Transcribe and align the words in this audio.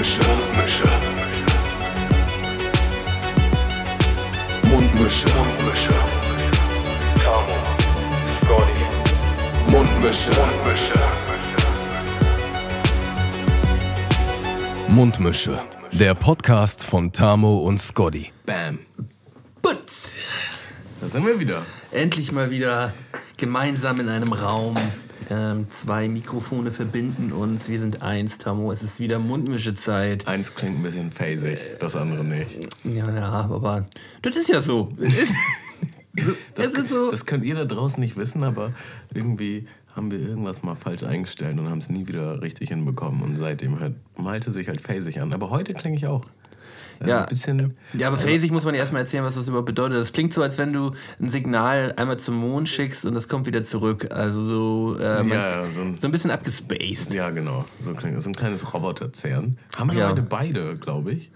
Mundmische. 0.00 0.84
Mundmische. 4.62 5.28
Mundmische. 5.28 5.94
Tamo. 7.22 7.56
Scotty. 8.40 8.84
Mundmische. 9.70 10.30
Mundmische. 10.40 10.94
Mundmische. 14.88 15.60
Der 15.92 16.14
Podcast 16.14 16.82
von 16.82 17.12
Tamo 17.12 17.58
und 17.58 17.78
Scotty. 17.78 18.32
Bam. 18.46 18.78
Putz. 19.60 20.12
Da 21.02 21.08
sind 21.10 21.26
wir 21.26 21.38
wieder. 21.38 21.60
Endlich 21.90 22.32
mal 22.32 22.50
wieder 22.50 22.94
gemeinsam 23.36 24.00
in 24.00 24.08
einem 24.08 24.32
Raum. 24.32 24.78
Ähm, 25.30 25.68
zwei 25.70 26.08
Mikrofone 26.08 26.72
verbinden 26.72 27.30
uns. 27.30 27.68
Wir 27.68 27.78
sind 27.78 28.02
eins, 28.02 28.38
Tamo. 28.38 28.72
Es 28.72 28.82
ist 28.82 28.98
wieder 28.98 29.20
Mundmischezeit. 29.20 30.26
Eins 30.26 30.56
klingt 30.56 30.80
ein 30.80 30.82
bisschen 30.82 31.12
phasig, 31.12 31.58
das 31.78 31.94
andere 31.94 32.24
nicht. 32.24 32.50
Ja, 32.82 33.14
ja, 33.14 33.28
aber 33.28 33.86
das 34.22 34.36
ist 34.36 34.48
ja 34.48 34.60
so. 34.60 34.92
Das, 36.56 36.66
ist 36.66 36.90
so. 36.90 37.08
das 37.08 37.24
könnt 37.24 37.44
ihr 37.44 37.54
da 37.54 37.64
draußen 37.64 38.00
nicht 38.00 38.16
wissen, 38.16 38.42
aber 38.42 38.72
irgendwie 39.14 39.66
haben 39.94 40.10
wir 40.10 40.18
irgendwas 40.18 40.64
mal 40.64 40.74
falsch 40.74 41.04
eingestellt 41.04 41.56
und 41.58 41.70
haben 41.70 41.78
es 41.78 41.88
nie 41.88 42.08
wieder 42.08 42.42
richtig 42.42 42.70
hinbekommen. 42.70 43.22
Und 43.22 43.36
seitdem 43.36 43.78
hört 43.78 43.94
Malte 44.16 44.50
sich 44.50 44.66
halt 44.66 44.80
phasig 44.80 45.20
an. 45.20 45.32
Aber 45.32 45.50
heute 45.50 45.72
klinge 45.72 45.96
ich 45.96 46.08
auch. 46.08 46.26
Äh, 47.00 47.08
Ja. 47.08 47.20
Ein 47.22 47.28
bisschen. 47.28 47.76
Ja, 47.94 48.08
aber 48.08 48.16
phasig 48.18 48.50
muss 48.52 48.64
man 48.64 48.74
ja 48.74 48.80
erstmal 48.80 49.02
erzählen, 49.02 49.24
was 49.24 49.34
das 49.34 49.48
überhaupt 49.48 49.66
bedeutet. 49.66 49.98
Das 49.98 50.12
klingt 50.12 50.34
so, 50.34 50.42
als 50.42 50.58
wenn 50.58 50.72
du 50.72 50.92
ein 51.20 51.30
Signal 51.30 51.94
einmal 51.96 52.18
zum 52.18 52.34
Mond 52.36 52.68
schickst 52.68 53.04
und 53.06 53.14
das 53.14 53.26
kommt 53.28 53.46
wieder 53.46 53.62
zurück. 53.64 54.08
Also 54.10 54.42
so, 54.44 54.96
äh, 55.00 55.26
Ja, 55.28 55.64
so 55.70 55.82
ein- 55.82 55.96
so 55.98 56.06
ein 56.06 56.10
bisschen 56.10 56.30
abgespaced. 56.30 57.12
Ja, 57.14 57.30
genau. 57.30 57.64
So, 57.80 57.94
klingt, 57.94 58.22
so 58.22 58.28
ein 58.30 58.34
kleines 58.34 58.72
Roboterzerren. 58.74 59.58
Haben 59.78 59.90
wir 59.92 59.98
Ja. 59.98 60.10
heute 60.10 60.22
beide, 60.22 60.76
glaube 60.76 61.12
ich. 61.12 61.30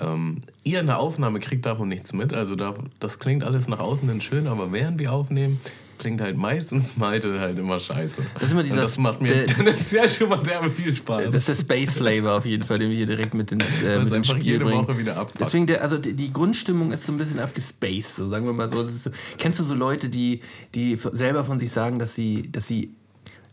Ähm, 0.00 0.42
ihr 0.62 0.80
in 0.80 0.86
der 0.86 0.98
Aufnahme 0.98 1.40
kriegt 1.40 1.66
davon 1.66 1.88
nichts 1.88 2.12
mit. 2.12 2.32
Also 2.32 2.54
da, 2.54 2.74
das 3.00 3.18
klingt 3.18 3.42
alles 3.42 3.66
nach 3.66 3.80
außen 3.80 4.08
hin 4.08 4.20
schön, 4.20 4.46
aber 4.46 4.72
während 4.72 4.98
wir 5.00 5.12
aufnehmen, 5.12 5.58
klingt 5.98 6.20
halt 6.20 6.36
meistens 6.36 6.96
Malte 6.96 7.38
halt 7.40 7.58
immer 7.58 7.78
scheiße. 7.80 8.22
Das 8.34 8.42
ist 8.44 8.50
immer 8.52 8.62
dieser- 8.62 8.76
das 8.76 8.96
macht 8.98 9.20
mir 9.20 9.44
tendenziell 9.44 10.08
schon 10.08 10.28
mal 10.28 10.38
derbe 10.38 10.70
viel 10.70 10.94
Spaß. 10.94 11.24
Das 11.26 11.34
ist 11.34 11.48
der 11.48 11.54
Space 11.56 11.90
Flavor 11.90 12.32
auf 12.36 12.46
jeden 12.46 12.62
Fall, 12.62 12.78
den 12.78 12.90
wir 12.90 12.96
hier 12.96 13.06
direkt 13.06 13.34
mit 13.34 13.50
ins, 13.52 13.64
äh, 13.82 13.96
Das 13.96 14.04
mit 14.04 14.12
einfach 14.14 14.36
jede 14.38 14.64
bringen. 14.64 14.86
Woche 14.86 14.96
wieder 14.98 15.16
abfuckt. 15.16 15.40
Deswegen, 15.40 15.66
der, 15.66 15.82
also 15.82 15.98
die, 15.98 16.14
die 16.14 16.32
Grundstimmung 16.32 16.92
ist 16.92 17.04
so 17.04 17.12
ein 17.12 17.18
bisschen 17.18 17.40
abgespaced, 17.40 18.16
so 18.16 18.28
sagen 18.28 18.46
wir 18.46 18.52
mal 18.52 18.70
so. 18.70 18.86
So. 18.88 19.10
Kennst 19.36 19.58
du 19.58 19.64
so 19.64 19.74
Leute, 19.74 20.08
die, 20.08 20.40
die 20.74 20.98
selber 21.12 21.44
von 21.44 21.58
sich 21.58 21.70
sagen, 21.70 21.98
dass 21.98 22.14
sie, 22.14 22.50
dass 22.50 22.66
sie 22.66 22.94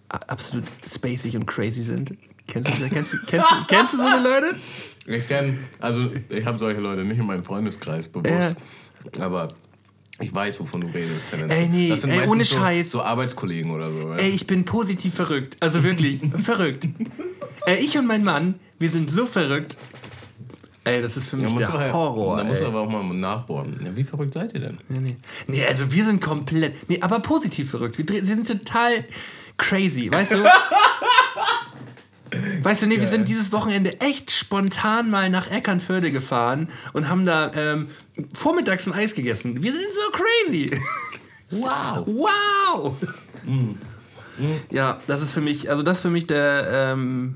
absolut 0.10 0.66
spacig 0.88 1.36
und 1.36 1.46
crazy 1.46 1.84
sind? 1.84 2.14
Kennst 2.48 2.70
du, 2.70 2.90
kennst, 2.90 3.12
du- 3.14 3.18
kennst, 3.26 3.50
du- 3.52 3.66
kennst 3.68 3.94
du 3.94 3.98
so 3.98 4.04
eine 4.04 4.22
Leute? 4.22 4.56
Ich 5.08 5.28
kenn, 5.28 5.58
also 5.80 6.10
ich 6.30 6.46
habe 6.46 6.60
solche 6.60 6.80
Leute 6.80 7.04
nicht 7.04 7.18
in 7.20 7.26
meinem 7.26 7.44
Freundeskreis 7.44 8.08
bewusst, 8.08 8.56
aber 9.20 9.48
ich 10.22 10.34
weiß, 10.34 10.60
wovon 10.62 10.82
du 10.82 10.88
redest. 10.88 11.30
tendenziell. 11.30 11.64
Ey, 11.64 11.68
nee, 11.68 11.90
das 11.90 12.02
sind 12.02 12.12
ey, 12.12 12.28
ohne 12.28 12.46
so, 12.46 12.56
Scheiß. 12.56 12.90
so 12.90 13.02
Arbeitskollegen 13.02 13.72
oder 13.72 13.92
so. 13.92 14.10
ja. 14.10 14.16
Ey, 14.16 14.30
ich 14.30 14.48
bin 14.48 14.64
positiv 14.64 15.14
verrückt. 15.14 15.58
Also 15.60 15.84
wirklich, 15.84 16.22
verrückt. 16.38 16.88
Ey, 17.66 17.84
ich 17.84 17.98
und 17.98 18.08
mein 18.08 18.24
Mann, 18.24 18.56
wir 18.80 18.90
sind 18.90 19.10
so 19.10 19.26
verrückt. 19.26 19.76
Ey, 20.86 21.02
das 21.02 21.18
ist 21.18 21.30
für 21.30 21.38
mich 21.38 21.52
musst, 21.52 21.68
der 21.68 21.74
halt, 21.74 21.94
Horror. 21.94 22.38
da 22.38 22.44
musst 22.44 22.62
du 22.62 22.68
aber 22.68 22.82
auch 22.82 22.90
mal 22.90 23.04
nachbohren. 23.04 23.80
Ja, 23.84 23.96
wie 23.96 24.04
verrückt 24.04 24.36
seid 24.36 24.54
ihr 24.54 24.60
denn? 24.60 24.78
Nee, 24.88 25.00
nee. 25.00 25.18
nee, 25.48 25.66
also 25.66 25.92
wir 25.92 26.06
sind 26.06 26.22
komplett. 26.22 26.88
Nee, 26.88 27.02
aber 27.02 27.20
positiv 27.22 27.72
verrückt. 27.72 27.98
Wir 27.98 28.24
sind 28.24 28.48
total 28.48 29.04
crazy, 29.58 30.12
weißt 30.12 30.34
du? 30.34 30.46
Weißt 32.64 32.82
du, 32.82 32.88
nee, 32.88 33.00
wir 33.00 33.08
sind 33.08 33.28
dieses 33.28 33.52
Wochenende 33.52 34.00
echt 34.02 34.32
spontan 34.32 35.10
mal 35.10 35.30
nach 35.30 35.50
Eckernförde 35.50 36.12
gefahren 36.12 36.70
und 36.94 37.10
haben 37.10 37.26
da 37.26 37.52
ähm, 37.54 37.90
vormittags 38.34 38.88
ein 38.88 38.94
Eis 38.94 39.16
gegessen. 39.16 39.62
Wir 39.64 39.74
sind 39.74 39.88
so 39.92 40.12
crazy. 40.12 40.70
Wow. 41.52 42.08
Wow! 42.08 42.96
Ja, 44.72 44.98
das 45.06 45.22
ist 45.22 45.32
für 45.32 45.42
mich, 45.42 45.70
also 45.70 45.84
das 45.84 45.98
ist 45.98 46.02
für 46.02 46.10
mich 46.10 46.26
der, 46.26 46.68
ähm, 46.72 47.36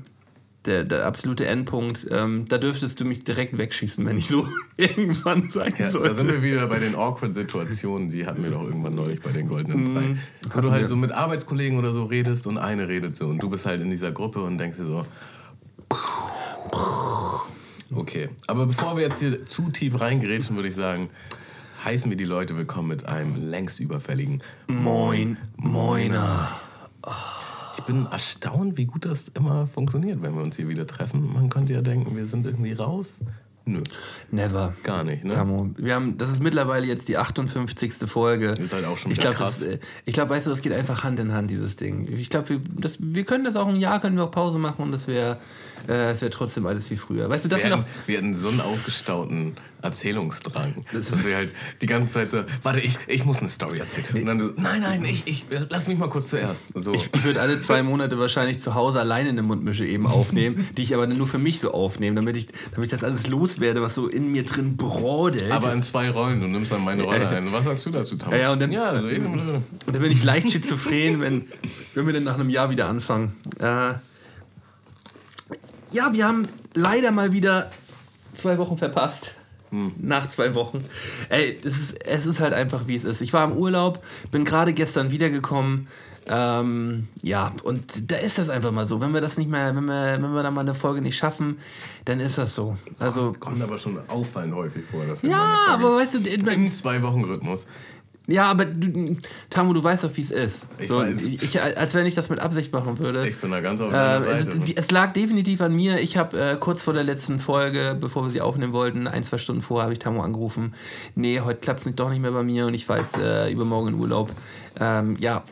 der, 0.66 0.84
der 0.84 1.06
absolute 1.06 1.46
Endpunkt. 1.46 2.06
Ähm, 2.10 2.46
da 2.48 2.58
dürftest 2.58 3.00
du 3.00 3.04
mich 3.04 3.24
direkt 3.24 3.56
wegschießen, 3.56 4.04
wenn 4.06 4.18
ich 4.18 4.28
so 4.28 4.46
irgendwann 4.76 5.50
sein 5.50 5.72
Ja, 5.78 5.86
da 5.86 5.90
sollte. 5.92 6.14
sind 6.16 6.30
wir 6.30 6.42
wieder 6.42 6.66
bei 6.66 6.78
den 6.78 6.94
awkward 6.94 7.34
Situationen, 7.34 8.10
die 8.10 8.26
hatten 8.26 8.42
wir 8.42 8.50
doch 8.50 8.62
irgendwann 8.62 8.94
neulich 8.94 9.20
bei 9.22 9.32
den 9.32 9.48
goldenen 9.48 9.94
drei. 9.94 10.16
Wo 10.54 10.60
du 10.60 10.70
halt 10.70 10.88
so 10.88 10.96
mit 10.96 11.12
Arbeitskollegen 11.12 11.78
oder 11.78 11.92
so 11.92 12.04
redest 12.04 12.46
und 12.46 12.58
eine 12.58 12.88
redet 12.88 13.16
so 13.16 13.26
und 13.26 13.42
du 13.42 13.48
bist 13.48 13.64
halt 13.66 13.80
in 13.80 13.90
dieser 13.90 14.12
Gruppe 14.12 14.42
und 14.42 14.58
denkst 14.58 14.76
dir 14.78 14.86
so. 14.86 15.06
Okay, 17.92 18.28
aber 18.46 18.66
bevor 18.66 18.96
wir 18.96 19.02
jetzt 19.02 19.18
hier 19.18 19.44
zu 19.46 19.70
tief 19.70 20.00
reingrätschen, 20.00 20.54
würde 20.56 20.68
ich 20.68 20.74
sagen, 20.76 21.10
heißen 21.84 22.08
wir 22.10 22.16
die 22.16 22.24
Leute 22.24 22.56
willkommen 22.56 22.88
mit 22.88 23.06
einem 23.06 23.50
längst 23.50 23.80
überfälligen 23.80 24.42
Moin, 24.68 25.38
Moiner. 25.56 26.60
Ich 27.80 27.86
bin 27.86 28.06
erstaunt, 28.06 28.76
wie 28.76 28.86
gut 28.86 29.04
das 29.04 29.24
immer 29.34 29.66
funktioniert, 29.66 30.22
wenn 30.22 30.34
wir 30.34 30.42
uns 30.42 30.56
hier 30.56 30.68
wieder 30.68 30.86
treffen. 30.86 31.32
Man 31.32 31.48
könnte 31.50 31.72
ja 31.72 31.82
denken, 31.82 32.16
wir 32.16 32.26
sind 32.26 32.46
irgendwie 32.46 32.72
raus. 32.72 33.18
Nö, 33.66 33.82
Never. 34.30 34.72
gar 34.82 35.04
nicht, 35.04 35.22
ne? 35.22 35.34
Tamo, 35.34 35.70
wir 35.76 35.94
haben, 35.94 36.16
das 36.18 36.30
ist 36.30 36.40
mittlerweile 36.42 36.86
jetzt 36.86 37.08
die 37.08 37.18
58. 37.18 37.92
Folge. 38.06 38.46
Ist 38.48 38.72
halt 38.72 38.86
auch 38.86 38.96
schon 38.96 39.12
ich 39.12 39.18
glaube, 39.18 39.36
krass. 39.36 39.62
äh, 39.62 39.78
ich 40.06 40.14
glaube, 40.14 40.30
weißt 40.30 40.46
du, 40.46 40.50
das 40.50 40.62
geht 40.62 40.72
einfach 40.72 41.04
Hand 41.04 41.20
in 41.20 41.32
Hand, 41.32 41.50
dieses 41.50 41.76
Ding. 41.76 42.08
Ich 42.10 42.30
glaube, 42.30 42.48
wir, 42.48 42.60
das- 42.78 42.98
wir 43.00 43.24
können 43.24 43.44
das 43.44 43.56
auch 43.56 43.68
ein 43.68 43.76
Jahr, 43.76 44.00
können 44.00 44.16
wir 44.16 44.24
auch 44.24 44.30
Pause 44.30 44.58
machen 44.58 44.82
und 44.82 44.92
das 44.92 45.06
wäre 45.06 45.38
äh, 45.86 46.08
das 46.08 46.22
wär 46.22 46.30
trotzdem 46.30 46.66
alles 46.66 46.90
wie 46.90 46.96
früher. 46.96 47.28
Weißt 47.28 47.44
du, 47.44 47.48
das 47.48 47.58
Wir 47.62 47.64
sind 47.70 47.72
hatten, 47.78 47.84
auch, 47.84 48.08
wir 48.08 48.16
hatten 48.18 48.36
so 48.36 48.48
einen 48.48 48.60
aufgestauten 48.62 49.52
Erzählungsdrang, 49.82 50.84
dass 50.92 51.24
wir 51.24 51.36
halt 51.36 51.52
die 51.80 51.86
ganze 51.86 52.12
Zeit 52.12 52.30
so, 52.30 52.44
warte, 52.62 52.80
ich, 52.80 52.98
ich 53.06 53.24
muss 53.24 53.38
eine 53.38 53.48
Story 53.48 53.78
erzählen. 53.78 54.06
Und 54.14 54.26
dann 54.26 54.40
so, 54.40 54.52
nein, 54.56 54.80
nein, 54.82 55.04
ich, 55.04 55.26
ich, 55.26 55.44
lass 55.70 55.88
mich 55.88 55.98
mal 55.98 56.08
kurz 56.08 56.28
zuerst. 56.28 56.60
So. 56.74 56.92
ich 56.94 57.24
würde 57.24 57.40
alle 57.40 57.60
zwei 57.60 57.82
Monate 57.82 58.18
wahrscheinlich 58.18 58.60
zu 58.60 58.74
Hause 58.74 59.00
alleine 59.00 59.30
eine 59.30 59.42
Mundmische 59.42 59.86
eben 59.86 60.06
aufnehmen, 60.06 60.68
die 60.76 60.82
ich 60.82 60.94
aber 60.94 61.06
nur 61.06 61.26
für 61.26 61.38
mich 61.38 61.60
so 61.60 61.72
aufnehme, 61.72 62.16
damit 62.16 62.36
ich, 62.36 62.48
damit 62.72 62.86
ich 62.86 62.90
das 62.98 63.04
alles 63.04 63.26
loswerde, 63.26 63.82
was 63.82 63.94
so 63.94 64.06
in 64.08 64.30
mir 64.32 64.44
drin 64.44 64.76
brodelt. 64.76 65.50
aber 65.50 65.72
in 65.72 65.82
zwei 65.82 66.10
Rollen, 66.10 66.40
du 66.40 66.46
nimmst 66.48 66.72
dann 66.72 66.84
meine 66.84 67.02
Rolle 67.02 67.28
ein. 67.28 67.52
Was 67.52 67.64
sagst 67.64 67.86
du 67.86 67.90
dazu, 67.90 68.16
Tom? 68.16 68.32
Ja, 68.32 68.38
ja, 68.38 68.52
und 68.52 68.60
dann- 68.60 68.72
ja 68.72 68.90
also 68.90 69.08
eben, 69.08 69.26
Und 69.26 69.64
dann 69.86 70.02
bin 70.02 70.12
ich 70.12 70.22
leicht 70.24 70.50
schizophren, 70.50 71.20
wenn, 71.20 71.46
wenn 71.94 72.06
wir 72.06 72.12
dann 72.12 72.24
nach 72.24 72.34
einem 72.34 72.50
Jahr 72.50 72.70
wieder 72.70 72.86
anfangen. 72.88 73.36
Äh, 73.58 73.94
ja, 75.92 76.12
wir 76.12 76.26
haben 76.26 76.46
leider 76.74 77.10
mal 77.10 77.32
wieder 77.32 77.70
zwei 78.34 78.58
Wochen 78.58 78.78
verpasst. 78.78 79.34
Nach 79.70 80.28
zwei 80.28 80.54
Wochen. 80.54 80.84
Ey, 81.28 81.58
es 81.64 81.76
ist, 81.76 82.06
es 82.06 82.26
ist 82.26 82.40
halt 82.40 82.52
einfach, 82.52 82.88
wie 82.88 82.96
es 82.96 83.04
ist. 83.04 83.20
Ich 83.20 83.32
war 83.32 83.44
im 83.44 83.56
Urlaub, 83.56 84.02
bin 84.30 84.44
gerade 84.44 84.72
gestern 84.72 85.10
wiedergekommen. 85.10 85.88
Ähm, 86.26 87.08
ja, 87.22 87.52
und 87.64 88.10
da 88.10 88.16
ist 88.16 88.38
das 88.38 88.50
einfach 88.50 88.70
mal 88.70 88.86
so. 88.86 89.00
Wenn 89.00 89.14
wir 89.14 89.20
das 89.20 89.38
nicht 89.38 89.50
mehr, 89.50 89.74
wenn 89.74 89.84
wir, 89.84 90.18
wenn 90.20 90.32
wir 90.32 90.42
da 90.42 90.50
mal 90.50 90.60
eine 90.60 90.74
Folge 90.74 91.00
nicht 91.00 91.16
schaffen, 91.16 91.58
dann 92.04 92.20
ist 92.20 92.38
das 92.38 92.54
so. 92.54 92.76
Also, 92.98 93.32
kommt 93.40 93.62
aber 93.62 93.78
schon 93.78 93.98
auffallend 94.08 94.54
häufig 94.54 94.84
vor. 94.84 95.04
Dass 95.06 95.22
wir 95.22 95.30
ja, 95.30 95.66
aber 95.68 95.96
weißt 95.96 96.14
du, 96.14 96.18
im 96.18 96.70
Zwei-Wochen-Rhythmus. 96.70 97.66
Ja, 98.26 98.48
aber 98.50 98.64
du, 98.64 99.16
Tamu, 99.48 99.72
du 99.72 99.82
weißt 99.82 100.04
doch, 100.04 100.10
wie 100.14 100.20
es 100.20 100.30
ist. 100.30 100.66
Ich 100.78 100.86
so, 100.88 100.98
weiß. 100.98 101.14
ich, 101.20 101.60
als 101.60 101.94
wenn 101.94 102.06
ich 102.06 102.14
das 102.14 102.28
mit 102.28 102.38
Absicht 102.38 102.72
machen 102.72 102.98
würde. 103.00 103.26
Ich 103.26 103.36
bin 103.38 103.50
da 103.50 103.60
ganz 103.60 103.80
auf 103.80 103.90
deiner 103.90 104.24
Äh, 104.26 104.30
es, 104.32 104.44
Seite. 104.44 104.58
die- 104.60 104.76
es 104.76 104.90
lag 104.92 105.12
definitiv 105.14 105.60
an 105.62 105.74
mir. 105.74 105.98
Ich 105.98 106.16
habe 106.16 106.38
äh, 106.40 106.56
kurz 106.60 106.82
vor 106.82 106.94
der 106.94 107.02
letzten 107.02 107.40
Folge, 107.40 107.96
bevor 108.00 108.22
wir 108.24 108.30
sie 108.30 108.40
aufnehmen 108.40 108.72
wollten, 108.72 109.08
ein, 109.08 109.24
zwei 109.24 109.38
Stunden 109.38 109.62
vorher, 109.62 109.84
habe 109.84 109.94
ich 109.94 109.98
Tamu 109.98 110.20
angerufen. 110.22 110.74
Nee, 111.16 111.40
heute 111.40 111.58
klappt 111.60 111.80
es 111.80 111.86
nicht, 111.86 111.98
doch 111.98 112.08
nicht 112.10 112.20
mehr 112.22 112.30
bei 112.30 112.44
mir 112.44 112.66
und 112.66 112.74
ich 112.74 112.86
fahre 112.86 113.00
jetzt 113.00 113.16
äh, 113.16 113.50
übermorgen 113.50 113.88
in 113.88 113.94
Urlaub. 113.94 114.30
Ähm, 114.78 115.16
ja, 115.18 115.42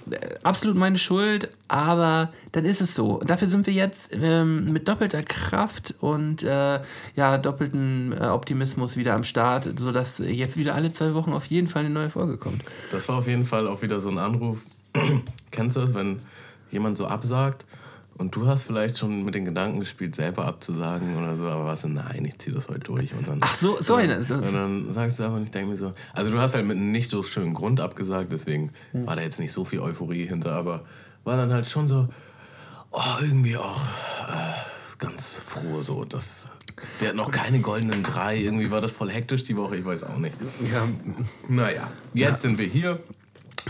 absolut 0.43 0.77
meine 0.77 0.99
Schuld, 0.99 1.51
aber 1.67 2.31
dann 2.53 2.65
ist 2.65 2.81
es 2.81 2.95
so. 2.95 3.21
Dafür 3.25 3.49
sind 3.49 3.67
wir 3.67 3.73
jetzt 3.73 4.11
ähm, 4.13 4.73
mit 4.73 4.89
doppelter 4.89 5.23
Kraft 5.23 5.95
und 6.01 6.43
äh, 6.43 6.81
ja, 7.17 7.39
doppelten 7.39 8.13
äh, 8.13 8.27
Optimismus 8.27 8.97
wieder 8.97 9.15
am 9.15 9.25
Start, 9.25 9.69
sodass 9.79 10.19
jetzt 10.19 10.57
wieder 10.57 10.75
alle 10.75 10.93
zwei 10.93 11.15
Wochen 11.15 11.33
auf 11.33 11.47
jeden 11.47 11.69
Fall 11.69 11.85
eine 11.85 11.95
neue 11.95 12.11
Folge 12.11 12.37
kommt. 12.37 12.63
Das 12.93 13.09
war 13.09 13.19
auf 13.19 13.27
jeden 13.27 13.45
Fall 13.45 13.67
auch 13.67 13.83
wieder 13.83 14.01
so 14.01 14.09
ein 14.09 14.19
Anruf. 14.19 14.59
Kennst 15.51 15.77
du 15.77 15.81
das, 15.81 15.95
wenn 15.95 16.21
jemand 16.71 16.97
so 16.97 17.07
absagt 17.07 17.67
und 18.19 18.35
du 18.37 18.47
hast 18.47 18.65
vielleicht 18.65 18.99
schon 18.99 19.25
mit 19.25 19.35
den 19.35 19.45
Gedanken 19.45 19.81
gespielt, 19.81 20.15
selber 20.17 20.45
abzusagen 20.47 21.17
oder 21.17 21.37
so, 21.37 21.45
aber 21.47 21.65
was, 21.67 21.85
nein, 21.85 22.25
ich 22.27 22.39
ziehe 22.39 22.55
das 22.55 22.69
heute 22.69 22.81
durch. 22.81 23.15
Und 23.15 23.27
dann, 23.29 23.39
Ach 23.41 23.55
so, 23.55 23.79
so 23.81 23.95
eine- 23.95 24.23
dann, 24.25 24.43
und 24.43 24.53
dann 24.53 24.93
sagst 24.93 25.19
du 25.21 25.25
aber, 25.25 25.37
und 25.37 25.45
ich 25.45 25.51
denke 25.51 25.71
mir 25.71 25.77
so, 25.79 25.93
also 26.13 26.31
du 26.31 26.41
hast 26.41 26.55
halt 26.55 26.67
mit 26.67 26.77
einem 26.77 26.91
nicht 26.93 27.11
so 27.11 27.23
schönen 27.23 27.55
Grund 27.55 27.81
abgesagt, 27.81 28.31
deswegen 28.33 28.71
Hm. 28.93 29.07
war 29.07 29.17
da 29.17 29.23
jetzt 29.23 29.39
nicht 29.39 29.53
so 29.53 29.65
viel 29.65 29.81
Euphorie 29.81 30.27
hinter, 30.27 30.53
aber 30.53 30.85
war 31.25 31.37
dann 31.37 31.53
halt 31.53 31.67
schon 31.67 31.87
so, 31.89 32.09
oh, 32.91 33.01
irgendwie 33.21 33.57
auch 33.57 33.81
äh, 34.29 34.53
ganz 34.99 35.43
froh 35.47 35.83
so, 35.83 36.05
dass 36.05 36.47
wir 37.01 37.09
hatten 37.09 37.17
noch 37.19 37.31
keine 37.33 37.59
goldenen 37.61 38.03
drei, 38.05 38.37
irgendwie 38.37 38.71
war 38.71 38.81
das 38.81 38.93
voll 38.93 39.11
hektisch 39.11 39.45
die 39.45 39.57
Woche, 39.57 39.77
ich 39.77 39.85
weiß 39.85 40.05
auch 40.05 40.19
nicht. 40.19 40.35
Ja, 40.73 40.87
Naja, 41.49 41.89
jetzt 42.15 42.43
sind 42.43 42.57
wir 42.59 42.67
hier. 42.67 43.01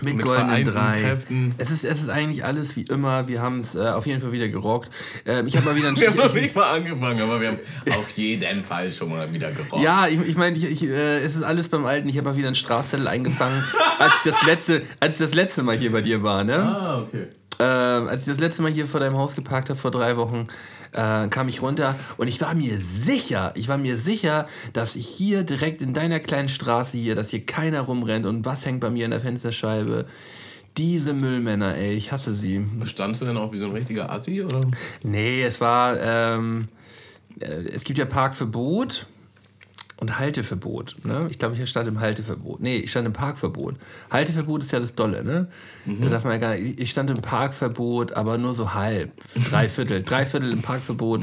Mit, 0.02 0.16
Mit 0.16 0.26
goldenen 0.26 0.64
drei. 0.64 1.00
Kräften. 1.00 1.54
Es 1.58 1.70
ist, 1.70 1.84
es 1.84 2.00
ist 2.00 2.08
eigentlich 2.08 2.44
alles 2.44 2.76
wie 2.76 2.82
immer. 2.82 3.28
Wir 3.28 3.42
haben 3.42 3.60
es 3.60 3.74
äh, 3.74 3.88
auf 3.88 4.06
jeden 4.06 4.20
Fall 4.20 4.32
wieder 4.32 4.48
gerockt. 4.48 4.90
Ähm, 5.26 5.46
ich 5.46 5.56
habe 5.56 5.66
mal 5.66 5.76
wieder 5.76 5.88
ein 5.88 5.96
Wir 6.00 6.08
haben 6.08 6.16
noch 6.16 6.34
ich, 6.34 6.42
nicht 6.42 6.54
mal 6.54 6.70
angefangen, 6.70 7.20
aber 7.20 7.40
wir 7.40 7.48
haben 7.48 7.58
auf 7.98 8.10
jeden 8.10 8.64
Fall 8.64 8.92
schon 8.92 9.10
mal 9.10 9.32
wieder 9.32 9.50
gerockt. 9.50 9.82
Ja, 9.82 10.06
ich, 10.06 10.20
ich 10.26 10.36
meine, 10.36 10.56
äh, 10.58 11.18
es 11.18 11.36
ist 11.36 11.42
alles 11.42 11.68
beim 11.68 11.86
Alten. 11.86 12.08
Ich 12.08 12.16
habe 12.16 12.28
mal 12.30 12.36
wieder 12.36 12.48
einen 12.48 12.54
Strafzettel 12.54 13.08
eingefangen, 13.08 13.64
als 13.98 14.12
ich 14.24 14.32
das 14.32 14.42
letzte, 14.44 14.82
als 15.00 15.14
ich 15.14 15.18
das 15.18 15.34
letzte 15.34 15.62
Mal 15.62 15.76
hier 15.76 15.92
bei 15.92 16.00
dir 16.00 16.22
war, 16.22 16.44
ne? 16.44 16.56
Ah, 16.56 17.00
okay. 17.00 17.28
Ähm, 17.60 18.08
als 18.08 18.20
ich 18.20 18.26
das 18.28 18.38
letzte 18.38 18.62
Mal 18.62 18.70
hier 18.70 18.86
vor 18.86 19.00
deinem 19.00 19.16
Haus 19.16 19.34
geparkt 19.34 19.68
habe, 19.68 19.78
vor 19.78 19.90
drei 19.90 20.16
Wochen, 20.16 20.46
äh, 20.92 21.28
kam 21.28 21.48
ich 21.48 21.60
runter 21.60 21.96
und 22.16 22.28
ich 22.28 22.40
war 22.40 22.54
mir 22.54 22.78
sicher, 22.78 23.52
ich 23.56 23.68
war 23.68 23.78
mir 23.78 23.96
sicher, 23.98 24.46
dass 24.72 24.96
ich 24.96 25.06
hier 25.06 25.42
direkt 25.42 25.82
in 25.82 25.92
deiner 25.92 26.20
kleinen 26.20 26.48
Straße 26.48 26.96
hier, 26.96 27.14
dass 27.14 27.30
hier 27.30 27.44
keiner 27.44 27.80
rumrennt 27.80 28.26
und 28.26 28.44
was 28.44 28.64
hängt 28.64 28.80
bei 28.80 28.90
mir 28.90 29.04
in 29.04 29.10
der 29.10 29.20
Fensterscheibe. 29.20 30.06
Diese 30.76 31.12
Müllmänner, 31.12 31.74
ey, 31.74 31.94
ich 31.94 32.12
hasse 32.12 32.36
sie. 32.36 32.64
Standst 32.84 33.20
du 33.20 33.24
denn 33.24 33.36
auch 33.36 33.52
wie 33.52 33.58
so 33.58 33.66
ein 33.66 33.72
richtiger 33.72 34.12
Assi, 34.12 34.44
oder? 34.44 34.60
Nee, 35.02 35.42
es 35.42 35.60
war, 35.60 35.98
ähm, 36.00 36.68
äh, 37.40 37.46
es 37.46 37.82
gibt 37.82 37.98
ja 37.98 38.04
Parkverbot 38.04 39.06
und 40.00 40.18
Halteverbot. 40.18 40.96
Ne? 41.04 41.26
Ich 41.30 41.38
glaube, 41.38 41.56
ich 41.56 41.68
stand 41.68 41.88
im 41.88 42.00
Halteverbot. 42.00 42.60
Nee, 42.60 42.76
ich 42.76 42.90
stand 42.90 43.06
im 43.06 43.12
Parkverbot. 43.12 43.76
Halteverbot 44.10 44.62
ist 44.62 44.72
ja 44.72 44.80
das 44.80 44.94
Dolle, 44.94 45.24
ne? 45.24 45.48
Da 45.86 46.08
darf 46.08 46.24
man 46.24 46.34
ja 46.34 46.38
gar 46.38 46.56
nicht. 46.56 46.78
Ich 46.78 46.90
stand 46.90 47.10
im 47.10 47.20
Parkverbot, 47.20 48.12
aber 48.12 48.38
nur 48.38 48.54
so 48.54 48.74
halb. 48.74 49.12
Drei 49.50 49.68
Viertel. 49.68 50.02
Drei 50.02 50.24
Viertel 50.24 50.52
im 50.52 50.62
Parkverbot. 50.62 51.22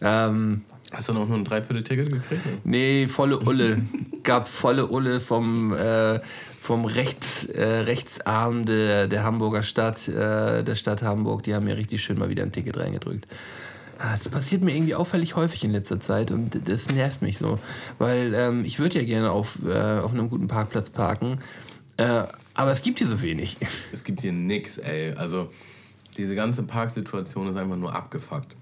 Ähm, 0.00 0.62
Hast 0.92 1.08
du 1.08 1.12
noch 1.12 1.26
nur 1.26 1.38
ein 1.38 1.44
Dreiviertel-Ticket 1.44 2.12
gekriegt? 2.12 2.42
Nee, 2.64 3.08
volle 3.08 3.40
Ulle. 3.40 3.82
Gab 4.22 4.46
volle 4.46 4.86
Ulle 4.86 5.20
vom, 5.20 5.74
äh, 5.74 6.20
vom 6.58 6.84
Rechts, 6.84 7.46
äh, 7.46 7.64
Rechtsarm 7.64 8.64
der, 8.64 9.08
der 9.08 9.24
Hamburger 9.24 9.62
Stadt, 9.62 10.06
äh, 10.08 10.62
der 10.62 10.74
Stadt 10.74 11.02
Hamburg. 11.02 11.42
Die 11.42 11.54
haben 11.54 11.64
mir 11.64 11.76
richtig 11.76 12.02
schön 12.04 12.18
mal 12.18 12.28
wieder 12.28 12.42
ein 12.42 12.52
Ticket 12.52 12.76
reingedrückt. 12.76 13.26
Ah, 13.98 14.16
Das 14.16 14.28
passiert 14.28 14.62
mir 14.62 14.74
irgendwie 14.74 14.94
auffällig 14.94 15.36
häufig 15.36 15.64
in 15.64 15.70
letzter 15.70 16.00
Zeit 16.00 16.30
und 16.30 16.68
das 16.68 16.90
nervt 16.92 17.22
mich 17.22 17.38
so. 17.38 17.58
Weil 17.98 18.34
ähm, 18.34 18.64
ich 18.64 18.78
würde 18.78 18.98
ja 18.98 19.04
gerne 19.04 19.30
auf, 19.30 19.58
äh, 19.66 19.98
auf 20.00 20.12
einem 20.12 20.28
guten 20.30 20.46
Parkplatz 20.48 20.90
parken, 20.90 21.40
äh, 21.96 22.24
aber 22.54 22.70
es 22.70 22.82
gibt 22.82 22.98
hier 22.98 23.08
so 23.08 23.22
wenig. 23.22 23.56
Es 23.92 24.04
gibt 24.04 24.20
hier 24.22 24.32
nix, 24.32 24.78
ey. 24.78 25.12
Also, 25.14 25.50
diese 26.16 26.34
ganze 26.34 26.62
Parksituation 26.64 27.48
ist 27.48 27.56
einfach 27.56 27.76
nur 27.76 27.94
abgefuckt. 27.94 28.54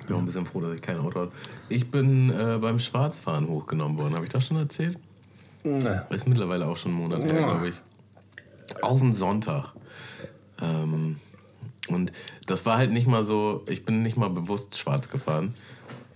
Ich 0.00 0.06
bin 0.06 0.16
auch 0.16 0.20
ein 0.20 0.26
bisschen 0.26 0.46
froh, 0.46 0.60
dass 0.60 0.74
ich 0.74 0.82
kein 0.82 0.98
Auto 0.98 1.20
habe. 1.20 1.32
Ich 1.68 1.90
bin 1.90 2.30
äh, 2.30 2.58
beim 2.60 2.78
Schwarzfahren 2.80 3.46
hochgenommen 3.48 3.98
worden. 3.98 4.14
Habe 4.14 4.24
ich 4.26 4.32
das 4.32 4.46
schon 4.46 4.56
erzählt? 4.56 4.98
Ist 6.10 6.26
mittlerweile 6.28 6.66
auch 6.66 6.76
schon 6.76 6.92
ein 6.92 6.96
Monat 6.96 7.20
her, 7.32 7.42
glaube 7.44 7.68
ich. 7.68 7.74
Auf 8.82 9.00
den 9.00 9.12
Sonntag. 9.12 9.72
Ähm, 10.60 11.16
und 11.94 12.12
das 12.46 12.66
war 12.66 12.78
halt 12.78 12.92
nicht 12.92 13.06
mal 13.06 13.24
so, 13.24 13.64
ich 13.68 13.84
bin 13.84 14.02
nicht 14.02 14.16
mal 14.16 14.30
bewusst 14.30 14.78
schwarz 14.78 15.08
gefahren. 15.08 15.54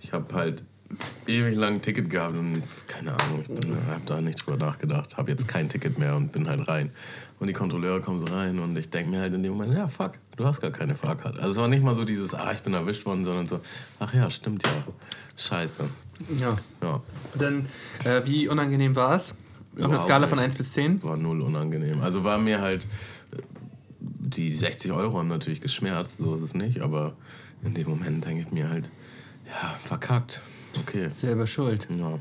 Ich 0.01 0.13
habe 0.13 0.33
halt 0.33 0.63
ewig 1.27 1.55
lang 1.55 1.75
ein 1.75 1.81
Ticket 1.81 2.09
gehabt 2.09 2.37
und 2.37 2.63
keine 2.87 3.11
Ahnung, 3.11 3.43
ich 3.43 3.67
habe 3.89 4.01
da 4.05 4.21
nicht 4.21 4.45
drüber 4.45 4.57
nachgedacht. 4.57 5.17
Habe 5.17 5.31
jetzt 5.31 5.47
kein 5.47 5.69
Ticket 5.69 5.97
mehr 5.97 6.15
und 6.15 6.31
bin 6.31 6.47
halt 6.47 6.67
rein. 6.67 6.91
Und 7.39 7.47
die 7.47 7.53
Kontrolleure 7.53 8.01
kommen 8.01 8.25
so 8.25 8.33
rein 8.33 8.59
und 8.59 8.77
ich 8.77 8.89
denke 8.89 9.11
mir 9.11 9.19
halt 9.19 9.33
in 9.33 9.43
dem 9.43 9.53
Moment, 9.53 9.73
ja 9.73 9.87
fuck, 9.87 10.13
du 10.37 10.45
hast 10.45 10.61
gar 10.61 10.71
keine 10.71 10.95
Fahrkarte. 10.95 11.39
Also 11.39 11.51
es 11.51 11.57
war 11.57 11.67
nicht 11.67 11.83
mal 11.83 11.95
so 11.95 12.05
dieses, 12.05 12.33
ah, 12.33 12.51
ich 12.53 12.61
bin 12.61 12.73
erwischt 12.73 13.05
worden, 13.05 13.25
sondern 13.25 13.47
so, 13.47 13.59
ach 13.99 14.13
ja, 14.13 14.29
stimmt 14.29 14.63
ja. 14.65 14.85
Scheiße. 15.35 15.83
Ja. 16.39 16.55
Ja, 16.81 17.01
Dann, 17.37 17.67
äh, 18.05 18.21
wie 18.25 18.47
unangenehm 18.47 18.95
war 18.95 19.17
es? 19.17 19.33
Auf 19.77 19.89
einer 19.89 20.01
Skala 20.01 20.27
von 20.27 20.37
nicht. 20.37 20.45
1 20.45 20.55
bis 20.55 20.71
10? 20.71 21.03
war 21.03 21.17
null 21.17 21.41
unangenehm. 21.41 22.01
Also 22.01 22.23
war 22.23 22.37
mir 22.37 22.61
halt, 22.61 22.87
die 24.25 24.51
60 24.51 24.91
Euro 24.91 25.19
haben 25.19 25.27
natürlich 25.27 25.61
geschmerzt, 25.61 26.17
so 26.19 26.35
ist 26.35 26.41
es 26.41 26.53
nicht, 26.53 26.81
aber 26.81 27.15
in 27.63 27.73
dem 27.73 27.87
Moment 27.87 28.25
denke 28.25 28.41
ich 28.41 28.51
mir 28.51 28.69
halt, 28.69 28.91
ja, 29.47 29.75
verkackt. 29.83 30.41
Okay. 30.79 31.09
Selber 31.09 31.47
schuld. 31.47 31.87
Ja, 31.95 32.19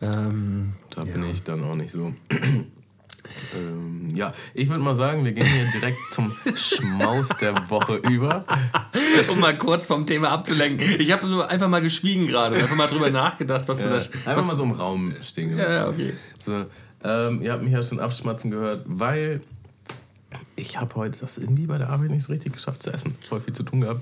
Ähm, 0.00 0.74
da 0.94 1.04
bin 1.04 1.24
ich 1.24 1.42
dann 1.42 1.64
auch 1.64 1.74
nicht 1.74 1.90
so. 1.90 2.14
ähm, 3.56 4.08
ja, 4.14 4.32
ich 4.54 4.68
würde 4.68 4.82
mal 4.82 4.94
sagen, 4.94 5.24
wir 5.24 5.32
gehen 5.32 5.46
hier 5.46 5.66
direkt 5.72 5.98
zum 6.12 6.30
Schmaus 6.54 7.28
der 7.40 7.68
Woche 7.70 7.96
über. 7.96 8.44
um 9.30 9.40
mal 9.40 9.56
kurz 9.56 9.86
vom 9.86 10.06
Thema 10.06 10.30
abzulenken. 10.30 11.00
Ich 11.00 11.10
habe 11.12 11.26
nur 11.26 11.48
einfach 11.48 11.68
mal 11.68 11.80
geschwiegen 11.80 12.26
gerade 12.26 12.56
einfach 12.56 12.76
mal 12.76 12.88
drüber 12.88 13.10
nachgedacht, 13.10 13.66
was 13.68 13.78
du 13.78 13.88
da. 13.88 13.96
Einfach 14.30 14.44
mal 14.44 14.56
so 14.56 14.64
im 14.64 14.72
Raum 14.72 15.14
stehen. 15.22 15.56
Ja, 15.56 15.72
ja, 15.72 15.88
okay. 15.88 16.12
So, 16.44 16.66
ähm, 17.04 17.42
ihr 17.42 17.52
habt 17.52 17.62
mich 17.62 17.72
ja 17.72 17.82
schon 17.82 18.00
abschmatzen 18.00 18.50
gehört, 18.50 18.82
weil 18.86 19.40
ich 20.56 20.80
habe 20.80 20.94
heute 20.96 21.20
das 21.20 21.38
irgendwie 21.38 21.66
bei 21.66 21.78
der 21.78 21.90
Arbeit 21.90 22.10
nicht 22.10 22.24
so 22.24 22.32
richtig 22.32 22.52
geschafft 22.52 22.82
zu 22.82 22.92
essen. 22.92 23.14
Voll 23.28 23.40
viel 23.40 23.54
zu 23.54 23.62
tun 23.62 23.80
gehabt. 23.80 24.00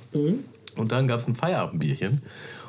Und 0.77 0.93
dann 0.93 1.09
gab 1.09 1.19
es 1.19 1.29
ein 1.29 1.35
Feierabendbierchen. 1.35 2.23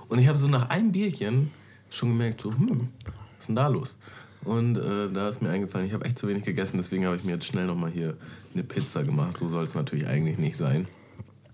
Und 0.07 0.19
ich 0.19 0.27
habe 0.27 0.37
so 0.37 0.47
nach 0.47 0.69
einem 0.69 0.91
Bierchen 0.91 1.51
schon 1.89 2.09
gemerkt, 2.09 2.41
so, 2.41 2.51
hm, 2.51 2.89
was 3.05 3.39
ist 3.39 3.47
denn 3.47 3.55
da 3.55 3.67
los? 3.67 3.97
Und 4.43 4.77
äh, 4.77 5.09
da 5.11 5.27
ist 5.27 5.41
mir 5.41 5.49
eingefallen, 5.49 5.87
ich 5.87 5.93
habe 5.93 6.05
echt 6.05 6.19
zu 6.19 6.27
wenig 6.27 6.43
gegessen, 6.43 6.77
deswegen 6.77 7.05
habe 7.05 7.15
ich 7.15 7.23
mir 7.23 7.33
jetzt 7.33 7.45
schnell 7.45 7.65
nochmal 7.65 7.89
hier 7.89 8.15
eine 8.53 8.63
Pizza 8.63 9.03
gemacht. 9.03 9.37
So 9.37 9.47
soll 9.47 9.63
es 9.63 9.73
natürlich 9.73 10.07
eigentlich 10.07 10.37
nicht 10.37 10.55
sein. 10.55 10.87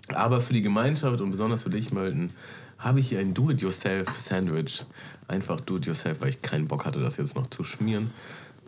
Aber 0.09 0.41
für 0.41 0.51
die 0.51 0.61
Gemeinschaft 0.61 1.21
und 1.21 1.31
besonders 1.31 1.63
für 1.63 1.69
dich, 1.69 1.93
Mölten, 1.93 2.31
habe 2.77 2.99
ich 2.99 3.09
hier 3.09 3.19
ein 3.19 3.33
Do-it-yourself-Sandwich. 3.33 4.85
Einfach 5.27 5.61
Do-it-yourself, 5.61 6.19
weil 6.19 6.29
ich 6.29 6.41
keinen 6.41 6.67
Bock 6.67 6.85
hatte, 6.85 6.99
das 6.99 7.17
jetzt 7.17 7.35
noch 7.35 7.47
zu 7.47 7.63
schmieren. 7.63 8.11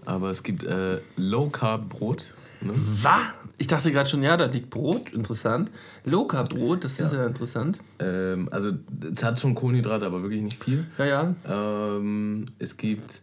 Aber 0.05 0.29
es 0.29 0.43
gibt 0.43 0.63
äh, 0.63 0.99
Low-Carb-Brot. 1.17 2.33
Ne? 2.63 2.73
Was? 2.75 3.21
Ich 3.57 3.67
dachte 3.67 3.91
gerade 3.91 4.09
schon, 4.09 4.23
ja, 4.23 4.35
da 4.35 4.45
liegt 4.45 4.69
Brot, 4.69 5.11
interessant. 5.13 5.71
Loka-Brot, 6.05 6.83
das 6.83 6.99
ist 6.99 7.13
ja 7.13 7.25
interessant. 7.25 7.79
Ähm, 7.99 8.49
also 8.51 8.71
es 9.15 9.23
hat 9.23 9.39
schon 9.39 9.55
Kohlenhydrate, 9.55 10.05
aber 10.05 10.21
wirklich 10.21 10.41
nicht 10.41 10.61
viel. 10.61 10.85
Ja, 10.97 11.05
ja. 11.05 11.35
Ähm, 11.47 12.45
es 12.59 12.77
gibt 12.77 13.21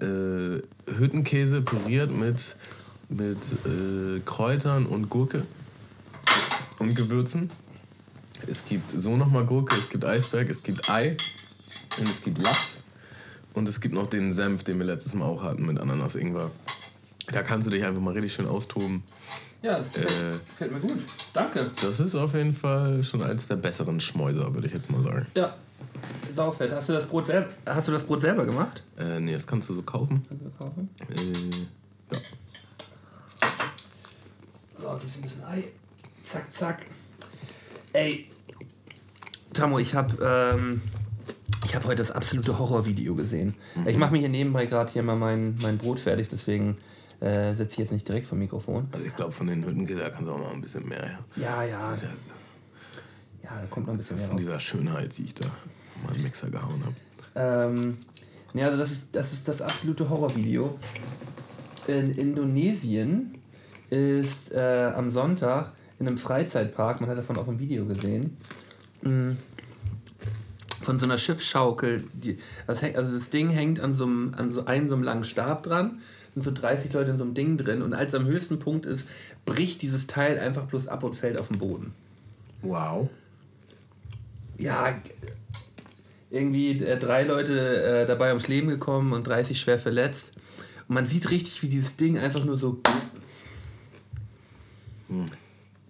äh, 0.00 0.62
Hüttenkäse 0.86 1.62
püriert 1.62 2.10
mit, 2.10 2.56
mit 3.08 3.38
äh, 3.66 4.20
Kräutern 4.24 4.86
und 4.86 5.10
Gurke 5.10 5.42
und 6.78 6.94
Gewürzen. 6.94 7.50
Es 8.46 8.64
gibt 8.64 8.92
so 8.98 9.16
nochmal 9.16 9.44
Gurke, 9.44 9.74
es 9.76 9.88
gibt 9.88 10.04
Eisberg, 10.04 10.48
es 10.48 10.62
gibt 10.62 10.88
Ei 10.88 11.16
und 11.98 12.08
es 12.08 12.22
gibt 12.22 12.38
Lachs. 12.38 12.78
Und 13.54 13.68
es 13.68 13.80
gibt 13.80 13.94
noch 13.94 14.06
den 14.06 14.32
Senf, 14.32 14.62
den 14.62 14.78
wir 14.78 14.86
letztes 14.86 15.14
Mal 15.14 15.24
auch 15.24 15.42
hatten 15.42 15.66
mit 15.66 15.80
Ananas 15.80 16.14
Ingwer. 16.14 16.52
Da 17.32 17.42
kannst 17.42 17.66
du 17.66 17.70
dich 17.70 17.84
einfach 17.84 18.00
mal 18.00 18.14
richtig 18.14 18.32
schön 18.32 18.46
austoben. 18.46 19.02
Ja, 19.62 19.78
das 19.78 19.92
gefällt, 19.92 20.10
Äh, 20.10 20.38
gefällt 20.50 20.72
mir 20.72 20.80
gut. 20.80 20.98
Danke. 21.32 21.70
Das 21.82 22.00
ist 22.00 22.14
auf 22.14 22.32
jeden 22.34 22.52
Fall 22.54 23.02
schon 23.02 23.22
eins 23.22 23.48
der 23.48 23.56
besseren 23.56 24.00
Schmäuser, 24.00 24.54
würde 24.54 24.66
ich 24.68 24.72
jetzt 24.74 24.90
mal 24.90 25.02
sagen. 25.02 25.26
Ja. 25.34 25.54
Saufett. 26.34 26.72
Hast 26.72 26.88
du 26.88 26.92
das 26.92 27.06
Brot 27.06 27.26
selber, 27.26 27.48
hast 27.66 27.88
du 27.88 27.92
das 27.92 28.04
Brot 28.04 28.20
selber 28.20 28.44
gemacht? 28.46 28.82
Äh, 28.98 29.18
nee, 29.20 29.32
das 29.32 29.46
kannst 29.46 29.68
du 29.68 29.74
so 29.74 29.82
kaufen. 29.82 30.24
Äh, 31.10 32.14
ja. 32.14 32.18
So, 34.80 34.96
gibt's 35.00 35.16
ein 35.16 35.22
bisschen 35.22 35.44
Ei. 35.44 35.64
Zack, 36.24 36.54
zack. 36.54 36.86
Ey. 37.92 38.30
Tamo, 39.52 39.78
ich 39.78 39.94
habe 39.94 40.14
ähm, 40.56 40.82
ich 41.64 41.74
hab 41.74 41.84
heute 41.84 41.96
das 41.96 42.12
absolute 42.12 42.58
Horrorvideo 42.58 43.14
gesehen. 43.16 43.54
Ich 43.86 43.96
mache 43.96 44.12
mir 44.12 44.18
hier 44.18 44.28
nebenbei 44.28 44.66
gerade 44.66 44.92
hier 44.92 45.02
mal 45.02 45.16
mein, 45.16 45.58
mein 45.62 45.78
Brot 45.78 45.98
fertig, 45.98 46.28
deswegen 46.30 46.76
äh, 47.20 47.54
sitze 47.54 47.72
ich 47.74 47.78
jetzt 47.78 47.92
nicht 47.92 48.08
direkt 48.08 48.26
vom 48.26 48.38
Mikrofon. 48.38 48.88
Also 48.92 49.04
ich 49.04 49.14
glaube, 49.16 49.32
von 49.32 49.46
den 49.46 49.64
Hüttenkäse 49.64 50.10
kannst 50.10 50.28
du 50.28 50.32
auch 50.32 50.38
noch 50.38 50.52
ein 50.52 50.60
bisschen 50.60 50.88
mehr. 50.88 51.18
Ja. 51.36 51.64
Ja, 51.64 51.64
ja. 51.64 51.94
Ja, 53.42 53.60
da 53.60 53.66
kommt 53.70 53.86
noch 53.86 53.94
ein 53.94 53.98
bisschen 53.98 54.16
mehr 54.18 54.26
Von 54.28 54.36
raus. 54.36 54.44
dieser 54.44 54.60
Schönheit, 54.60 55.16
die 55.16 55.24
ich 55.24 55.34
da 55.34 55.46
mal 56.06 56.14
im 56.14 56.22
Mixer 56.22 56.50
gehauen 56.50 56.82
habe. 56.84 56.94
Ähm, 57.70 57.98
ja, 58.54 58.66
also 58.66 58.78
das 58.78 58.90
ist, 58.90 59.08
das 59.16 59.32
ist 59.32 59.48
das 59.48 59.62
absolute 59.62 60.08
Horrorvideo. 60.08 60.78
In 61.86 62.14
Indonesien 62.14 63.38
ist 63.90 64.52
äh, 64.52 64.92
am 64.94 65.10
Sonntag 65.10 65.72
in 65.98 66.06
einem 66.06 66.18
Freizeitpark, 66.18 67.00
man 67.00 67.10
hat 67.10 67.18
davon 67.18 67.38
auch 67.38 67.48
ein 67.48 67.58
Video 67.58 67.84
gesehen, 67.86 68.36
mh, 69.02 69.36
von 70.82 70.98
so 70.98 71.06
einer 71.06 71.18
Schiffsschaukel. 71.18 72.04
Die, 72.12 72.38
das 72.66 72.82
also 72.82 73.12
das 73.12 73.30
Ding 73.30 73.50
hängt 73.50 73.80
an 73.80 73.94
so 73.94 74.04
einem, 74.04 74.34
an 74.36 74.50
so 74.50 74.64
einem, 74.66 74.88
so 74.88 74.94
einem 74.94 75.04
langen 75.04 75.24
Stab 75.24 75.62
dran, 75.62 76.00
sind 76.34 76.42
so 76.42 76.50
30 76.50 76.92
Leute 76.92 77.10
in 77.10 77.18
so 77.18 77.24
einem 77.24 77.34
Ding 77.34 77.56
drin 77.56 77.82
und 77.82 77.94
als 77.94 78.12
es 78.12 78.18
am 78.18 78.26
höchsten 78.26 78.58
Punkt 78.58 78.86
ist, 78.86 79.08
bricht 79.44 79.82
dieses 79.82 80.06
Teil 80.06 80.38
einfach 80.38 80.64
bloß 80.64 80.88
ab 80.88 81.02
und 81.02 81.14
fällt 81.14 81.38
auf 81.38 81.48
den 81.48 81.58
Boden. 81.58 81.92
Wow. 82.62 83.08
ja, 84.58 84.96
irgendwie 86.30 86.82
äh, 86.82 86.98
drei 86.98 87.22
Leute 87.24 87.82
äh, 87.82 88.06
dabei 88.06 88.28
ums 88.28 88.48
Leben 88.48 88.68
gekommen 88.68 89.12
und 89.12 89.26
30 89.26 89.60
schwer 89.60 89.78
verletzt. 89.78 90.32
Und 90.88 90.94
man 90.94 91.06
sieht 91.06 91.30
richtig, 91.30 91.62
wie 91.62 91.68
dieses 91.68 91.96
Ding 91.96 92.18
einfach 92.18 92.44
nur 92.44 92.56
so. 92.56 92.80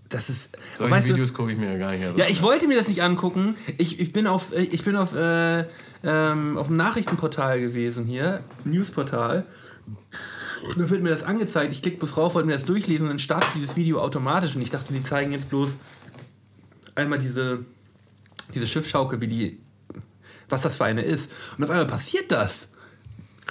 Das 0.09 0.31
ist. 0.31 0.57
Solche 0.77 0.93
weißt 0.93 1.09
Videos 1.09 1.35
gucke 1.35 1.53
ich 1.53 1.59
mir 1.59 1.73
ja 1.73 1.79
gar 1.79 1.93
nicht 1.93 2.05
an. 2.05 2.17
ja, 2.17 2.27
ich 2.29 2.43
wollte 2.43 2.69
mir 2.69 2.77
das 2.77 2.89
nicht 2.89 3.03
angucken. 3.03 3.57
Ich, 3.79 3.99
ich 4.01 4.13
bin 4.13 4.27
auf, 4.27 4.53
äh, 4.53 4.63
ich 4.63 4.85
bin 4.85 4.97
auf, 4.97 5.15
äh, 5.15 5.65
ähm, 6.05 6.57
auf 6.57 6.69
einem 6.69 6.77
Nachrichtenportal 6.77 7.61
gewesen 7.61 8.05
hier, 8.05 8.41
Newsportal. 8.65 9.45
Und 10.65 10.79
dann 10.79 10.91
wird 10.91 11.03
mir 11.03 11.11
das 11.11 11.23
angezeigt, 11.23 11.73
ich 11.73 11.83
klicke 11.83 11.99
bloß 11.99 12.17
rauf, 12.17 12.35
wollte 12.35 12.47
mir 12.47 12.55
das 12.55 12.65
durchlesen 12.65 13.05
und 13.05 13.11
dann 13.11 13.19
startet 13.19 13.51
dieses 13.55 13.77
Video 13.77 14.01
automatisch 14.01 14.57
und 14.57 14.63
ich 14.63 14.71
dachte, 14.71 14.93
die 14.93 15.03
zeigen 15.05 15.33
jetzt 15.33 15.49
bloß 15.51 15.71
einmal 16.95 17.19
diese, 17.19 17.65
diese 18.55 18.67
Schiffschaukel, 18.67 19.21
wie 19.21 19.29
die, 19.29 19.61
was 20.49 20.63
das 20.63 20.77
für 20.77 20.85
eine 20.85 21.03
ist. 21.03 21.31
Und 21.57 21.65
auf 21.65 21.71
einmal 21.71 21.87
passiert 21.87 22.33
das. 22.33 22.71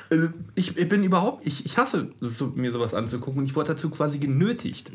Also 0.09 0.29
ich, 0.55 0.77
ich 0.77 0.89
bin 0.89 1.03
überhaupt, 1.03 1.45
ich, 1.45 1.65
ich 1.65 1.77
hasse 1.77 2.11
so, 2.21 2.47
mir 2.47 2.71
sowas 2.71 2.93
anzugucken 2.93 3.39
und 3.39 3.45
ich 3.45 3.55
wurde 3.55 3.73
dazu 3.73 3.89
quasi 3.89 4.19
genötigt. 4.19 4.91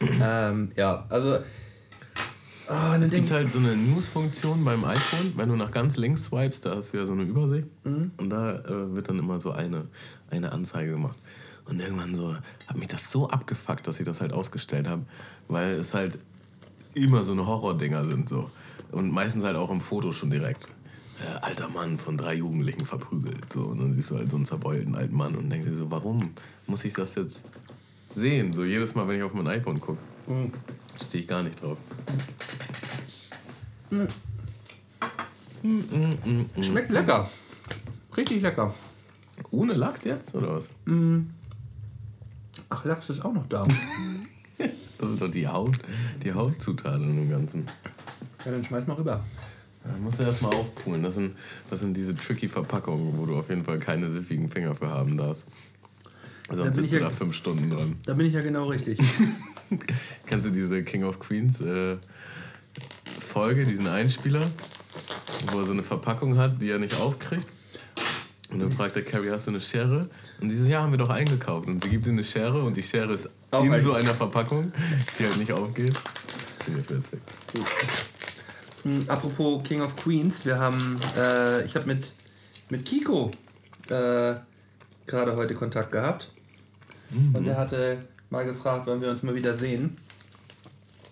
Ähm, 0.00 0.72
ja, 0.76 1.06
also. 1.08 1.38
Ah, 2.70 2.96
Es 3.00 3.10
gibt 3.10 3.30
halt 3.30 3.52
so 3.52 3.58
eine 3.58 3.76
News-Funktion 3.76 4.64
beim 4.64 4.84
iPhone, 4.84 5.32
wenn 5.36 5.48
du 5.48 5.56
nach 5.56 5.70
ganz 5.70 5.96
links 5.96 6.24
swipest, 6.24 6.66
da 6.66 6.76
hast 6.76 6.92
du 6.92 6.98
ja 6.98 7.06
so 7.06 7.12
eine 7.12 7.22
Übersicht. 7.22 7.68
Und 8.16 8.30
da 8.30 8.56
äh, 8.56 8.94
wird 8.94 9.08
dann 9.08 9.18
immer 9.18 9.40
so 9.40 9.52
eine, 9.52 9.86
eine 10.30 10.52
Anzeige 10.52 10.92
gemacht. 10.92 11.16
Und 11.66 11.80
irgendwann 11.80 12.14
so 12.14 12.34
hat 12.66 12.76
mich 12.76 12.88
das 12.88 13.10
so 13.10 13.28
abgefuckt, 13.28 13.86
dass 13.86 14.00
ich 14.00 14.06
das 14.06 14.20
halt 14.20 14.32
ausgestellt 14.32 14.88
habe, 14.88 15.02
weil 15.48 15.74
es 15.74 15.94
halt 15.94 16.18
immer 16.94 17.24
so 17.24 17.32
eine 17.32 17.46
Horror-Dinger 17.46 18.04
sind 18.04 18.28
so. 18.28 18.50
Und 18.90 19.12
meistens 19.12 19.44
halt 19.44 19.56
auch 19.56 19.70
im 19.70 19.80
Foto 19.80 20.12
schon 20.12 20.30
direkt. 20.30 20.66
Äh, 21.20 21.44
alter 21.44 21.68
Mann 21.68 21.98
von 21.98 22.16
drei 22.16 22.34
Jugendlichen 22.34 22.86
verprügelt. 22.86 23.52
So. 23.52 23.60
Und 23.62 23.80
dann 23.80 23.94
siehst 23.94 24.10
du 24.10 24.16
halt 24.16 24.30
so 24.30 24.36
einen 24.36 24.46
zerbeulten 24.46 24.96
alten 24.96 25.14
Mann 25.14 25.36
und 25.36 25.50
denkst 25.50 25.68
dir 25.68 25.76
so, 25.76 25.90
warum 25.90 26.30
muss 26.66 26.84
ich 26.84 26.94
das 26.94 27.14
jetzt 27.14 27.44
sehen? 28.14 28.52
So 28.52 28.64
jedes 28.64 28.94
Mal, 28.94 29.06
wenn 29.06 29.16
ich 29.16 29.22
auf 29.22 29.34
mein 29.34 29.46
iPhone 29.46 29.78
gucke. 29.78 29.98
Stehe 31.02 31.22
ich 31.22 31.28
gar 31.28 31.42
nicht 31.42 31.60
drauf. 31.62 31.78
Schmeckt 36.60 36.90
lecker. 36.90 37.30
Richtig 38.16 38.42
lecker. 38.42 38.74
Ohne 39.50 39.74
Lachs 39.74 40.04
jetzt, 40.04 40.34
oder 40.34 40.56
was? 40.56 40.68
Ach, 42.68 42.84
Lachs 42.84 43.10
ist 43.10 43.24
auch 43.24 43.32
noch 43.32 43.46
da. 43.48 43.66
Das 44.98 45.08
ist 45.08 45.22
doch 45.22 45.30
die, 45.30 45.48
Haupt, 45.48 45.80
die 46.22 46.30
Hauptzutat 46.30 46.96
in 47.00 47.16
dem 47.16 47.30
Ganzen. 47.30 47.64
ja, 48.44 48.50
dann 48.52 48.62
schmeiß 48.62 48.86
mal 48.86 48.92
rüber. 48.98 49.24
Da 49.82 49.96
musst 49.96 50.18
du 50.18 50.24
erstmal 50.24 50.52
aufpulen. 50.54 51.02
Das 51.02 51.14
sind, 51.14 51.34
das 51.70 51.80
sind 51.80 51.96
diese 51.96 52.14
tricky 52.14 52.48
Verpackungen, 52.48 53.16
wo 53.16 53.24
du 53.24 53.34
auf 53.38 53.48
jeden 53.48 53.64
Fall 53.64 53.78
keine 53.78 54.10
siffigen 54.10 54.50
Finger 54.50 54.74
für 54.74 54.90
haben 54.90 55.16
darfst. 55.16 55.46
Sonst 56.52 56.68
ich 56.76 56.82
sitzt 56.82 56.92
du 56.92 56.98
ja- 56.98 57.04
da 57.04 57.10
fünf 57.10 57.34
Stunden 57.34 57.70
dran. 57.70 57.96
Da 58.04 58.12
bin 58.12 58.26
ich 58.26 58.34
ja 58.34 58.42
genau 58.42 58.66
richtig. 58.66 58.98
Kennst 60.26 60.46
du 60.46 60.50
diese 60.50 60.82
King 60.82 61.04
of 61.04 61.18
Queens 61.18 61.60
äh, 61.60 61.96
Folge, 63.20 63.64
diesen 63.64 63.86
Einspieler, 63.86 64.40
wo 65.52 65.58
er 65.60 65.64
so 65.64 65.72
eine 65.72 65.82
Verpackung 65.82 66.36
hat, 66.38 66.60
die 66.60 66.70
er 66.70 66.78
nicht 66.78 66.98
aufkriegt? 67.00 67.46
Und 68.50 68.58
dann 68.58 68.70
fragt 68.72 68.96
der 68.96 69.04
Carrie, 69.04 69.30
hast 69.30 69.46
du 69.46 69.52
eine 69.52 69.60
Schere? 69.60 70.08
Und 70.40 70.50
sie 70.50 70.56
so, 70.58 70.68
ja, 70.68 70.82
haben 70.82 70.90
wir 70.90 70.98
doch 70.98 71.10
eingekauft. 71.10 71.68
Und 71.68 71.84
sie 71.84 71.90
gibt 71.90 72.06
ihm 72.08 72.14
eine 72.14 72.24
Schere 72.24 72.62
und 72.64 72.76
die 72.76 72.82
Schere 72.82 73.12
ist 73.12 73.28
Auch 73.52 73.64
in 73.64 73.72
ein- 73.72 73.82
so 73.82 73.92
einer 73.92 74.12
Verpackung, 74.14 74.72
die 75.18 75.24
halt 75.24 75.36
nicht 75.36 75.52
aufgeht. 75.52 75.92
Ziemlich 76.64 76.90
witzig. 76.90 77.20
Hm, 78.82 79.04
Apropos 79.08 79.62
King 79.62 79.82
of 79.82 79.94
Queens, 79.96 80.44
wir 80.44 80.58
haben, 80.58 80.98
äh, 81.16 81.64
ich 81.64 81.74
habe 81.76 81.86
mit, 81.86 82.12
mit 82.70 82.84
Kiko 82.84 83.30
äh, 83.88 84.34
gerade 85.06 85.36
heute 85.36 85.54
Kontakt 85.54 85.92
gehabt. 85.92 86.32
Und 87.32 87.46
er 87.46 87.56
hatte 87.56 87.98
mal 88.30 88.44
gefragt, 88.44 88.86
wann 88.86 89.00
wir 89.00 89.10
uns 89.10 89.22
mal 89.22 89.34
wieder 89.34 89.54
sehen. 89.54 89.96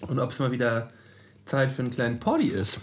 Und 0.07 0.19
ob 0.19 0.31
es 0.31 0.39
mal 0.39 0.51
wieder 0.53 0.89
Zeit 1.45 1.73
für 1.73 1.83
einen 1.83 1.91
kleinen 1.91 2.21
Party 2.21 2.47
ist. 2.47 2.79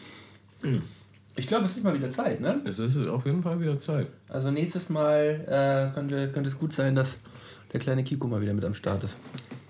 Ich 1.36 1.48
glaube, 1.48 1.66
es 1.66 1.78
ist 1.78 1.84
mal 1.84 1.94
wieder 1.94 2.12
Zeit, 2.12 2.42
ne? 2.42 2.62
Es 2.66 2.80
ist 2.80 3.08
auf 3.08 3.26
jeden 3.26 3.44
Fall 3.44 3.60
wieder 3.60 3.80
Zeit. 3.80 4.08
Also 4.30 4.52
nächstes 4.52 4.90
Mal 4.90 5.46
äh, 5.48 5.94
könnte, 5.94 6.32
könnte 6.32 6.50
es 6.50 6.58
gut 6.58 6.74
sein, 6.74 6.96
dass 6.96 7.20
der 7.74 7.80
kleine 7.80 8.04
Kiko 8.04 8.28
mal 8.28 8.42
wieder 8.42 8.54
mit 8.54 8.66
am 8.66 8.74
Start 8.74 9.04
ist. 9.04 9.18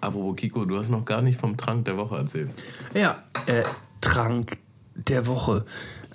Apropos 0.02 0.36
Kiko, 0.36 0.66
du 0.66 0.78
hast 0.78 0.90
noch 0.90 1.06
gar 1.06 1.22
nicht 1.22 1.40
vom 1.40 1.58
Trank 1.58 1.86
der 1.86 1.98
Woche 1.98 2.18
erzählt. 2.18 2.50
Ja, 2.94 3.24
äh, 3.46 3.64
Trank 4.02 4.58
der 4.96 5.28
Woche. 5.28 5.66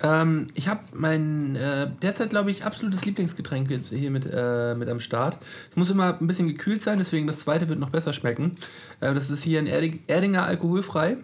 Ähm, 0.01 0.47
ich 0.55 0.67
habe 0.67 0.81
mein 0.93 1.55
äh, 1.55 1.89
derzeit, 2.01 2.31
glaube 2.31 2.51
ich, 2.51 2.65
absolutes 2.65 3.05
Lieblingsgetränk 3.05 3.69
hier 3.89 4.11
mit, 4.11 4.27
äh, 4.31 4.75
mit 4.75 4.89
am 4.89 4.99
Start. 4.99 5.37
Es 5.69 5.77
muss 5.77 5.89
immer 5.89 6.17
ein 6.19 6.27
bisschen 6.27 6.47
gekühlt 6.47 6.83
sein, 6.83 6.97
deswegen 6.97 7.27
das 7.27 7.41
zweite 7.41 7.69
wird 7.69 7.79
noch 7.79 7.91
besser 7.91 8.11
schmecken. 8.11 8.55
Äh, 8.99 9.13
das 9.13 9.29
ist 9.29 9.43
hier 9.43 9.59
ein 9.59 9.67
Erding, 9.67 9.99
Erdinger 10.07 10.45
alkoholfrei. 10.45 11.17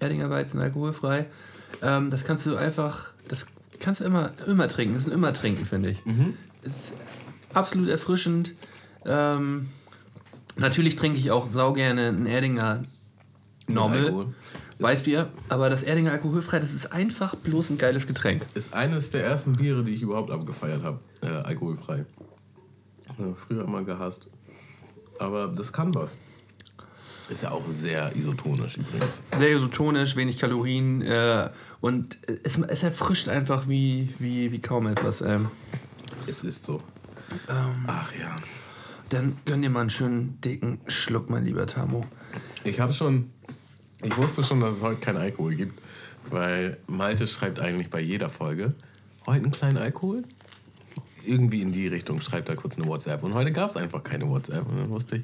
Erdinger 0.00 0.30
Weizen 0.30 0.60
alkoholfrei. 0.60 1.26
Ähm, 1.82 2.10
das 2.10 2.24
kannst 2.24 2.46
du 2.46 2.56
einfach, 2.56 3.10
das 3.28 3.46
kannst 3.78 4.00
du 4.00 4.04
immer, 4.04 4.32
immer 4.46 4.68
trinken. 4.68 4.94
Das 4.94 5.02
ist 5.02 5.08
ein 5.08 5.14
immer 5.14 5.34
trinken, 5.34 5.66
finde 5.66 5.90
ich. 5.90 6.02
Ist 6.62 6.94
absolut 7.52 7.88
erfrischend. 7.88 8.54
Ähm, 9.04 9.68
natürlich 10.56 10.96
trinke 10.96 11.18
ich 11.18 11.30
auch 11.30 11.48
saugerne 11.48 12.08
ein 12.08 12.26
Erdinger 12.26 12.84
Normal. 13.68 14.26
Weißbier, 14.82 15.28
aber 15.48 15.70
das 15.70 15.82
Erdinger 15.82 16.12
alkoholfrei, 16.12 16.58
das 16.58 16.72
ist 16.72 16.92
einfach 16.92 17.34
bloß 17.36 17.70
ein 17.70 17.78
geiles 17.78 18.06
Getränk. 18.06 18.42
Ist 18.54 18.74
eines 18.74 19.10
der 19.10 19.24
ersten 19.24 19.52
Biere, 19.54 19.84
die 19.84 19.94
ich 19.94 20.02
überhaupt 20.02 20.30
abgefeiert 20.30 20.82
habe. 20.82 20.98
Äh, 21.22 21.28
alkoholfrei. 21.28 22.04
Äh, 23.18 23.34
früher 23.34 23.64
immer 23.64 23.82
gehasst. 23.84 24.28
Aber 25.18 25.48
das 25.48 25.72
kann 25.72 25.94
was. 25.94 26.16
Ist 27.28 27.44
ja 27.44 27.52
auch 27.52 27.64
sehr 27.68 28.14
isotonisch 28.16 28.76
übrigens. 28.78 29.22
Sehr 29.38 29.50
isotonisch, 29.50 30.16
wenig 30.16 30.38
Kalorien 30.38 31.02
äh, 31.02 31.50
und 31.80 32.18
es, 32.42 32.58
es 32.58 32.82
erfrischt 32.82 33.28
einfach 33.28 33.68
wie, 33.68 34.12
wie, 34.18 34.50
wie 34.52 34.58
kaum 34.60 34.86
etwas. 34.88 35.20
Ähm, 35.22 35.48
Es 36.26 36.42
ist 36.42 36.64
so. 36.64 36.82
Ach 37.86 38.10
ja. 38.20 38.34
dann 39.08 39.36
gönn 39.46 39.62
dir 39.62 39.70
mal 39.70 39.80
einen 39.80 39.90
schönen 39.90 40.40
dicken 40.40 40.80
Schluck, 40.88 41.30
mein 41.30 41.44
lieber 41.44 41.66
Tamo. 41.66 42.04
Ich 42.64 42.80
habe 42.80 42.92
schon. 42.92 43.30
Ich 44.02 44.16
wusste 44.16 44.42
schon, 44.42 44.60
dass 44.60 44.76
es 44.76 44.82
heute 44.82 45.00
keinen 45.00 45.18
Alkohol 45.18 45.54
gibt. 45.54 45.80
Weil 46.30 46.76
Malte 46.86 47.26
schreibt 47.26 47.60
eigentlich 47.60 47.90
bei 47.90 48.00
jeder 48.00 48.28
Folge: 48.30 48.74
Heute 49.26 49.44
einen 49.44 49.52
kleinen 49.52 49.78
Alkohol? 49.78 50.22
Irgendwie 51.24 51.62
in 51.62 51.72
die 51.72 51.86
Richtung 51.86 52.20
schreibt 52.20 52.48
er 52.48 52.56
kurz 52.56 52.76
eine 52.76 52.86
WhatsApp. 52.86 53.22
Und 53.22 53.34
heute 53.34 53.52
gab 53.52 53.70
es 53.70 53.76
einfach 53.76 54.02
keine 54.02 54.28
WhatsApp. 54.28 54.68
Und 54.68 54.78
dann 54.78 54.90
wusste 54.90 55.16
ich: 55.16 55.22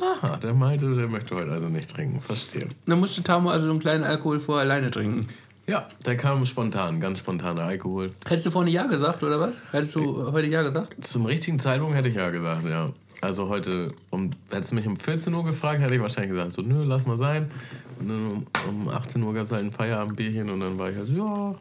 Aha, 0.00 0.36
der 0.36 0.54
Malte, 0.54 0.94
der 0.94 1.08
möchte 1.08 1.34
heute 1.34 1.50
also 1.50 1.68
nicht 1.68 1.90
trinken. 1.90 2.20
Verstehe. 2.20 2.68
Dann 2.86 3.00
musste 3.00 3.22
Tamo 3.22 3.50
also 3.50 3.70
einen 3.70 3.80
kleinen 3.80 4.04
Alkohol 4.04 4.40
vorher 4.40 4.64
alleine 4.64 4.90
trinken. 4.90 5.28
Ja, 5.66 5.86
der 6.04 6.16
kam 6.16 6.44
spontan, 6.46 7.00
ganz 7.00 7.20
spontaner 7.20 7.62
Alkohol. 7.62 8.12
Hättest 8.26 8.46
du 8.46 8.50
vorhin 8.50 8.72
Ja 8.72 8.86
gesagt, 8.86 9.22
oder 9.22 9.38
was? 9.38 9.54
Hättest 9.70 9.94
du 9.94 10.00
äh, 10.00 10.32
heute 10.32 10.46
Ja 10.48 10.62
gesagt? 10.62 11.04
Zum 11.04 11.26
richtigen 11.26 11.58
Zeitpunkt 11.58 11.96
hätte 11.96 12.08
ich 12.08 12.16
ja 12.16 12.30
gesagt, 12.30 12.66
ja. 12.68 12.90
Also 13.20 13.48
heute, 13.48 13.92
um, 14.08 14.30
hättest 14.50 14.72
du 14.72 14.76
mich 14.76 14.86
um 14.86 14.96
14 14.96 15.32
Uhr 15.34 15.44
gefragt, 15.44 15.80
hätte 15.80 15.94
ich 15.94 16.00
wahrscheinlich 16.00 16.30
gesagt, 16.30 16.52
so, 16.52 16.62
nö, 16.62 16.84
lass 16.84 17.04
mal 17.04 17.18
sein. 17.18 17.50
Und 17.98 18.08
dann 18.08 18.26
um, 18.30 18.46
um 18.68 18.88
18 18.88 19.22
Uhr 19.22 19.34
gab 19.34 19.44
es 19.44 19.52
halt 19.52 19.64
ein 19.64 19.72
Feierabendbierchen 19.72 20.48
und 20.48 20.60
dann 20.60 20.78
war 20.78 20.90
ich 20.90 20.96
halt 20.96 21.06
so, 21.06 21.14
ja, 21.14 21.54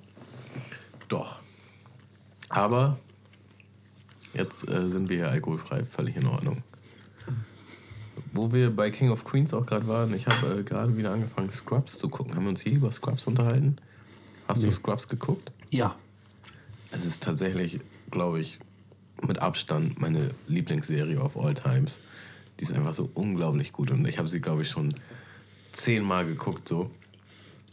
doch. 1.09 1.39
Aber 2.47 2.97
jetzt 4.33 4.69
äh, 4.69 4.89
sind 4.89 5.09
wir 5.09 5.17
hier 5.17 5.29
alkoholfrei, 5.29 5.83
völlig 5.83 6.15
in 6.15 6.27
Ordnung. 6.27 6.63
Wo 8.31 8.53
wir 8.53 8.73
bei 8.73 8.89
King 8.89 9.09
of 9.09 9.25
Queens 9.25 9.53
auch 9.53 9.65
gerade 9.65 9.87
waren, 9.87 10.13
ich 10.13 10.27
habe 10.27 10.59
äh, 10.59 10.63
gerade 10.63 10.95
wieder 10.97 11.11
angefangen, 11.11 11.51
Scrubs 11.51 11.97
zu 11.97 12.07
gucken. 12.07 12.35
Haben 12.35 12.43
wir 12.43 12.49
uns 12.49 12.61
hier 12.61 12.73
über 12.73 12.91
Scrubs 12.91 13.27
unterhalten? 13.27 13.77
Hast 14.47 14.63
du 14.63 14.71
Scrubs 14.71 15.07
geguckt? 15.07 15.51
Ja. 15.71 15.95
Es 16.91 17.05
ist 17.05 17.21
tatsächlich, 17.21 17.79
glaube 18.09 18.39
ich, 18.39 18.59
mit 19.27 19.39
Abstand 19.39 19.99
meine 19.99 20.29
Lieblingsserie 20.47 21.19
of 21.19 21.37
all 21.37 21.53
times. 21.53 21.99
Die 22.59 22.63
ist 22.63 22.73
einfach 22.73 22.93
so 22.93 23.09
unglaublich 23.13 23.71
gut 23.71 23.91
und 23.91 24.05
ich 24.07 24.17
habe 24.17 24.27
sie, 24.27 24.41
glaube 24.41 24.63
ich, 24.63 24.69
schon 24.69 24.93
zehnmal 25.71 26.25
geguckt 26.25 26.67
so. 26.67 26.89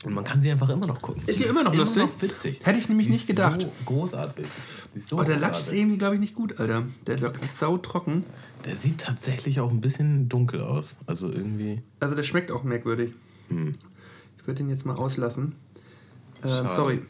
Und 0.05 0.15
man 0.15 0.25
kann 0.25 0.41
sie 0.41 0.50
einfach 0.50 0.69
immer 0.69 0.87
noch 0.87 1.00
gucken. 1.00 1.23
Ist 1.26 1.38
sie 1.38 1.45
immer 1.45 1.65
noch 1.65 1.75
lustig? 1.75 2.07
witzig. 2.21 2.61
Hätte 2.62 2.79
ich 2.79 2.88
nämlich 2.88 3.07
Die 3.07 3.15
nicht 3.15 3.26
gedacht. 3.26 3.62
So 3.62 3.73
großartig. 3.87 4.47
Die 4.95 4.99
ist 4.99 5.09
so 5.09 5.19
Oh, 5.19 5.25
der 5.25 5.38
Lachs 5.38 5.61
ist 5.62 5.73
irgendwie, 5.73 5.97
glaube 5.97 6.15
ich, 6.15 6.21
nicht 6.21 6.35
gut, 6.35 6.61
Alter. 6.61 6.85
Der 7.07 7.19
Lachs 7.19 7.41
ist 7.41 7.59
sautrocken. 7.59 8.25
Der 8.67 8.76
sieht 8.76 8.99
tatsächlich 8.99 9.59
auch 9.59 9.71
ein 9.71 9.81
bisschen 9.81 10.29
dunkel 10.29 10.61
aus. 10.61 10.97
Also 11.07 11.33
irgendwie. 11.33 11.83
Also 11.99 12.15
der 12.15 12.23
schmeckt 12.23 12.53
auch 12.53 12.62
merkwürdig. 12.62 13.12
Ich 13.49 14.47
würde 14.47 14.59
den 14.59 14.69
jetzt 14.69 14.85
mal 14.85 14.95
auslassen. 14.97 15.55
Ähm, 16.45 16.67
sorry. 16.76 17.00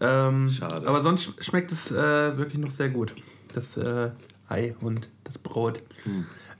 Ähm, 0.00 0.48
Schade. 0.50 0.86
Aber 0.86 1.02
sonst 1.02 1.42
schmeckt 1.42 1.72
es 1.72 1.90
äh, 1.90 2.36
wirklich 2.36 2.58
noch 2.58 2.70
sehr 2.70 2.90
gut. 2.90 3.14
Das 3.54 3.76
äh, 3.76 4.10
Ei 4.48 4.74
und 4.80 5.08
das 5.24 5.38
Brot. 5.38 5.82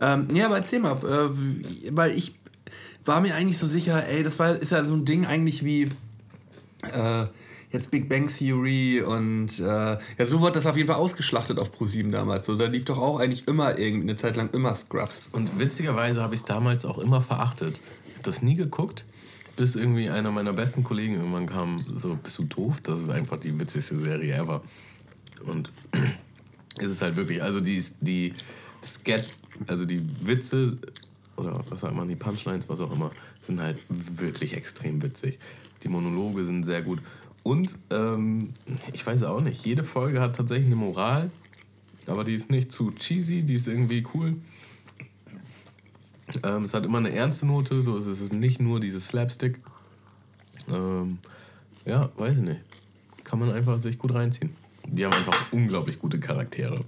Ähm, 0.00 0.26
nee, 0.30 0.42
aber 0.42 0.56
erzähl 0.56 0.80
mal, 0.80 0.96
äh, 0.96 1.94
weil 1.94 2.16
ich 2.16 2.34
war 3.04 3.20
mir 3.20 3.34
eigentlich 3.34 3.58
so 3.58 3.66
sicher, 3.66 4.06
ey, 4.06 4.22
das 4.22 4.38
war, 4.38 4.56
ist 4.56 4.72
ja 4.72 4.84
so 4.84 4.94
ein 4.94 5.04
Ding 5.04 5.26
eigentlich 5.26 5.64
wie 5.64 5.90
äh, 6.92 7.26
jetzt 7.70 7.90
Big 7.90 8.08
Bang 8.08 8.28
Theory 8.28 9.02
und 9.02 9.58
äh, 9.58 9.62
ja, 9.62 10.26
so 10.26 10.40
wurde 10.40 10.54
das 10.54 10.66
auf 10.66 10.76
jeden 10.76 10.88
Fall 10.88 10.96
ausgeschlachtet 10.96 11.58
auf 11.58 11.72
ProSieben 11.72 12.12
damals. 12.12 12.46
So, 12.46 12.56
da 12.56 12.66
lief 12.66 12.84
doch 12.84 12.98
auch 12.98 13.18
eigentlich 13.18 13.46
immer 13.46 13.78
irgendwie 13.78 14.08
eine 14.08 14.16
Zeit 14.16 14.36
lang 14.36 14.50
immer 14.52 14.74
Scrubs. 14.74 15.28
Und 15.32 15.58
witzigerweise 15.58 16.22
habe 16.22 16.34
ich 16.34 16.40
es 16.40 16.46
damals 16.46 16.84
auch 16.84 16.98
immer 16.98 17.20
verachtet. 17.20 17.80
Ich 18.06 18.14
habe 18.14 18.22
das 18.22 18.42
nie 18.42 18.54
geguckt, 18.54 19.04
bis 19.56 19.76
irgendwie 19.76 20.08
einer 20.08 20.30
meiner 20.30 20.52
besten 20.52 20.84
Kollegen 20.84 21.14
irgendwann 21.14 21.46
kam, 21.46 21.80
so, 21.98 22.16
bist 22.22 22.38
du 22.38 22.44
doof? 22.44 22.80
Das 22.82 23.02
ist 23.02 23.10
einfach 23.10 23.38
die 23.38 23.58
witzigste 23.58 23.98
Serie 23.98 24.34
ever. 24.34 24.62
Und 25.44 25.70
es 26.78 26.86
ist 26.86 27.02
halt 27.02 27.16
wirklich, 27.16 27.42
also 27.42 27.60
die, 27.60 27.84
die 28.00 28.34
Skat, 28.84 29.24
also 29.66 29.84
die 29.84 30.02
Witze 30.20 30.78
oder 31.36 31.64
was 31.68 31.80
sagt 31.80 31.94
man, 31.94 32.08
die 32.08 32.16
Punchlines, 32.16 32.68
was 32.68 32.80
auch 32.80 32.92
immer, 32.92 33.10
sind 33.46 33.60
halt 33.60 33.78
wirklich 33.88 34.54
extrem 34.54 35.02
witzig. 35.02 35.38
Die 35.82 35.88
Monologe 35.88 36.44
sind 36.44 36.64
sehr 36.64 36.82
gut. 36.82 37.00
Und 37.42 37.74
ähm, 37.90 38.54
ich 38.92 39.06
weiß 39.06 39.22
auch 39.24 39.40
nicht, 39.40 39.64
jede 39.66 39.84
Folge 39.84 40.20
hat 40.20 40.36
tatsächlich 40.36 40.66
eine 40.66 40.76
Moral, 40.76 41.30
aber 42.06 42.24
die 42.24 42.34
ist 42.34 42.50
nicht 42.50 42.72
zu 42.72 42.90
cheesy, 42.92 43.42
die 43.42 43.54
ist 43.54 43.68
irgendwie 43.68 44.06
cool. 44.14 44.36
Ähm, 46.42 46.64
es 46.64 46.72
hat 46.72 46.86
immer 46.86 46.98
eine 46.98 47.12
ernste 47.12 47.46
Note, 47.46 47.82
so 47.82 47.96
es 47.96 48.06
ist 48.06 48.32
nicht 48.32 48.60
nur 48.60 48.80
dieses 48.80 49.08
Slapstick. 49.08 49.60
Ähm, 50.68 51.18
ja, 51.84 52.08
weiß 52.16 52.38
ich 52.38 52.44
nicht. 52.44 52.60
Kann 53.24 53.38
man 53.38 53.50
einfach 53.50 53.80
sich 53.82 53.98
gut 53.98 54.14
reinziehen. 54.14 54.54
Die 54.86 55.04
haben 55.04 55.14
einfach 55.14 55.52
unglaublich 55.52 55.98
gute 55.98 56.20
Charaktere. 56.20 56.80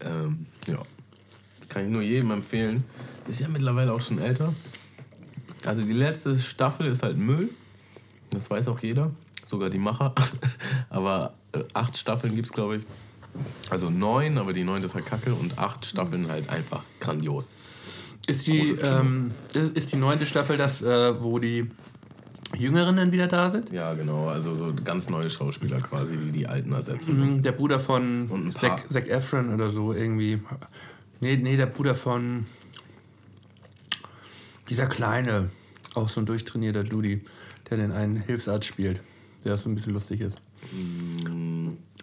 Ähm, 0.00 0.46
ja. 0.66 0.78
Kann 1.68 1.84
ich 1.84 1.90
nur 1.90 2.02
jedem 2.02 2.30
empfehlen. 2.30 2.84
Ist 3.26 3.40
ja 3.40 3.48
mittlerweile 3.48 3.92
auch 3.92 4.00
schon 4.00 4.18
älter. 4.18 4.54
Also 5.64 5.82
die 5.82 5.92
letzte 5.92 6.38
Staffel 6.38 6.86
ist 6.86 7.02
halt 7.02 7.16
Müll. 7.16 7.50
Das 8.30 8.50
weiß 8.50 8.68
auch 8.68 8.80
jeder. 8.80 9.10
Sogar 9.46 9.70
die 9.70 9.78
Macher. 9.78 10.14
aber 10.90 11.34
äh, 11.52 11.60
acht 11.72 11.96
Staffeln 11.96 12.34
gibt 12.34 12.46
es, 12.46 12.52
glaube 12.52 12.78
ich. 12.78 12.84
Also 13.70 13.88
neun, 13.88 14.36
aber 14.38 14.52
die 14.52 14.64
neunte 14.64 14.86
ist 14.86 14.94
halt 14.94 15.06
kacke. 15.06 15.34
Und 15.34 15.58
acht 15.58 15.86
Staffeln 15.86 16.28
halt 16.28 16.50
einfach 16.50 16.82
grandios. 17.00 17.52
Ist 18.26 18.46
die, 18.46 18.60
ähm, 18.82 19.32
ist 19.74 19.92
die 19.92 19.96
neunte 19.96 20.26
Staffel 20.26 20.56
das, 20.56 20.82
äh, 20.82 21.20
wo 21.20 21.38
die 21.38 21.68
Jüngeren 22.56 22.96
dann 22.96 23.12
wieder 23.12 23.26
da 23.28 23.50
sind? 23.50 23.72
Ja, 23.72 23.94
genau. 23.94 24.28
Also 24.28 24.54
so 24.54 24.74
ganz 24.84 25.08
neue 25.08 25.30
Schauspieler 25.30 25.78
quasi, 25.80 26.16
die 26.16 26.30
die 26.32 26.46
alten 26.46 26.72
ersetzen. 26.72 27.36
Mhm, 27.36 27.42
Der 27.42 27.52
Bruder 27.52 27.80
von 27.80 28.28
Und 28.28 28.54
Zac, 28.54 28.90
Zac 28.92 29.08
Efron 29.08 29.52
oder 29.54 29.70
so 29.70 29.92
irgendwie. 29.92 30.40
Nee, 31.20 31.36
nee, 31.36 31.56
der 31.56 31.66
Bruder 31.66 31.94
von 31.94 32.46
dieser 34.68 34.86
kleine, 34.86 35.50
auch 35.94 36.08
so 36.08 36.20
ein 36.20 36.26
durchtrainierter 36.26 36.84
Dudi, 36.84 37.24
der 37.70 37.78
den 37.78 37.92
einen 37.92 38.16
Hilfsarzt 38.16 38.66
spielt, 38.66 39.02
der 39.44 39.56
so 39.58 39.68
ein 39.68 39.74
bisschen 39.74 39.92
lustig 39.92 40.20
ist. 40.20 40.40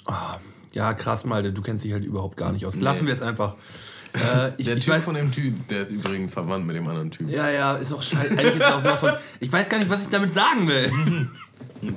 Ah, 0.06 0.38
ja, 0.72 0.94
krass, 0.94 1.25
Malte, 1.25 1.51
du 1.51 1.62
kennst 1.62 1.84
dich 1.84 1.94
halt 1.94 2.03
überhaupt 2.06 2.38
gar 2.38 2.51
nicht 2.51 2.65
aus. 2.65 2.79
Lassen 2.79 3.08
wir 3.08 3.13
es 3.13 3.22
einfach. 3.22 3.56
Äh, 4.13 4.51
ich, 4.58 4.66
Der 4.66 4.78
ich 4.78 4.86
Typ 4.86 4.94
weiß, 4.96 5.04
von 5.04 5.16
dem 5.16 5.32
Typ, 5.32 5.68
der 5.68 5.82
ist 5.84 5.92
übrigens 5.92 6.34
verwandt 6.34 6.66
mit 6.66 6.75
dem 6.75 6.88
anderen 6.88 7.12
Typ. 7.12 7.30
ja, 7.30 7.50
ja, 7.50 7.75
ist 7.75 7.94
auch 7.94 8.01
scheiße. 8.01 8.38
Ich 9.39 9.51
weiß 9.51 9.70
gar 9.70 9.78
nicht, 9.78 9.89
was 9.89 10.01
ich 10.04 10.10
damit 10.10 10.34
sagen 10.34 10.68
will. 10.68 10.92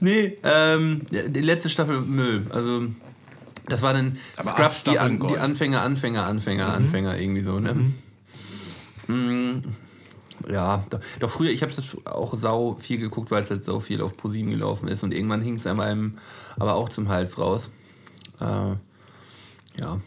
nee, 0.00 0.36
ähm, 0.42 1.02
die 1.10 1.40
letzte 1.40 1.70
Staffel 1.70 2.00
Müll. 2.00 2.46
Also, 2.50 2.84
das 3.68 3.82
war 3.82 3.92
dann 3.92 4.18
Aber 4.36 4.50
Scrubs, 4.50 4.84
die, 4.84 4.98
an, 4.98 5.18
die. 5.26 5.38
Anfänger, 5.38 5.82
Anfänger, 5.82 6.24
Anfänger, 6.26 6.74
Anfänger, 6.74 7.18
irgendwie 7.18 7.42
so, 7.42 7.58
ne? 7.60 7.92
Mm, 9.06 9.62
Ja, 10.50 10.84
doch, 10.90 11.00
doch 11.20 11.30
früher, 11.30 11.50
ich 11.50 11.62
habe 11.62 11.72
es 11.72 11.82
auch 12.06 12.34
sau 12.36 12.74
viel 12.80 12.98
geguckt, 12.98 13.30
weil 13.30 13.42
es 13.42 13.50
halt 13.50 13.64
sau 13.64 13.80
viel 13.80 14.00
auf 14.02 14.16
ProSieben 14.16 14.50
gelaufen 14.50 14.88
ist 14.88 15.02
und 15.04 15.12
irgendwann 15.12 15.42
hing 15.42 15.56
es 15.56 15.66
einem 15.66 16.18
aber 16.58 16.74
auch 16.74 16.88
zum 16.88 17.08
Hals 17.08 17.38
raus. 17.38 17.70
Äh, 18.40 18.44
ja, 19.80 19.98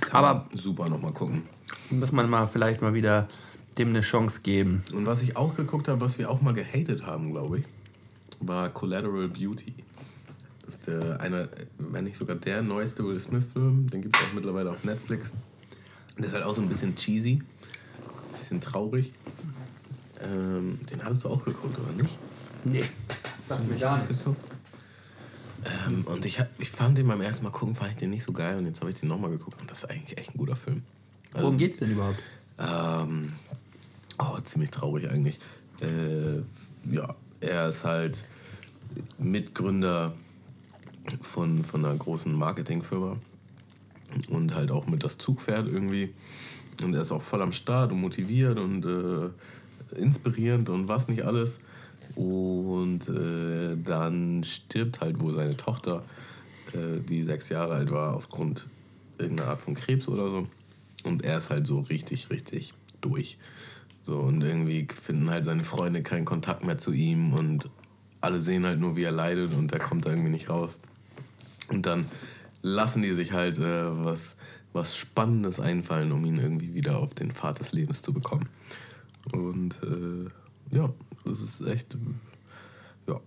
Kann 0.00 0.24
aber- 0.24 0.46
man 0.50 0.58
super 0.58 0.88
nochmal 0.88 1.12
gucken. 1.12 1.42
muss 1.90 2.12
man 2.12 2.28
mal 2.30 2.46
vielleicht 2.46 2.80
mal 2.82 2.94
wieder 2.94 3.28
dem 3.78 3.88
eine 3.88 4.00
Chance 4.00 4.40
geben. 4.42 4.82
Und 4.94 5.06
was 5.06 5.22
ich 5.22 5.36
auch 5.36 5.54
geguckt 5.56 5.88
habe, 5.88 6.00
was 6.00 6.18
wir 6.18 6.30
auch 6.30 6.42
mal 6.42 6.52
gehatet 6.52 7.06
haben, 7.06 7.32
glaube 7.32 7.60
ich, 7.60 7.64
war 8.40 8.68
Collateral 8.68 9.28
Beauty. 9.28 9.74
Das 10.64 10.74
ist 10.74 10.86
der, 10.86 11.20
einer, 11.20 11.48
wenn 11.78 12.04
nicht 12.04 12.16
sogar 12.16 12.36
der 12.36 12.62
neueste 12.62 13.04
Will 13.04 13.18
Smith-Film. 13.18 13.88
Den 13.90 14.02
gibt 14.02 14.16
es 14.16 14.22
auch 14.22 14.32
mittlerweile 14.34 14.70
auf 14.70 14.84
Netflix. 14.84 15.32
Der 16.18 16.26
ist 16.26 16.34
halt 16.34 16.44
auch 16.44 16.54
so 16.54 16.60
ein 16.62 16.68
bisschen 16.68 16.94
cheesy, 16.94 17.42
ein 18.32 18.38
bisschen 18.38 18.60
traurig. 18.60 19.12
Ähm, 20.22 20.78
den 20.90 21.02
hattest 21.02 21.24
du 21.24 21.30
auch 21.30 21.44
geguckt, 21.44 21.78
oder 21.78 21.92
nicht? 22.02 22.16
Nee, 22.64 22.84
sagt 23.46 23.66
mir 23.68 23.76
gar 23.76 23.98
nichts. 24.06 24.22
Ähm, 25.64 26.04
und 26.06 26.26
ich, 26.26 26.40
hab, 26.40 26.48
ich 26.58 26.70
fand 26.70 26.98
den 26.98 27.08
beim 27.08 27.20
ersten 27.20 27.44
Mal 27.44 27.50
gucken, 27.50 27.74
fand 27.74 27.92
ich 27.92 27.96
den 27.96 28.10
nicht 28.10 28.24
so 28.24 28.32
geil. 28.32 28.58
Und 28.58 28.66
jetzt 28.66 28.80
habe 28.80 28.90
ich 28.90 28.98
den 28.98 29.08
nochmal 29.08 29.30
geguckt 29.30 29.60
und 29.60 29.70
das 29.70 29.84
ist 29.84 29.90
eigentlich 29.90 30.18
echt 30.18 30.34
ein 30.34 30.38
guter 30.38 30.56
Film. 30.56 30.82
Also, 31.32 31.46
Worum 31.46 31.58
geht's 31.58 31.78
denn 31.78 31.90
überhaupt? 31.90 32.18
Ähm, 32.58 33.32
oh, 34.18 34.38
ziemlich 34.40 34.70
traurig 34.70 35.08
eigentlich. 35.10 35.38
Äh, 35.80 36.42
ja, 36.94 37.14
er 37.40 37.68
ist 37.68 37.84
halt 37.84 38.24
Mitgründer 39.18 40.12
von, 41.20 41.64
von 41.64 41.84
einer 41.84 41.96
großen 41.96 42.32
Marketingfirma 42.32 43.16
und 44.28 44.54
halt 44.54 44.70
auch 44.70 44.86
mit 44.86 45.04
das 45.04 45.18
Zugpferd 45.18 45.66
irgendwie. 45.66 46.12
Und 46.82 46.94
er 46.94 47.02
ist 47.02 47.12
auch 47.12 47.22
voll 47.22 47.42
am 47.42 47.52
Start 47.52 47.92
und 47.92 48.00
motiviert 48.00 48.58
und 48.58 48.84
äh, 48.84 49.98
inspirierend 49.98 50.68
und 50.68 50.88
was 50.88 51.08
nicht 51.08 51.24
alles. 51.24 51.58
Und 52.16 53.08
äh, 53.08 53.76
dann 53.82 54.44
stirbt 54.44 55.00
halt 55.00 55.20
wohl 55.20 55.34
seine 55.34 55.56
Tochter, 55.56 56.04
äh, 56.72 57.00
die 57.00 57.22
sechs 57.22 57.48
Jahre 57.48 57.74
alt 57.74 57.90
war, 57.90 58.14
aufgrund 58.14 58.68
irgendeiner 59.18 59.50
Art 59.50 59.60
von 59.60 59.74
Krebs 59.74 60.08
oder 60.08 60.30
so. 60.30 60.46
Und 61.04 61.24
er 61.24 61.38
ist 61.38 61.50
halt 61.50 61.66
so 61.66 61.80
richtig, 61.80 62.30
richtig 62.30 62.74
durch. 63.00 63.38
So, 64.02 64.18
und 64.18 64.42
irgendwie 64.42 64.86
finden 64.90 65.30
halt 65.30 65.44
seine 65.44 65.64
Freunde 65.64 66.02
keinen 66.02 66.24
Kontakt 66.24 66.64
mehr 66.64 66.78
zu 66.78 66.92
ihm 66.92 67.32
und 67.32 67.70
alle 68.20 68.38
sehen 68.38 68.64
halt 68.64 68.80
nur, 68.80 68.96
wie 68.96 69.04
er 69.04 69.12
leidet 69.12 69.54
und 69.54 69.72
er 69.72 69.78
kommt 69.78 70.06
da 70.06 70.10
irgendwie 70.10 70.30
nicht 70.30 70.48
raus. 70.48 70.80
Und 71.68 71.86
dann 71.86 72.06
lassen 72.62 73.02
die 73.02 73.12
sich 73.12 73.32
halt 73.32 73.58
äh, 73.58 74.04
was, 74.04 74.36
was 74.72 74.96
Spannendes 74.96 75.60
einfallen, 75.60 76.12
um 76.12 76.24
ihn 76.24 76.38
irgendwie 76.38 76.74
wieder 76.74 76.98
auf 76.98 77.14
den 77.14 77.32
Pfad 77.32 77.60
des 77.60 77.72
Lebens 77.72 78.02
zu 78.02 78.12
bekommen. 78.12 78.48
Und 79.32 79.80
äh, 79.82 80.76
ja, 80.76 80.90
das 81.24 81.40
ist 81.40 81.60
echt, 81.66 81.94
äh, 81.94 81.98
ja, 83.10 83.20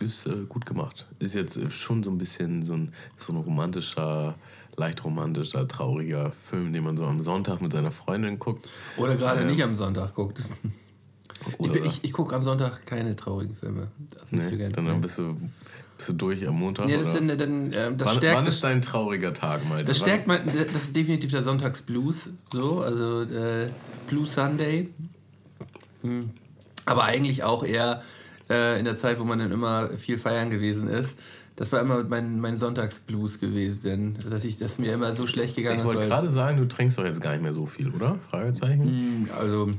ist 0.00 0.26
äh, 0.26 0.44
gut 0.48 0.66
gemacht. 0.66 1.06
Ist 1.18 1.34
jetzt 1.34 1.56
äh, 1.56 1.70
schon 1.70 2.02
so 2.02 2.10
ein 2.10 2.18
bisschen 2.18 2.64
so 2.64 2.74
ein, 2.74 2.92
so 3.18 3.32
ein 3.32 3.36
romantischer, 3.38 4.34
leicht 4.76 5.04
romantischer, 5.04 5.66
trauriger 5.66 6.32
Film, 6.32 6.72
den 6.72 6.84
man 6.84 6.96
so 6.96 7.06
am 7.06 7.20
Sonntag 7.20 7.60
mit 7.60 7.72
seiner 7.72 7.90
Freundin 7.90 8.38
guckt. 8.38 8.68
Oder 8.96 9.16
gerade 9.16 9.40
Ja. 9.40 9.46
nicht 9.46 9.62
am 9.62 9.74
Sonntag 9.76 10.14
guckt. 10.14 10.42
Ich, 11.60 11.74
ich, 11.74 12.04
ich 12.04 12.12
gucke 12.12 12.34
am 12.34 12.42
Sonntag 12.42 12.86
keine 12.86 13.14
traurigen 13.14 13.54
Filme. 13.54 13.88
So 14.30 14.36
nee, 14.36 14.56
gern. 14.56 14.72
dann, 14.72 14.86
dann 14.86 15.00
bist, 15.00 15.18
du, 15.18 15.36
bist 15.96 16.08
du 16.08 16.12
durch 16.14 16.46
am 16.48 16.58
Montag. 16.58 16.88
ja, 16.88 16.96
das, 16.96 17.14
oder 17.14 17.28
was? 17.28 17.36
dann, 17.36 17.72
ähm, 17.72 17.98
das 17.98 18.08
wann, 18.08 18.16
stärkt 18.16 18.36
wann 18.38 18.46
ist 18.46 18.64
dein 18.64 18.82
trauriger 18.82 19.32
Tag, 19.32 19.68
Malte? 19.68 19.84
das 19.84 19.98
stärkt 19.98 20.26
mein, 20.26 20.44
das 20.46 20.72
ist 20.72 20.96
definitiv 20.96 21.30
der 21.30 21.42
Sonntagsblues, 21.42 22.30
so, 22.52 22.80
also 22.80 23.22
äh, 23.22 23.66
Blue 24.08 24.26
Sunday. 24.26 24.88
Hm. 26.02 26.30
Aber 26.86 27.04
eigentlich 27.04 27.42
auch 27.44 27.64
eher 27.64 28.02
äh, 28.48 28.78
in 28.78 28.84
der 28.86 28.96
Zeit, 28.96 29.18
wo 29.20 29.24
man 29.24 29.38
dann 29.38 29.52
immer 29.52 29.88
viel 29.98 30.16
feiern 30.18 30.48
gewesen 30.50 30.88
ist. 30.88 31.18
Das 31.56 31.72
war 31.72 31.80
immer 31.80 32.04
mein, 32.04 32.38
mein 32.38 32.58
Sonntagsblues 32.58 33.40
gewesen, 33.40 33.82
denn 33.82 34.18
dass 34.30 34.44
ich 34.44 34.58
das 34.58 34.78
mir 34.78 34.92
immer 34.92 35.14
so 35.14 35.26
schlecht 35.26 35.56
gegangen 35.56 35.76
Ich 35.76 35.80
ist. 35.82 35.86
wollte 35.86 36.00
weil- 36.00 36.08
gerade 36.08 36.30
sagen, 36.30 36.58
du 36.58 36.66
trinkst 36.68 36.98
doch 36.98 37.04
jetzt 37.04 37.20
gar 37.20 37.32
nicht 37.32 37.42
mehr 37.42 37.54
so 37.54 37.66
viel, 37.66 37.90
oder? 37.94 38.16
Fragezeichen. 38.30 38.84
Hm, 38.84 39.28
Also 39.38 39.72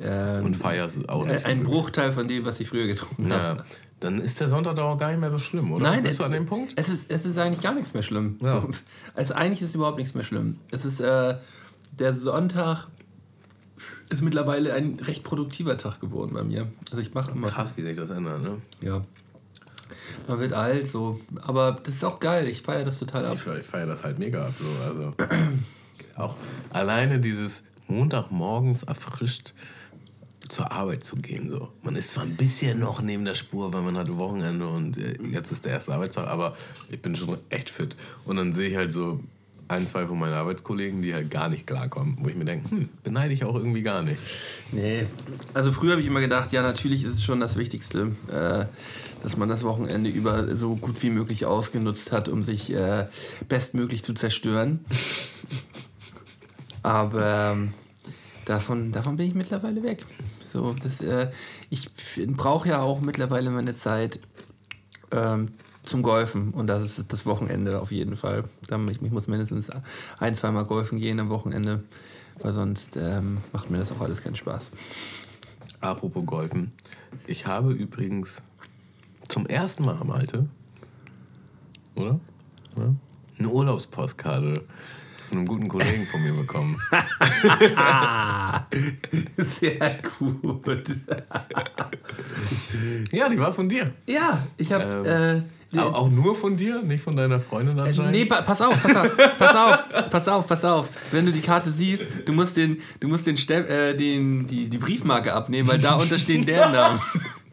ähm, 0.00 0.44
Und 0.46 0.56
feierst 0.56 1.08
auch 1.10 1.26
nicht. 1.26 1.44
ein 1.44 1.64
Bruchteil 1.64 2.12
von 2.12 2.26
dem, 2.28 2.44
was 2.46 2.58
ich 2.60 2.68
früher 2.68 2.86
getrunken 2.86 3.30
habe. 3.32 3.58
Ja, 3.58 3.64
dann 4.00 4.18
ist 4.20 4.40
der 4.40 4.48
Sonntag 4.48 4.74
doch 4.76 4.84
auch 4.84 4.98
gar 4.98 5.10
nicht 5.10 5.20
mehr 5.20 5.30
so 5.30 5.38
schlimm, 5.38 5.70
oder? 5.70 5.84
Nein, 5.84 6.02
Bist 6.02 6.14
es, 6.14 6.18
du 6.18 6.24
an 6.24 6.32
dem 6.32 6.46
Punkt? 6.46 6.72
Es 6.76 6.88
ist, 6.88 7.10
es 7.10 7.26
ist 7.26 7.36
eigentlich 7.38 7.60
gar 7.60 7.74
nichts 7.74 7.92
mehr 7.94 8.02
schlimm. 8.02 8.38
Ja. 8.40 8.62
So, 8.62 8.70
also 9.14 9.34
eigentlich 9.34 9.60
ist 9.62 9.74
überhaupt 9.74 9.98
nichts 9.98 10.14
mehr 10.14 10.24
schlimm. 10.24 10.56
Es 10.72 10.84
ist 10.86 10.98
äh, 11.00 11.36
der 11.98 12.14
Sonntag 12.14 12.88
ist 14.12 14.22
mittlerweile 14.22 14.74
ein 14.74 14.98
recht 15.00 15.22
produktiver 15.24 15.76
Tag 15.78 16.00
geworden 16.00 16.32
bei 16.34 16.42
mir. 16.42 16.68
Also 16.90 16.98
ich 16.98 17.14
mache 17.14 17.30
immer. 17.32 17.48
Krass, 17.48 17.76
wie 17.76 17.82
sich 17.82 17.96
das 17.96 18.10
ändert, 18.10 18.42
ne? 18.42 18.58
Ja. 18.80 19.02
Man 20.28 20.40
wird 20.40 20.52
alt, 20.52 20.86
so. 20.88 21.20
Aber 21.42 21.78
das 21.84 21.94
ist 21.94 22.04
auch 22.04 22.20
geil. 22.20 22.46
Ich 22.48 22.62
feiere 22.62 22.84
das 22.84 22.98
total 22.98 23.24
ab. 23.26 23.34
Ich, 23.34 23.40
fe- 23.40 23.58
ich 23.60 23.66
feiere 23.66 23.86
das 23.86 24.04
halt 24.04 24.18
mega 24.18 24.46
ab. 24.46 24.54
So. 24.58 24.84
Also, 24.84 25.14
auch 26.16 26.36
alleine 26.70 27.18
dieses 27.20 27.62
Montagmorgens 27.88 28.82
erfrischt 28.84 29.52
zur 30.48 30.70
Arbeit 30.70 31.04
zu 31.04 31.16
gehen. 31.16 31.48
So. 31.48 31.70
Man 31.82 31.96
ist 31.96 32.10
zwar 32.10 32.24
ein 32.24 32.36
bisschen 32.36 32.78
noch 32.80 33.00
neben 33.00 33.24
der 33.24 33.34
Spur, 33.34 33.72
weil 33.72 33.82
man 33.82 33.96
hatte 33.96 34.16
Wochenende 34.18 34.66
und 34.68 34.98
äh, 34.98 35.16
jetzt 35.30 35.50
ist 35.52 35.64
der 35.64 35.72
erste 35.72 35.94
Arbeitstag, 35.94 36.26
aber 36.28 36.54
ich 36.90 37.00
bin 37.00 37.14
schon 37.16 37.38
echt 37.48 37.70
fit. 37.70 37.96
Und 38.24 38.36
dann 38.36 38.52
sehe 38.54 38.68
ich 38.68 38.76
halt 38.76 38.92
so 38.92 39.20
ein, 39.72 39.86
zwei 39.86 40.06
von 40.06 40.18
meinen 40.18 40.34
Arbeitskollegen, 40.34 41.02
die 41.02 41.14
halt 41.14 41.30
gar 41.30 41.48
nicht 41.48 41.66
klarkommen, 41.66 42.16
wo 42.20 42.28
ich 42.28 42.36
mir 42.36 42.44
denke, 42.44 42.70
hm, 42.70 42.88
beneide 43.02 43.32
ich 43.34 43.44
auch 43.44 43.54
irgendwie 43.54 43.82
gar 43.82 44.02
nicht. 44.02 44.18
Nee. 44.70 45.06
Also 45.54 45.72
früher 45.72 45.92
habe 45.92 46.02
ich 46.02 46.06
immer 46.06 46.20
gedacht, 46.20 46.52
ja, 46.52 46.62
natürlich 46.62 47.04
ist 47.04 47.14
es 47.14 47.24
schon 47.24 47.40
das 47.40 47.56
Wichtigste, 47.56 48.12
äh, 48.28 48.66
dass 49.22 49.36
man 49.36 49.48
das 49.48 49.64
Wochenende 49.64 50.10
über 50.10 50.56
so 50.56 50.76
gut 50.76 51.02
wie 51.02 51.10
möglich 51.10 51.46
ausgenutzt 51.46 52.12
hat, 52.12 52.28
um 52.28 52.42
sich 52.42 52.72
äh, 52.72 53.06
bestmöglich 53.48 54.04
zu 54.04 54.14
zerstören. 54.14 54.84
Aber 56.82 57.52
ähm, 57.52 57.74
davon, 58.44 58.92
davon 58.92 59.16
bin 59.16 59.26
ich 59.26 59.34
mittlerweile 59.34 59.82
weg. 59.82 60.04
So, 60.52 60.74
das, 60.82 61.00
äh, 61.00 61.30
ich 61.70 61.86
brauche 62.26 62.68
ja 62.68 62.82
auch 62.82 63.00
mittlerweile 63.00 63.50
meine 63.50 63.74
Zeit 63.74 64.18
ähm, 65.12 65.48
zum 65.82 66.02
Golfen. 66.02 66.52
Und 66.52 66.66
das 66.66 66.98
ist 66.98 67.12
das 67.12 67.26
Wochenende 67.26 67.80
auf 67.80 67.90
jeden 67.90 68.16
Fall. 68.16 68.44
Ich, 68.90 69.00
muss 69.00 69.26
mindestens 69.26 69.70
ein, 70.18 70.34
zweimal 70.34 70.64
golfen 70.64 70.98
gehen 70.98 71.20
am 71.20 71.28
Wochenende, 71.28 71.82
weil 72.40 72.52
sonst 72.52 72.96
ähm, 72.96 73.38
macht 73.52 73.70
mir 73.70 73.78
das 73.78 73.92
auch 73.92 74.00
alles 74.00 74.22
keinen 74.22 74.36
Spaß. 74.36 74.70
Apropos 75.80 76.24
Golfen. 76.24 76.72
Ich 77.26 77.46
habe 77.46 77.72
übrigens 77.72 78.42
zum 79.28 79.46
ersten 79.46 79.84
Mal, 79.84 80.02
Malte, 80.04 80.48
oder? 81.94 82.20
Ja? 82.76 82.94
Eine 83.38 83.48
Urlaubspostkarte 83.48 84.54
von 85.28 85.38
einem 85.38 85.46
guten 85.46 85.68
Kollegen 85.68 86.06
von 86.06 86.22
mir 86.22 86.34
bekommen. 86.34 86.78
Sehr 89.38 89.98
gut. 90.18 90.86
ja, 93.10 93.28
die 93.28 93.38
war 93.38 93.52
von 93.52 93.68
dir. 93.68 93.92
Ja, 94.06 94.46
ich 94.56 94.72
habe. 94.72 95.02
Ähm, 95.06 95.38
äh, 95.38 95.42
auch, 95.78 95.94
auch 95.94 96.10
nur 96.10 96.34
von 96.34 96.56
dir, 96.56 96.82
nicht 96.82 97.02
von 97.02 97.16
deiner 97.16 97.40
Freundin 97.40 97.78
äh, 97.78 97.82
anscheinend? 97.82 98.12
Nee, 98.12 98.24
pa 98.24 98.42
pass 98.42 98.60
auf, 98.60 98.82
pass 98.82 98.96
auf, 98.96 99.16
pass 99.38 99.56
auf, 99.56 100.10
pass 100.10 100.28
auf, 100.28 100.46
pass 100.46 100.64
auf. 100.64 100.88
Wenn 101.12 101.26
du 101.26 101.32
die 101.32 101.40
Karte 101.40 101.72
siehst, 101.72 102.06
du 102.24 102.32
musst 102.32 102.56
den, 102.56 102.80
du 103.00 103.08
musst 103.08 103.26
den, 103.26 103.36
Stem 103.36 103.66
äh, 103.66 103.94
den 103.94 104.46
die, 104.46 104.68
die 104.68 104.78
Briefmarke 104.78 105.32
abnehmen, 105.32 105.68
weil 105.68 105.78
da 105.78 105.94
unterstehen 106.00 106.44
deren 106.44 106.72
Namen. 106.72 107.00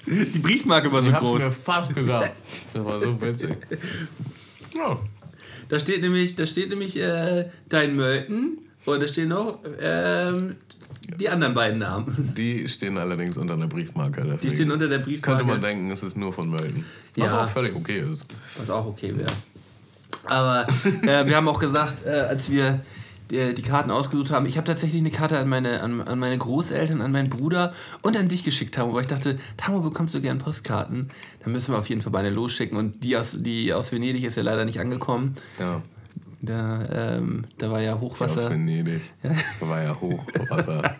Die 0.05 0.39
Briefmarke 0.39 0.91
war 0.91 1.01
so 1.01 1.09
ich 1.09 1.15
groß. 1.15 1.39
Ich 1.39 1.45
mir 1.45 1.51
fast 1.51 1.95
gedacht. 1.95 2.31
Das 2.73 2.85
war 2.85 2.99
so 2.99 3.21
witzig. 3.21 3.55
Ja. 4.75 4.97
Da 5.69 5.79
steht 5.79 6.01
nämlich, 6.01 6.35
da 6.35 6.45
steht 6.45 6.69
nämlich 6.69 6.99
äh, 6.99 7.45
dein 7.69 7.95
Mölten 7.95 8.57
und 8.85 9.01
da 9.01 9.07
stehen 9.07 9.29
noch 9.29 9.59
ähm, 9.79 10.55
die 11.17 11.29
anderen 11.29 11.53
beiden 11.53 11.79
Namen. 11.79 12.33
Die 12.37 12.67
stehen 12.67 12.97
allerdings 12.97 13.37
unter 13.37 13.57
der 13.57 13.67
Briefmarke. 13.67 14.37
Die 14.41 14.51
stehen 14.51 14.71
unter 14.71 14.87
der 14.87 14.99
Briefmarke. 14.99 15.37
Könnte 15.37 15.43
man 15.43 15.61
denken, 15.61 15.91
es 15.91 16.03
ist 16.03 16.17
nur 16.17 16.33
von 16.33 16.49
Mölten. 16.49 16.85
Was 17.15 17.31
ja. 17.31 17.43
auch 17.43 17.49
völlig 17.49 17.75
okay 17.75 17.99
ist. 17.99 18.27
Was 18.57 18.69
auch 18.69 18.85
okay 18.85 19.13
wäre. 19.15 19.31
Aber 20.25 20.67
äh, 21.03 21.25
wir 21.25 21.35
haben 21.35 21.47
auch 21.47 21.59
gesagt, 21.59 22.05
äh, 22.05 22.09
als 22.09 22.49
wir 22.49 22.79
die, 23.29 23.53
die 23.53 23.61
Karten 23.61 23.91
ausgesucht 23.91 24.31
haben. 24.31 24.45
Ich 24.45 24.57
habe 24.57 24.65
tatsächlich 24.65 25.01
eine 25.01 25.11
Karte 25.11 25.37
an 25.37 25.47
meine, 25.47 25.81
an, 25.81 26.01
an 26.01 26.19
meine 26.19 26.37
Großeltern, 26.37 27.01
an 27.01 27.11
meinen 27.11 27.29
Bruder 27.29 27.73
und 28.01 28.17
an 28.17 28.27
dich 28.27 28.43
geschickt, 28.43 28.75
Tamo, 28.75 28.93
weil 28.93 29.01
ich 29.01 29.07
dachte, 29.07 29.39
Tamo, 29.57 29.81
bekommst 29.81 30.15
du 30.15 30.21
gern 30.21 30.39
Postkarten? 30.39 31.09
Dann 31.43 31.51
müssen 31.53 31.73
wir 31.73 31.79
auf 31.79 31.89
jeden 31.89 32.01
Fall 32.01 32.11
beide 32.11 32.29
losschicken. 32.29 32.77
Und 32.77 33.03
die 33.03 33.17
aus, 33.17 33.35
die 33.37 33.73
aus 33.73 33.91
Venedig 33.91 34.23
ist 34.23 34.37
ja 34.37 34.43
leider 34.43 34.65
nicht 34.65 34.79
angekommen. 34.79 35.35
Ja. 35.59 35.81
Da, 36.41 36.81
ähm, 36.91 37.45
da 37.57 37.69
war 37.69 37.81
ja 37.81 37.99
Hochwasser. 37.99 38.45
Aus 38.45 38.49
Venedig. 38.49 39.01
Ja. 39.23 39.35
Da 39.59 39.69
war 39.69 39.83
ja 39.83 39.99
Hochwasser. 39.99 40.95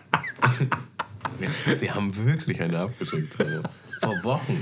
wir, 1.38 1.80
wir, 1.80 1.94
haben 1.94 2.14
wirklich 2.26 2.60
eine 2.60 2.80
abgeschickt. 2.80 3.34
Vor 4.00 4.22
Wochen. 4.22 4.58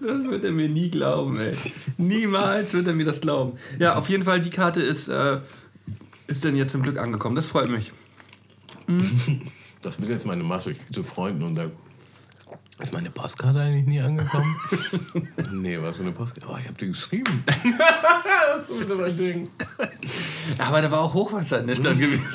das 0.00 0.24
wird 0.24 0.44
er 0.44 0.52
mir 0.52 0.68
nie 0.68 0.90
glauben, 0.90 1.38
ey. 1.38 1.56
Niemals 1.96 2.72
wird 2.72 2.86
er 2.86 2.94
mir 2.94 3.04
das 3.04 3.20
glauben. 3.20 3.58
Ja, 3.78 3.96
auf 3.96 4.08
jeden 4.08 4.24
Fall, 4.24 4.40
die 4.40 4.50
Karte 4.50 4.80
ist, 4.80 5.08
äh, 5.08 5.40
ist 6.26 6.44
denn 6.44 6.56
jetzt 6.56 6.72
zum 6.72 6.82
Glück 6.82 6.98
angekommen. 6.98 7.36
Das 7.36 7.46
freut 7.46 7.70
mich. 7.70 7.92
Mhm. 8.86 9.42
Das 9.82 10.00
wird 10.00 10.10
jetzt 10.10 10.26
meine 10.26 10.42
Masche. 10.42 10.70
Ich 10.70 10.78
gehe 10.78 10.90
zu 10.90 11.02
Freunden 11.02 11.42
und 11.42 11.56
sage, 11.56 11.72
ist 12.80 12.92
meine 12.92 13.10
Postkarte 13.10 13.60
eigentlich 13.60 13.86
nie 13.86 14.00
angekommen? 14.00 14.56
nee, 15.52 15.78
was 15.80 15.96
für 15.96 16.02
eine 16.02 16.12
Postkarte? 16.12 16.52
Oh, 16.52 16.56
ich 16.58 16.66
habe 16.66 16.76
die 16.78 16.88
geschrieben. 16.88 17.44
das 17.46 18.68
ist 18.68 18.80
wieder 18.80 18.96
mein 18.96 19.16
Ding. 19.16 19.48
Aber 20.58 20.82
da 20.82 20.90
war 20.90 21.00
auch 21.00 21.14
Hochwasser 21.14 21.60
in 21.60 21.68
der 21.68 21.76
Stadt 21.76 21.98
gewesen. 21.98 22.22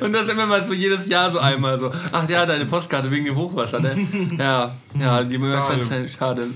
Und 0.00 0.12
das 0.12 0.28
immer 0.28 0.46
mal 0.46 0.66
so 0.66 0.74
jedes 0.74 1.06
Jahr 1.06 1.30
so 1.32 1.38
einmal 1.38 1.78
so. 1.78 1.92
Ach 2.12 2.28
ja, 2.28 2.44
deine 2.46 2.66
Postkarte 2.66 3.10
wegen 3.10 3.26
dem 3.26 3.36
Hochwasser, 3.36 3.80
ne? 3.80 4.06
Ja, 4.38 4.74
ja, 4.98 5.24
die 5.24 5.38
mögen 5.38 5.62
schade. 5.62 6.08
schade. 6.08 6.48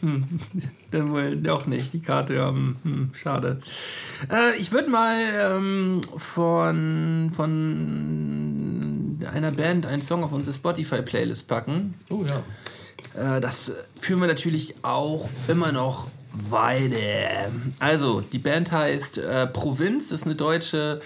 Hm. 0.00 0.24
Dann 0.90 1.10
wohl 1.10 1.36
doch 1.36 1.66
nicht, 1.66 1.92
die 1.92 2.00
Karte, 2.00 2.34
ja, 2.34 2.48
hm 2.50 3.10
schade. 3.12 3.60
Äh, 4.30 4.56
ich 4.58 4.72
würde 4.72 4.88
mal 4.88 5.18
ähm, 5.34 6.00
von, 6.16 7.30
von 7.34 8.97
einer 9.28 9.50
Band 9.52 9.86
einen 9.86 10.02
Song 10.02 10.24
auf 10.24 10.32
unsere 10.32 10.54
Spotify-Playlist 10.54 11.48
packen. 11.48 11.94
Oh 12.10 12.24
ja. 12.28 13.36
Äh, 13.36 13.40
das 13.40 13.72
führen 14.00 14.20
wir 14.20 14.28
natürlich 14.28 14.74
auch 14.82 15.28
immer 15.48 15.72
noch 15.72 16.06
weiter. 16.50 17.50
Also, 17.80 18.20
die 18.20 18.38
Band 18.38 18.70
heißt 18.70 19.18
äh, 19.18 19.46
Provinz, 19.46 20.10
ist 20.10 20.24
eine 20.24 20.34
deutsche 20.34 21.00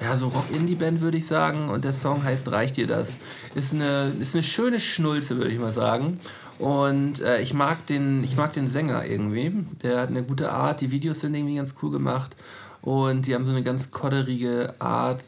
ja, 0.00 0.14
so 0.14 0.28
Rock-Indie-Band, 0.28 1.00
würde 1.00 1.16
ich 1.16 1.26
sagen. 1.26 1.70
Und 1.70 1.84
der 1.84 1.92
Song 1.92 2.22
heißt 2.22 2.50
Reicht 2.52 2.76
dir 2.76 2.86
das? 2.86 3.16
Ist 3.54 3.72
eine, 3.72 4.12
ist 4.20 4.34
eine 4.34 4.44
schöne 4.44 4.80
Schnulze, 4.80 5.36
würde 5.36 5.50
ich 5.50 5.58
mal 5.58 5.72
sagen. 5.72 6.20
Und 6.58 7.20
äh, 7.20 7.40
ich, 7.40 7.54
mag 7.54 7.86
den, 7.86 8.22
ich 8.24 8.36
mag 8.36 8.52
den 8.52 8.68
Sänger 8.68 9.04
irgendwie. 9.04 9.52
Der 9.82 10.00
hat 10.00 10.08
eine 10.10 10.22
gute 10.22 10.52
Art. 10.52 10.80
Die 10.80 10.90
Videos 10.90 11.20
sind 11.20 11.34
irgendwie 11.34 11.56
ganz 11.56 11.74
cool 11.82 11.90
gemacht. 11.90 12.36
Und 12.82 13.26
die 13.26 13.34
haben 13.34 13.44
so 13.44 13.50
eine 13.50 13.62
ganz 13.62 13.90
kodderige 13.90 14.74
Art. 14.78 15.24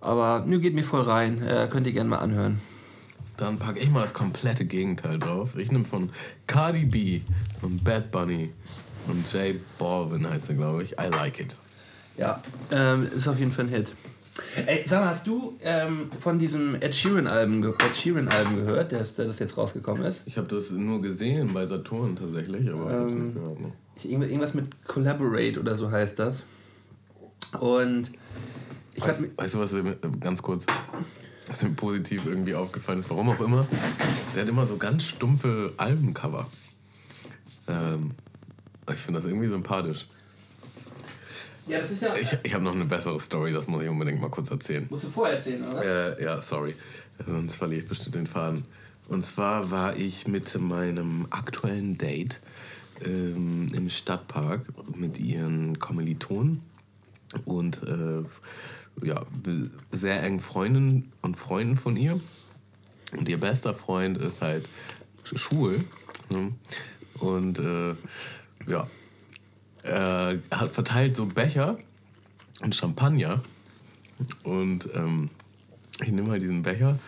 Aber 0.00 0.44
nö, 0.46 0.60
geht 0.60 0.74
mir 0.74 0.84
voll 0.84 1.02
rein. 1.02 1.42
Äh, 1.42 1.68
könnt 1.70 1.86
ihr 1.86 1.92
gerne 1.92 2.10
mal 2.10 2.18
anhören. 2.18 2.60
Dann 3.36 3.58
packe 3.58 3.78
ich 3.78 3.90
mal 3.90 4.02
das 4.02 4.14
komplette 4.14 4.64
Gegenteil 4.64 5.18
drauf. 5.18 5.56
Ich 5.56 5.70
nehme 5.70 5.84
von 5.84 6.10
Cardi 6.46 6.84
B 6.84 7.20
und 7.62 7.84
Bad 7.84 8.10
Bunny 8.10 8.52
und 9.06 9.32
Jay 9.32 9.58
Balvin 9.78 10.28
heißt 10.28 10.48
er, 10.48 10.54
glaube 10.56 10.82
ich. 10.82 10.92
I 10.92 11.08
like 11.10 11.38
it. 11.40 11.56
Ja, 12.16 12.42
ähm, 12.72 13.08
ist 13.14 13.28
auf 13.28 13.38
jeden 13.38 13.52
Fall 13.52 13.66
ein 13.66 13.70
Hit. 13.70 13.92
Ey, 14.66 14.84
sag 14.86 15.00
mal, 15.00 15.10
hast 15.10 15.26
du 15.26 15.56
ähm, 15.62 16.10
von 16.20 16.38
diesem 16.38 16.74
Ed 16.76 16.94
Sheeran-Album 16.94 17.64
Ed 17.64 17.96
Sheeran 17.96 18.28
-Album 18.28 18.56
gehört, 18.56 18.92
das, 18.92 19.14
das 19.14 19.38
jetzt 19.38 19.56
rausgekommen 19.56 20.04
ist? 20.04 20.26
Ich 20.26 20.36
habe 20.36 20.48
das 20.48 20.70
nur 20.70 21.00
gesehen 21.00 21.52
bei 21.52 21.66
Saturn 21.66 22.16
tatsächlich, 22.16 22.70
aber 22.72 22.90
ähm, 22.92 23.08
ich 23.08 23.14
nicht 23.14 23.34
gehört. 23.34 23.60
Ne? 23.60 23.72
Irgendwas 24.04 24.54
mit 24.54 24.84
Collaborate 24.84 25.58
oder 25.58 25.74
so 25.76 25.90
heißt 25.90 26.18
das. 26.18 26.44
Und 27.58 28.12
ich 28.98 29.06
weißt, 29.06 29.24
weißt 29.36 29.54
du 29.54 29.58
was, 29.60 29.74
ganz 30.20 30.42
kurz, 30.42 30.66
was 31.46 31.62
mir 31.62 31.70
positiv 31.70 32.26
irgendwie 32.26 32.54
aufgefallen 32.54 32.98
ist, 32.98 33.08
warum 33.10 33.30
auch 33.30 33.40
immer, 33.40 33.66
der 34.34 34.42
hat 34.42 34.48
immer 34.48 34.66
so 34.66 34.76
ganz 34.76 35.04
stumpfe 35.04 35.72
Albencover. 35.76 36.46
Ähm, 37.68 38.12
ich 38.92 38.98
finde 38.98 39.20
das 39.20 39.28
irgendwie 39.28 39.48
sympathisch. 39.48 40.06
Ja, 41.68 41.80
das 41.80 41.90
ist 41.90 42.02
ja. 42.02 42.14
Ich, 42.16 42.36
ich 42.42 42.54
habe 42.54 42.64
noch 42.64 42.74
eine 42.74 42.86
bessere 42.86 43.20
Story, 43.20 43.52
das 43.52 43.68
muss 43.68 43.82
ich 43.82 43.88
unbedingt 43.88 44.20
mal 44.20 44.30
kurz 44.30 44.50
erzählen. 44.50 44.86
Musst 44.90 45.04
du 45.04 45.10
vorher 45.10 45.36
erzählen, 45.36 45.64
oder? 45.68 46.18
Äh, 46.18 46.24
ja, 46.24 46.42
sorry. 46.42 46.74
Sonst 47.24 47.56
verliere 47.56 47.82
ich 47.82 47.88
bestimmt 47.88 48.16
den 48.16 48.26
Faden. 48.26 48.64
Und 49.08 49.24
zwar 49.24 49.70
war 49.70 49.96
ich 49.96 50.26
mit 50.26 50.58
meinem 50.60 51.26
aktuellen 51.30 51.96
Date 51.98 52.40
ähm, 53.04 53.70
im 53.72 53.90
Stadtpark 53.90 54.64
mit 54.96 55.20
ihren 55.20 55.78
Kommilitonen 55.78 56.62
und 57.44 57.82
äh, 57.82 58.24
ja, 59.02 59.24
sehr 59.92 60.22
engen 60.22 60.40
Freundinnen 60.40 61.12
und 61.22 61.36
Freunden 61.36 61.76
von 61.76 61.96
ihr. 61.96 62.20
Und 63.16 63.28
ihr 63.28 63.38
bester 63.38 63.74
Freund 63.74 64.18
ist 64.18 64.42
halt 64.42 64.68
schwul. 65.24 65.84
Ne? 66.30 66.52
Und 67.18 67.58
äh, 67.58 67.94
ja, 68.66 68.88
äh, 69.82 70.38
hat 70.50 70.70
verteilt 70.70 71.16
so 71.16 71.26
Becher 71.26 71.78
und 72.60 72.74
Champagner. 72.74 73.42
Und 74.42 74.88
ähm, 74.94 75.30
ich 76.02 76.12
nehme 76.12 76.30
halt 76.30 76.42
diesen 76.42 76.62
Becher 76.62 76.98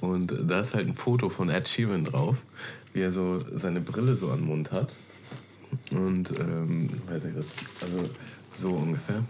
und 0.00 0.34
da 0.50 0.60
ist 0.60 0.74
halt 0.74 0.86
ein 0.86 0.94
Foto 0.94 1.28
von 1.28 1.50
Ed 1.50 1.68
Sheeran 1.68 2.04
drauf, 2.04 2.42
wie 2.92 3.00
er 3.00 3.12
so 3.12 3.42
seine 3.52 3.80
Brille 3.80 4.16
so 4.16 4.30
an 4.30 4.40
den 4.40 4.46
Mund 4.46 4.72
hat. 4.72 4.92
Und 5.90 6.32
ähm, 6.38 6.88
weiß 7.06 7.24
nicht, 7.24 7.36
das, 7.36 7.46
also 7.82 8.10
so 8.54 8.70
ungefähr. 8.70 9.24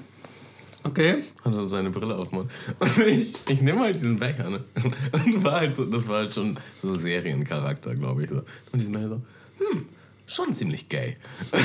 Okay. 0.82 1.16
Hat 1.44 1.52
so 1.52 1.68
seine 1.68 1.90
Brille 1.90 2.16
auf 2.16 2.28
dem 2.28 2.38
Mund. 2.38 2.50
Und 2.78 2.98
ich, 2.98 3.34
ich 3.48 3.60
nehme 3.60 3.80
halt 3.80 3.96
diesen 3.96 4.18
Becher, 4.18 4.48
ne? 4.48 4.64
Und 5.12 5.44
war 5.44 5.60
halt 5.60 5.76
so, 5.76 5.84
das 5.84 6.08
war 6.08 6.18
halt 6.18 6.32
schon 6.32 6.58
so 6.82 6.94
Seriencharakter, 6.94 7.94
glaube 7.94 8.24
ich. 8.24 8.30
So. 8.30 8.42
Und 8.72 8.78
diesen 8.78 8.92
Becher 8.92 9.08
so, 9.08 9.20
hm, 9.58 9.84
schon 10.30 10.54
ziemlich 10.54 10.88
gay. 10.88 11.16
und 11.52 11.64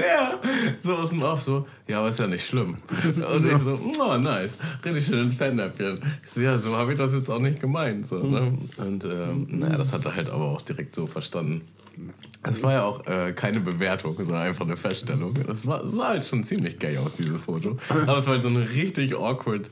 er 0.00 0.38
so 0.82 0.94
aus 0.94 1.10
dem 1.10 1.22
Off 1.22 1.40
so, 1.40 1.66
ja, 1.86 1.98
aber 2.00 2.10
ist 2.10 2.18
ja 2.18 2.26
nicht 2.26 2.46
schlimm. 2.46 2.76
Und 3.04 3.46
ich 3.46 3.58
so, 3.58 3.80
oh, 3.98 4.16
nice, 4.18 4.52
richtig 4.84 5.06
schönes. 5.06 5.32
Ich 5.32 6.30
so, 6.30 6.40
ja, 6.40 6.58
so 6.58 6.76
habe 6.76 6.92
ich 6.92 6.98
das 6.98 7.12
jetzt 7.12 7.30
auch 7.30 7.40
nicht 7.40 7.60
gemeint. 7.60 8.06
So, 8.06 8.18
ne? 8.18 8.58
Und 8.76 9.04
ähm, 9.04 9.46
naja, 9.50 9.78
das 9.78 9.92
hat 9.92 10.04
er 10.04 10.14
halt 10.14 10.28
aber 10.30 10.44
auch 10.44 10.62
direkt 10.62 10.94
so 10.94 11.06
verstanden. 11.06 11.62
Es 12.42 12.62
war 12.62 12.72
ja 12.72 12.84
auch 12.84 13.04
äh, 13.06 13.32
keine 13.32 13.60
Bewertung, 13.60 14.16
sondern 14.16 14.42
einfach 14.42 14.64
eine 14.64 14.76
Feststellung. 14.76 15.34
Es 15.50 15.62
sah 15.62 16.08
halt 16.08 16.24
schon 16.24 16.44
ziemlich 16.44 16.78
gay 16.78 16.96
aus, 16.98 17.14
dieses 17.14 17.42
Foto. 17.42 17.76
Aber 17.88 18.18
es 18.18 18.26
war 18.26 18.34
halt 18.34 18.42
so 18.42 18.48
eine 18.48 18.68
richtig 18.70 19.16
awkward, 19.16 19.68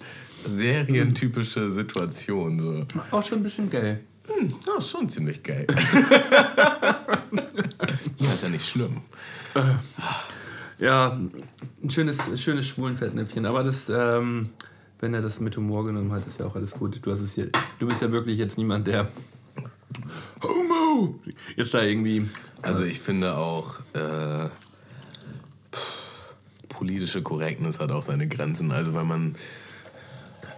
serientypische 0.47 1.71
Situation. 1.71 2.59
So. 2.59 2.85
Auch 3.11 3.23
schon 3.23 3.39
ein 3.39 3.45
bisschen 3.45 3.71
gay. 3.71 3.99
Hm, 4.27 4.53
ja, 4.67 4.83
schon 4.83 5.09
ziemlich 5.09 5.43
geil. 5.43 5.67
ja, 8.19 8.33
ist 8.33 8.43
ja 8.43 8.49
nicht 8.49 8.69
schlimm. 8.69 9.03
Ja, 10.79 11.19
ein 11.83 11.91
schönes, 11.91 12.19
schönes 12.41 12.67
Schwulenfettnäpfchen. 12.67 13.47
Aber 13.47 13.63
das, 13.63 13.89
ähm, 13.89 14.49
wenn 14.99 15.15
er 15.15 15.23
das 15.23 15.41
mit 15.41 15.57
Humor 15.57 15.87
genommen 15.87 16.13
hat, 16.13 16.27
ist 16.27 16.41
ja 16.41 16.47
auch 16.47 16.57
alles 16.57 16.73
gut. 16.73 16.99
Du, 17.03 17.13
hast 17.13 17.21
es 17.21 17.35
hier, 17.35 17.51
du 17.79 17.87
bist 17.87 18.03
ja 18.03 18.11
wirklich 18.11 18.39
jetzt 18.39 18.59
niemand, 18.59 18.87
der 18.87 19.09
Homo! 20.43 21.19
Jetzt 21.57 21.75
da 21.75 21.83
irgendwie. 21.83 22.29
Also 22.63 22.85
ich 22.85 23.01
finde 23.01 23.37
auch, 23.37 23.81
äh, 23.95 24.49
politische 26.69 27.23
Korrektness 27.23 27.81
hat 27.81 27.91
auch 27.91 28.03
seine 28.03 28.29
Grenzen. 28.29 28.71
Also 28.71 28.95
wenn 28.95 29.07
man 29.07 29.37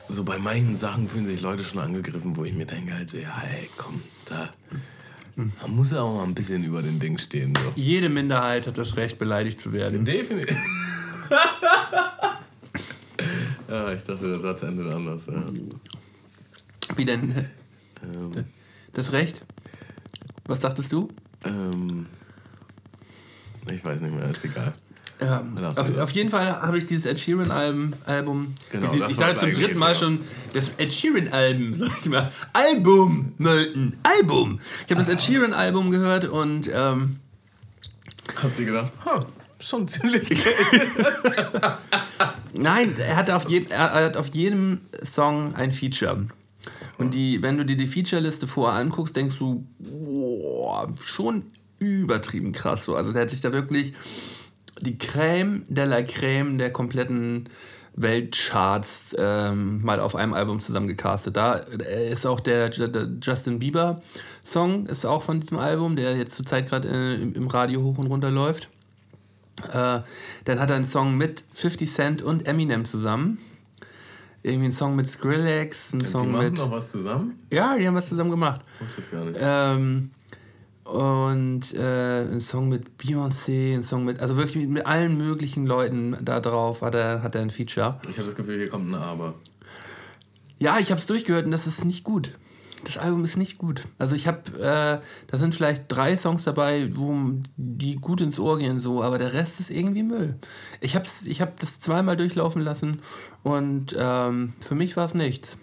so 0.08 0.24
bei 0.24 0.38
manchen 0.38 0.76
Sachen 0.76 1.08
fühlen 1.08 1.26
sich 1.26 1.42
Leute 1.42 1.62
schon 1.62 1.80
angegriffen, 1.80 2.36
wo 2.36 2.44
ich 2.44 2.54
mir 2.54 2.66
denke, 2.66 2.94
halt 2.94 3.08
so, 3.08 3.18
ja, 3.18 3.42
ey, 3.42 3.68
komm, 3.76 4.02
da, 4.26 4.52
da 5.36 5.68
muss 5.68 5.92
er 5.92 6.02
auch 6.02 6.16
mal 6.16 6.24
ein 6.24 6.34
bisschen 6.34 6.64
über 6.64 6.82
den 6.82 6.98
Ding 6.98 7.18
stehen. 7.18 7.54
So. 7.54 7.72
Jede 7.76 8.08
Minderheit 8.08 8.66
hat 8.66 8.78
das 8.78 8.96
Recht, 8.96 9.18
beleidigt 9.18 9.60
zu 9.60 9.72
werden. 9.72 10.04
Definitiv. 10.04 10.56
ja, 13.68 13.92
ich 13.92 14.02
dachte, 14.02 14.28
der 14.28 14.40
Satz 14.40 14.62
endet 14.62 14.92
anders. 14.92 15.26
Ja. 15.26 15.44
Wie 16.96 17.04
denn? 17.04 17.48
Ähm, 18.02 18.44
Das 18.98 19.12
Recht? 19.12 19.42
Was 20.46 20.58
dachtest 20.58 20.92
du? 20.92 21.06
ähm, 21.44 22.06
ich 23.70 23.84
weiß 23.84 24.00
nicht 24.00 24.12
mehr, 24.12 24.28
ist 24.28 24.44
egal. 24.44 24.74
Ja, 25.20 25.44
auf, 25.76 25.98
auf 25.98 26.10
jeden 26.10 26.30
Fall 26.30 26.60
habe 26.60 26.78
ich 26.78 26.88
dieses 26.88 27.06
Ed 27.06 27.20
Sheeran 27.20 27.52
Album, 27.52 27.92
Album 28.06 28.56
Genau, 28.72 28.92
ich, 28.92 29.14
sage 29.14 29.38
zum 29.38 29.54
dritten 29.54 29.78
Mal 29.78 29.92
ja. 29.92 29.94
schon, 30.00 30.20
das 30.52 30.72
Ed 30.78 30.92
Sheeran 30.92 31.28
Album, 31.28 31.74
sag 31.78 31.90
ich 32.00 32.06
mal, 32.06 32.32
Album, 32.52 33.34
Mölten, 33.38 33.96
Album. 34.02 34.58
Ich 34.86 34.90
habe 34.90 35.00
das 35.00 35.08
Ed 35.08 35.22
Sheeran 35.22 35.52
Album 35.52 35.92
gehört 35.92 36.26
und 36.26 36.68
ähm, 36.74 37.20
Hast 38.34 38.58
du 38.58 38.64
gedacht, 38.64 38.90
ha, 39.04 39.24
schon 39.60 39.86
ziemlich 39.86 40.28
nein, 42.52 42.96
er 42.98 43.14
hat, 43.14 43.30
auf 43.30 43.48
je, 43.48 43.64
er 43.70 43.92
hat 43.92 44.16
auf 44.16 44.26
jedem 44.34 44.80
Song 45.04 45.54
ein 45.54 45.70
Feature. 45.70 46.26
Und 46.98 47.14
die, 47.14 47.42
wenn 47.42 47.56
du 47.56 47.64
dir 47.64 47.76
die 47.76 47.86
Featureliste 47.86 48.46
vorher 48.46 48.78
anguckst, 48.78 49.16
denkst 49.16 49.36
du, 49.38 49.64
boah, 49.78 50.92
schon 51.02 51.44
übertrieben 51.78 52.52
krass 52.52 52.84
so. 52.84 52.96
Also 52.96 53.12
der 53.12 53.22
hat 53.22 53.30
sich 53.30 53.40
da 53.40 53.52
wirklich 53.52 53.92
die 54.80 54.96
Crème 54.96 55.62
de 55.68 55.84
la 55.84 55.98
Crème 55.98 56.56
der 56.56 56.72
kompletten 56.72 57.48
Weltcharts 57.94 59.16
ähm, 59.18 59.82
mal 59.82 60.00
auf 60.00 60.14
einem 60.14 60.34
Album 60.34 60.60
zusammengecastet. 60.60 61.36
Da 61.36 61.56
äh, 61.56 62.12
ist 62.12 62.26
auch 62.26 62.40
der, 62.40 62.70
der 62.70 63.08
Justin 63.20 63.58
Bieber 63.58 64.02
Song, 64.44 64.86
ist 64.86 65.04
auch 65.04 65.22
von 65.22 65.40
diesem 65.40 65.58
Album, 65.58 65.96
der 65.96 66.16
jetzt 66.16 66.36
zurzeit 66.36 66.68
gerade 66.68 66.88
äh, 66.88 67.22
im, 67.22 67.34
im 67.34 67.48
Radio 67.48 67.82
hoch 67.82 67.98
und 67.98 68.06
runter 68.06 68.30
läuft. 68.30 68.68
Äh, 69.72 70.00
dann 70.44 70.60
hat 70.60 70.70
er 70.70 70.76
einen 70.76 70.84
Song 70.84 71.16
mit 71.16 71.42
50 71.54 71.90
Cent 71.90 72.22
und 72.22 72.46
Eminem 72.46 72.84
zusammen. 72.84 73.38
Irgendwie 74.42 74.64
einen 74.66 74.72
Song 74.72 74.94
mit 74.96 75.08
Skrillex, 75.08 75.92
einen 75.92 76.00
Die 76.02 76.06
Song 76.06 76.30
machen 76.30 76.44
mit. 76.50 76.58
noch 76.58 76.70
was 76.70 76.90
zusammen? 76.90 77.38
Ja, 77.50 77.76
die 77.76 77.86
haben 77.86 77.94
was 77.94 78.08
zusammen 78.08 78.30
gemacht. 78.30 78.60
Wusste 78.80 79.00
ich 79.02 79.10
gar 79.10 79.24
nicht. 79.24 79.36
Ähm, 79.40 80.10
und 80.84 81.74
äh, 81.74 82.22
ein 82.22 82.40
Song 82.40 82.68
mit 82.68 82.92
Beyoncé, 82.98 83.74
ein 83.74 83.82
Song 83.82 84.04
mit, 84.04 84.20
also 84.20 84.36
wirklich 84.36 84.56
mit, 84.56 84.70
mit 84.70 84.86
allen 84.86 85.18
möglichen 85.18 85.66
Leuten 85.66 86.16
da 86.22 86.40
drauf 86.40 86.80
hat 86.82 86.94
er, 86.94 87.22
hat 87.22 87.34
er 87.34 87.42
ein 87.42 87.50
Feature. 87.50 88.00
Ich 88.08 88.16
habe 88.16 88.24
das 88.26 88.36
Gefühl, 88.36 88.56
hier 88.56 88.68
kommt 88.70 88.88
ein 88.90 88.94
Aber. 88.94 89.34
Ja, 90.58 90.78
ich 90.78 90.90
habe 90.90 90.98
es 90.98 91.06
durchgehört 91.06 91.44
und 91.44 91.50
das 91.50 91.66
ist 91.66 91.84
nicht 91.84 92.04
gut. 92.04 92.38
Das 92.84 92.96
Album 92.96 93.24
ist 93.24 93.36
nicht 93.36 93.58
gut. 93.58 93.86
Also 93.98 94.14
ich 94.14 94.26
habe, 94.26 94.50
äh, 94.58 95.04
da 95.26 95.38
sind 95.38 95.54
vielleicht 95.54 95.84
drei 95.88 96.16
Songs 96.16 96.44
dabei, 96.44 96.90
wo 96.94 97.32
die 97.56 97.96
gut 97.96 98.20
ins 98.20 98.38
Ohr 98.38 98.58
gehen 98.58 98.80
so, 98.80 99.02
aber 99.02 99.18
der 99.18 99.32
Rest 99.32 99.60
ist 99.60 99.70
irgendwie 99.70 100.02
Müll. 100.02 100.36
Ich 100.80 100.94
habe 100.94 101.06
ich 101.24 101.40
hab 101.40 101.58
das 101.60 101.80
zweimal 101.80 102.16
durchlaufen 102.16 102.62
lassen 102.62 103.00
und 103.42 103.96
ähm, 103.98 104.52
für 104.60 104.74
mich 104.74 104.96
war 104.96 105.06
es 105.06 105.14
nichts. 105.14 105.58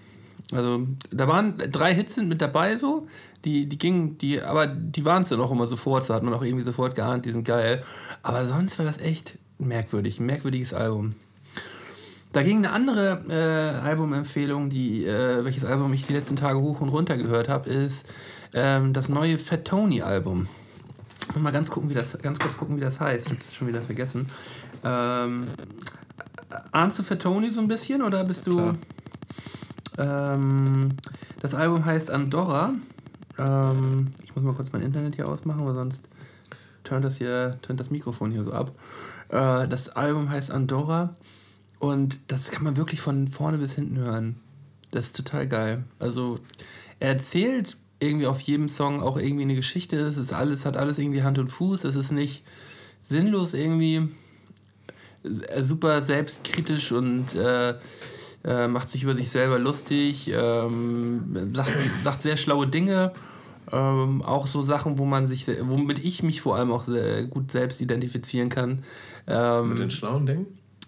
Also 0.52 0.88
da 1.10 1.28
waren 1.28 1.58
drei 1.72 1.96
Hits 1.96 2.16
sind 2.16 2.28
mit 2.28 2.42
dabei 2.42 2.78
so, 2.78 3.08
die, 3.46 3.68
die 3.68 3.78
gingen, 3.78 4.18
die, 4.18 4.42
aber 4.42 4.68
die 4.68 5.06
waren 5.06 5.24
es 5.24 5.30
dann 5.30 5.40
auch 5.40 5.52
immer 5.52 5.68
sofort, 5.68 6.06
so 6.06 6.14
hat 6.14 6.24
man 6.24 6.34
auch 6.34 6.44
irgendwie 6.44 6.66
sofort 6.66 6.96
geahnt, 6.96 7.26
die 7.26 7.32
sind 7.32 7.46
geil. 7.46 7.84
Aber 8.24 8.46
sonst 8.46 8.78
war 8.78 8.86
das 8.86 9.00
echt 9.00 9.38
merkwürdig, 9.58 10.20
ein 10.20 10.26
merkwürdiges 10.26 10.74
Album. 10.74 11.16
Da 12.36 12.44
ging 12.44 12.58
eine 12.58 12.72
andere 12.72 13.24
äh, 13.30 13.80
Albumempfehlung, 13.80 14.70
die, 14.70 15.06
äh, 15.06 15.46
welches 15.46 15.64
Album 15.64 15.94
ich 15.94 16.06
die 16.06 16.12
letzten 16.12 16.36
Tage 16.36 16.60
hoch 16.60 16.82
und 16.82 16.90
runter 16.90 17.16
gehört 17.16 17.48
habe, 17.48 17.70
ist 17.70 18.06
ähm, 18.54 18.92
das 18.92 19.08
neue 19.08 19.38
Fat 19.38 19.64
Tony 19.64 20.02
Album. 20.02 20.50
Mal 21.40 21.52
ganz 21.52 21.72
gucken, 21.72 21.90
wie 21.90 21.94
das, 21.94 22.22
ganz 22.22 22.38
kurz 22.38 22.58
gucken, 22.58 22.76
wie 22.76 22.82
das 22.82 23.00
heißt. 23.00 23.28
Ich 23.28 23.32
habe 23.32 23.40
es 23.40 23.56
schon 23.56 23.70
wieder 23.70 23.82
vergessen. 23.82 24.30
Ähm, 24.84 25.46
ahnst 26.74 27.00
du 27.00 27.04
Fat 27.04 27.22
Tony 27.22 27.52
so 27.52 27.62
ein 27.62 27.70
bisschen 27.70 28.02
oder 28.02 28.26
bist 28.26 28.46
du? 28.48 28.74
Ähm, 29.98 30.90
das 31.42 31.56
Album 31.56 31.86
heißt 31.86 32.12
Andorra. 32.12 32.74
Ähm, 33.38 34.14
ich 34.26 34.36
muss 34.36 34.44
mal 34.44 34.54
kurz 34.54 34.74
mein 34.74 34.82
Internet 34.82 35.16
hier 35.16 35.30
ausmachen, 35.30 35.66
weil 35.66 35.74
sonst 35.74 36.10
turnt 36.84 37.06
das 37.06 37.16
hier, 37.16 37.60
turnt 37.62 37.80
das 37.80 37.92
Mikrofon 37.92 38.32
hier 38.32 38.44
so 38.44 38.52
ab. 38.52 38.74
Äh, 39.30 39.70
das 39.70 39.88
Album 39.96 40.30
heißt 40.30 40.52
Andorra 40.52 41.16
und 41.80 42.20
das 42.28 42.52
kann 42.52 42.64
man 42.64 42.78
wirklich 42.78 43.02
von 43.02 43.28
vorne 43.28 43.58
bis 43.58 43.76
hinten 43.76 43.98
hören. 43.98 44.36
Das 44.92 45.08
ist 45.08 45.18
total 45.18 45.48
geil. 45.48 45.84
Also 46.00 46.40
er 47.00 47.10
erzählt 47.10 47.78
irgendwie 48.00 48.28
auf 48.28 48.42
jedem 48.42 48.70
Song 48.70 49.02
auch 49.02 49.18
irgendwie 49.18 49.44
eine 49.44 49.56
Geschichte. 49.56 49.98
Es 49.98 50.18
ist 50.18 50.34
alles, 50.34 50.66
hat 50.66 50.78
alles 50.78 50.98
irgendwie 50.98 51.24
Hand 51.24 51.40
und 51.40 51.50
Fuß. 51.50 51.84
Es 51.84 51.96
ist 51.96 52.12
nicht 52.12 52.44
sinnlos 53.02 53.54
irgendwie 53.54 54.10
äh, 55.24 55.64
super 55.64 56.02
selbstkritisch 56.02 56.92
und 56.92 57.36
äh, 57.36 57.76
äh, 58.44 58.68
macht 58.68 58.90
sich 58.90 59.04
über 59.04 59.16
sich 59.16 59.30
selber 59.30 59.60
lustig, 59.60 60.32
ähm, 60.34 61.54
sagt, 61.54 61.74
sagt 62.04 62.22
sehr 62.22 62.38
schlaue 62.38 62.68
Dinge. 62.68 63.14
Ähm, 63.72 64.22
auch 64.22 64.46
so 64.46 64.62
Sachen, 64.62 65.00
wo 65.00 65.06
man 65.06 65.28
sich, 65.28 65.48
womit 65.48 65.98
ich 65.98 66.22
mich 66.22 66.42
vor 66.42 66.56
allem 66.56 66.72
auch 66.72 66.86
gut 66.86 67.52
selbst 67.52 67.82
identifizieren 67.82 68.50
kann. 68.50 68.84
Ähm, 69.26 69.70
Mit 69.70 69.80
den 69.80 69.90
schlauen 69.90 70.28
Dingen? 70.28 70.46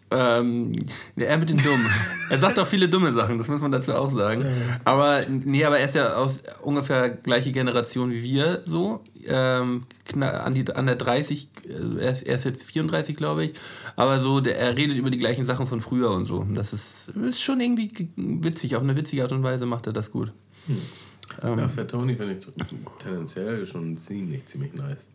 Ähm, 0.09 0.73
er 1.15 1.37
mit 1.37 1.49
den 1.49 1.57
Dummen. 1.57 1.85
er 2.29 2.37
sagt 2.37 2.57
auch 2.59 2.67
viele 2.67 2.87
dumme 2.87 3.11
Sachen, 3.13 3.37
das 3.37 3.47
muss 3.47 3.59
man 3.59 3.71
dazu 3.71 3.93
auch 3.93 4.11
sagen. 4.11 4.45
Aber 4.85 5.21
nee, 5.27 5.65
aber 5.65 5.79
er 5.79 5.85
ist 5.85 5.95
ja 5.95 6.15
aus 6.15 6.43
ungefähr 6.61 7.09
gleiche 7.09 7.51
Generation 7.51 8.11
wie 8.11 8.23
wir, 8.23 8.63
so. 8.65 9.03
Ähm, 9.25 9.83
an, 10.21 10.53
die, 10.53 10.71
an 10.73 10.85
der 10.85 10.95
30, 10.95 11.49
äh, 11.65 11.99
er 11.99 12.11
ist, 12.11 12.21
er 12.21 12.35
ist 12.35 12.45
jetzt 12.45 12.63
34, 12.63 13.17
glaube 13.17 13.45
ich. 13.45 13.53
Aber 13.97 14.21
so, 14.21 14.39
der, 14.39 14.57
er 14.57 14.77
redet 14.77 14.97
über 14.97 15.09
die 15.09 15.17
gleichen 15.17 15.45
Sachen 15.45 15.67
von 15.67 15.81
früher 15.81 16.11
und 16.11 16.25
so. 16.25 16.45
Das 16.53 16.71
ist, 16.71 17.09
ist 17.09 17.41
schon 17.41 17.59
irgendwie 17.59 17.89
witzig, 18.15 18.75
auf 18.75 18.83
eine 18.83 18.95
witzige 18.95 19.23
Art 19.23 19.33
und 19.33 19.43
Weise 19.43 19.65
macht 19.65 19.87
er 19.87 19.93
das 19.93 20.11
gut. 20.11 20.31
Ähm, 21.43 21.59
Ja, 21.59 21.67
Fat 21.67 21.91
Tony 21.91 22.15
finde 22.15 22.37
ich 22.37 22.47
tendenziell 22.99 23.65
schon 23.65 23.97
ziemlich, 23.97 24.45
ziemlich 24.45 24.73
nice. 24.73 25.07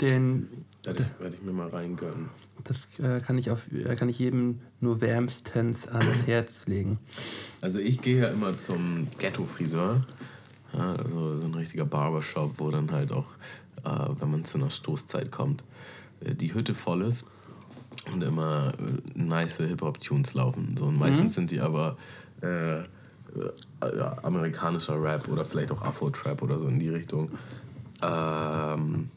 den, 0.00 0.48
Werde 0.84 1.04
ich, 1.04 1.22
werd 1.22 1.34
ich 1.34 1.42
mir 1.42 1.52
mal 1.52 1.68
reingönnen. 1.68 2.28
das 2.64 2.88
äh, 2.98 3.20
kann, 3.20 3.38
ich 3.38 3.50
auf, 3.50 3.70
äh, 3.72 3.94
kann 3.94 4.08
ich 4.08 4.18
jedem 4.18 4.60
nur 4.80 5.00
wärmstens 5.00 5.86
ans 5.86 6.22
Herz 6.26 6.66
legen. 6.66 6.98
Also 7.60 7.78
ich 7.78 8.00
gehe 8.00 8.20
ja 8.22 8.28
immer 8.28 8.58
zum 8.58 9.06
Ghetto-Friseur. 9.18 10.04
Ja, 10.72 10.96
also 10.96 11.36
so 11.36 11.44
ein 11.44 11.54
richtiger 11.54 11.84
Barbershop, 11.84 12.54
wo 12.58 12.70
dann 12.70 12.90
halt 12.90 13.12
auch, 13.12 13.26
äh, 13.84 14.08
wenn 14.18 14.30
man 14.30 14.44
zu 14.44 14.58
einer 14.58 14.70
Stoßzeit 14.70 15.30
kommt, 15.30 15.62
äh, 16.20 16.34
die 16.34 16.52
Hütte 16.52 16.74
voll 16.74 17.02
ist 17.02 17.26
und 18.12 18.24
immer 18.24 18.72
äh, 18.78 19.18
nice 19.18 19.58
Hip-Hop-Tunes 19.58 20.34
laufen. 20.34 20.74
So, 20.76 20.86
und 20.86 20.98
meistens 20.98 21.34
sind 21.34 21.52
die 21.52 21.60
aber 21.60 21.96
äh, 22.42 22.80
äh, 22.80 22.84
ja, 23.96 24.16
amerikanischer 24.22 25.00
Rap 25.02 25.28
oder 25.28 25.44
vielleicht 25.44 25.70
auch 25.70 25.82
Afro-Trap 25.82 26.42
oder 26.42 26.58
so 26.58 26.66
in 26.68 26.78
die 26.78 26.88
Richtung. 26.88 27.30
Ähm, 28.02 29.10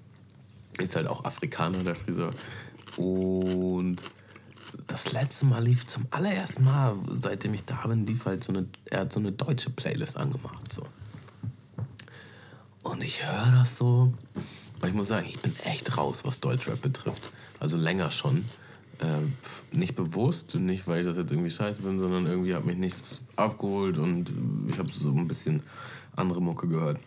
ist 0.79 0.95
halt 0.95 1.07
auch 1.07 1.23
Afrikaner, 1.25 1.83
der 1.83 1.95
Friseur. 1.95 2.33
Und 2.97 3.97
das 4.87 5.11
letzte 5.13 5.45
Mal 5.45 5.63
lief 5.63 5.87
zum 5.87 6.05
allerersten 6.11 6.63
Mal, 6.63 6.95
seitdem 7.17 7.53
ich 7.53 7.65
da 7.65 7.87
bin, 7.87 8.05
lief 8.05 8.25
halt 8.25 8.43
so 8.43 8.53
eine, 8.53 8.67
er 8.85 9.01
hat 9.01 9.13
so 9.13 9.19
eine 9.19 9.31
deutsche 9.31 9.69
Playlist 9.69 10.17
angemacht. 10.17 10.71
So. 10.71 10.83
Und 12.83 13.03
ich 13.03 13.25
höre 13.25 13.51
das 13.51 13.77
so. 13.77 14.13
Und 14.81 14.87
ich 14.87 14.93
muss 14.93 15.07
sagen, 15.07 15.27
ich 15.27 15.39
bin 15.39 15.55
echt 15.63 15.97
raus, 15.97 16.23
was 16.25 16.39
Deutschrap 16.39 16.81
betrifft. 16.81 17.23
Also 17.59 17.77
länger 17.77 18.11
schon. 18.11 18.45
Ähm, 19.01 19.33
nicht 19.71 19.95
bewusst, 19.95 20.55
nicht 20.55 20.87
weil 20.87 21.01
ich 21.01 21.07
das 21.07 21.17
jetzt 21.17 21.31
irgendwie 21.31 21.49
scheiße 21.49 21.81
bin, 21.81 21.99
sondern 21.99 22.27
irgendwie 22.27 22.55
hat 22.55 22.65
mich 22.65 22.77
nichts 22.77 23.21
abgeholt 23.35 23.97
und 23.97 24.31
ich 24.69 24.77
habe 24.77 24.89
so 24.93 25.11
ein 25.11 25.27
bisschen 25.27 25.63
andere 26.15 26.41
Mucke 26.41 26.67
gehört. 26.67 26.99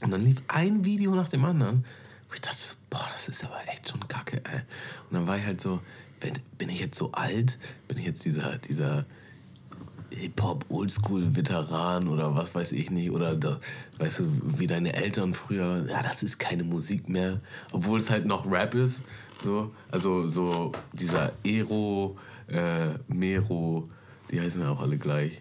Und 0.00 0.12
dann 0.12 0.24
lief 0.24 0.42
ein 0.46 0.84
Video 0.84 1.14
nach 1.16 1.28
dem 1.28 1.44
anderen, 1.44 1.84
wo 2.28 2.34
ich 2.34 2.40
dachte, 2.40 2.56
so, 2.56 2.76
boah, 2.90 3.08
das 3.12 3.28
ist 3.28 3.44
aber 3.44 3.60
echt 3.68 3.88
schon 3.88 4.06
kacke, 4.08 4.36
ey. 4.44 4.60
Und 5.08 5.14
dann 5.14 5.26
war 5.26 5.36
ich 5.38 5.44
halt 5.44 5.60
so, 5.60 5.80
wenn, 6.20 6.34
bin 6.58 6.68
ich 6.68 6.80
jetzt 6.80 6.96
so 6.98 7.12
alt? 7.12 7.58
Bin 7.86 7.98
ich 7.98 8.04
jetzt 8.04 8.24
dieser, 8.24 8.58
dieser 8.58 9.06
Hip-Hop-Oldschool-Veteran 10.10 12.08
oder 12.08 12.34
was 12.34 12.54
weiß 12.54 12.72
ich 12.72 12.90
nicht? 12.90 13.10
Oder, 13.10 13.36
da, 13.36 13.60
weißt 13.98 14.20
du, 14.20 14.24
wie 14.58 14.66
deine 14.66 14.94
Eltern 14.94 15.34
früher, 15.34 15.86
ja, 15.88 16.02
das 16.02 16.22
ist 16.22 16.38
keine 16.38 16.64
Musik 16.64 17.08
mehr. 17.08 17.40
Obwohl 17.72 17.98
es 17.98 18.10
halt 18.10 18.26
noch 18.26 18.50
Rap 18.50 18.74
ist. 18.74 19.02
So, 19.42 19.72
also 19.90 20.26
so 20.26 20.72
dieser 20.92 21.32
Ero, 21.44 22.18
äh, 22.48 22.94
Mero, 23.06 23.88
die 24.30 24.40
heißen 24.40 24.60
ja 24.60 24.70
auch 24.70 24.80
alle 24.80 24.98
gleich. 24.98 25.40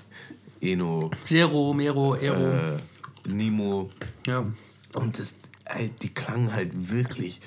Eno, 0.62 1.12
Zero, 1.26 1.74
Mero, 1.74 2.16
Ero. 2.16 2.74
äh, 2.74 2.78
Nimo, 3.28 3.90
ja. 4.26 4.46
Und 4.96 5.20
das, 5.20 5.36
die 6.02 6.14
klangen 6.14 6.54
halt 6.54 6.92
wirklich 6.92 7.42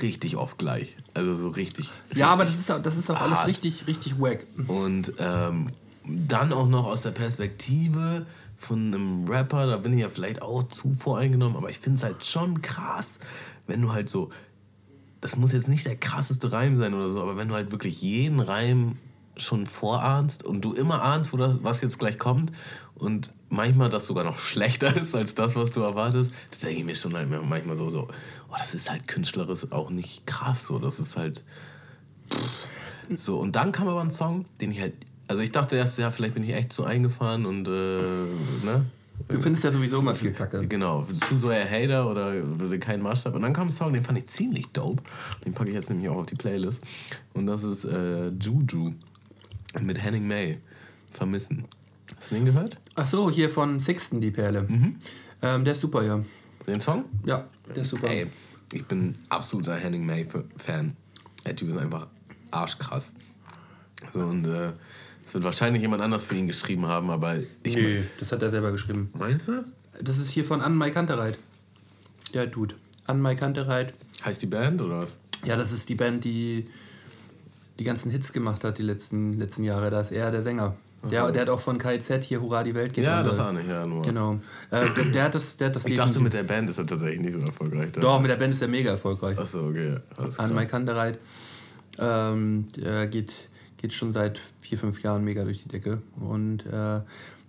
richtig 0.00 0.36
oft 0.36 0.58
gleich. 0.58 0.96
Also 1.14 1.34
so 1.34 1.48
richtig. 1.48 1.90
Ja, 2.14 2.28
aber 2.28 2.44
das 2.44 2.54
ist 2.54 2.70
auch, 2.70 2.82
das 2.82 2.96
ist 2.96 3.10
auch 3.10 3.20
alles 3.20 3.46
richtig, 3.46 3.86
richtig 3.86 4.20
wack. 4.20 4.40
Und 4.68 5.12
ähm, 5.18 5.70
dann 6.04 6.52
auch 6.52 6.68
noch 6.68 6.86
aus 6.86 7.02
der 7.02 7.10
Perspektive 7.10 8.26
von 8.56 8.94
einem 8.94 9.28
Rapper, 9.28 9.66
da 9.66 9.76
bin 9.76 9.92
ich 9.92 10.00
ja 10.00 10.08
vielleicht 10.08 10.40
auch 10.40 10.62
zu 10.64 10.94
voreingenommen, 10.94 11.56
aber 11.56 11.70
ich 11.70 11.78
finde 11.78 11.98
es 11.98 12.04
halt 12.04 12.24
schon 12.24 12.62
krass, 12.62 13.18
wenn 13.66 13.82
du 13.82 13.92
halt 13.92 14.08
so, 14.08 14.30
das 15.20 15.36
muss 15.36 15.52
jetzt 15.52 15.68
nicht 15.68 15.84
der 15.86 15.96
krasseste 15.96 16.52
Reim 16.52 16.76
sein 16.76 16.94
oder 16.94 17.08
so, 17.08 17.20
aber 17.20 17.36
wenn 17.36 17.48
du 17.48 17.54
halt 17.54 17.72
wirklich 17.72 18.00
jeden 18.00 18.40
Reim 18.40 18.94
schon 19.36 19.66
vorahnst 19.66 20.42
und 20.42 20.62
du 20.62 20.74
immer 20.74 21.02
ahnst, 21.02 21.32
wo 21.32 21.36
das, 21.36 21.62
was 21.62 21.80
jetzt 21.80 21.98
gleich 21.98 22.18
kommt 22.18 22.52
und 22.94 23.30
manchmal 23.48 23.90
das 23.90 24.06
sogar 24.06 24.24
noch 24.24 24.38
schlechter 24.38 24.94
ist 24.96 25.14
als 25.14 25.34
das, 25.34 25.56
was 25.56 25.72
du 25.72 25.80
erwartest, 25.80 26.32
da 26.50 26.66
denke 26.66 26.80
ich 26.80 26.84
mir 26.84 26.96
schon 26.96 27.16
halt 27.16 27.28
manchmal 27.44 27.76
so, 27.76 27.90
so 27.90 28.08
oh, 28.50 28.54
das 28.58 28.74
ist 28.74 28.90
halt 28.90 29.08
künstlerisch 29.08 29.70
auch 29.72 29.90
nicht 29.90 30.26
krass, 30.26 30.66
so, 30.66 30.78
das 30.78 30.98
ist 30.98 31.16
halt 31.16 31.42
so, 33.16 33.38
und 33.38 33.56
dann 33.56 33.72
kam 33.72 33.88
aber 33.88 34.00
ein 34.00 34.10
Song, 34.10 34.46
den 34.60 34.72
ich 34.72 34.80
halt. 34.80 34.94
Also 35.28 35.42
ich 35.42 35.52
dachte 35.52 35.76
erst, 35.76 35.98
ja, 35.98 36.10
vielleicht 36.10 36.34
bin 36.34 36.42
ich 36.42 36.52
echt 36.52 36.72
zu 36.72 36.84
eingefahren 36.84 37.46
und 37.46 37.66
äh, 37.66 37.70
ne? 37.70 38.86
Du 39.28 39.40
findest 39.40 39.64
ja 39.64 39.70
sowieso 39.70 40.00
immer 40.00 40.14
viel 40.14 40.32
Kacke. 40.32 40.66
Genau, 40.66 41.04
zu 41.04 41.38
so 41.38 41.48
ein 41.48 41.70
Hater 41.70 42.10
oder 42.10 42.34
kein 42.78 43.00
Maßstab. 43.00 43.34
Und 43.34 43.42
dann 43.42 43.52
kam 43.52 43.68
ein 43.68 43.70
Song, 43.70 43.92
den 43.92 44.02
fand 44.02 44.18
ich 44.18 44.26
ziemlich 44.26 44.68
dope. 44.72 45.02
Den 45.44 45.52
packe 45.54 45.70
ich 45.70 45.76
jetzt 45.76 45.90
nämlich 45.90 46.08
auch 46.08 46.16
auf 46.16 46.26
die 46.26 46.34
Playlist. 46.34 46.82
Und 47.32 47.46
das 47.46 47.62
ist 47.62 47.84
äh, 47.84 48.30
Juju 48.30 48.92
mit 49.80 50.02
Henning 50.02 50.26
May. 50.26 50.58
Vermissen. 51.10 51.66
Hast 52.16 52.30
du 52.30 52.34
den 52.34 52.44
gehört? 52.44 52.76
Ach 52.94 53.06
so, 53.06 53.30
hier 53.30 53.50
von 53.50 53.80
Sixten, 53.80 54.20
die 54.20 54.30
Perle. 54.30 54.66
Ähm, 55.42 55.64
der 55.64 55.72
ist 55.72 55.80
super, 55.80 56.02
ja. 56.02 56.22
Den 56.66 56.80
Song? 56.80 57.04
Ja, 57.24 57.48
der 57.68 57.82
ist 57.82 57.90
super. 57.90 58.08
Ey, 58.08 58.28
ich 58.72 58.84
bin 58.84 59.16
absoluter 59.28 59.74
Henning 59.74 60.06
May-Fan. 60.06 60.96
Der 61.44 61.56
Typ 61.56 61.70
ist 61.70 61.76
einfach 61.76 62.06
arschkrass. 62.50 63.12
So, 64.12 64.20
und 64.20 64.46
äh, 64.46 64.72
es 65.26 65.34
wird 65.34 65.44
wahrscheinlich 65.44 65.82
jemand 65.82 66.02
anders 66.02 66.24
für 66.24 66.36
ihn 66.36 66.46
geschrieben 66.46 66.86
haben, 66.86 67.10
aber 67.10 67.36
ich. 67.62 67.74
Nee, 67.74 68.04
das 68.18 68.32
hat 68.32 68.42
er 68.42 68.50
selber 68.50 68.72
geschrieben. 68.72 69.10
Meinst 69.18 69.48
du? 69.48 69.64
Das 70.00 70.18
ist 70.18 70.30
hier 70.30 70.44
von 70.44 70.60
Anne-Mai 70.60 70.90
Kantereit. 70.90 71.38
Der 72.34 72.46
Dude. 72.46 72.74
Anne-Mai 73.06 73.34
Kantereit. 73.34 73.94
Heißt 74.24 74.42
die 74.42 74.46
Band 74.46 74.80
oder 74.80 75.00
was? 75.00 75.18
Ja, 75.44 75.56
das 75.56 75.72
ist 75.72 75.88
die 75.88 75.94
Band, 75.94 76.24
die 76.24 76.68
die 77.78 77.84
ganzen 77.84 78.10
Hits 78.10 78.32
gemacht 78.32 78.64
hat 78.64 78.78
die 78.78 78.82
letzten, 78.82 79.38
letzten 79.38 79.64
Jahre. 79.64 79.90
Da 79.90 80.00
ist 80.00 80.12
er 80.12 80.30
der 80.30 80.42
Sänger. 80.42 80.76
Der, 81.10 81.32
der 81.32 81.42
hat 81.42 81.48
auch 81.48 81.58
von 81.58 81.78
KZ 81.78 82.22
hier 82.22 82.40
Hurra 82.40 82.62
die 82.62 82.74
Welt 82.76 82.92
geht. 82.92 83.04
Ja, 83.04 83.24
das 83.24 83.40
ahne 83.40 83.60
ich, 83.62 83.68
ja, 83.68 83.84
nur. 83.84 84.02
Genau. 84.02 84.34
Äh, 84.70 84.88
der, 84.94 85.04
der 85.06 85.24
hat 85.24 85.34
das, 85.34 85.56
der 85.56 85.68
hat 85.68 85.76
das 85.76 85.84
Ich 85.84 85.94
dachte, 85.94 86.20
mit 86.20 86.32
der 86.32 86.44
Band 86.44 86.70
ist 86.70 86.78
er 86.78 86.86
tatsächlich 86.86 87.20
nicht 87.20 87.32
so 87.32 87.40
erfolgreich. 87.40 87.90
Doch, 87.92 88.20
mit 88.20 88.30
der 88.30 88.36
Band 88.36 88.54
ist 88.54 88.62
er 88.62 88.68
mega 88.68 88.90
erfolgreich. 88.90 89.36
Achso, 89.36 89.68
okay. 89.68 89.96
Alles 90.16 90.36
klar. 90.36 90.48
An 90.48 90.54
Mike 90.54 90.70
Kantereit. 90.70 91.18
Ähm, 91.98 92.66
der 92.76 93.08
geht, 93.08 93.48
geht 93.78 93.92
schon 93.92 94.12
seit 94.12 94.40
vier, 94.60 94.78
fünf 94.78 95.02
Jahren 95.02 95.24
mega 95.24 95.42
durch 95.42 95.64
die 95.64 95.68
Decke. 95.68 96.02
Und 96.20 96.66
äh, 96.66 97.00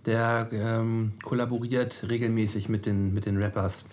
der 0.07 0.49
ähm, 0.51 1.13
kollaboriert 1.21 2.05
regelmäßig 2.09 2.69
mit 2.69 2.87
den, 2.87 3.13
mit 3.13 3.27
den 3.27 3.37
Rappers. 3.41 3.85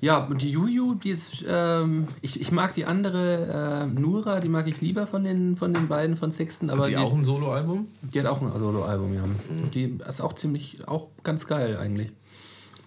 Ja, 0.00 0.18
und 0.18 0.42
die 0.42 0.50
Juju, 0.50 0.94
die 0.94 1.10
ist, 1.10 1.44
ähm, 1.48 2.06
ich, 2.20 2.40
ich 2.40 2.52
mag 2.52 2.74
die 2.74 2.84
andere, 2.84 3.86
äh, 3.94 4.00
Nura, 4.00 4.40
die 4.40 4.48
mag 4.48 4.68
ich 4.68 4.80
lieber 4.80 5.06
von 5.06 5.24
den, 5.24 5.56
von 5.56 5.72
den 5.72 5.88
beiden 5.88 6.16
von 6.16 6.30
Sixten. 6.30 6.68
Aber 6.70 6.82
Hat 6.82 6.90
die 6.90 6.96
auch 6.98 7.14
ein 7.14 7.24
Soloalbum? 7.24 7.88
die 8.02 8.20
hat 8.20 8.26
auch 8.26 8.42
ein 8.42 8.52
Soloalbum, 8.52 9.14
ja. 9.14 9.22
Und 9.22 9.74
die 9.74 9.98
ist 10.06 10.20
auch 10.20 10.34
ziemlich, 10.34 10.86
auch 10.86 11.08
ganz 11.22 11.46
geil 11.46 11.78
eigentlich. 11.78 12.10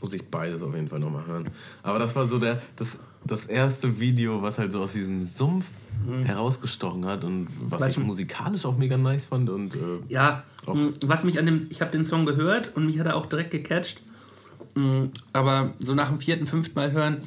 Muss 0.02 0.14
ich 0.14 0.26
beides 0.30 0.62
auf 0.62 0.74
jeden 0.76 0.88
Fall 0.88 1.00
nochmal 1.00 1.26
hören. 1.26 1.50
Aber 1.84 2.00
das 2.00 2.16
war 2.16 2.26
so 2.28 2.38
der, 2.38 2.62
das, 2.76 2.98
das 3.26 3.48
erste 3.48 4.00
Video, 4.00 4.42
was 4.42 4.58
halt 4.60 4.72
so 4.72 4.82
aus 4.82 4.94
diesem 4.94 5.26
Sumpf 5.26 5.66
herausgestochen 6.24 7.06
hat 7.06 7.26
und 7.26 7.48
was 7.60 7.82
Weißt 7.82 7.98
ich 7.98 8.04
musikalisch 8.04 8.66
auch 8.66 8.78
mega 8.78 8.98
nice 8.98 9.26
fand. 9.26 9.50
Und, 9.50 9.76
äh, 9.76 9.80
Ja, 10.08 10.44
mh, 10.66 10.92
was 11.06 11.24
mich 11.24 11.40
an 11.40 11.46
dem, 11.46 11.68
ich 11.70 11.82
habe 11.82 11.92
den 11.92 12.06
Song 12.06 12.26
gehört 12.26 12.76
und 12.76 12.86
mich 12.86 13.00
hat 13.00 13.08
er 13.08 13.16
auch 13.18 13.26
direkt 13.26 13.52
gecatcht. 13.52 14.02
Mh, 14.80 15.10
Aber 15.34 15.74
so 15.80 15.96
nach 15.96 16.10
dem 16.10 16.20
vierten, 16.20 16.48
fünften 16.48 16.76
Mal 16.76 16.92
hören 16.92 17.18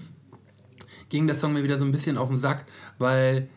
ging 1.09 1.27
der 1.27 1.37
Song 1.37 1.53
mir 1.53 1.63
wieder 1.63 1.79
so 1.79 1.85
ein 1.85 1.93
bisschen 1.93 2.17
auf 2.17 2.29
den 2.29 2.39
Sack, 2.39 2.65
weil 2.99 3.49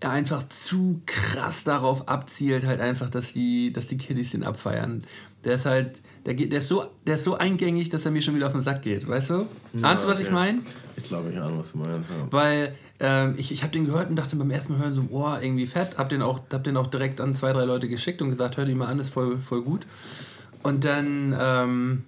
er 0.00 0.10
einfach 0.10 0.48
zu 0.48 1.02
krass 1.06 1.64
darauf 1.64 2.08
abzielt, 2.08 2.64
halt 2.64 2.80
einfach, 2.80 3.10
dass 3.10 3.32
die, 3.32 3.72
dass 3.72 3.88
die 3.88 3.98
Kiddies 3.98 4.30
den 4.30 4.44
abfeiern. 4.44 5.04
Der 5.44 5.54
ist 5.54 5.66
halt, 5.66 6.02
der 6.24 6.34
geht, 6.34 6.52
der 6.52 6.60
ist 6.60 6.68
so, 6.68 6.86
der 7.06 7.16
ist 7.16 7.24
so 7.24 7.36
eingängig, 7.36 7.90
dass 7.90 8.04
er 8.04 8.10
mir 8.10 8.22
schon 8.22 8.34
wieder 8.34 8.46
auf 8.46 8.52
den 8.52 8.62
Sack 8.62 8.82
geht, 8.82 9.06
weißt 9.06 9.30
du? 9.30 9.46
Ahnst 9.82 10.04
du, 10.04 10.08
was 10.08 10.20
ich 10.20 10.26
okay. 10.26 10.34
meine? 10.34 10.58
Ich 10.96 11.04
glaube, 11.04 11.30
ich 11.30 11.38
ahne, 11.38 11.58
was 11.58 11.72
du 11.72 11.78
meinst. 11.78 12.10
Ja. 12.10 12.26
Weil 12.30 12.74
ähm, 13.00 13.34
ich, 13.36 13.52
ich 13.52 13.62
habe 13.62 13.72
den 13.72 13.84
gehört 13.84 14.08
und 14.08 14.16
dachte 14.16 14.36
beim 14.36 14.50
ersten 14.50 14.72
Mal 14.72 14.82
hören 14.82 14.94
so, 14.94 15.04
oh, 15.10 15.34
irgendwie 15.40 15.66
fett. 15.66 15.98
Hab 15.98 16.08
den, 16.08 16.22
auch, 16.22 16.40
hab 16.52 16.64
den 16.64 16.76
auch 16.76 16.88
direkt 16.88 17.20
an 17.20 17.34
zwei, 17.34 17.52
drei 17.52 17.64
Leute 17.64 17.88
geschickt 17.88 18.22
und 18.22 18.30
gesagt, 18.30 18.56
hör 18.56 18.64
den 18.64 18.78
mal 18.78 18.86
an, 18.86 18.98
ist 18.98 19.12
voll, 19.12 19.38
voll 19.38 19.62
gut. 19.62 19.82
Und 20.62 20.84
dann 20.84 21.36
ähm, 21.38 22.04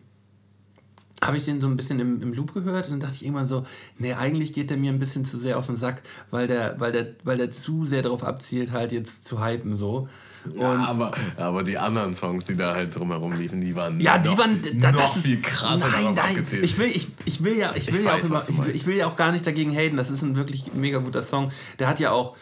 habe 1.23 1.37
ich 1.37 1.45
den 1.45 1.61
so 1.61 1.67
ein 1.67 1.77
bisschen 1.77 2.01
im, 2.01 2.23
im 2.23 2.33
Loop 2.33 2.55
gehört 2.55 2.87
und 2.87 2.93
dann 2.93 3.01
dachte 3.01 3.15
ich 3.17 3.25
irgendwann 3.25 3.47
so, 3.49 3.67
nee, 3.99 4.15
eigentlich 4.15 4.53
geht 4.53 4.71
der 4.71 4.77
mir 4.79 4.91
ein 4.93 4.99
bisschen 4.99 5.25
zu 5.25 5.39
sehr 5.39 5.59
auf 5.59 5.67
den 5.67 5.77
Sack, 5.77 6.03
weil 6.31 6.47
der, 6.47 6.81
weil 6.81 6.93
der, 6.93 7.09
weil 7.25 7.37
der 7.37 7.53
zu 7.53 7.85
sehr 7.85 8.03
darauf 8.03 8.25
abzielt, 8.25 8.73
halt 8.73 8.93
jetzt 8.93 9.27
zu 9.27 9.45
hypen 9.45 9.77
so. 9.77 10.09
Ja, 10.55 10.71
aber, 10.87 11.13
aber 11.37 11.63
die 11.63 11.77
anderen 11.77 12.15
Songs, 12.15 12.47
die 12.47 12.57
da 12.57 12.75
halt 12.75 12.97
drumherum 12.97 13.35
liefen, 13.35 13.61
die 13.61 13.77
waren 13.77 14.01
Ja, 14.01 14.17
die 14.17 14.31
noch, 14.31 14.39
waren 14.39 14.63
da, 14.81 14.91
noch 14.93 15.15
ist, 15.15 15.23
viel 15.23 15.43
krasser 15.43 15.87
Nein, 15.91 16.15
nein, 16.15 16.47
ich 16.63 16.79
will, 16.79 16.87
ich, 16.87 17.09
ich 17.27 17.45
will 17.45 17.59
ja, 17.59 17.75
ich 17.77 17.89
will 17.93 17.99
Ich 18.01 18.07
ja 18.07 18.13
weiß, 18.15 18.31
auch 18.33 18.47
du 18.47 18.53
ich, 18.55 18.65
will- 18.65 18.75
ich 18.77 18.87
will 18.87 18.97
ja 18.97 19.07
auch 19.07 19.17
gar 19.17 19.33
nicht 19.33 19.47
dagegen 19.47 19.71
haten. 19.77 19.99
Das 19.99 20.09
ist 20.09 20.23
ein 20.23 20.37
wirklich 20.39 20.73
mega 20.73 20.97
guter 21.01 21.23
Song. 21.23 21.53
Der 21.79 21.89
hat 21.89 22.01
ja 22.01 22.13
auch 22.13 22.37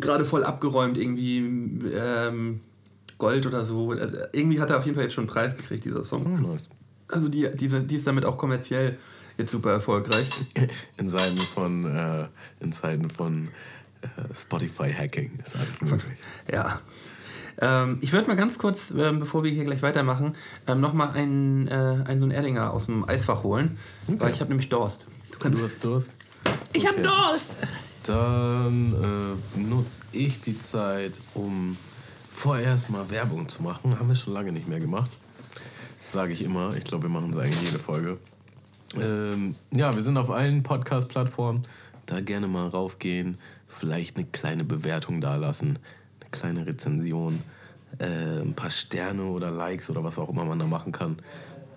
gerade 0.00 0.24
voll 0.24 0.44
abgeräumt 0.44 0.96
irgendwie 0.96 1.38
ähm, 1.94 2.60
Gold 3.18 3.46
oder 3.46 3.66
so. 3.66 3.90
Also 3.92 4.16
irgendwie 4.32 4.58
hat 4.58 4.70
er 4.70 4.78
auf 4.78 4.84
jeden 4.86 4.94
Fall 4.94 5.04
jetzt 5.04 5.12
schon 5.14 5.24
einen 5.24 5.30
Preis 5.30 5.58
gekriegt 5.58 5.84
dieser 5.84 6.04
Song. 6.04 6.24
Hm, 6.24 6.42
nice. 6.50 6.70
Also 7.08 7.28
die, 7.28 7.48
diese, 7.54 7.80
die 7.80 7.96
ist 7.96 8.06
damit 8.06 8.24
auch 8.24 8.36
kommerziell 8.38 8.98
jetzt 9.38 9.52
super 9.52 9.70
erfolgreich. 9.70 10.28
In 10.96 11.08
Zeiten 11.08 11.38
von, 11.38 11.84
äh, 11.84 12.26
in 12.60 12.72
Zeiten 12.72 13.08
von 13.10 13.48
äh, 14.02 14.34
Spotify-Hacking 14.34 15.32
ist 15.44 15.56
alles 15.56 15.80
möglich. 15.80 16.18
Ja. 16.52 16.80
Ähm, 17.60 17.98
ich 18.00 18.12
würde 18.12 18.28
mal 18.28 18.36
ganz 18.36 18.58
kurz, 18.58 18.92
ähm, 18.96 19.20
bevor 19.20 19.42
wir 19.42 19.50
hier 19.50 19.64
gleich 19.64 19.82
weitermachen, 19.82 20.36
ähm, 20.66 20.80
nochmal 20.80 21.10
einen, 21.10 21.66
äh, 21.66 21.72
einen 21.72 22.20
so 22.20 22.26
einen 22.26 22.30
Erdinger 22.30 22.72
aus 22.72 22.86
dem 22.86 23.08
Eisfach 23.08 23.42
holen. 23.42 23.78
Weil 24.06 24.32
ich 24.32 24.40
habe 24.40 24.50
nämlich 24.50 24.68
Durst. 24.68 25.06
Du 25.32 25.38
kannst, 25.38 25.60
Du 25.60 25.64
hast 25.64 25.84
Durst? 25.84 26.14
ich 26.72 26.86
habe 26.86 26.98
Okay. 27.00 27.08
Durst! 27.08 27.56
Dann 28.04 29.36
äh, 29.56 29.58
nutze 29.58 30.02
ich 30.12 30.40
die 30.40 30.58
Zeit, 30.58 31.20
um 31.34 31.76
vorerst 32.30 32.90
mal 32.90 33.10
Werbung 33.10 33.48
zu 33.48 33.62
machen. 33.62 33.98
Haben 33.98 34.08
wir 34.08 34.14
schon 34.14 34.32
lange 34.32 34.52
nicht 34.52 34.68
mehr 34.68 34.80
gemacht. 34.80 35.10
Sage 36.12 36.32
ich 36.32 36.42
immer. 36.42 36.74
Ich 36.74 36.84
glaube, 36.84 37.04
wir 37.04 37.10
machen 37.10 37.32
es 37.32 37.38
eigentlich 37.38 37.62
jede 37.62 37.78
Folge. 37.78 38.18
Ähm, 38.98 39.54
ja, 39.70 39.94
wir 39.94 40.02
sind 40.02 40.16
auf 40.16 40.30
allen 40.30 40.62
Podcast-Plattformen. 40.62 41.62
Da 42.06 42.20
gerne 42.20 42.48
mal 42.48 42.68
raufgehen. 42.68 43.36
Vielleicht 43.66 44.16
eine 44.16 44.24
kleine 44.24 44.64
Bewertung 44.64 45.20
dalassen. 45.20 45.78
Eine 46.20 46.30
kleine 46.30 46.66
Rezension. 46.66 47.42
Äh, 47.98 48.40
ein 48.40 48.54
paar 48.54 48.70
Sterne 48.70 49.24
oder 49.24 49.50
Likes 49.50 49.90
oder 49.90 50.02
was 50.02 50.18
auch 50.18 50.30
immer 50.30 50.44
man 50.46 50.58
da 50.58 50.66
machen 50.66 50.92
kann. 50.92 51.20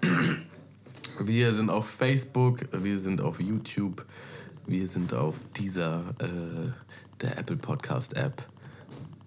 Wir 1.19 1.53
sind 1.53 1.69
auf 1.69 1.87
Facebook, 1.87 2.61
wir 2.71 2.97
sind 2.97 3.21
auf 3.21 3.39
YouTube, 3.39 4.05
wir 4.65 4.87
sind 4.87 5.13
auf 5.13 5.39
dieser, 5.55 5.99
äh, 6.17 6.71
der 7.21 7.37
Apple 7.37 7.57
Podcast 7.57 8.15
App 8.15 8.47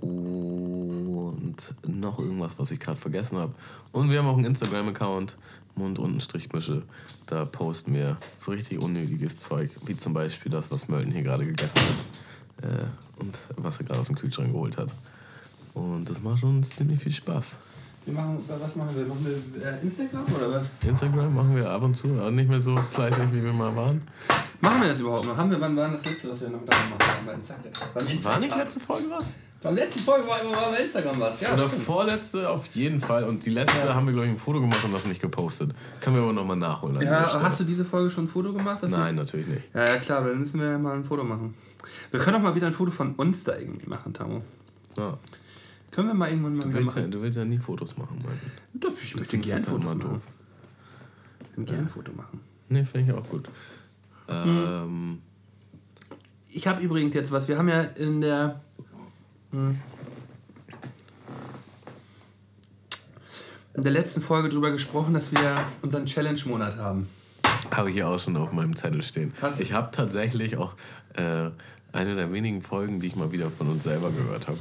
und 0.04 1.72
noch 1.86 2.18
irgendwas, 2.18 2.58
was 2.58 2.70
ich 2.70 2.80
gerade 2.80 2.98
vergessen 2.98 3.38
habe. 3.38 3.54
Und 3.92 4.10
wir 4.10 4.18
haben 4.18 4.26
auch 4.26 4.36
einen 4.36 4.46
Instagram-Account, 4.46 5.36
Mund 5.76 5.98
unten 5.98 6.20
Strichmische. 6.20 6.82
Da 7.26 7.44
posten 7.44 7.94
wir 7.94 8.18
so 8.36 8.52
richtig 8.52 8.82
unnötiges 8.82 9.38
Zeug, 9.38 9.70
wie 9.86 9.96
zum 9.96 10.12
Beispiel 10.12 10.50
das, 10.52 10.70
was 10.70 10.88
Mölten 10.88 11.12
hier 11.12 11.22
gerade 11.22 11.46
gegessen 11.46 11.80
hat 11.80 12.70
äh, 12.70 13.20
und 13.20 13.38
was 13.56 13.78
er 13.78 13.86
gerade 13.86 14.00
aus 14.00 14.08
dem 14.08 14.16
Kühlschrank 14.16 14.52
geholt 14.52 14.76
hat. 14.76 14.88
Und 15.72 16.08
das 16.08 16.22
macht 16.22 16.44
uns 16.44 16.70
ziemlich 16.70 17.00
viel 17.00 17.12
Spaß. 17.12 17.56
Wir 18.04 18.14
machen, 18.14 18.38
was 18.46 18.76
machen 18.76 18.94
wir? 18.94 19.06
Machen 19.06 19.24
wir 19.24 19.66
äh, 19.66 19.80
Instagram 19.80 20.26
oder 20.36 20.52
was? 20.52 20.68
Instagram 20.86 21.34
machen 21.34 21.56
wir 21.56 21.70
ab 21.70 21.82
und 21.82 21.94
zu, 21.94 22.08
aber 22.20 22.30
nicht 22.30 22.50
mehr 22.50 22.60
so 22.60 22.76
fleißig, 22.76 23.32
wie 23.32 23.42
wir 23.42 23.52
mal 23.52 23.74
waren. 23.74 24.02
Machen 24.60 24.82
wir 24.82 24.88
das 24.90 25.00
überhaupt 25.00 25.26
noch? 25.26 25.36
Haben 25.36 25.50
wir, 25.50 25.60
wann 25.60 25.74
war 25.74 25.90
das 25.90 26.04
letzte, 26.04 26.30
was 26.30 26.42
wir 26.42 26.50
noch 26.50 26.64
da 26.66 26.76
gemacht 26.76 27.02
haben? 27.02 27.26
Bei 27.26 27.32
Instagram. 27.32 28.24
War 28.24 28.38
nicht 28.40 28.56
letzte 28.56 28.80
Folge 28.80 29.06
was? 29.10 29.34
Beim 29.64 29.74
letzten 29.74 30.00
Folge 30.00 30.28
war, 30.28 30.36
war 30.52 30.70
bei 30.70 30.78
Instagram 30.84 31.18
was. 31.20 31.40
Ja, 31.40 31.54
Oder 31.54 31.68
stimmt. 31.68 31.82
vorletzte 31.84 32.48
auf 32.48 32.66
jeden 32.74 33.00
Fall. 33.00 33.24
Und 33.24 33.44
die 33.44 33.50
letzte 33.50 33.94
haben 33.94 34.06
wir, 34.06 34.12
glaube 34.12 34.26
ich, 34.28 34.32
ein 34.34 34.38
Foto 34.38 34.60
gemacht 34.60 34.84
und 34.84 34.92
das 34.92 35.06
nicht 35.06 35.20
gepostet. 35.20 35.72
Können 36.00 36.16
wir 36.16 36.22
aber 36.22 36.32
nochmal 36.32 36.56
nachholen. 36.56 37.00
Ja 37.00 37.32
hast 37.42 37.60
du 37.60 37.64
diese 37.64 37.84
Folge 37.84 38.10
schon 38.10 38.24
ein 38.24 38.28
Foto 38.28 38.52
gemacht? 38.52 38.82
Nein, 38.86 39.14
natürlich 39.16 39.46
nicht. 39.46 39.62
Ja, 39.74 39.84
ja, 39.86 39.96
klar, 39.96 40.22
dann 40.22 40.38
müssen 40.38 40.60
wir 40.60 40.68
ja 40.70 40.78
mal 40.78 40.94
ein 40.94 41.04
Foto 41.04 41.24
machen. 41.24 41.54
Wir 42.10 42.20
können 42.20 42.36
auch 42.36 42.42
mal 42.42 42.54
wieder 42.54 42.66
ein 42.68 42.72
Foto 42.72 42.90
von 42.90 43.14
uns 43.14 43.44
da 43.44 43.56
irgendwie 43.56 43.88
machen, 43.88 44.12
Tamo. 44.14 44.42
Ja. 44.96 45.18
Können 45.90 46.08
wir 46.08 46.14
mal 46.14 46.28
irgendwann 46.28 46.56
mal 46.56 46.64
Du, 46.64 46.72
willst 46.74 46.94
ja, 46.96 47.00
machen? 47.02 47.10
du 47.10 47.22
willst 47.22 47.38
ja 47.38 47.44
nie 47.44 47.58
Fotos 47.58 47.96
machen, 47.96 48.18
Mann. 48.24 48.38
Doch, 48.74 48.92
ich 49.02 49.16
möchte 49.16 49.38
gerne 49.38 49.62
ja 49.62 49.66
Fotos 49.70 49.92
immer 49.92 49.94
machen. 49.94 50.12
doof. 50.12 50.22
Ich 51.52 51.56
will 51.58 51.64
gerne 51.64 51.82
ein 51.82 51.88
Foto 51.88 52.12
machen. 52.12 52.40
Nee, 52.68 52.84
finde 52.84 53.12
ich 53.12 53.18
auch 53.18 53.28
gut. 53.28 53.48
Ähm, 54.28 55.20
Ich 56.50 56.66
habe 56.66 56.82
übrigens 56.82 57.14
jetzt 57.14 57.32
was. 57.32 57.48
Wir 57.48 57.58
haben 57.58 57.68
ja 57.68 57.80
in 57.82 58.20
der. 58.20 58.60
Hm, 59.54 59.78
In 63.74 63.82
der 63.82 63.92
letzten 63.92 64.20
Folge 64.22 64.48
darüber 64.48 64.70
gesprochen, 64.70 65.14
dass 65.14 65.32
wir 65.32 65.64
unseren 65.82 66.06
Challenge-Monat 66.06 66.76
haben. 66.76 67.08
Habe 67.72 67.90
ich 67.90 67.96
hier 67.96 68.08
auch 68.08 68.18
schon 68.20 68.36
auf 68.36 68.52
meinem 68.52 68.76
Zettel 68.76 69.02
stehen. 69.02 69.32
Hast? 69.42 69.60
Ich 69.60 69.72
habe 69.72 69.90
tatsächlich 69.90 70.56
auch 70.56 70.76
äh, 71.14 71.50
eine 71.92 72.14
der 72.14 72.32
wenigen 72.32 72.62
Folgen, 72.62 73.00
die 73.00 73.08
ich 73.08 73.16
mal 73.16 73.32
wieder 73.32 73.50
von 73.50 73.68
uns 73.70 73.84
selber 73.84 74.10
gehört 74.10 74.46
habe. 74.46 74.58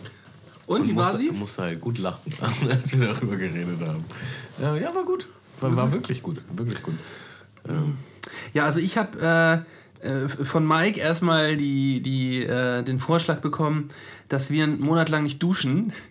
Und, 0.66 0.88
wie 0.88 0.96
war 0.96 1.06
musste, 1.06 1.18
sie? 1.20 1.32
musste 1.32 1.62
halt 1.64 1.82
gut 1.82 1.98
lachen, 2.00 2.34
als 2.70 3.00
wir 3.00 3.08
darüber 3.08 3.36
geredet 3.36 3.82
haben. 3.82 4.06
Ja, 4.60 4.76
ja 4.76 4.96
war 4.96 5.04
gut. 5.04 5.28
War, 5.60 5.76
war 5.76 5.92
wirklich 5.92 6.24
gut. 6.24 6.42
Wirklich 6.56 6.82
gut. 6.82 6.96
Ähm, 7.68 7.98
Ja, 8.54 8.66
also 8.66 8.80
ich 8.80 8.98
habe 8.98 9.66
äh, 10.02 10.04
äh, 10.04 10.28
von 10.28 10.68
Mike 10.68 11.00
erstmal 11.00 11.56
die, 11.56 12.02
die, 12.02 12.44
äh, 12.44 12.84
den 12.84 13.00
Vorschlag 13.00 13.40
bekommen, 13.40 13.90
dass 14.34 14.50
wir 14.50 14.64
einen 14.64 14.82
Monat 14.82 15.10
lang 15.10 15.24
nicht 15.24 15.42
duschen. 15.42 15.94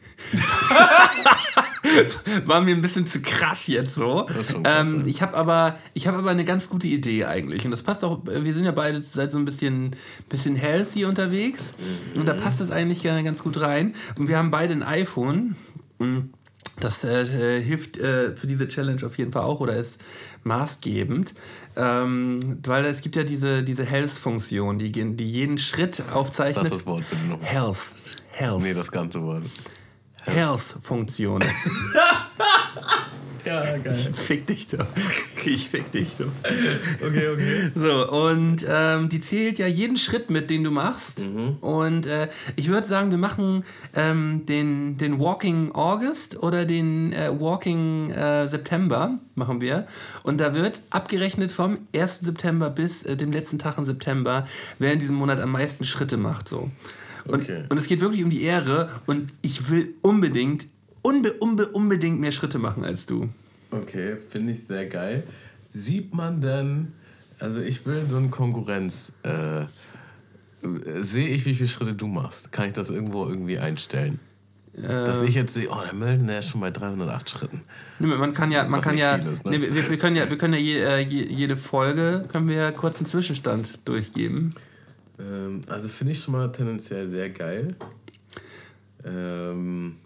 War 2.47 2.61
mir 2.61 2.75
ein 2.75 2.81
bisschen 2.81 3.05
zu 3.07 3.21
krass 3.21 3.67
jetzt 3.67 3.95
so. 3.95 4.27
Ähm, 4.65 5.03
ich 5.07 5.21
habe 5.21 5.37
aber, 5.37 5.79
ich 5.95 6.07
habe 6.07 6.19
aber 6.19 6.31
eine 6.31 6.45
ganz 6.45 6.69
gute 6.69 6.87
Idee 6.87 7.25
eigentlich. 7.25 7.65
Und 7.65 7.73
das 7.73 7.83
passt 7.83 8.05
auch, 8.05 8.21
wir 8.25 8.55
sind 8.55 8.65
ja 8.65 8.71
beide 8.71 9.03
seit 9.03 9.33
so 9.33 9.39
ein 9.39 9.45
bisschen, 9.45 9.97
bisschen 10.29 10.55
healthy 10.55 11.05
unterwegs. 11.05 11.73
Und 12.15 12.27
da 12.27 12.35
passt 12.35 12.61
das 12.61 12.71
eigentlich 12.71 13.03
ganz 13.03 13.43
gut 13.43 13.61
rein. 13.61 13.95
Und 14.17 14.29
wir 14.29 14.39
haben 14.39 14.53
beide 14.53 14.73
ein 14.73 14.85
iPhone. 14.85 15.57
Das 16.81 17.05
äh, 17.05 17.61
hilft 17.61 17.99
äh, 17.99 18.35
für 18.37 18.47
diese 18.47 18.69
Challenge 18.69 19.05
auf 19.05 19.19
jeden 19.19 19.33
Fall 19.33 19.43
auch 19.43 19.61
oder 19.61 19.75
ist 19.77 20.01
maßgebend. 20.45 21.35
Ähm, 21.77 22.59
weil 22.65 22.85
es 22.85 23.01
gibt 23.01 23.17
ja 23.17 23.25
diese, 23.25 23.63
diese 23.63 23.85
Health-Funktion, 23.85 24.79
die, 24.79 24.93
die 24.93 25.31
jeden 25.31 25.59
Schritt 25.59 25.97
sag 25.97 26.15
aufzeichnet. 26.15 26.73
das 26.73 26.87
Wort 26.87 27.05
bitte 27.09 27.25
noch. 27.25 27.43
Health. 27.43 27.79
Health. 28.33 28.63
Nee, 28.63 28.75
das 28.75 28.91
ganze 28.91 29.23
Wort. 29.23 29.45
Health-Funktion. 30.25 31.45
Ja, 33.45 33.77
geil. 33.79 33.95
fick 33.95 34.47
dich 34.47 34.69
doch. 34.69 34.87
Ich 35.45 35.69
fick 35.69 35.91
dich 35.91 36.11
doch. 36.17 36.29
Okay, 37.05 37.29
okay. 37.29 37.71
So, 37.75 38.09
und 38.09 38.65
ähm, 38.69 39.09
die 39.09 39.21
zählt 39.21 39.59
ja 39.59 39.67
jeden 39.67 39.97
Schritt 39.97 40.31
mit, 40.31 40.49
den 40.49 40.63
du 40.63 40.71
machst. 40.71 41.25
Und 41.61 42.07
äh, 42.07 42.29
ich 42.55 42.69
würde 42.69 42.87
sagen, 42.87 43.11
wir 43.11 43.19
machen 43.19 43.65
ähm, 43.97 44.47
den, 44.47 44.97
den 44.97 45.19
Walking 45.19 45.73
August 45.73 46.41
oder 46.41 46.65
den 46.65 47.13
äh, 47.13 47.29
Walking 47.41 48.11
äh, 48.13 48.49
September 48.49 49.19
machen 49.35 49.61
wir. 49.61 49.89
Und 50.23 50.39
da 50.39 50.55
wird 50.55 50.83
abgerechnet 50.91 51.51
vom 51.51 51.79
1. 51.95 52.21
September 52.21 52.71
bis 52.71 53.03
äh, 53.03 53.17
dem 53.17 53.33
letzten 53.33 53.59
Tag 53.59 53.79
im 53.79 53.85
September, 53.85 54.47
wer 54.79 54.93
in 54.93 55.01
diesem 55.01 55.17
Monat 55.17 55.41
am 55.41 55.51
meisten 55.51 55.85
Schritte 55.85 56.17
macht. 56.17 56.49
So. 56.49 56.71
Und, 57.27 57.41
Okay. 57.43 57.65
und 57.69 57.79
es 57.79 57.87
geht 57.87 58.01
wirklich 58.01 58.25
um 58.25 58.31
die 58.31 58.43
Ehre 58.43 58.91
und 59.07 59.33
ich 59.43 59.71
will 59.71 59.95
unbedingt, 60.03 60.67
unbe, 61.03 61.33
unbe, 61.35 61.67
unbedingt 61.69 62.21
mehr 62.21 62.33
Schritte 62.33 62.59
machen 62.59 62.85
als 62.85 63.07
du. 63.07 63.29
Okay, 63.71 64.17
finde 64.29 64.53
ich 64.53 64.67
sehr 64.67 64.87
geil. 64.87 65.23
Sieht 65.73 66.15
man 66.15 66.41
denn, 66.41 66.93
also 67.39 67.61
ich 67.61 67.87
will 67.87 68.05
so 68.07 68.17
eine 68.17 68.29
Konkurrenz, 68.29 69.13
äh, 69.23 69.65
sehe 71.01 71.29
ich, 71.29 71.45
wie 71.47 71.55
viele 71.55 71.69
Schritte 71.69 71.95
du 71.95 72.07
machst? 72.07 72.53
Kann 72.53 72.69
ich 72.69 72.75
das 72.75 72.91
irgendwo 72.91 73.27
irgendwie 73.27 73.59
einstellen? 73.59 74.21
Dass 74.75 75.21
ich 75.21 75.35
jetzt 75.35 75.53
sehe, 75.53 75.69
oh, 75.71 75.83
der 75.85 75.93
Mölden, 75.93 76.27
der 76.27 76.39
ist 76.39 76.49
schon 76.49 76.63
bei 76.63 76.71
308 76.71 77.29
Schritten. 77.29 77.61
Nee, 77.99 78.07
Man 78.07 78.33
kann 78.33 78.51
ja, 78.51 78.63
man 78.65 78.79
Was 78.79 78.85
kann 78.87 78.97
ja, 78.97 79.17
ist, 79.17 79.45
ne? 79.45 79.59
nee, 79.59 79.61
wir, 79.61 79.91
wir 79.91 79.99
können 79.99 80.17
ja, 80.17 80.31
wir 80.31 80.39
können 80.39 80.55
ja 80.55 80.61
je, 80.61 80.79
äh, 80.79 81.01
je, 81.01 81.27
jede 81.27 81.59
Folge 81.59 82.25
können 82.33 82.49
wir 82.49 82.73
kurz 82.73 82.97
einen 82.97 83.05
Zwischenstand 83.07 83.81
durchgeben. 83.85 84.55
Ähm, 85.23 85.63
also 85.69 85.89
finde 85.89 86.13
ich 86.13 86.21
schon 86.21 86.33
mal 86.33 86.51
tendenziell 86.51 87.09
sehr 87.09 87.31
geil. 87.31 87.77
Ähm, 89.05 89.97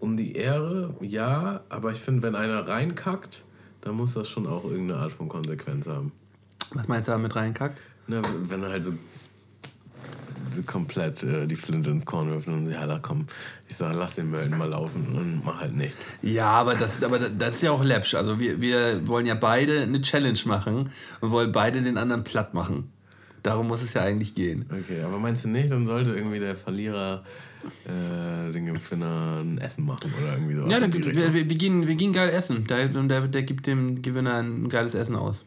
um 0.00 0.16
die 0.16 0.36
Ehre, 0.36 0.94
ja, 1.00 1.62
aber 1.68 1.92
ich 1.92 1.98
finde, 1.98 2.22
wenn 2.22 2.34
einer 2.34 2.68
reinkackt, 2.68 3.44
dann 3.80 3.94
muss 3.94 4.14
das 4.14 4.28
schon 4.28 4.46
auch 4.46 4.64
irgendeine 4.64 5.00
Art 5.00 5.12
von 5.12 5.28
Konsequenz 5.28 5.86
haben. 5.86 6.12
Was 6.74 6.88
meinst 6.88 7.08
du 7.08 7.12
damit 7.12 7.34
reinkackt? 7.34 7.78
Ne, 8.08 8.22
wenn 8.44 8.62
er 8.62 8.70
halt 8.70 8.84
so, 8.84 8.92
komplett 10.64 11.22
äh, 11.22 11.46
die 11.46 11.56
Flinte 11.56 11.90
ins 11.90 12.06
Korn 12.06 12.30
wirft 12.30 12.48
und 12.48 12.70
ja, 12.70 12.86
da 12.86 12.98
komm, 12.98 13.26
ich 13.68 13.76
sage, 13.76 13.96
lass 13.96 14.14
den 14.14 14.30
Mölden 14.30 14.56
mal 14.56 14.68
laufen 14.68 15.14
und 15.14 15.44
mach 15.44 15.60
halt 15.60 15.76
nichts. 15.76 16.12
Ja, 16.22 16.48
aber 16.48 16.74
das, 16.74 17.02
aber 17.02 17.18
das 17.18 17.56
ist 17.56 17.62
ja 17.62 17.72
auch 17.72 17.84
läppsch. 17.84 18.14
Also 18.14 18.38
wir, 18.40 18.60
wir 18.60 19.06
wollen 19.06 19.26
ja 19.26 19.34
beide 19.34 19.82
eine 19.82 20.00
Challenge 20.00 20.38
machen 20.46 20.90
und 21.20 21.30
wollen 21.30 21.52
beide 21.52 21.82
den 21.82 21.98
anderen 21.98 22.24
platt 22.24 22.54
machen. 22.54 22.90
Darum 23.46 23.68
muss 23.68 23.80
es 23.80 23.94
ja 23.94 24.02
eigentlich 24.02 24.34
gehen. 24.34 24.64
Okay, 24.68 25.02
aber 25.02 25.18
meinst 25.18 25.44
du 25.44 25.48
nicht, 25.48 25.70
dann 25.70 25.86
sollte 25.86 26.10
irgendwie 26.16 26.40
der 26.40 26.56
Verlierer 26.56 27.22
äh, 27.84 28.50
den 28.50 28.66
Gewinner 28.66 29.40
ein 29.40 29.58
Essen 29.58 29.86
machen 29.86 30.12
oder 30.20 30.32
irgendwie 30.32 30.54
so? 30.54 30.66
Ja, 30.66 30.80
dann, 30.80 30.92
wir, 30.92 31.14
wir, 31.14 31.32
wir, 31.32 31.44
gehen, 31.44 31.86
wir 31.86 31.94
gehen 31.94 32.12
geil 32.12 32.30
essen. 32.30 32.66
Der, 32.66 32.88
der, 32.88 33.28
der 33.28 33.42
gibt 33.44 33.68
dem 33.68 34.02
Gewinner 34.02 34.34
ein 34.38 34.68
geiles 34.68 34.94
Essen 34.94 35.14
aus. 35.14 35.44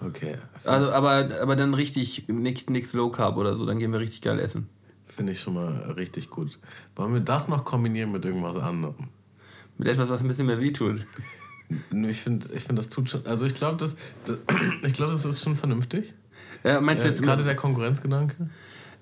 Okay, 0.00 0.36
Also, 0.64 0.92
aber, 0.92 1.28
aber 1.42 1.54
dann 1.54 1.74
richtig, 1.74 2.24
nix 2.26 2.94
Low 2.94 3.10
Carb 3.10 3.36
oder 3.36 3.54
so, 3.54 3.66
dann 3.66 3.78
gehen 3.78 3.92
wir 3.92 4.00
richtig 4.00 4.22
geil 4.22 4.38
essen. 4.40 4.70
finde 5.06 5.32
ich 5.32 5.40
schon 5.40 5.52
mal 5.52 5.92
richtig 5.96 6.30
gut. 6.30 6.58
Wollen 6.96 7.12
wir 7.12 7.20
das 7.20 7.48
noch 7.48 7.66
kombinieren 7.66 8.12
mit 8.12 8.24
irgendwas 8.24 8.56
anderem? 8.56 9.08
Mit 9.76 9.88
etwas, 9.88 10.08
was 10.08 10.22
ein 10.22 10.28
bisschen 10.28 10.46
mehr 10.46 10.58
wehtut. 10.60 11.02
Ich 11.90 12.20
finde, 12.20 12.48
ich 12.54 12.64
find, 12.64 12.78
das 12.78 12.90
tut 12.90 13.08
schon. 13.08 13.24
Also 13.24 13.46
ich 13.46 13.54
glaube, 13.54 13.78
das, 13.78 13.96
das, 14.26 14.36
ich 14.86 14.92
glaub, 14.92 15.10
das 15.10 15.24
ist 15.24 15.42
schon 15.42 15.56
vernünftig. 15.56 16.12
Ja, 16.64 16.80
meinst 16.80 17.04
du 17.04 17.08
Äh, 17.08 17.10
jetzt 17.10 17.22
Gerade 17.22 17.42
der 17.44 17.56
Konkurrenzgedanke. 17.56 18.36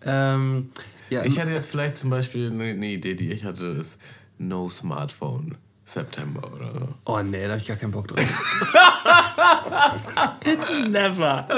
Ähm, 0.05 0.71
ja, 1.11 1.25
Ich 1.25 1.39
hätte 1.39 1.51
jetzt 1.51 1.67
vielleicht 1.67 1.99
zum 1.99 2.11
Beispiel 2.11 2.51
eine, 2.51 2.87
Idee, 2.87 3.15
die 3.15 3.31
ich 3.33 3.45
hatte, 3.45 3.67
ist 3.67 3.99
No 4.39 4.69
Smartphone 4.71 5.57
September 5.85 6.51
oder 6.53 6.73
so. 6.73 6.89
Oh 7.05 7.21
nee, 7.21 7.47
da 7.47 7.53
hab 7.55 7.61
ich 7.61 7.67
gar 7.67 7.77
keinen 7.77 7.91
Bock 7.91 8.07
drauf. 8.09 8.21
Never. 10.89 11.49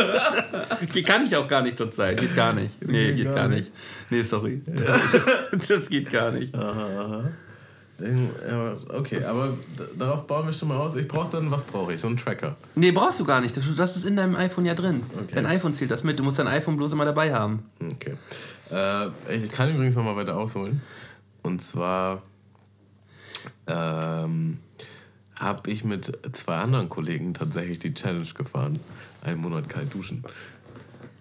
Die 0.94 1.02
kann 1.02 1.26
ich 1.26 1.36
auch 1.36 1.46
gar 1.46 1.60
nicht 1.62 1.76
zurzeit. 1.76 2.18
Geht 2.18 2.34
gar 2.34 2.52
nicht. 2.54 2.70
Nee, 2.86 3.12
geht 3.12 3.34
gar 3.34 3.48
nicht. 3.48 3.70
Nee, 4.10 4.22
sorry. 4.22 4.62
Das 5.68 5.88
geht 5.88 6.10
gar 6.10 6.30
nicht. 6.32 6.54
Ähm, 6.54 6.60
ja, 6.60 7.24
Okay, 8.88 9.24
aber 9.24 9.56
darauf 9.98 10.26
bauen 10.26 10.46
wir 10.46 10.52
schon 10.52 10.68
mal 10.68 10.78
aus. 10.78 10.96
Ich 10.96 11.06
brauche 11.08 11.30
dann, 11.30 11.50
was 11.50 11.64
brauche 11.64 11.92
ich? 11.94 12.00
So 12.00 12.08
einen 12.08 12.16
Tracker. 12.16 12.56
Nee, 12.74 12.92
brauchst 12.92 13.20
du 13.20 13.24
gar 13.24 13.40
nicht. 13.40 13.56
Das, 13.56 13.96
ist 13.96 14.04
in 14.04 14.16
deinem 14.16 14.36
iPhone 14.36 14.64
ja 14.64 14.74
drin. 14.74 15.02
Okay. 15.14 15.34
Dein 15.34 15.46
iPhone 15.46 15.74
zählt 15.74 15.90
das 15.90 16.04
mit. 16.04 16.18
Du 16.18 16.22
musst 16.22 16.38
dein 16.38 16.48
iPhone 16.48 16.76
bloß 16.76 16.92
immer 16.92 17.04
dabei 17.04 17.32
haben. 17.32 17.64
Okay. 17.80 18.16
Äh, 18.70 19.36
ich 19.36 19.50
kann 19.50 19.72
übrigens 19.72 19.96
noch 19.96 20.04
mal 20.04 20.16
weiter 20.16 20.36
ausholen. 20.36 20.82
Und 21.42 21.62
zwar 21.62 22.22
ähm, 23.66 24.58
habe 25.36 25.70
ich 25.70 25.84
mit 25.84 26.18
zwei 26.32 26.56
anderen 26.56 26.88
Kollegen 26.88 27.34
tatsächlich 27.34 27.78
die 27.78 27.94
Challenge 27.94 28.28
gefahren. 28.36 28.78
Einen 29.22 29.40
Monat 29.40 29.68
kalt 29.68 29.94
duschen. 29.94 30.24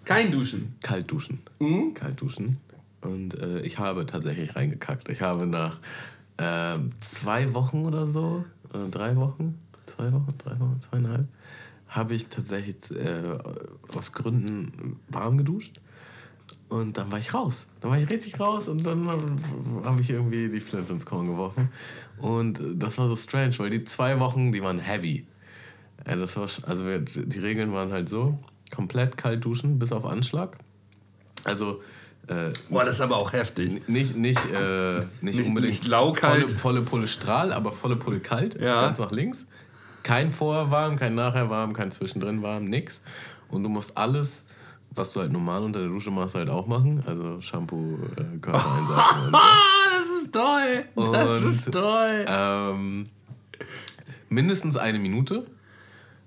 Kein 0.04 0.32
Duschen. 0.32 0.74
Kalt 0.82 1.10
duschen. 1.10 1.42
Mhm. 1.60 1.94
Kalt 1.94 2.20
duschen. 2.20 2.58
Und 3.02 3.40
äh, 3.40 3.60
ich 3.60 3.78
habe 3.78 4.06
tatsächlich 4.06 4.56
reingekackt. 4.56 5.08
Ich 5.08 5.22
habe 5.22 5.46
nach 5.46 5.78
ähm, 6.42 6.90
zwei 7.00 7.54
Wochen 7.54 7.84
oder 7.84 8.06
so, 8.06 8.44
oder 8.70 8.88
drei 8.88 9.14
Wochen, 9.16 9.58
zwei 9.86 10.12
Wochen, 10.12 10.34
drei 10.38 10.58
Wochen, 10.58 10.80
zweieinhalb, 10.80 11.28
habe 11.86 12.14
ich 12.14 12.28
tatsächlich 12.28 12.76
äh, 12.90 13.38
aus 13.96 14.12
Gründen 14.12 14.98
warm 15.08 15.38
geduscht. 15.38 15.80
Und 16.68 16.96
dann 16.96 17.12
war 17.12 17.18
ich 17.18 17.32
raus. 17.32 17.66
Dann 17.80 17.90
war 17.90 17.98
ich 17.98 18.08
richtig 18.08 18.40
raus 18.40 18.66
und 18.66 18.84
dann 18.86 19.06
habe 19.84 20.00
ich 20.00 20.10
irgendwie 20.10 20.48
die 20.48 20.60
Flinte 20.60 20.94
ins 20.94 21.06
Korn 21.06 21.26
geworfen. 21.26 21.68
Und 22.18 22.58
äh, 22.58 22.74
das 22.74 22.98
war 22.98 23.08
so 23.08 23.14
strange, 23.14 23.58
weil 23.58 23.70
die 23.70 23.84
zwei 23.84 24.18
Wochen, 24.18 24.50
die 24.50 24.62
waren 24.62 24.78
heavy. 24.78 25.26
Äh, 26.04 26.16
das 26.16 26.36
war, 26.36 26.48
also 26.68 26.86
wir, 26.86 26.98
die 26.98 27.38
Regeln 27.38 27.72
waren 27.72 27.92
halt 27.92 28.08
so, 28.08 28.38
komplett 28.74 29.16
kalt 29.16 29.44
duschen 29.44 29.78
bis 29.78 29.92
auf 29.92 30.04
Anschlag. 30.06 30.58
Also 31.44 31.82
äh, 32.28 32.50
Boah, 32.70 32.84
das 32.84 32.96
ist 32.96 33.00
aber 33.00 33.16
auch 33.16 33.32
heftig. 33.32 33.86
nicht, 33.88 34.16
nicht, 34.16 34.38
äh, 34.52 35.00
nicht, 35.20 35.38
Nicht- 35.38 35.46
unbedingt 35.46 35.72
nicht 35.74 35.86
laukalt. 35.88 36.42
Volle, 36.44 36.58
volle 36.58 36.82
Pulle 36.82 37.06
Strahl, 37.08 37.52
aber 37.52 37.72
volle 37.72 37.96
Pulle 37.96 38.20
kalt. 38.20 38.60
Ja. 38.60 38.82
Ganz 38.82 38.98
nach 38.98 39.10
links. 39.10 39.46
Kein 40.02 40.30
vorher 40.30 40.70
warm, 40.70 40.96
kein 40.96 41.14
nachher 41.14 41.48
warm, 41.50 41.72
kein 41.72 41.90
zwischendrin 41.92 42.42
warm, 42.42 42.64
nix. 42.64 43.00
Und 43.48 43.62
du 43.62 43.68
musst 43.68 43.96
alles, 43.96 44.44
was 44.90 45.12
du 45.12 45.20
halt 45.20 45.30
normal 45.32 45.62
unter 45.62 45.80
der 45.80 45.88
Dusche 45.88 46.10
machst, 46.10 46.34
halt 46.34 46.50
auch 46.50 46.66
machen. 46.66 47.02
Also 47.06 47.40
Shampoo, 47.40 47.98
äh, 48.16 48.38
Körpereinsatz 48.38 49.14
und 49.16 49.24
so. 49.26 49.32
Das 49.32 50.22
ist 50.22 50.32
toll. 50.32 50.84
Das 51.12 51.42
Und- 51.42 51.50
ist 51.50 51.70
toll. 51.72 52.24
Ähm, 52.28 53.08
mindestens 54.28 54.76
eine 54.76 54.98
Minute. 54.98 55.46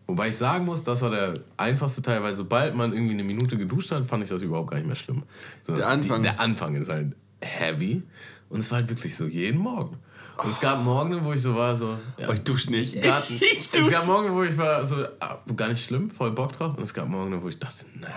Wobei 0.08 0.30
ich 0.30 0.38
sagen 0.38 0.66
muss, 0.66 0.84
das 0.84 1.02
war 1.02 1.10
der 1.10 1.40
einfachste 1.58 2.02
Teil, 2.02 2.22
weil 2.22 2.34
sobald 2.34 2.76
man 2.76 2.94
irgendwie 2.94 3.14
eine 3.14 3.24
Minute 3.24 3.58
geduscht 3.58 3.92
hat, 3.92 4.06
fand 4.06 4.24
ich 4.24 4.30
das 4.30 4.42
überhaupt 4.42 4.70
gar 4.70 4.78
nicht 4.78 4.86
mehr 4.88 4.96
schlimm. 4.96 5.24
So, 5.66 5.76
Der 5.76 5.88
Anfang. 5.88 6.22
Die, 6.22 6.30
der 6.30 6.40
Anfang 6.40 6.76
ist 6.76 6.90
halt 6.90 7.16
heavy. 7.42 8.04
Und 8.50 8.60
es 8.60 8.70
war 8.72 8.80
halt 8.80 8.90
wirklich 8.90 9.18
so 9.18 9.26
jeden 9.26 9.60
Morgen. 9.60 9.98
Und 10.38 10.52
es 10.52 10.60
gab 10.60 10.84
Morgen, 10.84 11.24
wo 11.24 11.34
ich 11.34 11.42
so 11.42 11.56
war, 11.56 11.76
so. 11.76 11.98
Ja, 12.18 12.30
oh, 12.30 12.34
ich 12.34 12.42
dusche 12.42 12.70
nicht. 12.70 13.02
Garten. 13.02 13.34
Ich 13.36 13.70
dusch. 13.70 13.88
Es 13.88 13.92
gab 13.92 14.06
Morgen, 14.08 14.34
wo 14.34 14.44
ich 14.44 14.58
war, 14.58 14.86
so, 14.86 14.96
ah, 15.20 15.40
gar 15.56 15.70
nicht 15.70 15.84
schlimm, 15.84 16.10
voll 16.10 16.32
Bock 16.32 16.54
drauf. 16.54 16.78
Und 16.78 16.84
es 16.84 16.94
gab 16.94 17.08
Morgen, 17.08 17.42
wo 17.42 17.50
ich 17.50 17.58
dachte, 17.58 17.86
nein, 18.00 18.12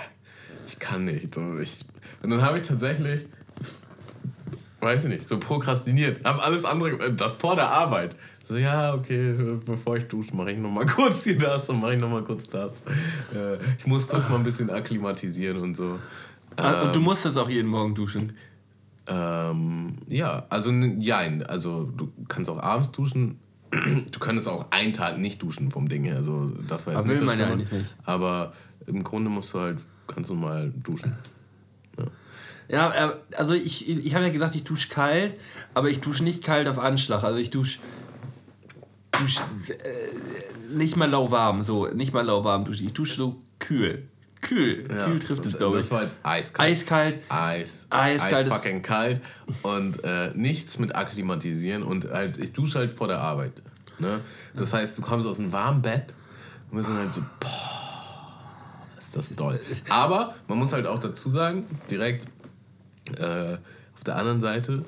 ich 0.67 0.79
kann 0.79 1.05
nicht. 1.05 1.35
So, 1.35 1.59
ich, 1.59 1.85
und 2.23 2.31
dann 2.31 2.43
habe 2.43 2.59
ich 2.59 2.67
tatsächlich, 2.67 3.27
weiß 4.81 5.05
ich 5.05 5.11
nicht, 5.11 5.29
so 5.29 5.39
prokrastiniert. 5.39 6.25
Haben 6.25 6.41
alles 6.41 6.65
andere, 6.65 6.91
äh, 7.07 7.15
das 7.15 7.33
vor 7.33 7.55
der 7.57 7.71
Arbeit. 7.71 8.17
So, 8.49 8.57
ja, 8.57 8.95
okay, 8.95 9.35
bevor 9.67 9.99
ich 9.99 10.05
dusche, 10.05 10.35
mache 10.35 10.53
ich 10.53 10.59
nochmal 10.59 10.87
kurz 10.97 11.25
hier 11.25 11.37
das 11.37 11.69
und 11.69 11.81
mache 11.81 11.95
ich 11.95 12.01
nochmal 12.01 12.25
kurz 12.25 12.49
das. 12.49 12.73
Äh, 13.35 13.59
ich 13.79 13.87
muss 13.87 14.09
kurz 14.09 14.31
mal 14.31 14.37
ein 14.37 14.43
bisschen 14.43 14.71
akklimatisieren 14.71 15.59
und 15.59 15.75
so. 15.75 15.99
Ah, 16.57 16.83
und 16.83 16.97
du 16.97 17.01
musst 17.01 17.27
das 17.27 17.37
auch 17.37 17.51
jeden 17.51 17.69
Morgen 17.69 17.95
duschen? 17.95 18.33
Ähm, 19.07 19.99
ja, 20.09 20.47
also 20.49 20.71
jein. 20.71 21.43
Also 21.45 21.85
du 21.85 22.11
kannst 22.27 22.49
auch 22.49 22.59
abends 22.59 22.91
duschen. 22.91 23.39
Du 24.11 24.19
könntest 24.19 24.49
auch 24.49 24.71
einen 24.71 24.95
Tag 24.95 25.19
nicht 25.19 25.43
duschen 25.43 25.71
vom 25.71 25.89
Ding 25.89 26.05
her. 26.05 26.17
Also 26.17 26.51
das 26.67 26.87
war 26.87 26.95
jetzt 26.95 26.99
aber 27.01 27.09
nicht 27.09 27.21
will 27.21 27.29
so 27.29 27.37
man 27.37 27.39
ja 27.39 27.55
nicht. 27.55 27.71
Aber 28.05 28.55
im 28.87 29.05
Grunde 29.05 29.29
musst 29.29 29.53
du 29.53 29.61
halt 29.61 29.79
ganz 30.07 30.31
normal 30.31 30.73
duschen. 30.83 31.15
Ja, 32.69 32.95
ja 32.95 33.15
also 33.37 33.53
ich, 33.53 33.89
ich 33.89 34.15
habe 34.15 34.25
ja 34.25 34.33
gesagt, 34.33 34.55
ich 34.55 34.65
dusche 34.65 34.89
kalt, 34.89 35.35
aber 35.75 35.91
ich 35.91 36.01
dusche 36.01 36.25
nicht 36.25 36.43
kalt 36.43 36.67
auf 36.67 36.79
Anschlag. 36.79 37.25
Also 37.25 37.39
ich 37.39 37.51
dusche 37.51 37.81
dusch, 39.19 39.37
äh, 39.69 40.75
nicht 40.75 40.97
mal 40.97 41.11
lauwarm, 41.11 41.63
so, 41.63 41.87
nicht 41.89 42.13
mal 42.13 42.25
lauwarm 42.25 42.65
dusche. 42.65 42.85
Ich 42.85 42.93
dusche 42.93 43.17
so 43.17 43.43
kühl. 43.59 44.09
Kühl, 44.41 44.87
ja, 44.89 45.07
kühl 45.07 45.19
trifft 45.19 45.47
es, 45.47 45.59
glaube 45.59 45.79
ich. 45.79 45.83
Das 45.83 45.91
war 45.91 46.01
halt 46.01 46.13
eiskalt. 46.23 46.71
Eiskalt. 46.71 47.19
Eis. 47.29 47.87
Eiskalt. 47.91 48.47
Eis 48.47 48.49
fucking 48.49 48.83
kalt. 48.83 49.21
Und 49.63 50.05
äh, 50.05 50.31
nichts 50.35 50.79
mit 50.79 50.95
akklimatisieren. 50.95 51.83
Und 51.83 52.11
halt, 52.11 52.39
ich 52.39 52.53
dusche 52.53 52.79
halt 52.79 52.93
vor 52.93 53.09
der 53.09 53.21
Arbeit. 53.21 53.53
Ne? 53.99 54.21
Das 54.55 54.73
heißt, 54.73 54.97
du 54.97 55.03
kommst 55.03 55.27
aus 55.27 55.41
einem 55.41 55.53
warmen 55.53 55.83
Bett 55.83 56.15
und 56.71 56.77
wir 56.77 56.85
sind 56.85 56.97
halt 56.97 57.13
so, 57.13 57.21
boah, 57.41 58.39
ist 58.99 59.17
das 59.17 59.35
toll. 59.35 59.59
Aber 59.89 60.35
man 60.47 60.59
muss 60.59 60.73
halt 60.73 60.87
auch 60.87 61.01
dazu 61.01 61.31
sagen, 61.31 61.67
direkt 61.91 62.27
äh, 63.19 63.57
auf 63.95 64.05
der 64.07 64.17
anderen 64.17 64.41
Seite, 64.41 64.85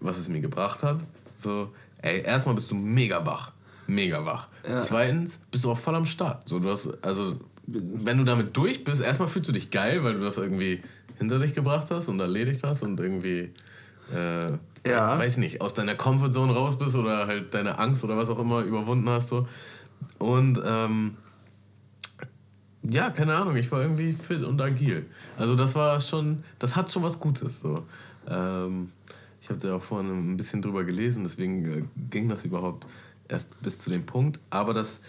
was 0.00 0.18
es 0.18 0.28
mir 0.28 0.40
gebracht 0.40 0.82
hat, 0.82 1.00
so, 1.36 1.72
ey, 2.02 2.22
erstmal 2.22 2.54
bist 2.54 2.70
du 2.70 2.74
mega 2.74 3.24
wach. 3.26 3.52
Mega 3.86 4.24
wach. 4.24 4.48
Ja. 4.68 4.80
Zweitens 4.80 5.38
bist 5.50 5.64
du 5.64 5.70
auch 5.70 5.78
voll 5.78 5.94
am 5.94 6.04
Start. 6.04 6.48
So, 6.48 6.58
du 6.58 6.70
hast, 6.70 6.88
also 7.02 7.38
wenn 7.66 8.18
du 8.18 8.24
damit 8.24 8.56
durch 8.56 8.84
bist, 8.84 9.00
erstmal 9.00 9.28
fühlst 9.28 9.48
du 9.48 9.52
dich 9.52 9.70
geil, 9.70 10.02
weil 10.04 10.14
du 10.14 10.20
das 10.20 10.36
irgendwie 10.36 10.82
hinter 11.18 11.38
dich 11.38 11.54
gebracht 11.54 11.90
hast 11.90 12.08
und 12.08 12.20
erledigt 12.20 12.62
hast 12.64 12.82
und 12.82 12.98
irgendwie, 12.98 13.52
äh, 14.14 14.52
ja. 14.86 15.18
weiß 15.18 15.36
nicht, 15.36 15.60
aus 15.60 15.74
deiner 15.74 15.94
Comfortzone 15.94 16.52
raus 16.52 16.76
bist 16.76 16.96
oder 16.96 17.26
halt 17.26 17.54
deine 17.54 17.78
Angst 17.78 18.02
oder 18.04 18.16
was 18.16 18.28
auch 18.30 18.38
immer 18.38 18.62
überwunden 18.62 19.08
hast. 19.08 19.28
So. 19.28 19.46
Und 20.18 20.60
ähm, 20.64 21.16
ja, 22.82 23.10
keine 23.10 23.36
Ahnung, 23.36 23.56
ich 23.56 23.70
war 23.70 23.82
irgendwie 23.82 24.12
fit 24.12 24.42
und 24.42 24.60
agil. 24.60 25.06
Also 25.38 25.54
das 25.54 25.74
war 25.74 26.00
schon, 26.00 26.42
das 26.58 26.74
hat 26.74 26.90
schon 26.90 27.02
was 27.04 27.20
Gutes. 27.20 27.60
So. 27.60 27.84
Ähm, 28.28 28.90
ich 29.40 29.48
habe 29.48 29.60
da 29.60 29.76
auch 29.76 29.82
vorhin 29.82 30.32
ein 30.32 30.36
bisschen 30.36 30.62
drüber 30.62 30.84
gelesen, 30.84 31.22
deswegen 31.22 31.64
äh, 31.64 31.82
ging 32.10 32.28
das 32.28 32.44
überhaupt 32.44 32.86
erst 33.32 33.60
bis 33.62 33.78
zu 33.78 33.90
dem 33.90 34.06
Punkt. 34.06 34.38
Aber 34.50 34.74
das 34.74 35.00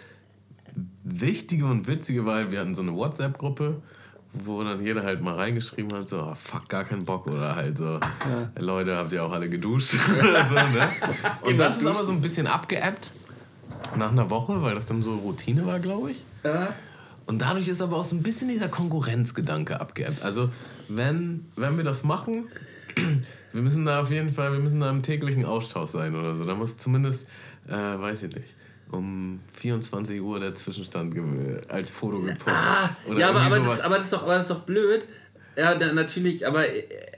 Wichtige 1.04 1.66
und 1.66 1.86
Witzige 1.86 2.26
war, 2.26 2.50
wir 2.50 2.60
hatten 2.60 2.74
so 2.74 2.82
eine 2.82 2.94
WhatsApp-Gruppe, 2.94 3.80
wo 4.32 4.64
dann 4.64 4.84
jeder 4.84 5.04
halt 5.04 5.22
mal 5.22 5.34
reingeschrieben 5.34 5.92
hat, 5.92 6.08
so, 6.08 6.20
oh, 6.20 6.34
fuck, 6.34 6.68
gar 6.68 6.84
keinen 6.84 7.04
Bock 7.04 7.28
oder 7.28 7.54
halt 7.54 7.78
so, 7.78 8.00
ja. 8.00 8.50
Leute, 8.58 8.96
habt 8.96 9.12
ihr 9.12 9.24
auch 9.24 9.30
alle 9.30 9.48
geduscht 9.48 9.94
oder 10.18 10.48
so, 10.48 10.54
ne? 10.54 10.88
Und 11.42 11.58
das 11.58 11.78
ist 11.78 11.86
aber 11.86 12.02
so 12.02 12.12
ein 12.12 12.20
bisschen 12.20 12.48
abgeappt 12.48 13.12
nach 13.96 14.10
einer 14.10 14.30
Woche, 14.30 14.60
weil 14.62 14.74
das 14.74 14.86
dann 14.86 15.02
so 15.02 15.14
Routine 15.14 15.66
war, 15.66 15.78
glaube 15.78 16.12
ich. 16.12 16.22
Ja. 16.42 16.74
Und 17.26 17.40
dadurch 17.40 17.68
ist 17.68 17.80
aber 17.80 17.96
auch 17.96 18.04
so 18.04 18.16
ein 18.16 18.22
bisschen 18.22 18.48
dieser 18.48 18.68
Konkurrenzgedanke 18.68 19.80
abgeappt. 19.80 20.22
Also, 20.24 20.50
wenn, 20.88 21.46
wenn 21.56 21.76
wir 21.76 21.84
das 21.84 22.04
machen, 22.04 22.48
wir 23.52 23.62
müssen 23.62 23.84
da 23.84 24.02
auf 24.02 24.10
jeden 24.10 24.30
Fall, 24.30 24.52
wir 24.52 24.58
müssen 24.58 24.80
da 24.80 24.90
im 24.90 25.02
täglichen 25.02 25.44
Austausch 25.44 25.90
sein 25.90 26.14
oder 26.16 26.36
so. 26.36 26.44
Da 26.44 26.54
muss 26.54 26.76
zumindest, 26.76 27.26
äh, 27.68 27.98
weiß 27.98 28.24
ich 28.24 28.34
nicht 28.34 28.54
um 28.90 29.40
24 29.52 30.20
Uhr 30.20 30.40
der 30.40 30.54
Zwischenstand 30.54 31.14
als 31.68 31.90
Foto 31.90 32.20
gepostet. 32.20 32.54
Ah, 32.54 32.90
ja, 33.16 33.30
aber, 33.30 33.40
aber, 33.40 33.58
das, 33.58 33.80
aber, 33.80 33.96
das 33.96 34.04
ist 34.04 34.12
doch, 34.12 34.22
aber 34.22 34.34
das 34.34 34.42
ist 34.42 34.50
doch 34.50 34.60
blöd. 34.60 35.06
Ja, 35.56 35.74
natürlich, 35.74 36.46
aber 36.46 36.64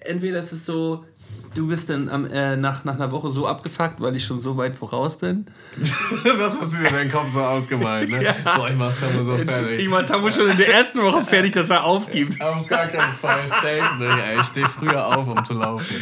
entweder 0.02 0.40
ist 0.40 0.52
es 0.52 0.66
so, 0.66 1.06
du 1.54 1.66
bist 1.68 1.88
dann 1.88 2.10
am, 2.10 2.26
äh, 2.26 2.56
nach, 2.56 2.84
nach 2.84 2.94
einer 2.94 3.10
Woche 3.10 3.30
so 3.30 3.46
abgefuckt, 3.46 4.00
weil 4.00 4.14
ich 4.14 4.24
schon 4.24 4.42
so 4.42 4.58
weit 4.58 4.76
voraus 4.76 5.16
bin. 5.16 5.46
das 5.76 6.52
hast 6.60 6.72
du 6.72 6.76
dir 6.76 6.88
in 6.88 6.94
deinen 6.94 7.10
Kopf 7.10 7.32
so 7.32 7.40
ausgemalt, 7.40 8.10
ne? 8.10 8.22
ja. 8.22 8.34
Boah, 8.44 8.68
ich 8.68 8.76
mach 8.76 8.94
Tamu 8.94 9.24
so 9.24 9.38
fertig. 9.38 9.80
Ich 9.80 9.88
mach 9.88 10.04
Tamu 10.04 10.30
schon 10.30 10.50
in 10.50 10.56
der 10.58 10.68
ersten 10.68 11.02
Woche 11.02 11.22
fertig, 11.22 11.52
dass 11.52 11.70
er 11.70 11.84
aufgibt. 11.84 12.40
Auf 12.42 12.66
gar 12.66 12.86
keinen 12.86 13.14
Fall. 13.14 13.48
Safe, 13.48 13.98
ne? 13.98 14.40
Ich 14.40 14.46
stehe 14.48 14.68
früher 14.68 15.06
auf, 15.06 15.26
um 15.26 15.42
zu 15.44 15.54
laufen. 15.54 15.96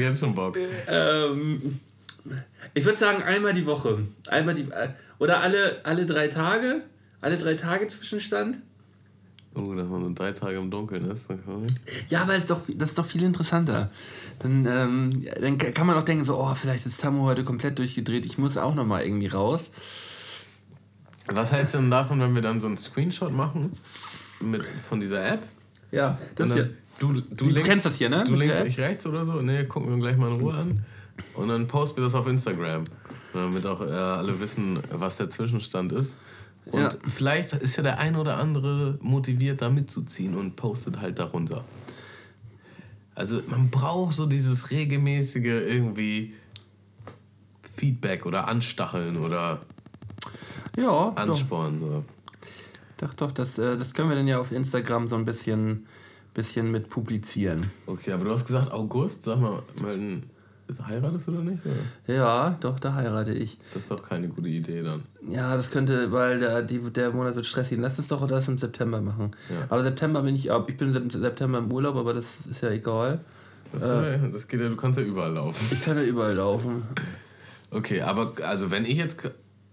Ich 0.00 0.06
hab 0.06 0.12
jetzt 0.12 0.20
schon 0.20 0.34
Bock. 0.34 0.56
Ähm, 0.86 1.80
ich 2.74 2.84
würde 2.84 2.98
sagen, 2.98 3.22
einmal 3.22 3.54
die 3.54 3.66
Woche. 3.66 3.98
Einmal 4.28 4.54
die, 4.54 4.62
äh, 4.70 4.88
oder 5.18 5.40
alle, 5.40 5.80
alle 5.84 6.06
drei 6.06 6.28
Tage. 6.28 6.82
Alle 7.20 7.36
drei 7.36 7.54
Tage 7.54 7.86
Zwischenstand. 7.88 8.58
Oh, 9.54 9.74
dass 9.74 9.88
man 9.88 10.02
so 10.04 10.12
drei 10.14 10.32
Tage 10.32 10.58
im 10.58 10.70
Dunkeln 10.70 11.10
ist. 11.10 11.26
Ja, 12.08 12.26
weil 12.28 12.38
es 12.38 12.46
doch, 12.46 12.60
das 12.68 12.90
ist 12.90 12.98
doch 12.98 13.04
viel 13.04 13.24
interessanter. 13.24 13.90
Dann, 14.38 14.64
ähm, 14.66 15.22
dann 15.40 15.58
kann 15.58 15.86
man 15.86 15.96
auch 15.96 16.04
denken, 16.04 16.24
so, 16.24 16.38
oh, 16.38 16.54
vielleicht 16.54 16.86
ist 16.86 17.00
Tamu 17.00 17.24
heute 17.24 17.44
komplett 17.44 17.78
durchgedreht. 17.78 18.24
Ich 18.24 18.38
muss 18.38 18.56
auch 18.56 18.74
nochmal 18.74 19.04
irgendwie 19.04 19.26
raus. 19.26 19.72
Was 21.26 21.52
hältst 21.52 21.74
du 21.74 21.78
denn 21.78 21.90
davon, 21.90 22.20
wenn 22.20 22.34
wir 22.34 22.42
dann 22.42 22.60
so 22.60 22.68
einen 22.68 22.76
Screenshot 22.76 23.32
machen 23.32 23.72
mit, 24.40 24.64
von 24.88 25.00
dieser 25.00 25.32
App? 25.32 25.46
Ja, 25.90 26.18
das 26.36 26.52
hier. 26.52 26.70
Du, 27.00 27.14
du, 27.14 27.22
du 27.22 27.44
links, 27.46 27.68
kennst 27.68 27.86
das 27.86 27.96
hier, 27.96 28.10
ne? 28.10 28.24
Du 28.24 28.34
links, 28.34 28.60
ich 28.60 28.78
rechts 28.78 29.06
oder 29.06 29.24
so? 29.24 29.40
Ne, 29.40 29.66
gucken 29.66 29.90
wir 29.90 29.98
gleich 29.98 30.18
mal 30.18 30.30
in 30.30 30.40
Ruhe 30.40 30.52
an. 30.52 30.84
Und 31.34 31.48
dann 31.48 31.66
posten 31.66 31.96
wir 31.96 32.04
das 32.04 32.14
auf 32.14 32.26
Instagram, 32.26 32.84
damit 33.32 33.64
auch 33.64 33.80
äh, 33.80 33.90
alle 33.90 34.38
wissen, 34.38 34.78
was 34.92 35.16
der 35.16 35.30
Zwischenstand 35.30 35.92
ist. 35.92 36.14
Und 36.66 36.80
ja. 36.80 36.88
vielleicht 37.08 37.54
ist 37.54 37.76
ja 37.76 37.82
der 37.82 37.98
ein 37.98 38.16
oder 38.16 38.36
andere 38.36 38.98
motiviert, 39.00 39.62
da 39.62 39.70
mitzuziehen 39.70 40.34
und 40.34 40.56
postet 40.56 41.00
halt 41.00 41.18
darunter. 41.18 41.64
Also 43.14 43.40
man 43.46 43.70
braucht 43.70 44.14
so 44.14 44.26
dieses 44.26 44.70
regelmäßige 44.70 45.44
irgendwie 45.44 46.34
Feedback 47.76 48.26
oder 48.26 48.46
Anstacheln 48.46 49.16
oder 49.16 49.62
ja, 50.76 51.12
Ansporn. 51.14 51.80
So. 51.80 52.04
Doch, 52.98 53.14
doch, 53.14 53.32
das, 53.32 53.58
äh, 53.58 53.78
das 53.78 53.94
können 53.94 54.10
wir 54.10 54.16
dann 54.16 54.28
ja 54.28 54.38
auf 54.38 54.52
Instagram 54.52 55.08
so 55.08 55.16
ein 55.16 55.24
bisschen, 55.24 55.86
bisschen 56.34 56.70
mit 56.70 56.88
publizieren. 56.88 57.70
Okay, 57.86 58.12
aber 58.12 58.24
du 58.24 58.30
hast 58.30 58.46
gesagt 58.46 58.72
August, 58.72 59.24
sag 59.24 59.40
mal, 59.40 59.62
melden 59.80 60.30
heiratest 60.78 61.28
du 61.28 61.32
oder 61.32 61.42
nicht? 61.42 61.62
Oder? 61.64 62.14
Ja, 62.14 62.56
doch, 62.60 62.78
da 62.78 62.94
heirate 62.94 63.32
ich. 63.32 63.58
Das 63.74 63.82
ist 63.82 63.90
doch 63.90 64.02
keine 64.02 64.28
gute 64.28 64.48
Idee 64.48 64.82
dann. 64.82 65.02
Ja, 65.28 65.56
das 65.56 65.70
könnte, 65.70 66.12
weil 66.12 66.38
der, 66.38 66.62
die, 66.62 66.78
der 66.78 67.10
Monat 67.10 67.34
wird 67.34 67.46
stressig. 67.46 67.78
Lass 67.78 67.98
es 67.98 68.08
doch 68.08 68.26
das 68.26 68.48
im 68.48 68.58
September 68.58 69.00
machen. 69.00 69.32
Ja. 69.48 69.66
Aber 69.68 69.82
September 69.82 70.22
bin 70.22 70.36
ich, 70.36 70.48
ich 70.48 70.76
bin 70.76 70.94
im 70.94 71.10
September 71.10 71.58
im 71.58 71.72
Urlaub, 71.72 71.96
aber 71.96 72.14
das 72.14 72.46
ist 72.46 72.62
ja 72.62 72.70
egal. 72.70 73.20
Das, 73.72 73.90
äh, 73.90 74.18
das 74.30 74.48
geht 74.48 74.60
ja, 74.60 74.68
du 74.68 74.76
kannst 74.76 74.98
ja 74.98 75.04
überall 75.04 75.32
laufen. 75.32 75.66
Ich 75.72 75.82
kann 75.82 75.96
ja 75.96 76.02
überall 76.02 76.34
laufen. 76.34 76.82
Okay, 77.70 78.02
aber 78.02 78.32
also 78.42 78.70
wenn 78.70 78.84
ich 78.84 78.96
jetzt 78.96 79.30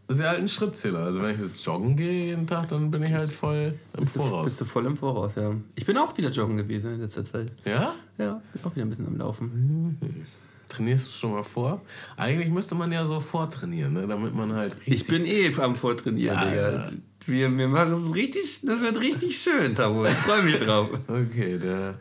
ist 0.07 0.19
ja 0.19 0.29
halt 0.29 0.39
ein 0.39 0.47
Schrittzähler. 0.47 0.99
Also 0.99 1.21
wenn 1.21 1.35
ich 1.35 1.41
jetzt 1.41 1.65
joggen 1.65 1.95
gehe 1.95 2.27
jeden 2.27 2.47
Tag, 2.47 2.69
dann 2.69 2.89
bin 2.89 3.03
ich 3.03 3.13
halt 3.13 3.33
voll 3.33 3.73
im 3.93 3.99
bist 3.99 4.15
Voraus. 4.15 4.39
Du, 4.39 4.43
bist 4.45 4.61
du 4.61 4.65
voll 4.65 4.85
im 4.85 4.97
Voraus, 4.97 5.35
ja. 5.35 5.53
Ich 5.75 5.85
bin 5.85 5.97
auch 5.97 6.15
wieder 6.17 6.29
joggen 6.29 6.57
gewesen 6.57 6.91
in 6.91 7.01
letzter 7.01 7.25
Zeit. 7.25 7.51
Ja? 7.65 7.93
Ja, 8.17 8.41
bin 8.53 8.63
auch 8.63 8.75
wieder 8.75 8.85
ein 8.85 8.89
bisschen 8.89 9.07
am 9.07 9.17
Laufen. 9.17 9.97
Mhm. 9.99 10.25
Trainierst 10.69 11.07
du 11.07 11.11
schon 11.11 11.31
mal 11.31 11.43
vor? 11.43 11.81
Eigentlich 12.17 12.51
müsste 12.51 12.75
man 12.75 12.91
ja 12.91 13.05
so 13.05 13.19
vortrainieren, 13.19 13.93
ne? 13.93 14.07
damit 14.07 14.33
man 14.33 14.53
halt. 14.53 14.77
Ich 14.85 15.07
bin 15.07 15.25
eh 15.25 15.53
am 15.59 15.75
Vortrainieren, 15.75 16.37
ja, 16.37 16.45
Digga. 16.45 16.71
Ja. 16.71 16.91
Wir, 17.25 17.57
wir 17.57 17.67
machen 17.67 17.91
es 17.91 18.15
richtig, 18.15 18.61
das 18.65 18.79
wird 18.79 19.01
richtig 19.01 19.37
schön, 19.37 19.75
Tabo. 19.75 20.05
Ich 20.05 20.13
freue 20.13 20.43
mich 20.43 20.57
drauf. 20.57 20.89
Okay, 21.07 21.57
der. 21.57 21.95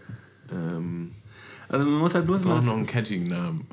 Ähm, 0.53 1.11
also 1.69 1.87
man 1.89 1.99
muss 1.99 2.15
halt 2.15 2.27
bloß 2.27 2.45
mal. 2.45 2.63
noch 2.63 2.75
einen 2.77 2.87
catching 2.87 3.25
Namen. 3.25 3.67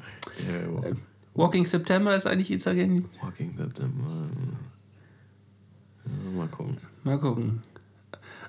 Yeah, 0.48 0.90
äh, 0.90 0.96
Walking 1.36 1.66
September 1.66 2.16
ist 2.16 2.28
eigentlich 2.28 2.52
italienisch. 2.52 3.06
Walking 3.22 3.58
September. 3.58 4.30
Ja, 6.06 6.32
mal 6.38 6.48
gucken. 6.48 6.78
Mal 7.04 7.20
gucken. 7.20 7.62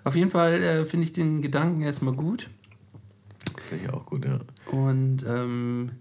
Auf 0.04 0.16
jeden 0.16 0.30
Fall 0.30 0.62
äh, 0.62 0.86
finde 0.86 1.04
ich 1.04 1.12
den 1.12 1.40
Gedanken 1.40 1.80
erstmal 1.80 2.14
gut. 2.14 2.50
Finde 3.62 3.84
ich 3.84 3.90
auch 3.90 4.04
gut, 4.04 4.24
ja. 4.24 4.38
Und 4.70 5.24
ähm, 5.26 5.92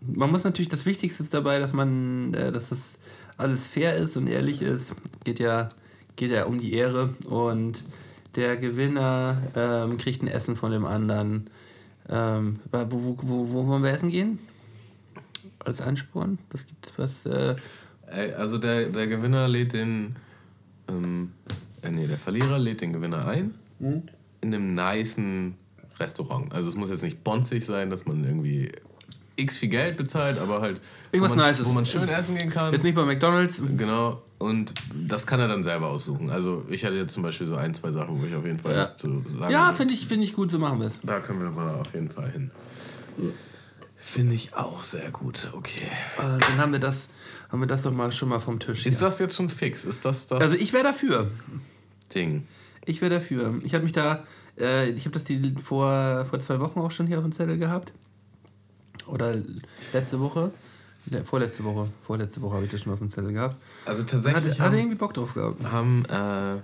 man 0.00 0.30
muss 0.30 0.44
natürlich, 0.44 0.68
das 0.68 0.84
Wichtigste 0.84 1.22
ist 1.22 1.32
dabei, 1.32 1.58
dass 1.58 1.72
man, 1.72 2.34
äh, 2.34 2.52
dass 2.52 2.68
das 2.68 2.98
alles 3.38 3.66
fair 3.66 3.96
ist 3.96 4.16
und 4.16 4.26
ehrlich 4.26 4.60
ist. 4.60 4.94
Geht 5.24 5.38
ja, 5.38 5.70
geht 6.16 6.30
ja 6.30 6.44
um 6.44 6.60
die 6.60 6.74
Ehre 6.74 7.14
und 7.26 7.82
der 8.36 8.56
Gewinner 8.56 9.38
ähm, 9.56 9.96
kriegt 9.96 10.22
ein 10.22 10.28
Essen 10.28 10.56
von 10.56 10.70
dem 10.70 10.84
anderen. 10.84 11.48
Ähm, 12.08 12.60
wo, 12.70 12.86
wo, 12.90 13.16
wo, 13.22 13.52
wo 13.52 13.66
wollen 13.66 13.82
wir 13.82 13.90
essen 13.90 14.10
gehen? 14.10 14.38
Als 15.64 15.80
Ansporn? 15.80 16.38
Was 16.50 16.66
gibt 16.66 16.92
was? 16.96 17.26
Äh 17.26 17.54
also 18.36 18.58
der, 18.58 18.86
der 18.86 19.06
Gewinner 19.06 19.48
lädt 19.48 19.72
den. 19.72 20.16
Ähm, 20.88 21.32
äh, 21.82 21.90
nee, 21.90 22.06
der 22.06 22.18
Verlierer 22.18 22.58
lädt 22.58 22.80
den 22.80 22.92
Gewinner 22.92 23.26
ein. 23.26 23.54
Mhm. 23.78 24.02
In 24.42 24.54
einem 24.54 24.74
nicen 24.74 25.54
Restaurant. 25.98 26.52
Also 26.54 26.68
es 26.68 26.76
muss 26.76 26.90
jetzt 26.90 27.02
nicht 27.02 27.24
bonzig 27.24 27.64
sein, 27.64 27.88
dass 27.90 28.04
man 28.04 28.24
irgendwie 28.24 28.70
x 29.36 29.56
viel 29.58 29.68
Geld 29.70 29.96
bezahlt, 29.96 30.38
aber 30.38 30.60
halt. 30.60 30.80
Irgendwas 31.12 31.32
wo 31.32 31.36
man, 31.36 31.48
Nices. 31.48 31.66
Wo 31.66 31.72
man 31.72 31.86
schön 31.86 32.08
essen 32.08 32.36
gehen 32.36 32.50
kann. 32.50 32.72
Jetzt 32.72 32.82
nicht 32.84 32.94
bei 32.94 33.04
McDonalds. 33.04 33.62
Genau, 33.76 34.22
und 34.38 34.74
das 35.08 35.26
kann 35.26 35.40
er 35.40 35.48
dann 35.48 35.62
selber 35.64 35.88
aussuchen. 35.88 36.30
Also 36.30 36.64
ich 36.68 36.84
hatte 36.84 36.96
jetzt 36.96 37.14
zum 37.14 37.22
Beispiel 37.22 37.46
so 37.46 37.56
ein, 37.56 37.72
zwei 37.74 37.90
Sachen, 37.90 38.20
wo 38.20 38.26
ich 38.26 38.34
auf 38.34 38.44
jeden 38.44 38.58
Fall 38.58 38.74
Ja. 38.74 38.96
zu 38.96 39.24
sagen 39.28 39.52
Ja, 39.52 39.66
würde. 39.66 39.76
finde 39.78 39.94
ich, 39.94 40.06
finde 40.06 40.24
ich 40.24 40.34
gut, 40.34 40.50
so 40.50 40.58
machen 40.58 40.78
wir 40.80 40.86
es. 40.88 41.00
Da 41.02 41.20
können 41.20 41.40
wir 41.40 41.50
mal 41.50 41.74
auf 41.74 41.92
jeden 41.94 42.10
Fall 42.10 42.30
hin. 42.30 42.50
Finde 44.06 44.34
ich 44.34 44.54
auch 44.54 44.84
sehr 44.84 45.10
gut, 45.10 45.48
okay. 45.54 45.88
Äh, 46.18 46.38
dann 46.38 46.58
haben 46.58 46.72
wir 46.72 46.78
das, 46.78 47.08
haben 47.50 47.60
wir 47.60 47.66
das 47.66 47.82
doch 47.82 47.90
mal 47.90 48.12
schon 48.12 48.28
mal 48.28 48.38
vom 48.38 48.60
Tisch. 48.60 48.82
Hier. 48.82 48.92
Ist 48.92 49.00
das 49.00 49.18
jetzt 49.18 49.34
schon 49.34 49.48
fix? 49.48 49.84
Ist 49.84 50.04
das 50.04 50.26
das 50.26 50.42
Also 50.42 50.56
ich 50.56 50.74
wäre 50.74 50.84
dafür. 50.84 51.30
Ding? 52.14 52.46
Ich 52.84 53.00
wäre 53.00 53.14
dafür. 53.14 53.58
Ich 53.64 53.74
habe 53.74 53.82
mich 53.82 53.94
da, 53.94 54.22
äh, 54.58 54.90
ich 54.90 55.06
habe 55.06 55.14
das 55.14 55.24
die 55.24 55.54
vor, 55.60 56.26
vor 56.26 56.38
zwei 56.38 56.60
Wochen 56.60 56.80
auch 56.80 56.90
schon 56.90 57.06
hier 57.06 57.16
auf 57.16 57.24
dem 57.24 57.32
Zettel 57.32 57.56
gehabt. 57.58 57.92
Oder 59.06 59.42
letzte 59.92 60.20
Woche. 60.20 60.52
Ne, 61.06 61.24
vorletzte 61.24 61.64
Woche. 61.64 61.88
Vorletzte 62.02 62.42
Woche 62.42 62.56
habe 62.56 62.66
ich 62.66 62.70
das 62.70 62.82
schon 62.82 62.92
auf 62.92 62.98
dem 62.98 63.08
Zettel 63.08 63.32
gehabt. 63.32 63.56
Also 63.86 64.02
tatsächlich 64.02 64.60
hatte 64.60 64.72
haben, 64.72 64.78
irgendwie 64.78 64.96
Bock 64.96 65.14
drauf 65.14 65.32
gehabt. 65.34 65.64
haben 65.64 66.04
äh, 66.04 66.60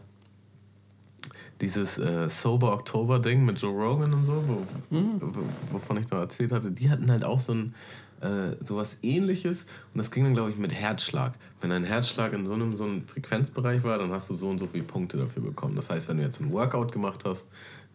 dieses 1.61 1.98
äh, 1.98 2.28
Sober 2.28 2.72
Oktober 2.72 3.18
Ding 3.18 3.44
mit 3.44 3.61
Joe 3.61 3.72
Rogan 3.72 4.14
und 4.14 4.24
so, 4.24 4.42
wo, 4.46 4.66
wo, 4.90 5.42
wovon 5.72 5.98
ich 5.98 6.06
da 6.06 6.20
erzählt 6.20 6.52
hatte, 6.52 6.70
die 6.70 6.90
hatten 6.90 7.11
halt 7.11 7.24
auch 7.24 7.40
so 7.40 7.52
ein 7.52 7.74
äh, 8.20 8.56
sowas 8.61 8.98
ähnliches 9.02 9.64
und 9.94 9.98
das 9.98 10.11
ging 10.11 10.24
dann 10.24 10.34
glaube 10.34 10.50
ich 10.50 10.58
mit 10.58 10.72
Herzschlag. 10.72 11.38
Wenn 11.61 11.70
dein 11.70 11.84
Herzschlag 11.84 12.32
in 12.32 12.46
so 12.46 12.54
einem 12.54 12.76
so 12.76 12.84
einem 12.84 13.02
Frequenzbereich 13.02 13.82
war, 13.82 13.98
dann 13.98 14.11
hast 14.11 14.28
du 14.30 14.34
so 14.34 14.48
und 14.48 14.58
so 14.58 14.66
viele 14.66 14.84
Punkte 14.84 15.16
dafür 15.16 15.42
bekommen. 15.42 15.74
Das 15.74 15.90
heißt, 15.90 16.08
wenn 16.08 16.18
du 16.18 16.22
jetzt 16.22 16.40
ein 16.40 16.52
Workout 16.52 16.92
gemacht 16.92 17.24
hast, 17.24 17.46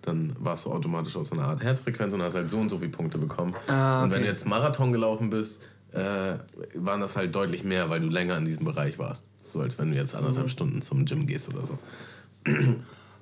dann 0.01 0.35
warst 0.39 0.65
du 0.65 0.71
automatisch 0.71 1.15
auf 1.15 1.27
so 1.27 1.35
einer 1.35 1.45
Art 1.45 1.63
Herzfrequenz 1.63 2.13
und 2.13 2.21
hast 2.21 2.35
halt 2.35 2.49
so 2.49 2.57
und 2.59 2.69
so 2.69 2.77
viele 2.77 2.91
Punkte 2.91 3.17
bekommen. 3.17 3.55
Ah, 3.67 4.03
Und 4.03 4.11
wenn 4.11 4.17
okay. 4.17 4.25
du 4.25 4.29
jetzt 4.29 4.47
Marathon 4.47 4.91
gelaufen 4.91 5.29
bist, 5.29 5.61
äh, 5.91 6.37
waren 6.75 7.01
das 7.01 7.15
halt 7.15 7.33
deutlich 7.33 7.63
mehr, 7.63 7.89
weil 7.89 8.01
du 8.01 8.09
länger 8.09 8.37
in 8.37 8.45
diesem 8.45 8.65
Bereich 8.65 8.99
warst. 8.99 9.23
So 9.47 9.61
als 9.61 9.79
wenn 9.79 9.91
du 9.91 9.97
jetzt 9.97 10.15
anderthalb 10.15 10.49
Stunden 10.49 10.81
zum 10.81 11.05
Gym 11.05 11.25
gehst 11.25 11.49
oder 11.49 11.65
so. 11.65 11.79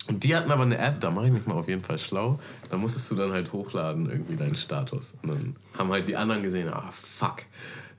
Und 0.07 0.23
die 0.23 0.35
hatten 0.35 0.51
aber 0.51 0.63
eine 0.63 0.77
App, 0.77 0.99
da 0.99 1.11
mache 1.11 1.27
ich 1.27 1.31
mich 1.31 1.45
mal 1.45 1.55
auf 1.55 1.67
jeden 1.67 1.81
Fall 1.81 1.97
schlau. 1.97 2.39
Da 2.69 2.77
musstest 2.77 3.09
du 3.11 3.15
dann 3.15 3.31
halt 3.31 3.53
hochladen, 3.53 4.09
irgendwie 4.09 4.35
deinen 4.35 4.55
Status. 4.55 5.13
Und 5.23 5.29
dann 5.29 5.55
haben 5.77 5.89
halt 5.91 6.07
die 6.07 6.15
anderen 6.17 6.43
gesehen, 6.43 6.67
ah 6.69 6.91
fuck, 6.91 7.43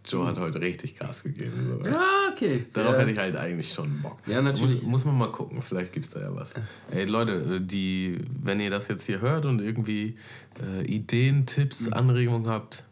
Joe 0.07 0.26
hat 0.26 0.38
heute 0.38 0.61
richtig 0.61 0.98
Gas 0.98 1.22
gegeben. 1.22 1.78
So. 1.82 1.88
Ja, 1.88 2.02
okay. 2.30 2.66
Darauf 2.74 2.92
ja. 2.92 2.98
hätte 3.00 3.11
ich 3.12 3.18
halt 3.18 3.36
eigentlich 3.36 3.72
schon 3.72 4.02
Bock. 4.02 4.18
Ja, 4.26 4.42
natürlich. 4.42 4.82
Muss, 4.82 4.90
muss 4.90 5.05
man 5.07 5.16
mal 5.16 5.32
gucken, 5.32 5.62
vielleicht 5.62 5.94
gibt 5.94 6.05
es 6.05 6.12
da 6.12 6.20
ja 6.20 6.34
was. 6.34 6.52
Ey 6.90 7.05
Leute, 7.05 7.61
die, 7.62 8.18
wenn 8.42 8.61
ihr 8.61 8.70
das 8.70 8.88
jetzt 8.88 9.07
hier 9.07 9.22
hört 9.22 9.46
und 9.46 9.61
irgendwie 9.62 10.16
äh, 10.62 10.84
Ideen, 10.84 11.46
Tipps, 11.46 11.90
Anregungen 11.90 12.48
habt, 12.48 12.84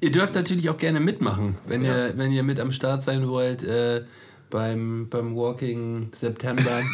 Ihr 0.00 0.10
dürft 0.10 0.34
natürlich 0.34 0.68
auch 0.68 0.78
gerne 0.78 0.98
mitmachen, 0.98 1.56
wenn, 1.66 1.84
Ja. 1.84 2.08
ihr, 2.08 2.18
wenn 2.18 2.32
ihr 2.32 2.42
mit 2.42 2.58
am 2.58 2.72
Start 2.72 3.04
sein 3.04 3.28
wollt 3.28 3.62
äh, 3.62 4.02
beim, 4.50 5.08
beim 5.08 5.36
Walking 5.36 6.10
September. 6.18 6.82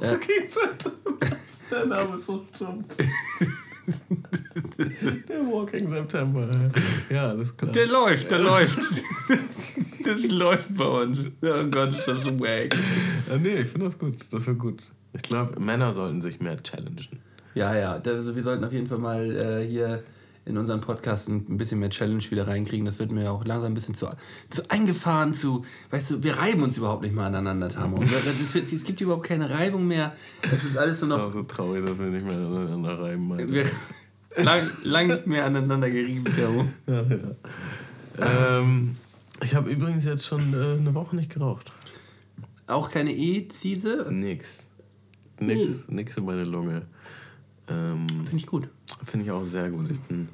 äh, 0.00 0.16
Der 1.70 1.86
Name 1.86 2.16
ist 2.16 2.26
so 2.26 2.44
dumm. 2.58 2.84
Der 5.28 5.38
Walking 5.38 5.88
September. 5.88 6.48
Ja, 7.08 7.28
alles 7.30 7.56
klar. 7.56 7.70
der 7.72 7.86
läuft, 7.86 8.30
der 8.30 8.38
läuft. 8.40 8.78
das 10.04 10.32
läuft 10.32 10.76
bei 10.76 10.84
uns. 10.84 11.20
Oh 11.42 11.64
Gott, 11.70 11.90
ist 11.90 12.06
das 12.06 12.24
so 12.24 12.38
wack. 12.40 12.74
Ja, 13.28 13.36
nee, 13.38 13.56
ich 13.56 13.68
finde 13.68 13.86
das 13.86 13.98
gut. 13.98 14.16
Das 14.32 14.46
wird 14.46 14.58
gut. 14.58 14.82
Ich 15.12 15.22
glaube, 15.22 15.58
Männer 15.60 15.92
sollten 15.94 16.20
sich 16.20 16.40
mehr 16.40 16.60
challengen. 16.62 17.20
Ja, 17.54 17.74
ja, 17.74 17.92
also 18.04 18.34
wir 18.34 18.42
sollten 18.42 18.64
auf 18.64 18.72
jeden 18.72 18.86
Fall 18.86 18.98
mal 18.98 19.36
äh, 19.36 19.66
hier 19.66 20.02
in 20.44 20.56
unseren 20.56 20.80
Podcast 20.80 21.28
ein 21.28 21.56
bisschen 21.58 21.78
mehr 21.80 21.90
Challenge 21.90 22.22
wieder 22.30 22.46
reinkriegen. 22.46 22.86
Das 22.86 22.98
wird 22.98 23.12
mir 23.12 23.30
auch 23.30 23.44
langsam 23.44 23.72
ein 23.72 23.74
bisschen 23.74 23.94
zu, 23.94 24.08
zu 24.48 24.68
eingefahren, 24.70 25.34
zu, 25.34 25.64
weißt 25.90 26.10
du, 26.10 26.22
wir 26.22 26.38
reiben 26.38 26.62
uns 26.62 26.78
überhaupt 26.78 27.02
nicht 27.02 27.14
mehr 27.14 27.26
aneinander, 27.26 27.68
Tamo. 27.68 27.98
Das 28.00 28.54
es 28.54 28.84
gibt 28.84 29.00
überhaupt 29.00 29.24
keine 29.24 29.50
Reibung 29.50 29.86
mehr. 29.86 30.14
Es 30.42 30.64
ist 30.64 30.76
alles 30.76 31.00
nur 31.00 31.10
Das 31.10 31.18
noch 31.18 31.24
war 31.26 31.32
so 31.32 31.42
traurig, 31.42 31.84
dass 31.86 31.98
wir 31.98 32.06
nicht 32.06 32.26
mehr 32.26 32.36
aneinander 32.36 33.00
reiben. 33.00 33.28
meinen. 33.28 33.52
Wir, 33.52 33.66
lang, 34.36 34.62
lang 34.84 35.06
nicht 35.08 35.26
mehr 35.26 35.44
aneinander 35.44 35.90
gerieben, 35.90 36.24
Tamo. 36.24 36.66
Ja, 36.86 37.02
ja. 37.02 38.58
Ähm, 38.58 38.96
ich 39.42 39.54
habe 39.54 39.70
übrigens 39.70 40.04
jetzt 40.04 40.26
schon 40.26 40.52
äh, 40.54 40.78
eine 40.78 40.94
Woche 40.94 41.16
nicht 41.16 41.30
geraucht. 41.32 41.72
Auch 42.66 42.90
keine 42.90 43.12
E-Ziese? 43.12 44.06
Nix. 44.10 44.66
Nix, 45.40 45.88
nix 45.88 46.16
in 46.16 46.24
meine 46.24 46.44
Lunge. 46.44 46.82
Ähm, 47.70 48.06
Finde 48.08 48.36
ich 48.36 48.46
gut. 48.46 48.68
Finde 49.04 49.24
ich 49.26 49.30
auch 49.30 49.42
sehr 49.44 49.70
gut. 49.70 49.90
Ich 49.90 50.00
bin, 50.00 50.28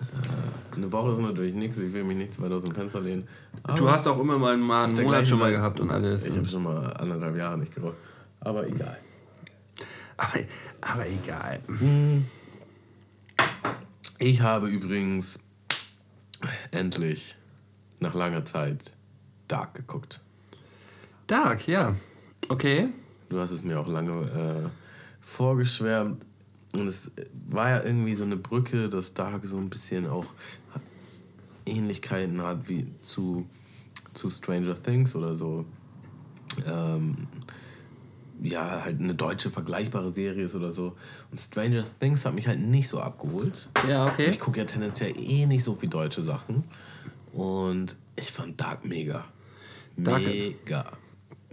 äh, 0.00 0.76
eine 0.76 0.90
Woche 0.92 1.10
ist 1.12 1.18
natürlich 1.18 1.54
nichts, 1.54 1.78
ich 1.78 1.92
will 1.92 2.04
mich 2.04 2.16
nicht 2.16 2.34
zu 2.34 2.42
weit 2.42 2.52
aus 2.52 2.62
dem 2.62 2.74
Fenster 2.74 3.00
lehnen. 3.00 3.26
Aber 3.62 3.74
Du 3.76 3.90
hast 3.90 4.06
auch 4.06 4.18
immer 4.18 4.38
mal 4.38 4.54
einen, 4.54 4.62
mal 4.62 4.84
einen 4.84 4.94
Monat 5.02 5.26
schon 5.26 5.38
mal 5.38 5.46
Seite- 5.46 5.56
gehabt 5.58 5.80
und 5.80 5.90
alles. 5.90 6.26
Ich 6.26 6.36
habe 6.36 6.46
schon 6.46 6.62
mal 6.62 6.92
anderthalb 6.94 7.36
Jahre 7.36 7.58
nicht 7.58 7.74
geraucht. 7.74 7.96
Aber 8.40 8.66
egal. 8.66 8.98
Aber, 10.16 10.38
aber 10.80 11.08
egal. 11.08 11.60
Ich 14.18 14.40
habe 14.40 14.68
übrigens 14.68 15.38
endlich 16.70 17.36
nach 18.00 18.14
langer 18.14 18.44
Zeit 18.44 18.92
Dark 19.48 19.74
geguckt. 19.74 20.20
Dark, 21.26 21.66
ja. 21.66 21.94
Okay. 22.48 22.88
Du 23.28 23.38
hast 23.40 23.50
es 23.50 23.62
mir 23.62 23.78
auch 23.80 23.88
lange 23.88 24.12
äh, 24.12 24.68
vorgeschwärmt. 25.20 26.24
Und 26.72 26.86
es 26.88 27.10
war 27.50 27.68
ja 27.70 27.82
irgendwie 27.82 28.14
so 28.14 28.24
eine 28.24 28.36
Brücke, 28.36 28.88
dass 28.88 29.12
Dark 29.14 29.44
so 29.44 29.58
ein 29.58 29.68
bisschen 29.68 30.06
auch 30.06 30.26
Ähnlichkeiten 31.66 32.40
hat 32.42 32.68
wie 32.68 32.86
zu, 33.02 33.46
zu 34.14 34.30
Stranger 34.30 34.74
Things 34.74 35.14
oder 35.14 35.34
so. 35.34 35.64
Ähm, 36.66 37.28
ja, 38.42 38.82
halt 38.84 39.00
eine 39.00 39.14
deutsche 39.14 39.50
vergleichbare 39.50 40.12
Serie 40.12 40.46
ist 40.46 40.54
oder 40.54 40.72
so. 40.72 40.96
Und 41.30 41.38
Stranger 41.38 41.84
Things 42.00 42.24
hat 42.24 42.34
mich 42.34 42.48
halt 42.48 42.58
nicht 42.60 42.88
so 42.88 43.00
abgeholt. 43.00 43.68
Ja, 43.88 44.06
okay. 44.06 44.26
Ich 44.26 44.40
gucke 44.40 44.58
ja 44.58 44.64
tendenziell 44.64 45.14
eh 45.16 45.46
nicht 45.46 45.62
so 45.62 45.74
viel 45.74 45.88
deutsche 45.88 46.22
Sachen. 46.22 46.64
Und 47.32 47.96
ich 48.16 48.32
fand 48.32 48.60
Dark 48.60 48.84
mega. 48.84 49.24
Dark- 49.96 50.22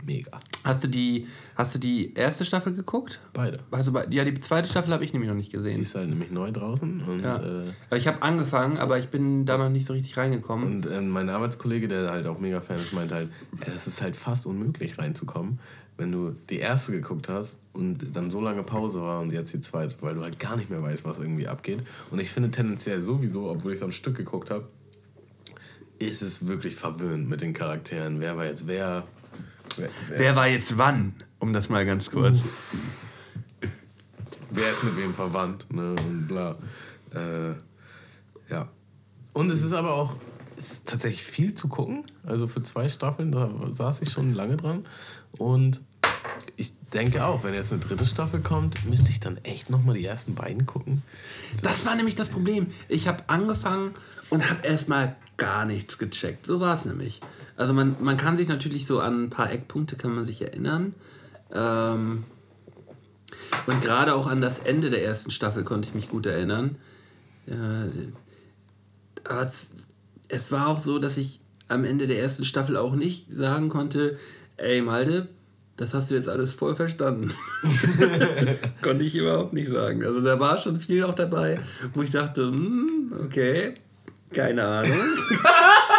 Mega. 0.05 0.31
Hast 0.63 0.83
du 0.83 0.87
die, 0.87 1.27
hast 1.55 1.75
du 1.75 1.79
die 1.79 2.13
erste 2.13 2.45
Staffel 2.45 2.73
geguckt? 2.73 3.19
Beide. 3.33 3.59
Also, 3.71 3.91
ja, 4.09 4.23
die 4.23 4.39
zweite 4.39 4.67
Staffel 4.69 4.93
habe 4.93 5.03
ich 5.03 5.13
nämlich 5.13 5.29
noch 5.29 5.35
nicht 5.35 5.51
Die 5.51 5.57
gesehen. 5.57 5.79
ist 5.81 5.95
halt 5.95 6.09
nämlich 6.09 6.31
neu 6.31 6.51
draußen. 6.51 7.01
Und, 7.01 7.21
Ja. 7.21 7.35
äh, 7.91 7.97
Ich 7.97 8.07
habe 8.07 8.21
angefangen, 8.21 8.77
aber 8.77 8.97
ich 8.99 9.09
bin 9.09 9.45
da 9.45 9.57
noch 9.57 9.69
nicht 9.69 9.85
so 9.87 9.93
richtig 9.93 10.15
reingekommen. 10.17 10.65
und 10.67 10.85
äh, 10.85 11.01
mein 11.01 11.29
Arbeitskollege, 11.29 11.87
der 11.87 12.09
halt 12.11 12.27
auch 12.27 12.39
mega 12.39 12.61
Fan 12.61 12.77
ist, 12.77 12.93
meint 12.93 13.11
halt, 13.11 13.29
es 13.75 13.87
ist 13.87 14.01
halt 14.01 14.15
fast 14.15 14.45
unmöglich 14.45 14.97
reinzukommen, 14.97 15.59
wenn 15.97 16.11
du 16.11 16.33
die 16.49 16.59
erste 16.59 16.91
geguckt 16.93 17.27
hast 17.27 17.57
und 17.73 18.15
dann 18.15 18.31
so 18.31 18.39
lange 18.39 18.63
Pause 18.63 19.01
war 19.01 19.19
und 19.19 19.33
jetzt 19.33 19.53
die 19.53 19.59
zweite, 19.61 19.95
weil 20.01 20.15
du 20.15 20.23
halt 20.23 20.39
gar 20.39 20.55
nicht 20.55 20.69
mehr 20.69 20.81
weißt, 20.81 21.03
was 21.05 21.17
irgendwie 21.17 21.47
abgeht. 21.47 21.79
Und 22.09 22.19
ich 22.19 22.29
finde 22.31 22.51
tendenziell 22.51 23.01
sowieso, 23.01 23.49
obwohl 23.49 23.73
ich 23.73 23.79
es 23.79 23.83
am 23.83 23.91
Stück 23.91 24.15
geguckt 24.15 24.49
habe, 24.49 24.67
ist 25.99 26.21
es 26.21 26.47
wirklich 26.47 26.75
verwöhnt 26.75 27.27
mit 27.27 27.41
den 27.41 27.51
Charakteren. 27.53 28.21
Wer 28.21 28.37
war 28.37 28.45
jetzt 28.45 28.67
wer? 28.67 29.03
Wer, 29.77 29.89
wer, 30.07 30.19
Wer 30.19 30.35
war 30.35 30.47
jetzt 30.47 30.77
wann? 30.77 31.13
Um 31.39 31.53
das 31.53 31.69
mal 31.69 31.85
ganz 31.85 32.11
kurz. 32.11 32.37
wer 34.49 34.71
ist 34.71 34.83
mit 34.83 34.97
wem 34.97 35.13
verwandt 35.13 35.71
ne? 35.71 35.91
und 35.91 36.27
bla. 36.27 36.55
Äh, 37.13 37.51
ja. 38.51 38.67
Und 39.33 39.51
es 39.51 39.63
ist 39.63 39.73
aber 39.73 39.93
auch 39.93 40.15
ist 40.59 40.85
tatsächlich 40.85 41.23
viel 41.23 41.53
zu 41.53 41.69
gucken. 41.69 42.03
Also 42.25 42.47
für 42.47 42.61
zwei 42.61 42.89
Staffeln, 42.89 43.31
da 43.31 43.49
saß 43.73 44.01
ich 44.01 44.11
schon 44.11 44.33
lange 44.33 44.57
dran. 44.57 44.85
Und 45.37 45.81
ich 46.57 46.73
denke 46.93 47.25
auch, 47.25 47.43
wenn 47.43 47.53
jetzt 47.53 47.71
eine 47.71 47.81
dritte 47.81 48.05
Staffel 48.05 48.41
kommt, 48.41 48.85
müsste 48.85 49.09
ich 49.09 49.19
dann 49.19 49.37
echt 49.37 49.69
nochmal 49.69 49.95
die 49.95 50.05
ersten 50.05 50.35
beiden 50.35 50.65
gucken. 50.65 51.01
Das 51.61 51.85
war 51.85 51.95
nämlich 51.95 52.15
das 52.15 52.29
Problem. 52.29 52.67
Ich 52.89 53.07
habe 53.07 53.23
angefangen 53.27 53.95
und 54.29 54.49
habe 54.49 54.67
erstmal 54.67 55.15
gar 55.37 55.65
nichts 55.65 55.97
gecheckt. 55.97 56.45
So 56.45 56.59
war 56.59 56.75
es 56.75 56.85
nämlich. 56.85 57.21
Also 57.59 57.73
man, 57.73 57.97
man 57.99 58.15
kann 58.15 58.37
sich 58.37 58.47
natürlich 58.47 58.87
so 58.87 59.01
an 59.01 59.25
ein 59.25 59.29
paar 59.29 59.51
Eckpunkte 59.51 59.97
kann 59.97 60.15
man 60.15 60.23
sich 60.23 60.41
erinnern. 60.41 60.93
Ähm, 61.53 62.23
und 63.67 63.81
gerade 63.81 64.15
auch 64.15 64.27
an 64.27 64.39
das 64.39 64.59
Ende 64.59 64.89
der 64.89 65.03
ersten 65.03 65.29
Staffel 65.29 65.65
konnte 65.65 65.89
ich 65.89 65.93
mich 65.93 66.07
gut 66.07 66.25
erinnern. 66.25 66.77
Ja, 67.47 67.87
aber 69.25 69.45
es, 69.45 69.71
es 70.29 70.53
war 70.53 70.69
auch 70.69 70.79
so, 70.79 70.99
dass 70.99 71.17
ich 71.17 71.41
am 71.67 71.83
Ende 71.83 72.07
der 72.07 72.21
ersten 72.21 72.45
Staffel 72.45 72.77
auch 72.77 72.95
nicht 72.95 73.27
sagen 73.29 73.67
konnte, 73.67 74.17
ey 74.55 74.81
Malde, 74.81 75.27
das 75.75 75.93
hast 75.93 76.11
du 76.11 76.15
jetzt 76.15 76.29
alles 76.29 76.53
voll 76.53 76.77
verstanden. 76.77 77.29
Konnte 78.81 79.03
ich 79.03 79.15
überhaupt 79.15 79.51
nicht 79.51 79.69
sagen. 79.69 80.05
Also 80.05 80.21
da 80.21 80.39
war 80.39 80.57
schon 80.57 80.79
viel 80.79 81.03
auch 81.03 81.13
dabei, 81.13 81.59
wo 81.93 82.03
ich 82.03 82.11
dachte, 82.11 82.53
hm, 82.53 83.11
okay, 83.25 83.73
keine 84.31 84.65
Ahnung. 84.65 84.97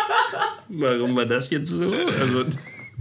Warum 0.71 1.17
war 1.17 1.27
das 1.27 1.51
jetzt 1.51 1.71
so? 1.71 1.81
Also, 1.85 2.45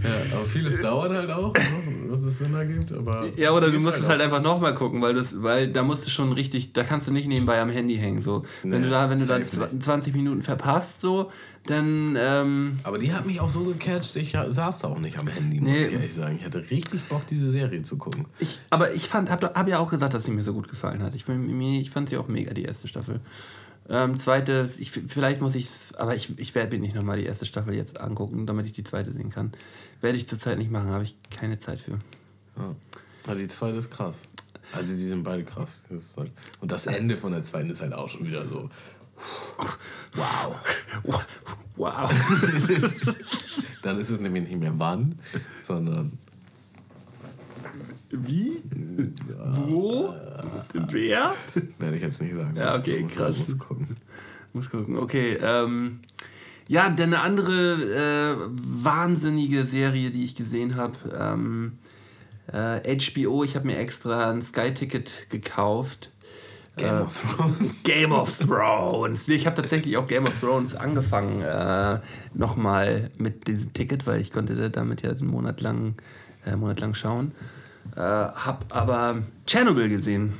Ja, 0.02 0.08
aber 0.34 0.46
vieles 0.46 0.80
dauert 0.80 1.12
halt 1.12 1.30
auch, 1.30 1.52
ne, 1.52 1.60
was 2.08 2.20
es 2.20 2.38
Sinn 2.38 2.54
ergibt. 2.54 2.90
Aber 2.90 3.22
ja, 3.36 3.50
oder 3.52 3.70
du 3.70 3.78
musst 3.78 3.98
es 3.98 4.04
auch. 4.04 4.08
halt 4.08 4.22
einfach 4.22 4.40
nochmal 4.40 4.74
gucken, 4.74 5.02
weil 5.02 5.12
das, 5.12 5.42
weil 5.42 5.68
da 5.70 5.82
musst 5.82 6.06
du 6.06 6.10
schon 6.10 6.32
richtig, 6.32 6.72
da 6.72 6.84
kannst 6.84 7.06
du 7.08 7.12
nicht 7.12 7.28
nebenbei 7.28 7.60
am 7.60 7.68
Handy 7.68 7.96
hängen. 7.98 8.22
So. 8.22 8.44
wenn 8.62 8.80
Nee, 8.80 8.86
du 8.86 8.90
da, 8.90 9.10
wenn 9.10 9.20
du 9.20 9.26
da 9.26 9.38
safe 9.44 9.66
zw- 9.74 9.78
20 9.80 10.14
Minuten 10.14 10.40
verpasst, 10.42 11.02
so, 11.02 11.30
dann 11.66 12.16
ähm, 12.18 12.76
Aber 12.82 12.96
die 12.96 13.12
hat 13.12 13.26
mich 13.26 13.40
auch 13.40 13.50
so 13.50 13.64
gecatcht, 13.64 14.16
ich 14.16 14.32
saß 14.48 14.78
da 14.78 14.88
auch 14.88 14.98
nicht 15.00 15.18
am 15.18 15.26
Handy, 15.28 15.60
muss 15.60 15.68
Nee. 15.70 15.84
ich 15.88 15.92
ehrlich 15.92 16.14
sagen. 16.14 16.36
Ich 16.40 16.46
hatte 16.46 16.64
richtig 16.70 17.02
Bock, 17.04 17.26
diese 17.26 17.50
Serie 17.50 17.82
zu 17.82 17.98
gucken. 17.98 18.24
Ich, 18.38 18.58
aber 18.70 18.94
ich 18.94 19.06
fand, 19.06 19.30
hab, 19.30 19.42
hab 19.54 19.68
ja 19.68 19.78
auch 19.80 19.90
gesagt, 19.90 20.14
dass 20.14 20.24
sie 20.24 20.30
mir 20.30 20.42
so 20.42 20.54
gut 20.54 20.68
gefallen 20.68 21.02
hat. 21.02 21.14
Ich, 21.14 21.26
ich 21.28 21.90
fand 21.90 22.08
sie 22.08 22.16
auch 22.16 22.26
mega, 22.26 22.54
die 22.54 22.62
erste 22.64 22.88
Staffel. 22.88 23.20
Ähm, 23.88 24.18
zweite, 24.18 24.70
ich, 24.78 24.90
vielleicht 24.92 25.40
muss 25.40 25.54
ich 25.54 25.64
es, 25.64 25.94
aber 25.94 26.14
ich, 26.14 26.38
ich 26.38 26.54
werde 26.54 26.76
mir 26.76 26.80
nicht 26.80 26.94
nochmal 26.94 27.18
die 27.18 27.24
erste 27.24 27.46
Staffel 27.46 27.74
jetzt 27.74 28.00
angucken, 28.00 28.46
damit 28.46 28.66
ich 28.66 28.72
die 28.72 28.84
zweite 28.84 29.12
sehen 29.12 29.30
kann. 29.30 29.52
Werde 30.00 30.16
ich 30.16 30.28
zurzeit 30.28 30.58
nicht 30.58 30.70
machen, 30.70 30.90
habe 30.90 31.04
ich 31.04 31.16
keine 31.30 31.58
Zeit 31.58 31.80
für. 31.80 31.98
Ja. 32.56 32.76
Also 33.26 33.40
die 33.40 33.48
zweite 33.48 33.78
ist 33.78 33.90
krass. 33.90 34.18
Also 34.72 34.94
die 34.94 35.06
sind 35.06 35.24
beide 35.24 35.44
krass. 35.44 35.82
Halt 36.16 36.30
Und 36.60 36.70
das 36.70 36.86
Ende 36.86 37.16
von 37.16 37.32
der 37.32 37.42
zweiten 37.42 37.70
ist 37.70 37.80
halt 37.80 37.92
auch 37.92 38.08
schon 38.08 38.26
wieder 38.26 38.46
so. 38.48 38.70
Wow. 40.14 40.56
Wow. 41.76 42.10
Dann 43.82 43.98
ist 43.98 44.10
es 44.10 44.20
nämlich 44.20 44.42
nicht 44.42 44.58
mehr 44.58 44.74
wann, 44.76 45.18
sondern 45.66 46.18
Wie? 48.10 48.52
Wo? 49.52 50.12
Wer? 50.72 51.34
werde 51.78 51.96
ich 51.96 52.02
jetzt 52.02 52.20
nicht 52.20 52.34
sagen. 52.34 52.56
Ja, 52.56 52.76
okay, 52.76 53.02
Muss- 53.02 53.12
krass. 53.14 53.38
Muss 53.38 53.58
gucken. 53.58 53.86
Muss 54.52 54.70
gucken. 54.70 54.96
Okay, 54.98 55.38
ähm, 55.40 56.00
ja, 56.68 56.88
dann 56.90 57.14
eine 57.14 57.20
andere 57.20 58.36
äh, 58.36 58.36
wahnsinnige 58.48 59.64
Serie, 59.64 60.10
die 60.10 60.24
ich 60.24 60.34
gesehen 60.34 60.76
habe. 60.76 60.94
Ähm, 61.16 61.78
äh, 62.52 62.96
HBO, 62.98 63.44
ich 63.44 63.54
habe 63.54 63.66
mir 63.66 63.76
extra 63.78 64.30
ein 64.30 64.42
Sky-Ticket 64.42 65.26
gekauft. 65.30 66.10
Game 66.76 66.96
Äh, 66.98 67.00
of 67.02 67.36
Thrones. 67.36 67.82
Game 67.84 68.12
of 68.12 68.38
Thrones. 68.38 69.28
Ich 69.28 69.46
habe 69.46 69.54
tatsächlich 69.56 69.96
auch 69.96 70.06
Game 70.08 70.26
of 70.26 70.38
Thrones 70.40 70.74
angefangen, 70.74 71.42
äh, 71.42 72.00
nochmal 72.34 73.10
mit 73.18 73.46
diesem 73.46 73.72
Ticket, 73.72 74.06
weil 74.06 74.20
ich 74.20 74.30
konnte 74.32 74.70
damit 74.70 75.02
ja 75.02 75.10
einen 75.10 75.26
Monat 75.28 75.60
lang, 75.60 75.94
äh, 76.44 76.56
Monat 76.56 76.80
lang 76.80 76.94
schauen. 76.94 77.32
Äh, 77.96 78.00
hab 78.00 78.74
aber 78.74 79.22
Tschernobyl 79.46 79.88
gesehen. 79.88 80.32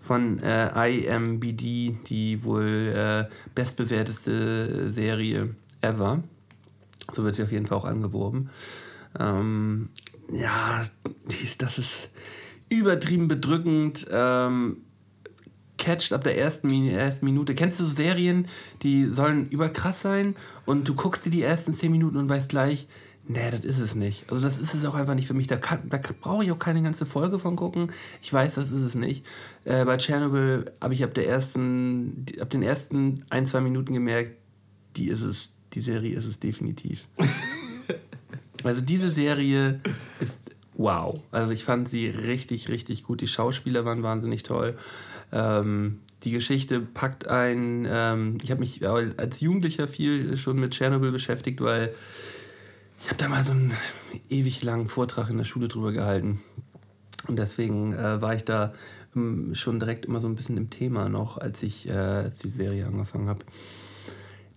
Von 0.00 0.38
äh, 0.38 0.90
IMBD, 0.90 1.96
die 2.08 2.44
wohl 2.44 2.92
äh, 2.94 3.34
bestbewerteste 3.54 4.92
Serie 4.92 5.54
ever. 5.80 6.22
So 7.12 7.24
wird 7.24 7.34
sie 7.34 7.42
auf 7.42 7.52
jeden 7.52 7.66
Fall 7.66 7.78
auch 7.78 7.84
angeworben. 7.84 8.50
Ähm, 9.18 9.88
ja, 10.32 10.84
dies, 11.30 11.58
das 11.58 11.78
ist 11.78 12.10
übertrieben 12.68 13.28
bedrückend. 13.28 14.06
Ähm, 14.10 14.78
catcht 15.78 16.12
ab 16.12 16.24
der 16.24 16.38
ersten, 16.38 16.88
ersten 16.88 17.26
Minute. 17.26 17.54
Kennst 17.54 17.80
du 17.80 17.84
so 17.84 17.90
Serien, 17.90 18.48
die 18.82 19.06
sollen 19.06 19.48
überkrass 19.50 20.02
sein 20.02 20.34
und 20.64 20.88
du 20.88 20.94
guckst 20.94 21.26
dir 21.26 21.30
die 21.30 21.42
ersten 21.42 21.72
zehn 21.72 21.92
Minuten 21.92 22.16
und 22.16 22.28
weißt 22.28 22.50
gleich, 22.50 22.86
nee, 23.28 23.50
das 23.50 23.64
ist 23.64 23.78
es 23.78 23.94
nicht. 23.94 24.30
Also 24.30 24.42
das 24.42 24.58
ist 24.58 24.74
es 24.74 24.84
auch 24.84 24.94
einfach 24.94 25.14
nicht 25.14 25.26
für 25.26 25.34
mich. 25.34 25.46
Da, 25.46 25.56
kann- 25.56 25.88
da 25.88 25.98
brauche 26.20 26.44
ich 26.44 26.52
auch 26.52 26.58
keine 26.58 26.82
ganze 26.82 27.06
Folge 27.06 27.38
von 27.38 27.56
gucken. 27.56 27.92
Ich 28.22 28.32
weiß, 28.32 28.54
das 28.56 28.70
ist 28.70 28.82
es 28.82 28.94
nicht. 28.94 29.24
Äh, 29.64 29.84
bei 29.84 29.96
Chernobyl 29.98 30.70
habe 30.80 30.94
ich 30.94 31.02
ab 31.04 31.14
der 31.14 31.28
ersten, 31.28 32.26
ab 32.40 32.50
den 32.50 32.62
ersten 32.62 33.24
ein, 33.30 33.46
zwei 33.46 33.60
Minuten 33.60 33.92
gemerkt, 33.94 34.36
die 34.96 35.08
ist 35.08 35.22
es, 35.22 35.50
die 35.72 35.80
Serie 35.80 36.16
ist 36.16 36.26
es 36.26 36.38
definitiv. 36.38 37.06
Also 38.62 38.80
diese 38.80 39.10
Serie 39.10 39.80
ist 40.20 40.50
wow. 40.72 41.20
Also 41.30 41.52
ich 41.52 41.64
fand 41.64 41.86
sie 41.86 42.06
richtig, 42.06 42.70
richtig 42.70 43.02
gut. 43.02 43.20
Die 43.20 43.26
Schauspieler 43.26 43.84
waren 43.84 44.02
wahnsinnig 44.02 44.42
toll. 44.42 44.78
Ähm, 45.32 45.98
die 46.22 46.30
Geschichte 46.30 46.80
packt 46.80 47.28
ein. 47.28 47.86
Ähm, 47.86 48.38
ich 48.42 48.50
habe 48.50 48.60
mich 48.60 48.86
als 48.88 49.40
Jugendlicher 49.40 49.86
viel 49.86 50.38
schon 50.38 50.58
mit 50.58 50.72
Tschernobyl 50.72 51.12
beschäftigt, 51.12 51.60
weil 51.60 51.94
ich 53.04 53.10
habe 53.10 53.18
da 53.18 53.28
mal 53.28 53.44
so 53.44 53.52
einen 53.52 53.76
ewig 54.30 54.62
langen 54.62 54.86
Vortrag 54.86 55.28
in 55.28 55.36
der 55.36 55.44
Schule 55.44 55.68
drüber 55.68 55.92
gehalten. 55.92 56.40
Und 57.28 57.38
deswegen 57.38 57.92
äh, 57.92 58.22
war 58.22 58.34
ich 58.34 58.46
da 58.46 58.72
ähm, 59.14 59.54
schon 59.54 59.78
direkt 59.78 60.06
immer 60.06 60.20
so 60.20 60.26
ein 60.26 60.34
bisschen 60.34 60.56
im 60.56 60.70
Thema 60.70 61.10
noch, 61.10 61.36
als 61.36 61.62
ich 61.62 61.86
äh, 61.86 62.30
die 62.42 62.48
Serie 62.48 62.86
angefangen 62.86 63.28
habe. 63.28 63.44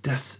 Das 0.01 0.39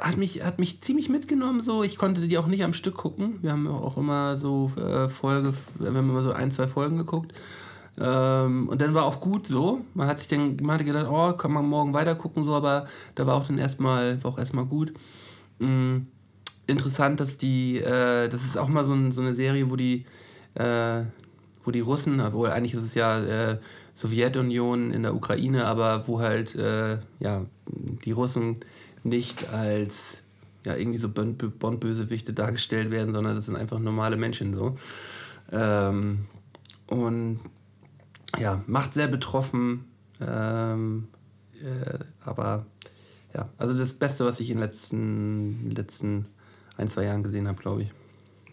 hat 0.00 0.16
mich, 0.16 0.44
hat 0.44 0.58
mich 0.58 0.80
ziemlich 0.80 1.08
mitgenommen. 1.08 1.62
So. 1.62 1.84
Ich 1.84 1.96
konnte 1.96 2.26
die 2.26 2.38
auch 2.38 2.48
nicht 2.48 2.64
am 2.64 2.72
Stück 2.72 2.96
gucken. 2.96 3.38
Wir 3.40 3.52
haben 3.52 3.68
auch 3.68 3.98
immer 3.98 4.36
so 4.36 4.72
äh, 4.76 5.08
Folge, 5.08 5.54
wir 5.78 5.86
haben 5.86 6.10
immer 6.10 6.22
so 6.22 6.32
ein, 6.32 6.50
zwei 6.50 6.66
Folgen 6.66 6.96
geguckt. 6.96 7.34
Ähm, 7.96 8.68
und 8.68 8.80
dann 8.80 8.94
war 8.94 9.04
auch 9.04 9.20
gut 9.20 9.46
so. 9.46 9.84
Man 9.94 10.08
hat 10.08 10.18
sich 10.18 10.26
dann, 10.26 10.56
man 10.60 10.74
hatte 10.74 10.84
gedacht, 10.84 11.06
oh, 11.08 11.34
kann 11.34 11.52
man 11.52 11.64
morgen 11.64 11.92
weiter 11.92 12.16
gucken, 12.16 12.42
so, 12.42 12.52
aber 12.52 12.88
da 13.14 13.28
war 13.28 13.36
auch 13.36 13.46
dann 13.46 13.58
erstmal, 13.58 14.24
war 14.24 14.32
auch 14.32 14.38
erstmal 14.38 14.66
gut. 14.66 14.92
Mm, 15.60 15.98
interessant, 16.66 17.20
dass 17.20 17.38
die, 17.38 17.78
äh, 17.78 18.28
das 18.28 18.44
ist 18.44 18.56
auch 18.56 18.68
mal 18.68 18.84
so, 18.84 18.94
ein, 18.94 19.10
so 19.10 19.20
eine 19.20 19.34
Serie, 19.34 19.70
wo 19.70 19.76
die, 19.76 20.04
äh, 20.54 21.02
wo 21.64 21.70
die 21.70 21.80
Russen, 21.80 22.20
obwohl 22.20 22.50
eigentlich 22.50 22.74
ist 22.74 22.84
es 22.84 22.94
ja 22.94 23.20
äh, 23.52 23.58
Sowjetunion 23.94 24.90
in 24.90 25.02
der 25.02 25.14
Ukraine, 25.14 25.66
aber 25.66 26.06
wo 26.08 26.20
halt 26.20 26.54
äh, 26.56 26.98
ja, 27.20 27.46
die 28.04 28.12
Russen 28.12 28.56
nicht 29.02 29.48
als 29.50 30.22
ja, 30.64 30.76
irgendwie 30.76 30.98
so 30.98 31.08
Bond- 31.08 31.58
Bond-Bösewichte 31.58 32.32
dargestellt 32.32 32.90
werden, 32.90 33.14
sondern 33.14 33.36
das 33.36 33.46
sind 33.46 33.56
einfach 33.56 33.78
normale 33.78 34.16
Menschen 34.16 34.54
so. 34.54 34.74
Ähm, 35.52 36.26
und 36.86 37.40
ja, 38.38 38.62
macht 38.66 38.94
sehr 38.94 39.08
betroffen, 39.08 39.84
ähm, 40.20 41.08
äh, 41.62 41.98
aber 42.24 42.66
ja, 43.34 43.48
also 43.58 43.76
das 43.76 43.92
Beste, 43.92 44.24
was 44.24 44.40
ich 44.40 44.48
in 44.48 44.56
den 44.56 44.62
letzten, 44.62 45.70
letzten 45.70 46.26
ein, 46.76 46.88
zwei 46.88 47.04
Jahren 47.04 47.22
gesehen 47.22 47.48
habe, 47.48 47.60
glaube 47.60 47.82
ich. 47.82 47.90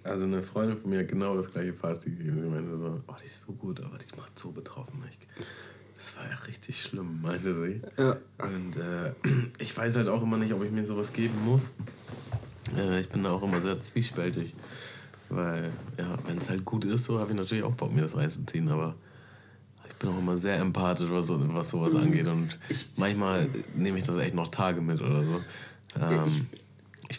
Also 0.03 0.25
eine 0.25 0.41
Freundin 0.41 0.77
von 0.77 0.89
mir 0.89 0.99
hat 0.99 1.07
genau 1.07 1.35
das 1.35 1.51
gleiche 1.51 1.73
Fazit 1.73 2.17
gegeben. 2.17 2.41
Sie 2.41 2.49
meinte 2.49 2.77
so, 2.77 3.01
oh, 3.07 3.13
die 3.21 3.25
ist 3.25 3.41
so 3.41 3.53
gut, 3.53 3.79
aber 3.83 3.97
die 3.97 4.15
macht 4.17 4.37
so 4.37 4.51
betroffen. 4.51 5.03
Ich, 5.09 5.19
das 5.95 6.17
war 6.17 6.23
ja 6.27 6.35
richtig 6.47 6.81
schlimm, 6.81 7.21
meinte 7.21 7.53
sie. 7.53 7.81
Ja. 7.97 8.17
Und 8.39 8.77
äh, 8.77 9.13
ich 9.59 9.77
weiß 9.77 9.97
halt 9.97 10.07
auch 10.07 10.23
immer 10.23 10.37
nicht, 10.37 10.53
ob 10.53 10.63
ich 10.63 10.71
mir 10.71 10.85
sowas 10.85 11.13
geben 11.13 11.45
muss. 11.45 11.71
Äh, 12.75 13.01
ich 13.01 13.09
bin 13.09 13.23
da 13.23 13.31
auch 13.31 13.43
immer 13.43 13.61
sehr 13.61 13.79
zwiespältig. 13.79 14.55
Weil, 15.29 15.71
ja, 15.97 16.17
wenn 16.25 16.39
es 16.39 16.49
halt 16.49 16.65
gut 16.65 16.83
ist, 16.83 17.05
so 17.05 17.19
habe 17.19 17.31
ich 17.31 17.37
natürlich 17.37 17.63
auch 17.63 17.73
Bock, 17.73 17.93
mir 17.93 18.01
das 18.01 18.17
reinzuziehen, 18.17 18.67
aber 18.69 18.95
ich 19.87 19.95
bin 19.95 20.09
auch 20.09 20.17
immer 20.17 20.37
sehr 20.37 20.57
empathisch, 20.57 21.09
was, 21.09 21.27
so, 21.27 21.39
was 21.53 21.69
sowas 21.69 21.95
angeht. 21.95 22.27
Und 22.27 22.57
manchmal 22.97 23.47
nehme 23.75 23.99
ich 23.99 24.03
das 24.03 24.17
echt 24.17 24.33
noch 24.33 24.49
Tage 24.49 24.81
mit 24.81 24.99
oder 24.99 25.23
so. 25.23 25.41
Ähm, 26.01 26.47
ich 26.51 26.60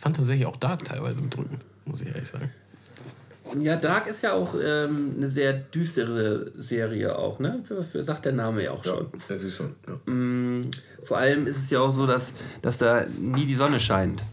fand 0.00 0.16
tatsächlich 0.16 0.46
auch 0.46 0.56
Dark 0.56 0.84
teilweise 0.84 1.20
bedrückend, 1.22 1.60
muss 1.84 2.00
ich 2.00 2.08
ehrlich 2.08 2.28
sagen. 2.28 2.50
Ja, 3.60 3.76
Dark 3.76 4.06
ist 4.06 4.22
ja 4.22 4.32
auch 4.32 4.54
ähm, 4.62 5.14
eine 5.18 5.28
sehr 5.28 5.52
düstere 5.52 6.52
Serie 6.58 7.18
auch, 7.18 7.38
ne? 7.38 7.62
Sagt 8.00 8.24
der 8.24 8.32
Name 8.32 8.64
ja 8.64 8.70
auch 8.70 8.82
schon. 8.84 9.08
Das 9.28 9.42
ist 9.42 9.56
schon, 9.56 9.74
ja. 9.86 10.10
Mm, 10.12 10.70
Vor 11.04 11.18
allem 11.18 11.46
ist 11.46 11.58
es 11.58 11.70
ja 11.70 11.80
auch 11.80 11.90
so, 11.92 12.06
dass, 12.06 12.32
dass 12.62 12.78
da 12.78 13.04
nie 13.20 13.44
die 13.44 13.54
Sonne 13.56 13.78
scheint. 13.78 14.24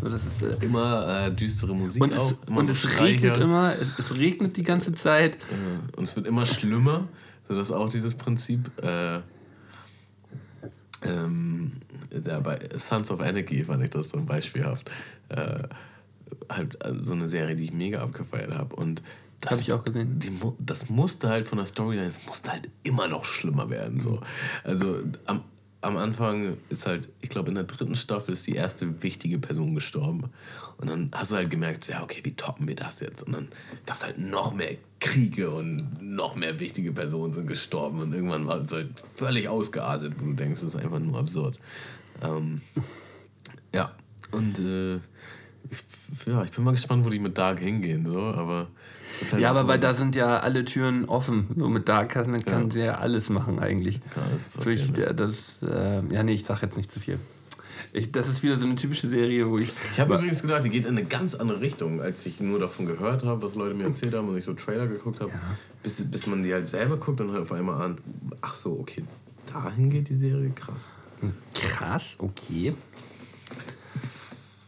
So, 0.00 0.08
das 0.08 0.24
ist, 0.24 0.42
äh, 0.42 0.56
Immer 0.64 1.26
äh, 1.26 1.30
düstere 1.30 1.74
Musik 1.74 2.02
und 2.02 2.18
auch. 2.18 2.32
es, 2.32 2.38
Immer 2.48 2.58
und 2.58 2.64
so 2.64 2.72
es 2.72 2.78
Streicher. 2.80 3.04
regnet 3.04 3.36
immer, 3.36 3.74
es, 3.80 3.96
es 3.98 4.16
regnet 4.18 4.56
die 4.56 4.64
ganze 4.64 4.92
Zeit. 4.92 5.36
Ja, 5.36 5.96
Und 5.98 6.04
es 6.04 6.16
wird 6.16 6.26
immer 6.26 6.44
schlimmer. 6.46 7.06
So, 7.48 7.54
das 7.54 7.68
ist 7.68 7.72
auch 7.72 7.88
dieses 7.90 8.14
Prinzip. 8.16 8.70
Äh, 8.82 9.20
ähm, 11.04 11.72
ja, 12.24 12.40
bei 12.40 12.58
Sons 12.76 13.10
of 13.10 13.20
Anarchy 13.20 13.64
fand 13.64 13.82
ich 13.84 13.90
das 13.90 14.10
so 14.10 14.20
beispielhaft. 14.20 14.90
Äh, 15.28 15.64
halt 16.48 16.84
äh, 16.84 16.94
so 17.04 17.14
eine 17.14 17.28
Serie, 17.28 17.56
die 17.56 17.64
ich 17.64 17.72
mega 17.72 18.02
abgefeiert 18.02 18.52
habe. 18.52 18.74
Und 18.76 19.02
das, 19.40 19.52
Habe 19.52 19.62
ich 19.62 19.72
auch 19.72 19.84
gesehen. 19.84 20.18
die, 20.18 20.30
das 20.60 20.88
musste 20.88 21.28
halt 21.28 21.48
von 21.48 21.58
der 21.58 21.66
Storyline, 21.66 22.06
es 22.06 22.26
musste 22.26 22.52
halt 22.52 22.68
immer 22.84 23.08
noch 23.08 23.24
schlimmer 23.24 23.70
werden. 23.70 24.00
So. 24.00 24.20
Also 24.62 25.02
am, 25.26 25.42
am 25.80 25.96
Anfang 25.96 26.56
ist 26.68 26.86
halt, 26.86 27.08
ich 27.20 27.28
glaube 27.28 27.48
in 27.48 27.56
der 27.56 27.64
dritten 27.64 27.96
Staffel 27.96 28.32
ist 28.34 28.46
die 28.46 28.54
erste 28.54 29.02
wichtige 29.02 29.38
Person 29.38 29.74
gestorben. 29.74 30.30
Und 30.82 30.88
dann 30.90 31.10
hast 31.14 31.30
du 31.30 31.36
halt 31.36 31.48
gemerkt, 31.48 31.86
ja 31.86 32.02
okay, 32.02 32.18
wie 32.24 32.34
toppen 32.34 32.66
wir 32.66 32.74
das 32.74 32.98
jetzt? 32.98 33.22
Und 33.22 33.32
dann 33.34 33.48
gab 33.86 33.96
es 33.96 34.02
halt 34.02 34.18
noch 34.18 34.52
mehr 34.52 34.76
Kriege 34.98 35.48
und 35.50 35.80
noch 36.02 36.34
mehr 36.34 36.58
wichtige 36.58 36.90
Personen 36.90 37.32
sind 37.32 37.46
gestorben. 37.46 38.00
Und 38.00 38.12
irgendwann 38.12 38.48
war 38.48 38.60
es 38.64 38.72
halt 38.72 38.88
völlig 39.14 39.48
ausgeartet, 39.48 40.14
wo 40.18 40.26
du 40.26 40.32
denkst, 40.32 40.60
das 40.60 40.74
ist 40.74 40.80
einfach 40.80 40.98
nur 40.98 41.20
absurd. 41.20 41.56
Ähm, 42.20 42.60
ja, 43.72 43.92
und 44.32 44.58
äh, 44.58 44.96
ich, 45.70 45.84
ja, 46.26 46.42
ich 46.42 46.50
bin 46.50 46.64
mal 46.64 46.72
gespannt, 46.72 47.04
wo 47.04 47.10
die 47.10 47.20
mit 47.20 47.38
Dark 47.38 47.60
hingehen. 47.60 48.04
So, 48.04 48.18
aber 48.18 48.66
halt 49.30 49.40
Ja, 49.40 49.50
aber 49.50 49.68
weil 49.68 49.76
immer 49.78 49.88
da 49.88 49.94
sind 49.94 50.16
ja 50.16 50.40
alle 50.40 50.64
Türen 50.64 51.04
offen. 51.04 51.46
So 51.56 51.68
mit 51.68 51.88
Dark 51.88 52.08
kann, 52.10 52.44
kann 52.44 52.70
Ja. 52.72 52.84
ja 52.84 52.98
alles 52.98 53.28
machen 53.30 53.60
eigentlich. 53.60 54.00
Kann 54.10 54.24
alles 54.24 54.48
passieren, 54.48 54.94
der- 54.94 55.14
das, 55.14 55.62
äh, 55.62 56.02
ja, 56.12 56.24
nee, 56.24 56.32
ich 56.34 56.44
sag 56.44 56.60
jetzt 56.62 56.76
nicht 56.76 56.90
zu 56.90 56.98
viel. 56.98 57.20
Ich, 57.94 58.10
das 58.10 58.26
ist 58.26 58.42
wieder 58.42 58.56
so 58.56 58.64
eine 58.64 58.74
typische 58.74 59.08
Serie, 59.08 59.48
wo 59.48 59.58
ich. 59.58 59.70
Ich 59.92 60.00
habe 60.00 60.14
übrigens 60.14 60.40
gedacht, 60.40 60.64
die 60.64 60.70
geht 60.70 60.86
in 60.86 60.96
eine 60.96 61.04
ganz 61.04 61.34
andere 61.34 61.60
Richtung, 61.60 62.00
als 62.00 62.24
ich 62.24 62.40
nur 62.40 62.58
davon 62.58 62.86
gehört 62.86 63.22
habe, 63.24 63.42
was 63.42 63.54
Leute 63.54 63.74
mir 63.74 63.84
erzählt 63.84 64.14
haben 64.14 64.28
und 64.28 64.38
ich 64.38 64.44
so 64.44 64.54
Trailer 64.54 64.86
geguckt 64.86 65.20
habe. 65.20 65.32
Bis, 65.82 66.02
bis 66.10 66.26
man 66.26 66.42
die 66.42 66.54
halt 66.54 66.68
selber 66.68 66.96
guckt 66.96 67.20
und 67.20 67.32
halt 67.32 67.42
auf 67.42 67.52
einmal 67.52 67.82
an, 67.82 67.98
ach 68.40 68.54
so, 68.54 68.78
okay, 68.80 69.04
dahin 69.52 69.90
geht 69.90 70.08
die 70.08 70.16
Serie, 70.16 70.50
krass. 70.50 70.92
Krass, 71.54 72.16
okay. 72.18 72.74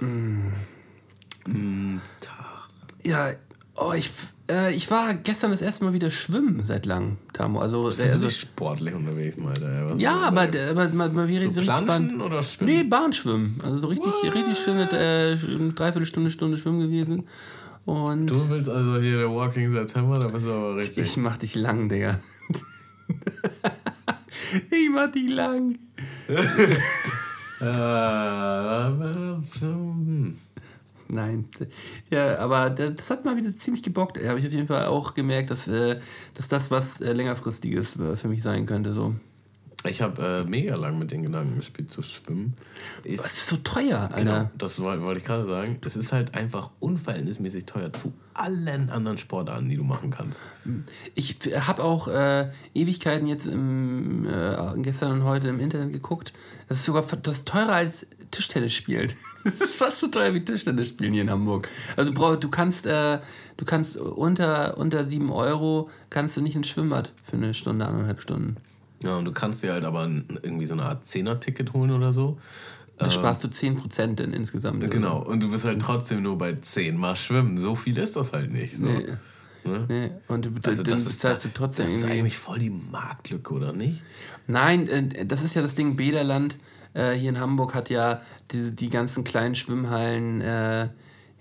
Mm, 0.00 1.98
Tag. 2.20 2.68
Ja, 3.02 3.32
oh, 3.74 3.92
ich, 3.92 4.10
äh, 4.50 4.74
ich 4.74 4.90
war 4.90 5.14
gestern 5.14 5.50
das 5.50 5.62
erste 5.62 5.84
Mal 5.84 5.92
wieder 5.92 6.10
schwimmen 6.10 6.64
seit 6.64 6.86
langem, 6.86 7.18
Tamo. 7.32 7.60
Also, 7.60 7.84
Bist 7.84 8.00
äh, 8.00 8.08
du 8.08 8.12
also 8.14 8.28
sportlich 8.28 8.94
unterwegs, 8.94 9.36
mal 9.36 9.54
da? 9.54 9.94
Ja, 9.96 10.22
aber, 10.22 10.42
aber, 10.42 10.82
aber 10.82 11.08
mal 11.08 11.28
wieder 11.28 11.42
So 11.44 11.50
so 11.50 11.60
planschen 11.62 11.86
Bahn, 11.86 12.20
oder 12.20 12.42
schwimmen? 12.42 12.72
Nee, 12.72 12.84
Bahnschwimmen. 12.84 13.60
Also 13.62 13.78
so 13.78 13.86
richtig, 13.88 14.12
richtig 14.22 14.58
schwimmen 14.58 14.80
mit 14.80 14.92
äh, 14.92 15.32
eine 15.32 15.72
Dreiviertelstunde, 15.72 16.30
Stunde 16.30 16.58
schwimmen 16.58 16.80
gewesen. 16.80 17.24
Und 17.86 18.28
Du 18.28 18.48
willst 18.48 18.70
also 18.70 18.98
hier 18.98 19.18
der 19.18 19.30
Walking 19.30 19.72
September, 19.72 20.18
da 20.18 20.28
bist 20.28 20.46
du 20.46 20.52
aber 20.52 20.76
richtig. 20.76 21.04
ich 21.04 21.16
mach 21.16 21.36
dich 21.36 21.54
lang, 21.54 21.88
Digga. 21.88 22.18
ich 24.70 24.88
mach 24.90 25.10
dich 25.10 25.28
lang. 25.28 25.78
Nein. 31.14 31.44
Ja, 32.10 32.38
aber 32.38 32.70
das 32.70 32.96
das 32.96 33.10
hat 33.10 33.24
mal 33.24 33.36
wieder 33.36 33.54
ziemlich 33.56 33.82
gebockt. 33.82 34.16
Da 34.16 34.28
habe 34.28 34.40
ich 34.40 34.46
auf 34.46 34.52
jeden 34.52 34.66
Fall 34.68 34.86
auch 34.86 35.14
gemerkt, 35.14 35.50
dass, 35.50 35.68
äh, 35.68 35.96
dass 36.34 36.48
das 36.48 36.70
was 36.70 37.00
äh, 37.00 37.12
längerfristiges 37.12 37.96
äh, 37.98 38.16
für 38.16 38.28
mich 38.28 38.42
sein 38.42 38.66
könnte. 38.66 38.92
So. 38.92 39.14
ich 39.88 40.02
habe 40.02 40.44
äh, 40.46 40.50
mega 40.50 40.74
lang 40.76 40.98
mit 40.98 41.10
den 41.12 41.22
Gedanken 41.22 41.56
gespielt 41.56 41.90
zu 41.90 42.02
schwimmen. 42.02 42.54
Ich, 43.04 43.20
Das 43.20 43.32
ist 43.34 43.48
so 43.48 43.56
teuer, 43.58 44.00
Alter. 44.12 44.16
Genau, 44.18 44.50
das 44.58 44.80
woll- 44.80 45.02
wollte 45.02 45.20
ich 45.20 45.26
gerade 45.26 45.46
sagen. 45.46 45.78
Es 45.86 45.94
ist 45.94 46.12
halt 46.12 46.34
einfach 46.34 46.70
unverhältnismäßig 46.80 47.66
teuer 47.66 47.92
zu 47.92 48.12
allen 48.32 48.90
anderen 48.90 49.16
Sportarten, 49.18 49.68
die 49.68 49.76
du 49.76 49.84
machen 49.84 50.10
kannst. 50.10 50.40
Ich 51.14 51.36
habe 51.54 51.84
auch 51.84 52.08
äh, 52.08 52.50
Ewigkeiten 52.74 53.28
jetzt 53.28 53.46
im, 53.46 54.26
äh, 54.26 54.56
gestern 54.78 55.12
und 55.20 55.24
heute 55.24 55.46
im 55.48 55.60
Internet 55.60 55.92
geguckt. 55.92 56.32
Das 56.68 56.78
ist 56.78 56.86
sogar 56.86 57.04
das 57.22 57.36
ist 57.36 57.46
teurer 57.46 57.74
als 57.74 58.06
Tischtennis 58.34 58.72
spielen. 58.72 59.12
Das 59.44 59.54
ist 59.60 59.74
fast 59.76 60.00
so 60.00 60.06
teuer 60.08 60.34
wie 60.34 60.44
Tischtennis 60.44 60.88
spielen 60.88 61.12
hier 61.12 61.22
in 61.22 61.30
Hamburg. 61.30 61.68
Also 61.96 62.12
brauch, 62.12 62.36
du 62.36 62.48
kannst, 62.48 62.86
äh, 62.86 63.18
du 63.56 63.64
kannst 63.64 63.96
unter, 63.96 64.76
unter 64.78 65.06
7 65.06 65.30
Euro 65.30 65.90
kannst 66.10 66.36
du 66.36 66.40
nicht 66.40 66.56
ins 66.56 66.68
Schwimmbad 66.68 67.12
für 67.28 67.36
eine 67.36 67.54
Stunde, 67.54 67.86
anderthalb 67.86 68.20
Stunden. 68.20 68.56
Ja, 69.02 69.16
und 69.18 69.24
du 69.26 69.32
kannst 69.32 69.62
dir 69.62 69.72
halt 69.72 69.84
aber 69.84 70.02
ein- 70.06 70.38
irgendwie 70.42 70.66
so 70.66 70.72
eine 70.74 70.84
Art 70.84 71.06
Zehner-Ticket 71.06 71.72
holen 71.74 71.90
oder 71.90 72.12
so. 72.12 72.38
Da 72.96 73.10
sparst 73.10 73.42
du 73.44 73.48
10% 73.48 74.14
denn 74.20 74.32
insgesamt. 74.32 74.88
Genau, 74.90 75.20
und 75.20 75.42
du 75.42 75.50
bist 75.50 75.64
halt 75.64 75.82
trotzdem 75.82 76.22
nur 76.22 76.38
bei 76.38 76.54
10 76.54 76.96
Mal 76.96 77.16
schwimmen. 77.16 77.58
So 77.58 77.74
viel 77.74 77.98
ist 77.98 78.14
das 78.16 78.32
halt 78.32 78.52
nicht. 78.52 78.76
So. 78.76 78.86
Nee. 78.86 79.06
Ne? 79.64 79.84
Nee. 79.88 80.10
Und 80.28 80.44
du, 80.46 80.50
Also 80.64 80.82
das 80.82 81.00
ist, 81.02 81.08
bezahlst 81.08 81.44
du 81.46 81.48
trotzdem 81.52 81.86
das 81.86 81.94
ist 81.96 82.04
eigentlich 82.04 82.36
voll 82.38 82.58
die 82.60 82.70
Marktlücke, 82.70 83.52
oder 83.54 83.72
nicht? 83.72 84.02
Nein, 84.46 84.86
äh, 84.88 85.26
das 85.26 85.42
ist 85.42 85.54
ja 85.54 85.62
das 85.62 85.74
Ding, 85.74 85.96
Bäderland 85.96 86.56
äh, 86.94 87.12
hier 87.12 87.28
in 87.28 87.40
Hamburg 87.40 87.74
hat 87.74 87.90
ja 87.90 88.22
die, 88.50 88.70
die 88.70 88.88
ganzen 88.88 89.24
kleinen 89.24 89.54
Schwimmhallen, 89.54 90.40
äh, 90.40 90.88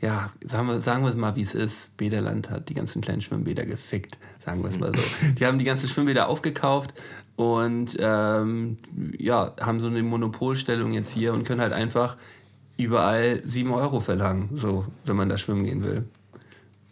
ja, 0.01 0.31
sagen 0.43 0.67
wir, 0.67 0.81
sagen 0.81 1.03
wir 1.03 1.09
es 1.09 1.15
mal, 1.15 1.35
wie 1.37 1.43
es 1.43 1.55
ist. 1.55 1.95
Bäderland 1.95 2.49
hat 2.49 2.67
die 2.67 2.73
ganzen 2.73 3.01
kleinen 3.01 3.21
Schwimmbäder 3.21 3.65
gefickt, 3.65 4.17
sagen 4.43 4.61
wir 4.61 4.69
es 4.69 4.79
mal 4.79 4.93
so. 4.93 5.01
Die 5.39 5.45
haben 5.45 5.57
die 5.57 5.63
ganzen 5.63 5.87
Schwimmbäder 5.87 6.27
aufgekauft 6.27 6.93
und 7.37 7.95
ähm, 7.99 8.79
ja, 9.17 9.53
haben 9.61 9.79
so 9.79 9.87
eine 9.87 10.03
Monopolstellung 10.03 10.91
jetzt 10.91 11.13
hier 11.13 11.33
und 11.33 11.45
können 11.45 11.61
halt 11.61 11.71
einfach 11.71 12.17
überall 12.77 13.41
7 13.45 13.71
Euro 13.71 14.01
verlangen, 14.01 14.49
so, 14.55 14.85
wenn 15.05 15.15
man 15.15 15.29
da 15.29 15.37
schwimmen 15.37 15.63
gehen 15.63 15.83
will. 15.83 16.03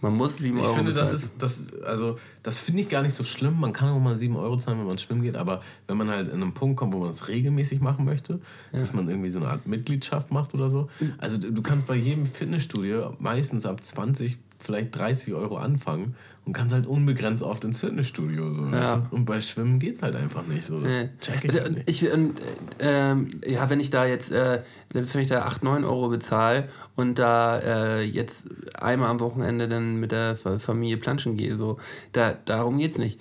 Man 0.01 0.15
muss 0.17 0.37
7 0.37 0.57
Ich 0.57 0.63
Euro 0.63 0.73
finde, 0.73 0.93
das 0.93 1.11
bezahlen. 1.11 1.15
ist, 1.23 1.33
das, 1.37 1.83
also, 1.85 2.17
das 2.43 2.57
finde 2.57 2.81
ich 2.81 2.89
gar 2.89 3.03
nicht 3.03 3.13
so 3.13 3.23
schlimm. 3.23 3.59
Man 3.59 3.71
kann 3.71 3.89
auch 3.89 3.99
mal 3.99 4.17
7 4.17 4.35
Euro 4.35 4.57
zahlen, 4.57 4.79
wenn 4.79 4.87
man 4.87 4.97
schwimmen 4.97 5.21
geht, 5.21 5.37
aber 5.37 5.61
wenn 5.87 5.97
man 5.97 6.09
halt 6.09 6.27
in 6.27 6.41
einem 6.41 6.53
Punkt 6.53 6.77
kommt, 6.77 6.93
wo 6.93 6.99
man 6.99 7.09
es 7.09 7.27
regelmäßig 7.27 7.81
machen 7.81 8.03
möchte, 8.05 8.39
dass 8.71 8.93
man 8.93 9.07
irgendwie 9.07 9.29
so 9.29 9.39
eine 9.39 9.49
Art 9.49 9.67
Mitgliedschaft 9.67 10.31
macht 10.31 10.53
oder 10.55 10.69
so. 10.69 10.89
Also, 11.19 11.37
du 11.37 11.51
du 11.51 11.61
kannst 11.61 11.85
bei 11.85 11.95
jedem 11.95 12.25
Fitnessstudio 12.25 13.15
meistens 13.19 13.65
ab 13.67 13.83
20, 13.83 14.37
vielleicht 14.59 14.95
30 14.95 15.33
Euro 15.35 15.57
anfangen 15.57 16.15
und 16.51 16.53
kannst 16.53 16.73
halt 16.73 16.85
unbegrenzt 16.85 17.41
oft 17.43 17.63
ins 17.63 17.79
Fitnessstudio. 17.79 18.53
So, 18.53 18.61
du? 18.65 19.07
Und 19.11 19.23
bei 19.23 19.39
Schwimmen 19.39 19.79
geht 19.79 19.95
es 19.95 20.01
halt 20.03 20.17
einfach 20.17 20.45
nicht. 20.45 20.65
So, 20.65 20.81
das 20.81 20.91
Nee. 20.91 21.09
check 21.21 21.45
ich 21.45 21.53
halt 21.53 21.65
Und 21.69 21.73
nicht. 21.77 21.89
ich, 22.03 22.11
und, 22.11 22.33
ähm, 22.79 23.39
ja, 23.47 23.69
wenn 23.69 23.79
ich 23.79 23.89
da 23.89 24.05
jetzt, 24.05 24.33
äh, 24.33 24.61
selbst 24.91 25.15
wenn 25.15 25.21
ich 25.21 25.29
da 25.29 25.43
8, 25.43 25.63
9 25.63 25.85
Euro 25.85 26.09
bezahle 26.09 26.67
und 26.97 27.19
da 27.19 27.59
äh, 27.59 28.01
jetzt 28.03 28.43
einmal 28.77 29.09
am 29.09 29.21
Wochenende 29.21 29.69
dann 29.69 29.95
mit 29.95 30.11
der 30.11 30.35
Fa- 30.35 30.59
Familie 30.59 30.97
planschen 30.97 31.37
gehe, 31.37 31.55
so, 31.55 31.77
da, 32.11 32.33
darum 32.43 32.77
geht's 32.77 32.97
nicht. 32.97 33.17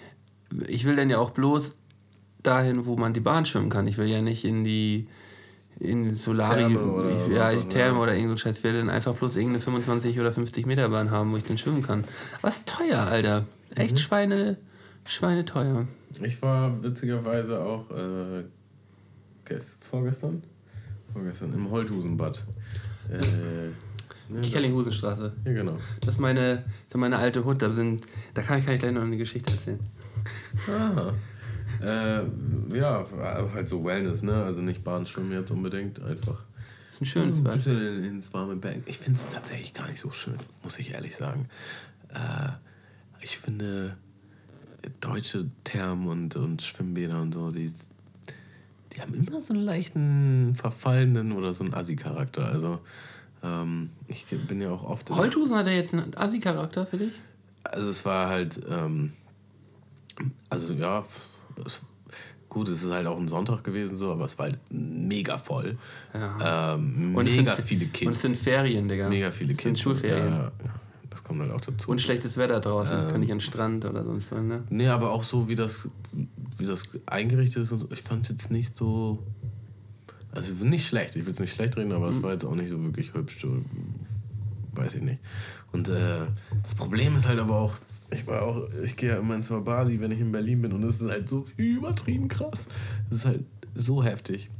Ich 0.67 0.85
will 0.85 0.97
dann 0.97 1.09
ja 1.09 1.19
auch 1.19 1.31
bloß 1.31 1.79
dahin, 2.43 2.85
wo 2.85 2.97
man 2.97 3.13
die 3.13 3.21
Bahn 3.21 3.47
schwimmen 3.47 3.71
kann. 3.71 3.87
Ich 3.87 3.97
will 3.97 4.09
ja 4.09 4.23
nicht 4.23 4.45
in 4.45 4.65
die 4.65 5.07
in 5.81 6.15
Solari, 6.15 6.61
Therme 6.73 6.81
oder 6.93 7.11
ich, 7.11 7.33
ja, 7.33 7.51
ich 7.53 7.59
auch 7.61 7.69
Therme 7.69 7.99
oder 8.01 8.15
irgend 8.15 8.29
so 8.29 8.35
ein 8.35 8.39
Scheiß. 8.39 8.59
Ich 8.59 8.65
will 8.65 8.75
dann 8.75 8.91
einfach 8.91 9.15
bloß 9.15 9.37
irgendeine 9.37 9.63
25 9.63 10.21
oder 10.21 10.33
50 10.33 10.67
Meter 10.67 10.89
Bahn 10.91 11.11
haben, 11.11 11.33
wo 11.33 11.37
ich 11.37 11.45
dann 11.45 11.59
schwimmen 11.59 11.83
kann. 11.83 12.05
Was 12.43 12.65
teuer, 12.65 13.01
Alter. 13.01 13.47
Echt 13.75 13.99
Schweine, 13.99 14.57
Schweine 15.07 15.45
teuer. 15.45 15.87
Ich 16.23 16.43
war 16.43 16.83
witzigerweise 16.83 17.61
auch 17.61 17.91
äh, 17.91 18.45
gest 19.45 19.77
vorgestern? 19.91 20.43
Vorgestern 21.13 21.53
im 21.55 21.71
Holthusenbad. 21.71 22.45
Äh, 23.09 23.15
ne, 24.33 24.41
das- 24.43 24.51
Kellinghusenstraße. 24.51 25.33
Ja, 25.45 25.53
genau. 25.53 25.79
Das 26.01 26.15
ist 26.17 26.21
meine, 26.21 26.57
das 26.57 26.65
ist 26.91 26.97
meine 26.97 27.17
alte 27.19 27.45
Hut. 27.45 27.63
Da, 27.63 27.73
sind, 27.73 28.03
da 28.35 28.43
kann, 28.43 28.59
ich, 28.59 28.65
kann 28.67 28.75
ich 28.75 28.81
gleich 28.81 28.93
noch 28.93 29.03
eine 29.03 29.17
Geschichte 29.17 29.53
erzählen. 29.53 29.81
Aha. 30.69 31.15
Äh, 31.83 32.23
ja, 32.77 33.07
halt 33.55 33.69
so 33.69 33.85
Wellness, 33.85 34.23
ne? 34.23 34.45
Also 34.45 34.61
nicht 34.61 34.85
Bahnschwimmen 34.85 35.33
jetzt 35.33 35.51
unbedingt, 35.51 36.03
einfach. 36.03 36.39
Das 36.89 36.95
ist 36.97 37.01
ein 37.01 37.07
schönes 37.07 37.39
ein 37.39 37.45
Bad. 37.45 37.55
bisschen 37.55 38.05
ins 38.05 38.35
warme 38.35 38.57
Becken. 38.57 38.83
Ich 38.87 38.99
finde 38.99 39.21
es 39.21 39.35
tatsächlich 39.35 39.73
gar 39.75 39.89
nicht 39.89 40.01
so 40.01 40.11
schön, 40.11 40.39
muss 40.63 40.79
ich 40.79 40.93
ehrlich 40.93 41.17
sagen. 41.17 41.49
Äh, 42.11 42.51
ich 43.23 43.39
finde 43.39 43.97
deutsche 45.01 45.47
Thermen 45.65 46.09
und, 46.09 46.37
und 46.37 46.63
Schwimmbäder 46.63 47.21
und 47.21 47.35
so, 47.35 47.51
die, 47.51 47.73
die 48.93 49.01
haben 49.01 49.15
immer 49.15 49.41
so 49.41 49.53
einen 49.53 49.63
leichten 49.63 50.55
verfallenen 50.57 51.33
oder 51.33 51.55
so 51.55 51.65
einen 51.65 51.75
Assi-Charakter. 51.75 52.47
Also 52.47 52.81
ähm, 53.43 53.91
ich 54.09 54.27
bin 54.27 54.61
ja 54.61 54.71
auch 54.71 54.85
oft... 54.85 55.11
Holthusen 55.11 55.57
hat 55.57 55.67
er 55.67 55.75
jetzt 55.75 55.95
einen 55.95 56.17
Assi-Charakter 56.17 56.87
für 56.87 56.99
dich? 56.99 57.13
Also 57.65 57.91
es 57.91 58.05
war 58.05 58.29
halt, 58.29 58.61
ähm, 58.71 59.13
also 60.49 60.75
ja, 60.75 61.05
gut, 62.49 62.69
es 62.69 62.83
ist 62.83 62.91
halt 62.91 63.07
auch 63.07 63.19
ein 63.19 63.29
Sonntag 63.29 63.63
gewesen 63.65 63.97
so, 63.97 64.11
aber 64.13 64.25
es 64.25 64.39
war 64.39 64.47
halt 64.47 64.59
mega 64.71 65.39
voll. 65.39 65.79
Ähm, 66.15 67.15
Und 67.15 67.27
es 67.29 67.37
mega 67.37 67.55
sind, 67.55 67.65
viele 67.67 67.85
Und 67.85 67.93
es 67.93 67.99
Kids. 68.01 68.23
sind 68.23 68.37
Ferien, 68.37 68.89
Digga. 68.89 69.09
Mega 69.09 69.31
viele 69.31 69.53
es 69.53 69.59
sind 69.59 69.73
Kids. 69.75 69.81
Schulferien. 69.83 70.27
Ja, 70.33 70.43
ja, 70.45 70.75
das 71.11 71.23
kommt 71.23 71.41
halt 71.41 71.53
auch 71.53 71.61
dazu. 71.61 71.91
Und 71.91 72.01
schlechtes 72.01 72.37
Wetter 72.37 72.61
draußen. 72.61 72.93
Ähm. 73.07 73.13
Kann 73.13 73.23
ich 73.23 73.31
an 73.31 73.39
den 73.39 73.41
Strand 73.41 73.85
oder 73.85 74.03
sonst 74.05 74.33
was, 74.33 74.43
ne? 74.43 74.63
nee, 74.71 74.89
aber 74.89 75.11
auch 75.13 75.23
so, 75.23 75.49
wie 75.49 75.55
das, 75.55 75.89
wie 76.59 76.67
das 76.67 76.85
eingerichtet 77.07 77.63
ist 77.63 77.73
und 77.73 77.79
so. 77.81 77.89
Ich 77.93 78.03
fand 78.03 78.25
es 78.25 78.31
jetzt 78.31 78.51
nicht 78.51 78.77
so. 78.77 79.23
Also 80.33 80.53
nicht 80.65 80.87
schlecht, 80.87 81.17
ich 81.17 81.27
will 81.27 81.33
es 81.33 81.41
nicht 81.41 81.53
schlecht 81.55 81.77
reden, 81.77 81.91
aber 81.93 82.09
Mhm. 82.11 82.17
es 82.17 82.23
war 82.23 82.33
jetzt 82.33 82.45
auch 82.45 82.55
nicht 82.55 82.71
so 82.71 82.81
wirklich 82.83 83.13
hübsch. 83.15 83.41
So, 83.41 83.63
weiß 84.75 84.95
ich 84.95 85.03
nicht. 85.03 85.19
Und 85.73 85.89
äh, 85.89 86.21
das 86.63 86.75
Problem 86.77 87.17
ist 87.17 87.27
halt 87.27 87.39
aber 87.41 87.57
auch, 87.57 87.75
ich 88.11 88.27
war 88.27 88.43
auch, 88.43 88.69
ich 88.83 88.97
gehe 88.97 89.11
ja 89.11 89.19
immer 89.19 89.35
ins 89.35 89.49
Bali, 89.49 90.01
wenn 90.01 90.11
ich 90.11 90.21
in 90.21 90.33
Berlin 90.33 90.63
bin 90.63 90.73
und 90.73 90.83
es 90.85 91.01
ist 91.01 91.09
halt 91.09 91.29
so 91.29 91.45
übertrieben 91.57 92.29
krass. 92.29 92.67
Es 93.11 93.19
ist 93.19 93.27
halt 93.27 93.45
so 93.75 94.03
heftig, 94.03 94.51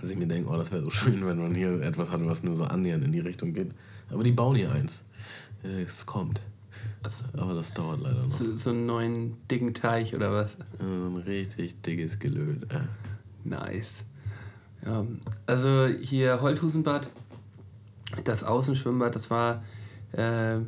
dass 0.00 0.10
ich 0.10 0.16
mir 0.16 0.26
denke, 0.26 0.50
oh, 0.50 0.56
das 0.56 0.70
wäre 0.70 0.82
so 0.82 0.90
schön, 0.90 1.24
wenn 1.26 1.38
man 1.38 1.54
hier 1.54 1.80
etwas 1.82 2.10
hat, 2.10 2.24
was 2.24 2.42
nur 2.42 2.56
so 2.56 2.64
annähernd 2.64 3.04
in 3.04 3.12
die 3.12 3.20
Richtung 3.20 3.52
geht. 3.52 3.72
Aber 4.10 4.22
die 4.22 4.32
bauen 4.32 4.56
hier 4.56 4.72
eins. 4.72 5.02
Es 5.62 6.06
kommt. 6.06 6.42
Aber 7.36 7.54
das 7.54 7.74
dauert 7.74 8.00
leider 8.00 8.22
noch. 8.22 8.30
So, 8.30 8.56
so 8.56 8.70
einen 8.70 8.86
neuen 8.86 9.36
dicken 9.50 9.74
Teich 9.74 10.14
oder 10.14 10.32
was? 10.32 10.56
So 10.78 10.84
ein 10.84 11.16
richtig 11.16 11.80
dickes 11.82 12.18
Gelöt. 12.18 12.72
Äh. 12.72 12.80
Nice. 13.44 14.04
Ja, 14.84 15.04
also 15.46 15.86
hier 15.86 16.40
Holthusenbad, 16.40 17.08
das 18.24 18.44
Außenschwimmbad, 18.44 19.14
das 19.14 19.30
war 19.30 19.64
äh, 20.12 20.58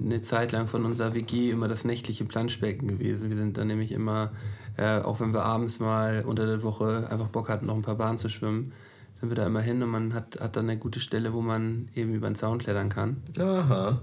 eine 0.00 0.20
Zeit 0.20 0.52
lang 0.52 0.66
von 0.66 0.84
unserer 0.84 1.14
WG 1.14 1.50
immer 1.50 1.68
das 1.68 1.84
nächtliche 1.84 2.24
Planschbecken 2.24 2.88
gewesen. 2.88 3.30
Wir 3.30 3.36
sind 3.36 3.56
dann 3.56 3.68
nämlich 3.68 3.92
immer, 3.92 4.32
äh, 4.76 5.00
auch 5.00 5.20
wenn 5.20 5.32
wir 5.32 5.44
abends 5.44 5.78
mal 5.80 6.24
unter 6.26 6.46
der 6.46 6.62
Woche 6.62 7.08
einfach 7.10 7.28
Bock 7.28 7.48
hatten, 7.48 7.66
noch 7.66 7.76
ein 7.76 7.82
paar 7.82 7.96
Bahnen 7.96 8.18
zu 8.18 8.28
schwimmen, 8.28 8.72
sind 9.20 9.30
wir 9.30 9.36
da 9.36 9.46
immer 9.46 9.60
hin 9.60 9.82
und 9.82 9.90
man 9.90 10.14
hat, 10.14 10.38
hat 10.40 10.56
dann 10.56 10.68
eine 10.68 10.78
gute 10.78 11.00
Stelle, 11.00 11.32
wo 11.32 11.40
man 11.40 11.88
eben 11.94 12.14
über 12.14 12.28
den 12.28 12.36
Zaun 12.36 12.58
klettern 12.58 12.88
kann. 12.88 13.22
Aha. 13.38 14.00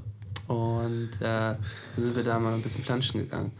Und 0.47 1.09
äh, 1.19 1.19
dann 1.19 1.57
sind 1.97 2.15
wir 2.15 2.23
da 2.23 2.39
mal 2.39 2.53
ein 2.53 2.61
bisschen 2.61 2.83
planschen 2.83 3.21
gegangen. 3.21 3.51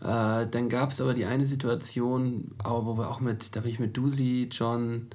Äh, 0.00 0.46
dann 0.46 0.68
gab 0.68 0.90
es 0.90 1.00
aber 1.00 1.14
die 1.14 1.24
eine 1.24 1.46
Situation, 1.46 2.50
wo 2.64 2.98
wir 2.98 3.10
auch 3.10 3.20
mit, 3.20 3.54
da 3.54 3.60
bin 3.60 3.70
ich 3.70 3.78
mit 3.78 3.96
Dusi, 3.96 4.48
John, 4.50 5.08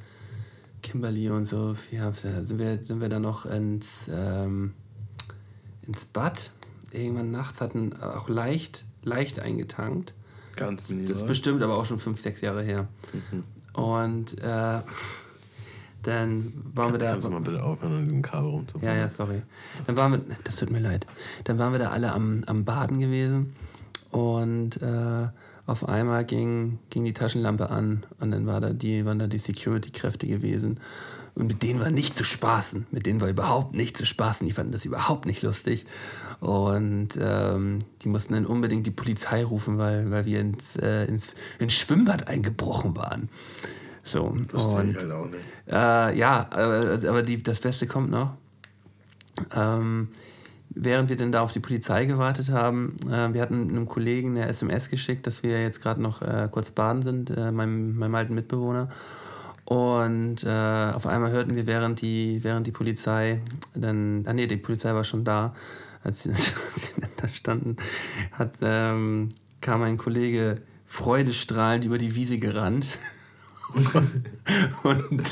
Kimberly 0.82 1.30
und 1.30 1.46
so, 1.46 1.76
ja, 1.92 2.12
sind 2.12 2.58
wir, 2.58 2.84
sind 2.84 3.02
wir 3.02 3.10
dann 3.10 3.22
noch 3.22 3.46
ins, 3.46 4.10
ähm, 4.12 4.74
ins 5.88 6.06
Bad. 6.06 6.52
Irgendwann 6.92 7.32
nachts 7.32 7.62
hatten 7.62 7.94
auch 8.02 8.30
leicht, 8.30 8.86
leicht 9.04 9.40
eingetankt. 9.40 10.14
Ganz 10.56 10.90
minimal. 10.90 11.12
Das 11.12 11.22
ist 11.22 11.28
bestimmt 11.28 11.62
aber 11.62 11.78
auch 11.78 11.86
schon 11.86 11.98
fünf, 11.98 12.22
sechs 12.22 12.42
Jahre 12.42 12.64
her. 12.64 12.88
Und 13.74 14.38
äh, 14.40 14.80
dann 16.04 16.54
waren 16.74 16.92
wir 16.92 17.00
da. 17.00 17.12
Kannst 17.12 17.28
du 17.28 17.32
mal 17.32 17.42
bitte 17.42 17.64
aufhören, 17.64 17.94
an 17.94 18.04
diesem 18.06 18.22
Kabel 18.22 18.50
rumzufahren? 18.50 18.88
Ja, 18.88 19.02
ja, 19.02 19.10
sorry. 19.10 19.44
Dann 19.88 19.96
waren 19.96 20.12
wir, 20.12 20.22
das 20.44 20.58
tut 20.58 20.72
mir 20.72 20.80
leid. 20.80 21.06
Dann 21.44 21.60
waren 21.60 21.72
wir 21.72 21.80
da 21.80 21.92
alle 21.92 22.12
am, 22.12 22.44
am 22.48 22.66
Baden 22.66 23.00
gewesen 23.00 23.56
und 24.12 24.82
äh, 24.82 25.28
auf 25.68 25.88
einmal 25.88 26.26
ging, 26.26 26.80
ging 26.90 27.06
die 27.06 27.14
Taschenlampe 27.14 27.70
an 27.70 28.06
und 28.20 28.32
dann 28.32 28.48
war 28.48 28.60
da 28.60 28.74
die, 28.74 29.06
waren 29.06 29.20
da 29.20 29.28
die 29.28 29.40
Security-Kräfte 29.40 30.28
gewesen. 30.28 30.80
Und 31.36 31.48
mit 31.48 31.64
denen 31.64 31.80
war 31.80 31.90
nicht 31.90 32.16
zu 32.16 32.24
spaßen. 32.24 32.88
Mit 32.92 33.06
denen 33.06 33.22
war 33.22 33.30
überhaupt 33.30 33.74
nicht 33.74 33.96
zu 33.96 34.06
spaßen. 34.06 34.46
Die 34.46 34.54
fanden 34.54 34.74
das 34.74 34.86
überhaupt 34.86 35.26
nicht 35.26 35.42
lustig. 35.42 35.86
Und 36.40 37.10
ähm, 37.20 37.80
die 38.02 38.10
mussten 38.10 38.34
dann 38.34 38.46
unbedingt 38.46 38.86
die 38.88 38.92
Polizei 38.92 39.44
rufen, 39.44 39.78
weil, 39.78 40.12
weil 40.12 40.26
wir 40.26 40.42
ins, 40.42 40.76
äh, 40.76 41.06
ins, 41.06 41.36
ins 41.60 41.74
Schwimmbad 41.74 42.28
eingebrochen 42.28 42.96
waren. 42.96 43.30
So, 44.04 44.36
Verstehe 44.48 44.80
und, 44.80 44.90
ich 44.92 44.98
halt 44.98 45.12
auch 45.12 45.28
nicht. 45.28 45.44
äh, 45.68 46.18
ja, 46.18 46.48
aber, 46.50 47.00
aber 47.08 47.22
die, 47.22 47.42
das 47.42 47.60
Beste 47.60 47.86
kommt 47.86 48.10
noch. 48.10 48.34
Ähm, 49.56 50.10
während 50.72 51.10
wir 51.10 51.16
dann 51.16 51.32
da 51.32 51.42
auf 51.42 51.54
die 51.54 51.60
Polizei 51.60 52.06
gewartet 52.06 52.50
haben, 52.50 52.96
äh, 53.10 53.34
wir 53.34 53.42
hatten 53.42 53.70
einem 53.70 53.88
Kollegen 53.88 54.32
eine 54.32 54.48
SMS 54.48 54.90
geschickt, 54.90 55.28
dass 55.28 55.44
wir 55.44 55.62
jetzt 55.62 55.82
gerade 55.82 56.02
noch 56.02 56.22
äh, 56.22 56.50
kurz 56.52 56.72
baden 56.72 57.04
sind, 57.04 57.30
äh, 57.30 57.52
meinem, 57.52 57.98
meinem 57.98 58.16
alten 58.16 58.34
Mitbewohner. 58.34 58.90
Und 59.66 60.44
äh, 60.44 60.92
auf 60.94 61.08
einmal 61.08 61.32
hörten 61.32 61.56
wir, 61.56 61.68
während 61.68 62.02
die, 62.02 62.44
während 62.44 62.68
die 62.68 62.72
Polizei 62.72 63.42
dann, 63.74 64.26
ah 64.28 64.34
nee, 64.34 64.48
die 64.48 64.58
Polizei 64.58 64.94
war 64.94 65.04
schon 65.04 65.24
da, 65.24 65.56
als 66.04 66.24
sie, 66.24 66.30
als 66.74 66.96
sie 66.96 67.02
da 67.18 67.28
standen, 67.30 67.78
hat, 68.34 68.56
ähm, 68.62 69.30
kam 69.62 69.82
ein 69.84 69.98
Kollege 69.98 70.62
freudestrahlend 70.86 71.86
über 71.86 71.98
die 71.98 72.16
Wiese 72.16 72.38
gerannt. 72.38 72.98
und 74.84 75.24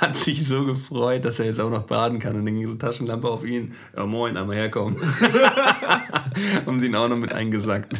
hat 0.00 0.16
sich 0.16 0.46
so 0.46 0.64
gefreut, 0.64 1.24
dass 1.24 1.40
er 1.40 1.46
jetzt 1.46 1.60
auch 1.60 1.70
noch 1.70 1.82
baden 1.82 2.20
kann. 2.20 2.36
Und 2.36 2.46
dann 2.46 2.54
ging 2.54 2.68
so 2.68 2.74
Taschenlampe 2.74 3.28
auf 3.28 3.44
ihn. 3.44 3.74
Ja, 3.96 4.06
moin, 4.06 4.36
einmal 4.36 4.56
herkommen. 4.56 5.00
Haben 6.66 6.80
sie 6.80 6.86
ihn 6.86 6.94
auch 6.94 7.08
noch 7.08 7.16
mit 7.16 7.32
eingesackt. 7.32 7.98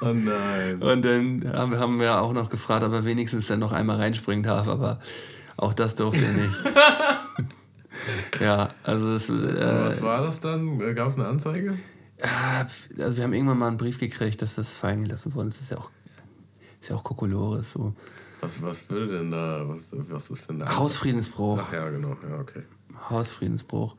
Oh 0.00 0.12
nein. 0.12 0.82
Und 0.82 1.04
dann 1.04 1.52
haben 1.52 1.72
wir, 1.72 1.78
haben 1.78 2.00
wir 2.00 2.20
auch 2.20 2.32
noch 2.32 2.50
gefragt, 2.50 2.84
ob 2.84 2.92
er 2.92 3.04
wenigstens 3.04 3.46
dann 3.46 3.60
noch 3.60 3.72
einmal 3.72 3.96
reinspringen 3.96 4.42
darf. 4.42 4.68
Aber 4.68 5.00
auch 5.56 5.72
das 5.72 5.96
durfte 5.96 6.24
er 6.24 6.32
nicht. 6.32 6.54
ja, 8.40 8.68
also 8.82 9.14
das, 9.14 9.28
äh, 9.28 9.84
Was 9.86 10.02
war 10.02 10.22
das 10.22 10.40
dann? 10.40 10.78
Gab 10.94 11.08
es 11.08 11.18
eine 11.18 11.26
Anzeige? 11.26 11.78
ja, 12.22 12.66
also 12.98 13.16
wir 13.16 13.24
haben 13.24 13.32
irgendwann 13.32 13.58
mal 13.58 13.68
einen 13.68 13.76
Brief 13.76 13.98
gekriegt, 13.98 14.40
dass 14.42 14.54
das 14.54 14.76
fallen 14.76 15.02
gelassen 15.02 15.34
worden 15.34 15.48
ist. 15.48 15.56
Das 15.56 15.64
ist 15.64 15.70
ja 15.70 15.78
auch, 15.78 15.90
ist 16.80 16.88
ja 16.90 16.96
auch 16.96 17.04
Kokolores. 17.04 17.72
So. 17.72 17.94
Was, 18.40 18.62
was 18.62 18.88
würde 18.90 19.18
denn 19.18 19.30
da, 19.30 19.64
was, 19.66 19.88
was 19.92 20.30
ist 20.30 20.48
denn 20.48 20.58
da? 20.58 20.76
Hausfriedensbruch. 20.76 21.60
Ach 21.62 21.72
ja, 21.72 21.88
genau, 21.90 22.16
ja, 22.28 22.38
okay. 22.38 22.62
Hausfriedensbruch. 23.10 23.96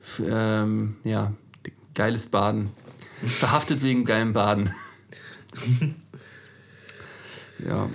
F 0.00 0.22
ähm, 0.24 0.96
ja, 1.04 1.32
geiles 1.94 2.26
Baden. 2.26 2.70
Verhaftet 3.24 3.82
wegen 3.82 4.04
geilem 4.04 4.32
Baden. 4.32 4.70
ja. 7.66 7.88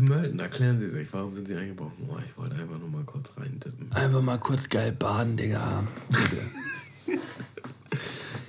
Mölden, 0.00 0.40
erklären 0.40 0.78
Sie 0.78 0.88
sich, 0.88 1.12
warum 1.12 1.32
sind 1.32 1.46
Sie 1.46 1.56
eingebrochen? 1.56 2.08
Oh, 2.08 2.16
ich 2.24 2.36
wollte 2.36 2.56
einfach 2.56 2.78
nur 2.78 2.88
mal 2.88 3.04
kurz 3.04 3.30
reintippen. 3.36 3.92
Einfach 3.92 4.22
mal 4.22 4.38
kurz 4.38 4.68
geil 4.68 4.92
baden, 4.92 5.36
Digga. 5.36 5.84
Bitte. 6.08 7.18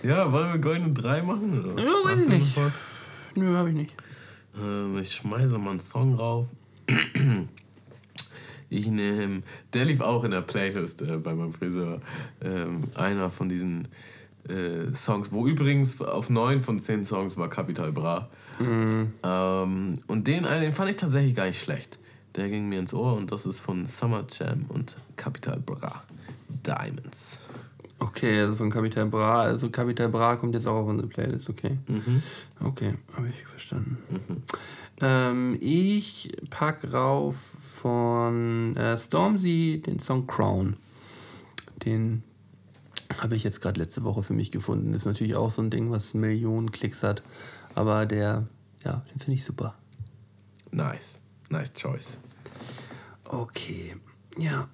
Ja, 0.04 0.32
wollen 0.32 0.52
wir 0.52 0.60
goldene 0.60 0.94
3 0.94 1.24
machen? 1.24 1.66
Oder? 1.66 1.82
Ja, 1.84 1.90
weiß 2.04 2.22
ich 2.22 2.28
nicht. 2.28 2.56
was? 2.58 2.74
Nö, 3.34 3.58
hab 3.58 3.66
ich 3.68 3.74
nicht. 3.74 3.96
Ähm, 4.56 5.00
ich 5.00 5.12
schmeiße 5.16 5.58
mal 5.58 5.72
einen 5.72 5.80
Song 5.80 6.14
rauf. 6.16 6.48
Ich 8.68 8.88
nehme, 8.88 9.44
der 9.74 9.86
lief 9.86 10.02
auch 10.02 10.24
in 10.24 10.32
der 10.32 10.42
Playlist 10.42 11.02
äh, 11.04 11.18
bei 11.18 11.36
meinem 11.36 11.54
Friseur. 11.54 12.02
Ähm, 12.42 12.86
einer 12.96 13.30
von 13.30 13.48
diesen 13.48 13.88
äh, 14.50 14.94
Songs, 14.94 15.32
wo 15.32 15.48
übrigens 15.48 16.02
auf 16.02 16.30
neun 16.30 16.62
von 16.62 16.80
zehn 16.80 17.06
Songs 17.06 17.38
war 17.38 17.50
Capital 17.50 17.92
Bra. 17.92 18.30
Ähm, 18.60 19.94
und 20.08 20.28
den, 20.28 20.46
einen, 20.46 20.62
den 20.62 20.74
fand 20.74 20.90
ich 20.90 20.96
tatsächlich 20.96 21.36
gar 21.36 21.46
nicht 21.48 21.62
schlecht. 21.62 22.00
Der 22.36 22.50
ging 22.50 22.68
mir 22.68 22.80
ins 22.80 22.94
Ohr 22.94 23.16
und 23.16 23.32
das 23.32 23.46
ist 23.46 23.60
von 23.60 23.86
Summer 23.86 24.26
Jam 24.30 24.66
und 24.70 24.98
Capital 25.16 25.60
Bra. 25.60 26.04
Diamonds. 26.66 27.48
Okay, 28.00 28.42
also 28.42 28.56
von 28.58 28.70
Capital 28.70 29.06
Bra. 29.06 29.44
Also 29.44 29.70
Capital 29.70 30.10
Bra 30.10 30.36
kommt 30.36 30.54
jetzt 30.54 30.68
auch 30.68 30.82
auf 30.82 30.88
unsere 30.88 31.08
Playlist, 31.08 31.50
okay? 31.50 31.78
Okay, 32.64 32.94
habe 33.16 33.30
ich 33.30 33.46
verstanden. 33.46 33.98
Ähm, 35.02 35.58
ich 35.60 36.32
pack 36.50 36.94
rauf 36.94 37.36
von 37.82 38.76
äh, 38.78 38.98
Stormzy 38.98 39.82
den 39.86 40.00
Song 40.00 40.28
Crown. 40.28 40.76
Den 41.86 42.24
habe 43.22 43.36
ich 43.36 43.44
jetzt 43.44 43.62
gerade 43.62 43.80
letzte 43.80 44.04
Woche 44.04 44.24
für 44.24 44.34
mich 44.34 44.52
gefunden. 44.52 44.94
Ist 44.94 45.06
natürlich 45.06 45.36
auch 45.36 45.52
so 45.52 45.62
ein 45.62 45.70
Ding, 45.70 45.92
was 45.92 46.14
Millionen 46.14 46.72
Klicks 46.72 47.04
hat. 47.04 47.24
Aber 47.74 48.06
der, 48.06 48.48
ja, 48.84 49.04
den 49.14 49.20
finde 49.20 49.34
ich 49.34 49.46
super. 49.46 49.76
Nice. 50.72 51.20
Nice 51.50 51.74
choice. 51.74 52.18
Okay, 53.26 53.96
ja. 54.38 54.68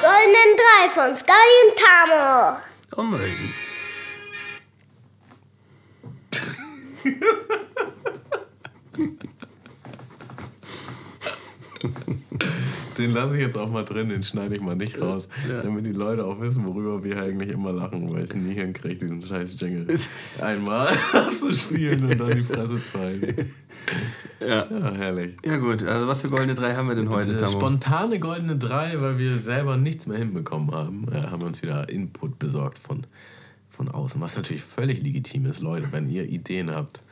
Goldenen 0.00 0.56
Drei 0.56 0.88
von 0.94 1.16
Sky 1.16 1.46
und 1.62 1.76
Tamo. 1.78 2.58
Ummelden. 2.96 3.54
Den 12.98 13.12
lasse 13.12 13.34
ich 13.36 13.42
jetzt 13.42 13.56
auch 13.58 13.70
mal 13.70 13.84
drin, 13.84 14.08
den 14.08 14.22
schneide 14.22 14.54
ich 14.56 14.62
mal 14.62 14.74
nicht 14.74 14.98
raus, 15.00 15.28
Ja. 15.48 15.60
damit 15.60 15.84
die 15.84 15.92
Leute 15.92 16.24
auch 16.24 16.40
wissen, 16.40 16.66
worüber 16.66 17.04
wir 17.04 17.20
eigentlich 17.20 17.50
immer 17.50 17.70
lachen, 17.72 18.10
weil 18.12 18.24
ich 18.24 18.34
nie 18.34 18.54
hinkriege, 18.54 18.96
diesen 19.06 19.22
scheiß 19.22 19.60
Jingle 19.60 19.86
einmal 20.40 20.88
auszuspielen 21.12 22.04
und 22.10 22.18
dann 22.18 22.30
die 22.34 22.42
Fresse 22.42 22.82
zeigen. 22.82 23.34
Ja. 24.40 24.66
Ja, 24.70 24.92
herrlich. 24.94 25.36
Ja 25.44 25.58
gut, 25.58 25.82
also 25.84 26.08
was 26.08 26.22
für 26.22 26.28
goldene 26.28 26.54
drei 26.54 26.74
haben 26.74 26.88
wir 26.88 26.94
denn 26.94 27.10
heute, 27.10 27.30
Äh, 27.32 27.36
Tamo? 27.40 27.52
spontane 27.52 28.18
goldene 28.18 28.56
drei, 28.56 28.98
weil 29.00 29.18
wir 29.18 29.36
selber 29.36 29.76
nichts 29.76 30.06
mehr 30.06 30.18
hinbekommen 30.18 30.70
haben, 30.72 31.06
äh, 31.12 31.20
haben 31.22 31.40
wir 31.42 31.46
uns 31.46 31.62
wieder 31.62 31.88
Input 31.90 32.38
besorgt 32.38 32.78
von, 32.78 33.04
von 33.76 33.88
außen, 33.88 34.20
was 34.20 34.36
natürlich 34.36 34.62
völlig 34.64 35.02
legitim 35.02 35.44
ist, 35.46 35.60
Leute. 35.60 35.88
Wenn 35.92 36.08
ihr 36.08 36.24
Ideen 36.28 36.70
habt 36.70 37.02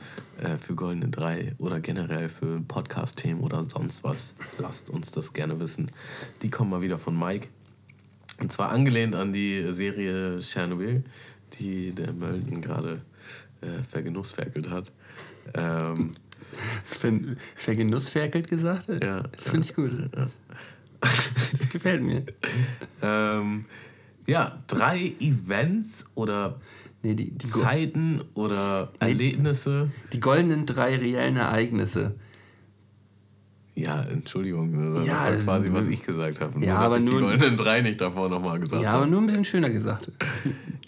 äh, 0.41 0.57
für 0.57 0.75
goldene 0.75 1.09
drei 1.09 1.55
oder 1.59 1.79
generell 1.81 2.29
für 2.29 2.61
Podcast-Themen 2.63 3.41
oder 3.41 3.63
sonst 3.65 4.03
was, 4.03 4.33
lasst 4.59 4.89
uns 4.91 5.11
das 5.11 5.33
gerne 5.35 5.61
wissen. 5.61 5.91
Die 6.43 6.51
kommen 6.51 6.71
mal 6.71 6.81
wieder 6.83 6.99
von 6.99 7.19
Mike. 7.19 7.49
Und 8.41 8.51
zwar 8.51 8.71
angelehnt 8.71 9.15
an 9.15 9.33
die 9.33 9.73
Serie 9.73 10.41
Chernobyl, 10.41 11.05
die 11.61 11.93
der 11.93 12.13
Mölden 12.13 12.61
gerade 12.63 13.03
äh, 13.61 13.83
vergenussferkelt 13.89 14.71
hat. 14.71 14.91
Ähm, 15.55 16.15
Ver- 16.85 17.37
Vergenussferkelt 17.57 18.49
gesagt? 18.49 18.89
Ja, 19.03 19.21
Das 19.23 19.51
finde 19.51 19.67
ich 19.69 19.75
gut. 19.75 19.93
Das 20.13 20.31
gefällt 21.73 22.03
mir. 22.03 22.25
Ähm, 23.03 23.67
ja, 24.27 24.63
drei 24.67 25.13
Events 25.21 26.05
oder 26.15 26.61
Nee, 27.03 27.15
die, 27.15 27.31
die, 27.33 27.47
Zeiten 27.47 28.23
oder 28.33 28.91
Erlebnisse. 28.99 29.91
die 30.15 30.21
goldenen 30.21 30.65
drei 30.65 30.97
reellen 30.97 31.37
Ereignisse. 31.37 32.15
Ja, 33.75 34.01
Entschuldigung, 34.03 34.89
das 34.95 35.07
Ja, 35.07 35.25
war 35.25 35.37
quasi, 35.37 35.71
was 35.73 35.87
ich 35.87 36.03
gesagt 36.03 36.41
habe. 36.41 36.59
Nur, 36.59 36.67
ja, 36.67 36.77
dass 36.77 36.85
aber 36.85 36.99
ich 36.99 37.05
nur- 37.05 37.21
die 37.21 37.27
goldenen 37.27 37.57
drei 37.59 37.81
nicht 37.83 38.01
davor 38.01 38.31
nochmal 38.31 38.59
gesagt 38.61 38.83
Ja, 38.83 38.91
aber 38.91 39.01
habe. 39.03 39.11
nur 39.11 39.21
ein 39.21 39.27
bisschen 39.27 39.45
schöner 39.45 39.71
gesagt. 39.71 40.11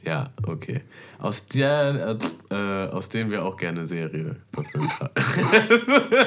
Ja, 0.03 0.31
okay. 0.47 0.83
Aus, 1.19 1.49
der, 1.49 2.17
äh, 2.49 2.55
aus 2.93 3.09
denen 3.09 3.33
wir 3.33 3.45
auch 3.45 3.57
gerne 3.57 3.89
Serie 3.89 4.37
verfilmt 4.53 5.01
haben. 5.01 5.11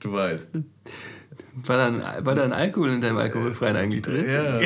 du 0.00 0.12
weißt. 0.12 0.50
War 1.66 1.76
da, 1.76 1.86
ein, 1.88 2.24
war 2.24 2.34
da 2.34 2.44
ein 2.44 2.52
Alkohol 2.54 2.92
in 2.92 3.02
deinem 3.02 3.18
alkoholfreien 3.18 3.76
eigentlich 3.76 4.00
drin? 4.00 4.24
Ja. 4.26 4.58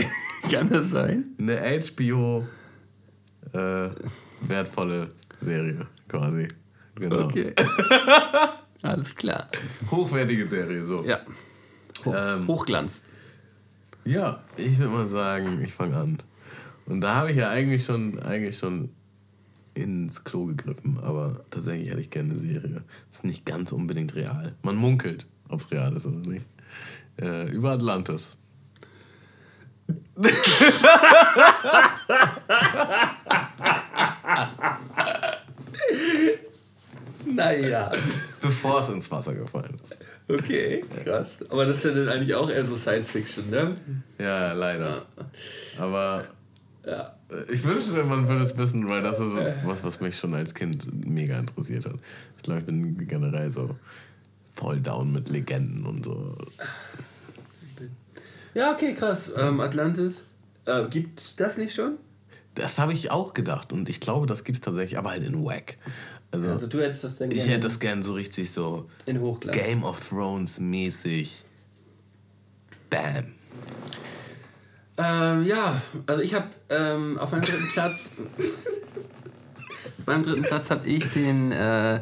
Kann 0.51 0.69
das 0.71 0.91
sein? 0.91 1.25
Eine 1.39 1.81
HBO 1.81 2.47
äh, 3.53 3.89
wertvolle 4.41 5.11
Serie 5.41 5.87
quasi. 6.09 6.49
Genau. 6.97 7.25
Okay. 7.25 7.53
Alles 8.83 9.15
klar. 9.15 9.49
Hochwertige 9.91 10.49
Serie, 10.49 10.85
so. 10.85 11.05
Ja. 11.05 11.21
Hoch, 12.05 12.15
Ähm, 12.17 12.47
Hochglanz. 12.47 13.03
Ja, 14.05 14.43
ich 14.57 14.79
würde 14.79 14.93
mal 14.93 15.09
sagen, 15.09 15.61
ich 15.63 15.75
fange 15.75 15.97
an. 15.97 16.19
Und 16.87 17.01
da 17.01 17.17
habe 17.17 17.31
ich 17.33 17.37
ja 17.37 17.51
eigentlich 17.51 17.85
schon, 17.85 18.21
eigentlich 18.21 18.57
schon 18.57 18.91
ins 19.75 20.25
Klo 20.25 20.47
gegriffen, 20.47 20.99
aber 21.03 21.45
tatsächlich 21.51 21.91
hätte 21.91 22.01
ich 22.01 22.11
gerne 22.11 22.31
eine 22.31 22.39
Serie. 22.39 22.85
Ist 23.11 23.25
nicht 23.25 23.45
ganz 23.45 23.73
unbedingt 23.73 24.15
real. 24.15 24.55
Man 24.63 24.77
munkelt, 24.77 25.27
ob 25.49 25.61
es 25.61 25.71
real 25.71 25.97
ist 25.97 26.07
oder 26.07 26.29
nicht. 26.31 26.47
Äh, 27.21 27.51
über 27.51 27.73
Atlantis. 27.73 28.31
Naja. 37.25 37.91
Bevor 38.41 38.81
es 38.81 38.89
ins 38.89 39.11
Wasser 39.11 39.35
gefallen 39.35 39.75
ist. 39.83 39.97
Okay, 40.29 40.85
krass. 41.05 41.39
Aber 41.49 41.67
das 41.67 41.79
ist 41.79 41.85
ja 41.85 41.91
dann 41.93 42.09
eigentlich 42.09 42.35
auch 42.35 42.49
eher 42.51 42.65
so 42.65 42.77
Science 42.77 43.11
Fiction, 43.11 43.51
ne? 43.51 43.77
Ja, 44.19 44.53
leider. 44.53 45.07
Aber 45.79 46.25
Ja. 46.85 47.15
äh, 47.31 47.53
ich 47.53 47.65
wünschte, 47.65 48.03
man 48.05 48.29
würde 48.29 48.43
es 48.43 48.57
wissen, 48.57 48.89
weil 48.89 49.03
das 49.03 49.15
ist 49.19 49.19
so 49.31 49.39
was, 49.65 49.83
was 49.85 50.01
mich 50.01 50.17
schon 50.17 50.35
als 50.35 50.55
Kind 50.55 50.87
mega 51.07 51.39
interessiert 51.39 51.85
hat. 51.85 51.95
Ich 52.37 52.43
glaube, 52.45 52.61
ich 52.61 52.67
bin 52.67 53.07
generell 53.09 53.51
so 53.51 53.77
voll 54.55 54.81
down 54.81 55.13
mit 55.13 55.29
Legenden 55.29 55.85
und 55.87 56.05
so. 56.05 56.37
Ja, 58.57 58.73
okay, 58.73 58.95
krass. 58.95 59.31
Ähm, 59.37 59.61
Atlantis. 59.61 60.23
Äh, 60.65 60.85
gibt 60.89 61.39
das 61.39 61.59
nicht 61.59 61.75
schon? 61.75 61.99
Das 62.55 62.79
habe 62.79 62.95
ich 62.95 63.11
auch 63.11 63.35
gedacht 63.35 63.71
und 63.71 63.87
ich 63.91 64.01
glaube, 64.01 64.27
das 64.27 64.45
gibt 64.45 64.57
es 64.57 64.63
tatsächlich, 64.63 64.97
aber 64.97 65.11
halt 65.11 65.25
in 65.25 65.45
Wack. 65.45 65.77
Also, 66.31 66.49
Also 66.49 66.67
du 66.67 66.81
hättest 66.81 67.05
das 67.05 67.21
ich 67.21 67.29
gerne 67.29 67.43
hätte 67.43 67.61
das 67.61 67.79
gern 67.79 68.03
so 68.03 68.15
richtig 68.15 68.51
so 68.51 68.89
in 69.05 69.21
Hochglanz. 69.21 69.59
Game 69.59 69.85
of 69.85 70.09
Thrones 70.09 70.59
mäßig. 70.59 71.45
Bam. 72.89 73.35
Ähm, 74.97 75.47
ja, 75.47 75.83
also 76.07 76.23
ich 76.23 76.33
habe 76.33 76.47
ähm, 76.71 77.19
auf 77.19 77.33
meinem 77.33 77.43
dritten 77.43 77.69
Platz, 77.75 78.11
auf 79.99 80.07
meinem 80.07 80.23
dritten 80.23 80.45
Platz 80.45 80.71
habe 80.71 80.89
ich 80.89 81.11
den, 81.11 81.53
äh, 81.53 82.01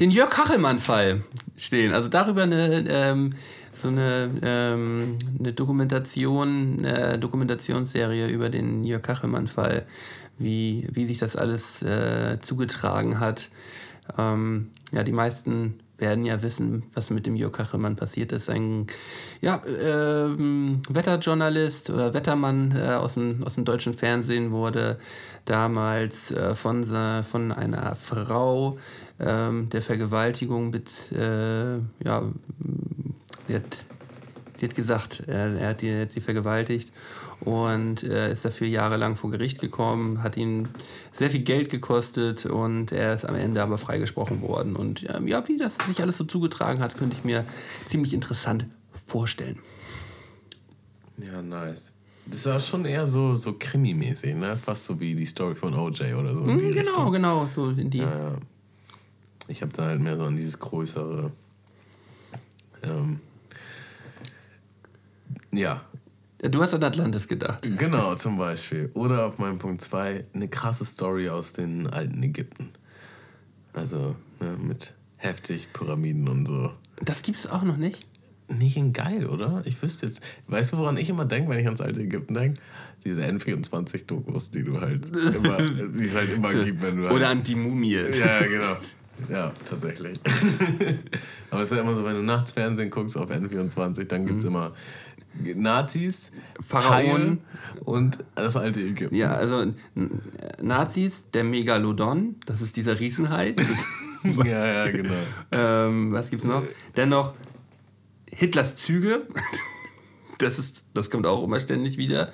den 0.00 0.10
Jörg 0.10 0.30
Kachelmann-Fall 0.30 1.22
stehen. 1.56 1.92
Also 1.92 2.08
darüber 2.08 2.42
eine, 2.42 2.84
ähm, 2.88 3.30
so 3.76 3.88
eine, 3.88 4.30
ähm, 4.42 5.16
eine 5.38 5.52
Dokumentation, 5.52 6.78
eine 6.84 7.18
Dokumentationsserie 7.18 8.28
über 8.28 8.48
den 8.48 8.84
Jörg 8.84 9.02
Kachelmann-Fall, 9.02 9.86
wie, 10.38 10.88
wie 10.92 11.06
sich 11.06 11.18
das 11.18 11.36
alles 11.36 11.82
äh, 11.82 12.38
zugetragen 12.40 13.20
hat. 13.20 13.50
Ähm, 14.18 14.70
ja, 14.92 15.02
die 15.02 15.12
meisten 15.12 15.80
werden 15.98 16.24
ja 16.26 16.42
wissen, 16.42 16.84
was 16.94 17.10
mit 17.10 17.26
dem 17.26 17.36
Jörg 17.36 17.52
Kachelmann 17.52 17.96
passiert 17.96 18.32
ist. 18.32 18.50
Ein 18.50 18.86
ja, 19.40 19.62
ähm, 19.66 20.82
Wetterjournalist 20.88 21.90
oder 21.90 22.12
Wettermann 22.12 22.74
äh, 22.76 22.90
aus, 22.90 23.14
dem, 23.14 23.42
aus 23.44 23.54
dem 23.54 23.64
deutschen 23.64 23.94
Fernsehen 23.94 24.52
wurde 24.52 24.98
damals 25.46 26.32
äh, 26.32 26.54
von, 26.54 26.84
von 26.84 27.52
einer 27.52 27.94
Frau 27.94 28.78
ähm, 29.18 29.70
der 29.70 29.82
Vergewaltigung 29.82 30.70
mit, 30.70 31.12
äh, 31.12 31.76
ja, 32.04 32.22
sie 33.46 33.54
hat, 33.54 33.84
sie 34.56 34.66
hat 34.68 34.74
gesagt, 34.74 35.24
er, 35.26 35.54
er 35.58 35.68
hat, 35.70 35.82
die, 35.82 35.88
er 35.88 36.02
hat 36.02 36.12
sie 36.12 36.20
vergewaltigt 36.20 36.92
und 37.40 38.02
äh, 38.02 38.32
ist 38.32 38.44
dafür 38.44 38.66
jahrelang 38.66 39.14
vor 39.16 39.30
Gericht 39.30 39.60
gekommen, 39.60 40.22
hat 40.22 40.36
ihn 40.36 40.68
sehr 41.12 41.30
viel 41.30 41.42
Geld 41.42 41.70
gekostet 41.70 42.46
und 42.46 42.92
er 42.92 43.14
ist 43.14 43.24
am 43.24 43.34
Ende 43.34 43.62
aber 43.62 43.76
freigesprochen 43.78 44.40
worden. 44.42 44.74
Und 44.76 45.04
ähm, 45.14 45.28
ja, 45.28 45.46
wie 45.48 45.56
das 45.58 45.76
sich 45.86 46.00
alles 46.00 46.16
so 46.16 46.24
zugetragen 46.24 46.80
hat, 46.80 46.96
könnte 46.96 47.14
ich 47.18 47.24
mir 47.24 47.44
ziemlich 47.88 48.14
interessant 48.14 48.66
vorstellen. 49.06 49.58
Ja, 51.18 51.42
nice. 51.42 51.92
Das 52.28 52.44
war 52.46 52.58
schon 52.58 52.84
eher 52.86 53.06
so, 53.06 53.36
so 53.36 53.52
Krimi-mäßig, 53.52 54.34
ne? 54.34 54.56
Fast 54.56 54.84
so 54.84 54.98
wie 54.98 55.14
die 55.14 55.26
Story 55.26 55.54
von 55.54 55.74
OJ 55.74 56.14
oder 56.14 56.34
so. 56.34 56.42
in 56.44 56.58
die 56.58 56.64
Mhm, 56.66 56.70
genau, 56.72 56.90
Richtung. 56.90 57.12
genau, 57.12 57.48
so 57.54 57.68
in 57.70 57.88
die. 57.90 57.98
Ja, 57.98 58.18
ja. 58.30 58.38
Ich 59.48 59.62
habe 59.62 59.72
da 59.72 59.84
halt 59.84 60.00
mehr 60.00 60.16
so 60.16 60.24
an 60.24 60.36
dieses 60.36 60.58
größere. 60.58 61.30
Ähm, 62.82 63.20
ja, 65.52 65.82
Du 66.38 66.60
hast 66.62 66.74
an 66.74 66.84
Atlantis 66.84 67.28
gedacht. 67.28 67.66
genau, 67.78 68.14
zum 68.16 68.36
Beispiel. 68.36 68.90
Oder 68.94 69.26
auf 69.26 69.38
meinem 69.38 69.58
Punkt 69.58 69.80
2 69.80 70.24
eine 70.34 70.48
krasse 70.48 70.84
Story 70.84 71.30
aus 71.30 71.54
den 71.54 71.86
alten 71.86 72.22
Ägypten. 72.22 72.68
Also 73.72 74.16
ne, 74.40 74.56
mit 74.62 74.92
heftig 75.16 75.72
Pyramiden 75.72 76.28
und 76.28 76.46
so. 76.46 76.72
Das 77.02 77.22
gibt's 77.22 77.46
auch 77.46 77.62
noch 77.62 77.78
nicht. 77.78 78.06
Nicht 78.48 78.76
in 78.76 78.92
geil, 78.92 79.26
oder? 79.26 79.62
Ich 79.64 79.82
wüsste 79.82 80.06
jetzt. 80.06 80.20
Weißt 80.46 80.72
du, 80.72 80.76
woran 80.76 80.98
ich 80.98 81.08
immer 81.08 81.24
denke, 81.24 81.50
wenn 81.50 81.58
ich 81.58 81.66
ans 81.66 81.80
alte 81.80 82.02
Ägypten 82.02 82.34
denke? 82.34 82.60
Diese 83.04 83.22
N24-Dokus, 83.24 84.50
die 84.50 84.62
du 84.62 84.80
halt 84.80 85.08
immer, 85.08 85.56
die 85.88 86.04
es 86.04 86.14
halt 86.14 86.32
immer 86.32 86.52
gibt, 86.64 86.82
wenn 86.82 86.98
du 86.98 87.04
halt 87.04 87.14
Oder 87.16 87.30
an 87.30 87.42
die 87.42 87.54
Mumie. 87.54 87.94
Ja, 87.94 88.42
genau. 88.42 88.76
Ja, 89.30 89.50
tatsächlich. 89.66 90.20
Aber 91.50 91.62
es 91.62 91.70
ist 91.70 91.76
ja 91.76 91.82
immer 91.82 91.94
so, 91.94 92.04
wenn 92.04 92.16
du 92.16 92.22
nachts 92.22 92.52
Fernsehen 92.52 92.90
guckst 92.90 93.16
auf 93.16 93.30
N24, 93.30 94.04
dann 94.04 94.26
gibt 94.26 94.40
es 94.40 94.44
immer 94.44 94.74
Nazis. 95.54 96.30
Pharaonen. 96.60 97.40
Und 97.84 98.18
das 98.34 98.56
alte 98.56 98.80
Ägypten. 98.80 99.14
Ja, 99.14 99.34
also 99.34 99.72
Nazis, 100.62 101.30
der 101.30 101.44
Megalodon, 101.44 102.36
das 102.46 102.60
ist 102.60 102.76
dieser 102.76 102.98
Riesenhai. 102.98 103.54
ja, 104.44 104.66
ja, 104.66 104.90
genau. 104.90 105.14
ähm, 105.52 106.12
was 106.12 106.30
gibt's 106.30 106.44
noch? 106.44 106.62
Dennoch 106.96 107.34
Hitlers 108.30 108.76
Züge. 108.76 109.26
Das, 110.38 110.58
ist, 110.58 110.84
das 110.92 111.08
kommt 111.08 111.24
auch 111.24 111.42
immer 111.42 111.58
ständig 111.60 111.96
wieder. 111.96 112.30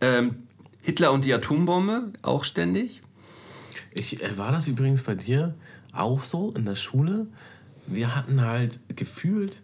Ähm, 0.00 0.46
Hitler 0.82 1.10
und 1.10 1.24
die 1.24 1.34
Atombombe, 1.34 2.12
auch 2.22 2.44
ständig. 2.44 3.02
Ich, 3.92 4.22
äh, 4.22 4.38
war 4.38 4.52
das 4.52 4.68
übrigens 4.68 5.02
bei 5.02 5.16
dir 5.16 5.56
auch 5.92 6.22
so 6.22 6.52
in 6.52 6.64
der 6.64 6.76
Schule? 6.76 7.26
Wir 7.88 8.14
hatten 8.14 8.40
halt 8.40 8.78
gefühlt 8.94 9.62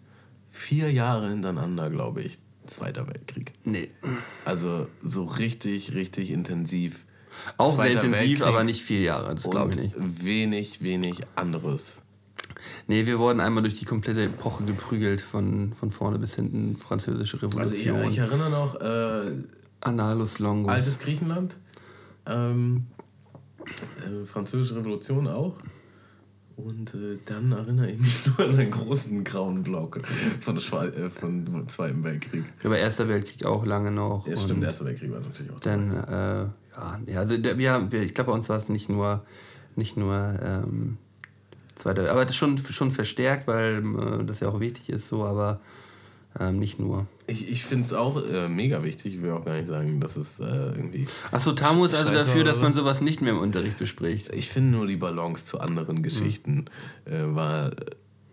vier 0.49 0.91
Jahre 0.91 1.29
hintereinander, 1.29 1.89
glaube 1.89 2.21
ich, 2.23 2.39
Zweiter 2.67 3.07
Weltkrieg. 3.07 3.53
Nee. 3.63 3.89
Also 4.45 4.87
so 5.03 5.25
richtig, 5.25 5.93
richtig 5.93 6.31
intensiv. 6.31 7.05
Auch 7.57 7.75
sehr 7.75 7.91
Zweiter 7.91 8.05
intensiv, 8.05 8.19
Weltkrieg 8.19 8.47
aber 8.47 8.63
nicht 8.63 8.81
vier 8.83 9.01
Jahre, 9.01 9.35
das 9.35 9.49
glaube 9.49 9.71
ich 9.71 9.77
nicht. 9.77 9.95
wenig, 9.97 10.81
wenig 10.81 11.19
anderes. 11.35 11.97
Nee, 12.87 13.05
wir 13.05 13.19
wurden 13.19 13.39
einmal 13.39 13.63
durch 13.63 13.77
die 13.79 13.85
komplette 13.85 14.23
Epoche 14.23 14.63
geprügelt, 14.63 15.21
von, 15.21 15.73
von 15.73 15.91
vorne 15.91 16.17
bis 16.19 16.35
hinten. 16.35 16.77
Französische 16.77 17.39
Also 17.55 17.75
ich, 17.75 17.87
Revolution, 17.87 18.11
ich 18.11 18.17
erinnere 18.17 18.49
noch, 18.49 18.75
äh, 18.81 19.31
Annalus 19.81 20.39
Longus. 20.39 20.71
altes 20.71 20.99
Griechenland, 20.99 21.57
ähm, 22.25 22.87
äh, 23.65 24.25
französische 24.25 24.77
Revolution 24.77 25.27
auch. 25.27 25.57
Und 26.57 26.95
äh, 26.95 27.19
dann 27.25 27.51
erinnere 27.51 27.91
ich 27.91 27.99
mich 27.99 28.27
nur 28.37 28.39
an 28.49 28.57
einen 28.59 28.71
großen 28.71 29.23
grauen 29.23 29.61
Block 29.63 30.01
von, 30.41 30.59
Schwe 30.59 30.87
äh, 30.93 31.09
von 31.09 31.45
dem 31.45 31.67
Zweiten 31.69 32.03
Weltkrieg. 32.03 32.43
Aber 32.63 32.77
Erster 32.79 33.07
Weltkrieg 33.07 33.45
auch 33.45 33.63
lange 33.65 33.91
noch. 33.91 34.27
Ja, 34.27 34.35
stimmt, 34.35 34.61
der 34.63 34.69
Erste 34.69 34.85
Weltkrieg 34.85 35.11
war 35.11 35.19
natürlich 35.19 35.51
auch 35.51 35.59
Dann, 35.59 35.91
äh, 35.95 36.45
ja, 36.75 36.99
ja, 37.05 37.19
also 37.19 37.37
der, 37.37 37.57
wir, 37.59 37.71
haben- 37.71 37.91
wir, 37.91 38.01
ich 38.01 38.13
glaube, 38.15 38.31
bei 38.31 38.35
uns 38.35 38.49
war 38.49 38.57
es 38.57 38.69
nicht 38.69 38.89
nur, 38.89 39.23
nicht 39.75 39.97
nur 39.97 40.15
ähm, 40.41 40.97
Zweiter 41.75 42.09
aber 42.09 42.23
das 42.25 42.31
ist 42.31 42.37
schon, 42.37 42.57
schon 42.57 42.89
verstärkt, 42.89 43.47
weil 43.47 43.83
äh, 44.21 44.25
das 44.25 44.39
ja 44.39 44.49
auch 44.49 44.59
wichtig 44.59 44.89
ist, 44.89 45.07
so, 45.09 45.25
aber 45.25 45.59
ähm, 46.39 46.59
nicht 46.59 46.79
nur. 46.79 47.07
Ich, 47.25 47.49
ich 47.51 47.65
finde 47.65 47.85
es 47.85 47.93
auch 47.93 48.23
äh, 48.23 48.47
mega 48.47 48.83
wichtig. 48.83 49.15
Ich 49.15 49.21
will 49.21 49.31
auch 49.31 49.45
gar 49.45 49.55
nicht 49.55 49.67
sagen, 49.67 49.99
dass 49.99 50.17
es 50.17 50.39
äh, 50.39 50.43
irgendwie. 50.43 51.05
Achso, 51.31 51.53
Tamu 51.53 51.85
ist 51.85 51.95
also 51.95 52.11
dafür, 52.11 52.43
dass 52.43 52.59
man 52.59 52.73
sowas 52.73 53.01
nicht 53.01 53.21
mehr 53.21 53.33
im 53.33 53.39
Unterricht 53.39 53.77
bespricht. 53.77 54.33
Ich 54.33 54.49
finde 54.49 54.77
nur 54.77 54.87
die 54.87 54.97
Balance 54.97 55.45
zu 55.45 55.59
anderen 55.59 56.03
Geschichten 56.03 56.65
äh, 57.05 57.23
war. 57.23 57.71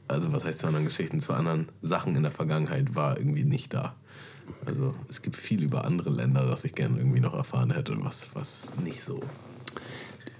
Also, 0.06 0.32
was 0.32 0.44
heißt 0.44 0.60
zu 0.60 0.66
anderen 0.66 0.84
Geschichten? 0.84 1.18
Zu 1.20 1.32
anderen 1.32 1.68
Sachen 1.80 2.14
in 2.14 2.22
der 2.22 2.32
Vergangenheit 2.32 2.94
war 2.94 3.16
irgendwie 3.16 3.44
nicht 3.44 3.72
da. 3.72 3.94
Also, 4.66 4.94
es 5.08 5.22
gibt 5.22 5.36
viel 5.36 5.62
über 5.62 5.86
andere 5.86 6.10
Länder, 6.10 6.46
das 6.46 6.64
ich 6.64 6.74
gerne 6.74 6.98
irgendwie 6.98 7.20
noch 7.20 7.34
erfahren 7.34 7.70
hätte, 7.70 7.96
was, 8.00 8.28
was 8.34 8.66
nicht 8.84 9.02
so. 9.02 9.20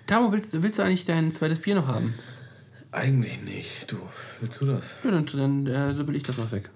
Tamu, 0.07 0.33
willst, 0.33 0.61
willst 0.61 0.79
du 0.79 0.83
eigentlich 0.83 1.07
dein 1.07 1.33
zweites 1.33 1.61
Bier 1.61 1.77
noch 1.77 1.87
haben? 1.87 2.13
Eigentlich 2.93 3.43
nicht. 3.43 3.91
Du, 3.91 3.97
willst 4.41 4.61
du 4.61 4.67
das? 4.67 4.97
Ja, 5.03 5.13
dann, 5.13 5.27
dann 5.27 5.67
äh, 5.67 5.95
so 5.95 6.07
will 6.07 6.15
ich 6.15 6.23
das 6.23 6.37
noch 6.37 6.53
weg. 6.53 6.71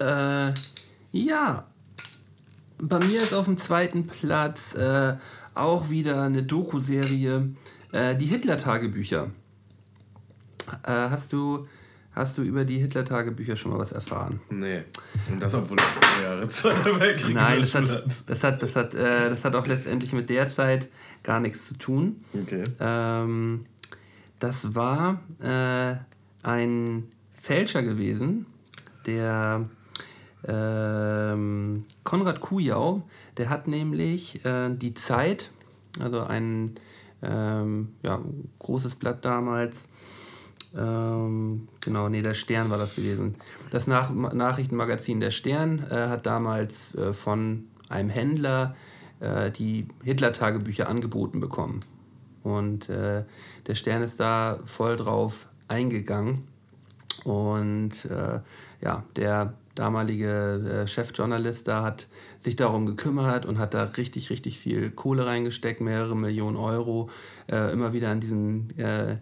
Äh, 0.00 0.52
ja. 1.12 1.66
Bei 2.80 2.98
mir 2.98 3.22
ist 3.22 3.34
auf 3.34 3.46
dem 3.46 3.58
zweiten 3.58 4.06
Platz 4.06 4.74
äh, 4.74 5.16
auch 5.54 5.90
wieder 5.90 6.22
eine 6.22 6.44
Doku-Serie, 6.44 7.50
äh, 7.92 8.16
die 8.16 8.26
Hitler-Tagebücher. 8.26 9.30
Äh, 10.84 10.90
hast, 10.92 11.32
du, 11.32 11.66
hast 12.12 12.38
du 12.38 12.42
über 12.42 12.64
die 12.64 12.78
Hitler-Tagebücher 12.78 13.56
schon 13.56 13.72
mal 13.72 13.78
was 13.78 13.92
erfahren? 13.92 14.40
Nee. 14.50 14.84
Und 15.30 15.42
das, 15.42 15.54
obwohl 15.54 15.78
ich 15.78 16.22
Jahre 16.22 16.48
Zweiter 16.48 17.00
Weltkrieg 17.00 17.34
Nein, 17.34 17.56
in 17.56 17.60
das 17.62 17.74
hat, 17.74 18.22
das, 18.26 18.44
hat, 18.44 18.62
das, 18.62 18.76
hat, 18.76 18.94
äh, 18.94 19.30
das 19.30 19.44
hat 19.44 19.54
auch 19.54 19.66
letztendlich 19.66 20.12
mit 20.12 20.30
der 20.30 20.48
Zeit 20.48 20.88
gar 21.22 21.40
nichts 21.40 21.68
zu 21.68 21.78
tun. 21.78 22.24
Okay. 22.42 22.64
Ähm, 22.80 23.66
das 24.38 24.74
war 24.74 25.20
äh, 25.40 25.96
ein 26.42 27.08
Fälscher 27.40 27.82
gewesen, 27.82 28.46
der 29.06 29.68
Ähm, 30.46 31.84
Konrad 32.04 32.40
Kujau, 32.40 33.02
der 33.36 33.50
hat 33.50 33.66
nämlich 33.66 34.44
äh, 34.44 34.70
die 34.70 34.94
Zeit, 34.94 35.50
also 36.00 36.20
ein 36.20 36.76
ähm, 37.22 37.94
ja, 38.02 38.20
großes 38.58 38.96
Blatt 38.96 39.24
damals, 39.24 39.88
ähm, 40.76 41.68
genau, 41.80 42.08
nee, 42.08 42.22
der 42.22 42.34
Stern 42.34 42.70
war 42.70 42.78
das 42.78 42.94
gewesen. 42.94 43.36
Das 43.70 43.86
Nach 43.86 44.10
Nachrichtenmagazin 44.10 45.20
Der 45.20 45.30
Stern 45.30 45.84
äh, 45.90 46.08
hat 46.08 46.26
damals 46.26 46.94
äh, 46.94 47.12
von 47.12 47.64
einem 47.88 48.10
Händler 48.10 48.76
äh, 49.20 49.50
die 49.50 49.88
Hitler-Tagebücher 50.04 50.88
angeboten 50.88 51.40
bekommen. 51.40 51.80
Und 52.42 52.88
äh, 52.88 53.24
der 53.66 53.74
Stern 53.74 54.02
ist 54.02 54.20
da 54.20 54.58
voll 54.66 54.96
drauf 54.96 55.48
eingegangen. 55.68 56.46
Und 57.24 58.04
äh, 58.04 58.40
ja, 58.80 59.02
der 59.16 59.54
damalige 59.78 60.84
äh, 60.84 60.86
Chefjournalist 60.86 61.68
da 61.68 61.82
hat 61.82 62.08
sich 62.40 62.56
darum 62.56 62.86
gekümmert 62.86 63.46
und 63.46 63.58
hat 63.58 63.74
da 63.74 63.84
richtig, 63.84 64.30
richtig 64.30 64.58
viel 64.58 64.90
Kohle 64.90 65.26
reingesteckt, 65.26 65.80
mehrere 65.80 66.16
Millionen 66.16 66.56
Euro, 66.56 67.10
äh, 67.50 67.72
immer 67.72 67.92
wieder 67.92 68.10
an 68.10 68.20
diesen 68.20 68.76
äh, 68.78 69.14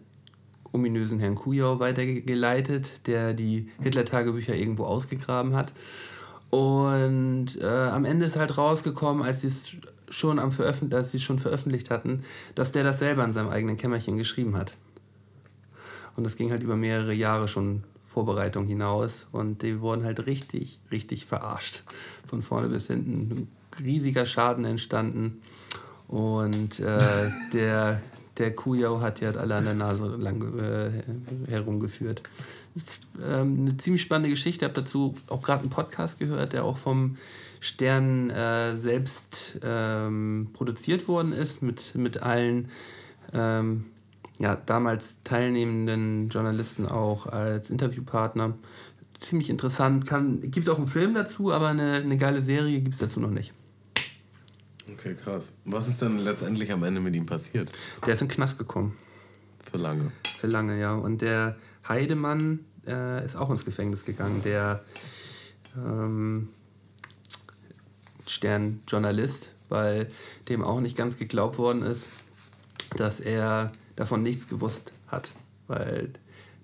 ominösen 0.73 1.19
Herrn 1.21 1.35
Kujau 1.35 1.81
weitergeleitet, 1.81 3.07
der 3.07 3.35
die 3.35 3.71
Hitler-Tagebücher 3.83 4.55
irgendwo 4.55 4.85
ausgegraben 4.85 5.55
hat. 5.55 5.73
Und 6.51 7.59
äh, 7.61 7.67
am 7.67 8.05
Ende 8.05 8.27
ist 8.27 8.37
halt 8.37 8.57
rausgekommen, 8.57 9.25
als 9.25 9.41
sie 9.43 9.49
es 9.49 9.69
schon 10.09 10.39
am 10.39 10.53
Veröffent 10.53 10.95
als 10.95 11.11
sie 11.11 11.21
schon 11.21 11.39
veröffentlicht 11.39 11.91
hatten, 11.91 12.23
dass 12.55 12.73
der 12.73 12.85
das 12.85 13.01
selber 13.01 13.25
in 13.25 13.33
seinem 13.33 13.49
eigenen 13.49 13.77
Kämmerchen 13.77 14.17
geschrieben 14.17 14.57
hat. 14.57 14.73
Und 16.17 16.25
das 16.25 16.37
ging 16.37 16.51
halt 16.51 16.63
über 16.63 16.77
mehrere 16.77 17.15
Jahre 17.15 17.49
schon 17.49 17.83
Vorbereitung 18.17 18.65
hinaus 18.65 19.27
und 19.31 19.61
die 19.61 19.83
wurden 19.83 20.07
halt 20.07 20.25
richtig, 20.25 20.79
richtig 20.91 21.27
verarscht. 21.27 21.83
Von 22.27 22.41
vorne 22.41 22.71
bis 22.71 22.87
hinten. 22.87 23.31
Ein 23.31 23.49
riesiger 23.85 24.25
Schaden 24.25 24.65
entstanden. 24.65 25.43
Und 26.09 26.81
äh, 26.81 26.99
der, 27.53 28.01
der 28.39 28.55
Kujau 28.55 29.03
hat 29.03 29.21
ja 29.21 29.33
alle 29.33 29.57
an 29.57 29.67
der 29.67 29.75
Nase 29.75 30.17
lang 30.19 30.59
äh, 30.59 31.51
herumgeführt. 31.51 32.23
Ist 32.75 33.01
ähm, 33.23 33.59
eine 33.61 33.77
ziemlich 33.77 34.01
spannende 34.01 34.31
Geschichte. 34.31 34.65
Ich 34.65 34.71
habe 34.71 34.81
dazu 34.81 35.15
auch 35.27 35.43
gerade 35.43 35.61
einen 35.61 35.71
Podcast 35.71 36.19
gehört, 36.19 36.55
der 36.55 36.65
auch 36.65 36.79
vom 36.79 37.19
Stern 37.61 38.31
äh, 38.31 38.79
selbst 38.79 39.59
ähm, 39.63 40.49
produziert 40.55 41.07
worden 41.07 41.35
ist, 41.35 41.63
mit, 41.63 41.95
mit 41.95 42.23
allen 42.23 42.71
ähm, 43.35 43.85
ja, 44.39 44.57
damals 44.57 45.23
teilnehmenden 45.25 46.29
Journalisten 46.29 46.87
auch 46.87 47.27
als 47.27 47.71
Interviewpartner. 47.71 48.55
Ziemlich 49.19 49.49
interessant. 49.49 50.05
Gibt 50.43 50.69
auch 50.69 50.79
einen 50.79 50.89
Film 50.89 51.15
dazu, 51.15 51.53
aber 51.53 51.69
eine, 51.69 51.95
eine 51.95 52.19
geile 52.19 52.43
Serie 52.43 52.81
gibt 52.81 52.95
es 52.95 53.01
dazu 53.01 53.21
noch 53.21 53.31
nicht. 53.31 53.55
Okay, 54.93 55.15
krass. 55.15 55.53
Was 55.65 55.89
ist 55.89 56.03
denn 56.03 56.19
letztendlich 56.19 56.71
am 56.71 56.83
Ende 56.85 57.01
mit 57.01 57.17
ihm 57.17 57.27
passiert? 57.27 57.73
Der 58.05 58.13
ist 58.13 58.23
in 58.23 58.29
den 58.29 58.35
Knast 58.35 58.59
gekommen. 58.59 58.97
Für 59.71 59.79
lange. 59.79 60.13
Für 60.39 60.47
lange, 60.47 60.79
ja. 60.79 60.95
Und 60.95 61.23
der 61.23 61.57
Heidemann 61.89 62.61
äh, 62.87 63.25
ist 63.25 63.37
auch 63.37 63.51
ins 63.51 63.65
Gefängnis 63.65 64.05
gegangen. 64.05 64.43
Der 64.45 64.85
ähm, 65.77 66.49
Stern-Journalist, 68.27 69.53
weil 69.69 70.11
dem 70.49 70.63
auch 70.63 70.81
nicht 70.81 70.97
ganz 70.97 71.19
geglaubt 71.19 71.59
worden 71.59 71.83
ist, 71.83 72.07
dass 72.97 73.21
er 73.21 73.73
davon 73.97 74.23
nichts 74.23 74.49
gewusst 74.49 74.93
hat. 75.09 75.33
Weil 75.67 76.13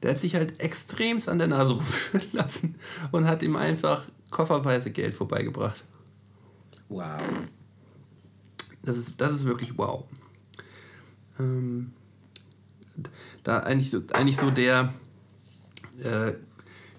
der 0.02 0.12
hat 0.12 0.18
sich 0.18 0.34
halt 0.34 0.60
extremst 0.60 1.28
an 1.28 1.38
der 1.38 1.48
Nase 1.48 1.72
rumführen 1.74 2.28
lassen 2.32 2.74
und 3.10 3.26
hat 3.26 3.42
ihm 3.42 3.56
einfach 3.56 4.04
kofferweise 4.30 4.90
Geld 4.90 5.14
vorbeigebracht. 5.14 5.84
Wow. 6.88 7.20
Das 8.82 8.96
ist, 8.96 9.20
das 9.20 9.32
ist 9.32 9.44
wirklich 9.46 9.78
wow. 9.78 10.04
Ähm, 11.38 11.92
da 13.42 13.60
eigentlich 13.60 13.90
so, 13.90 14.02
eigentlich 14.12 14.36
so 14.36 14.50
der 14.50 14.92
äh, 16.02 16.32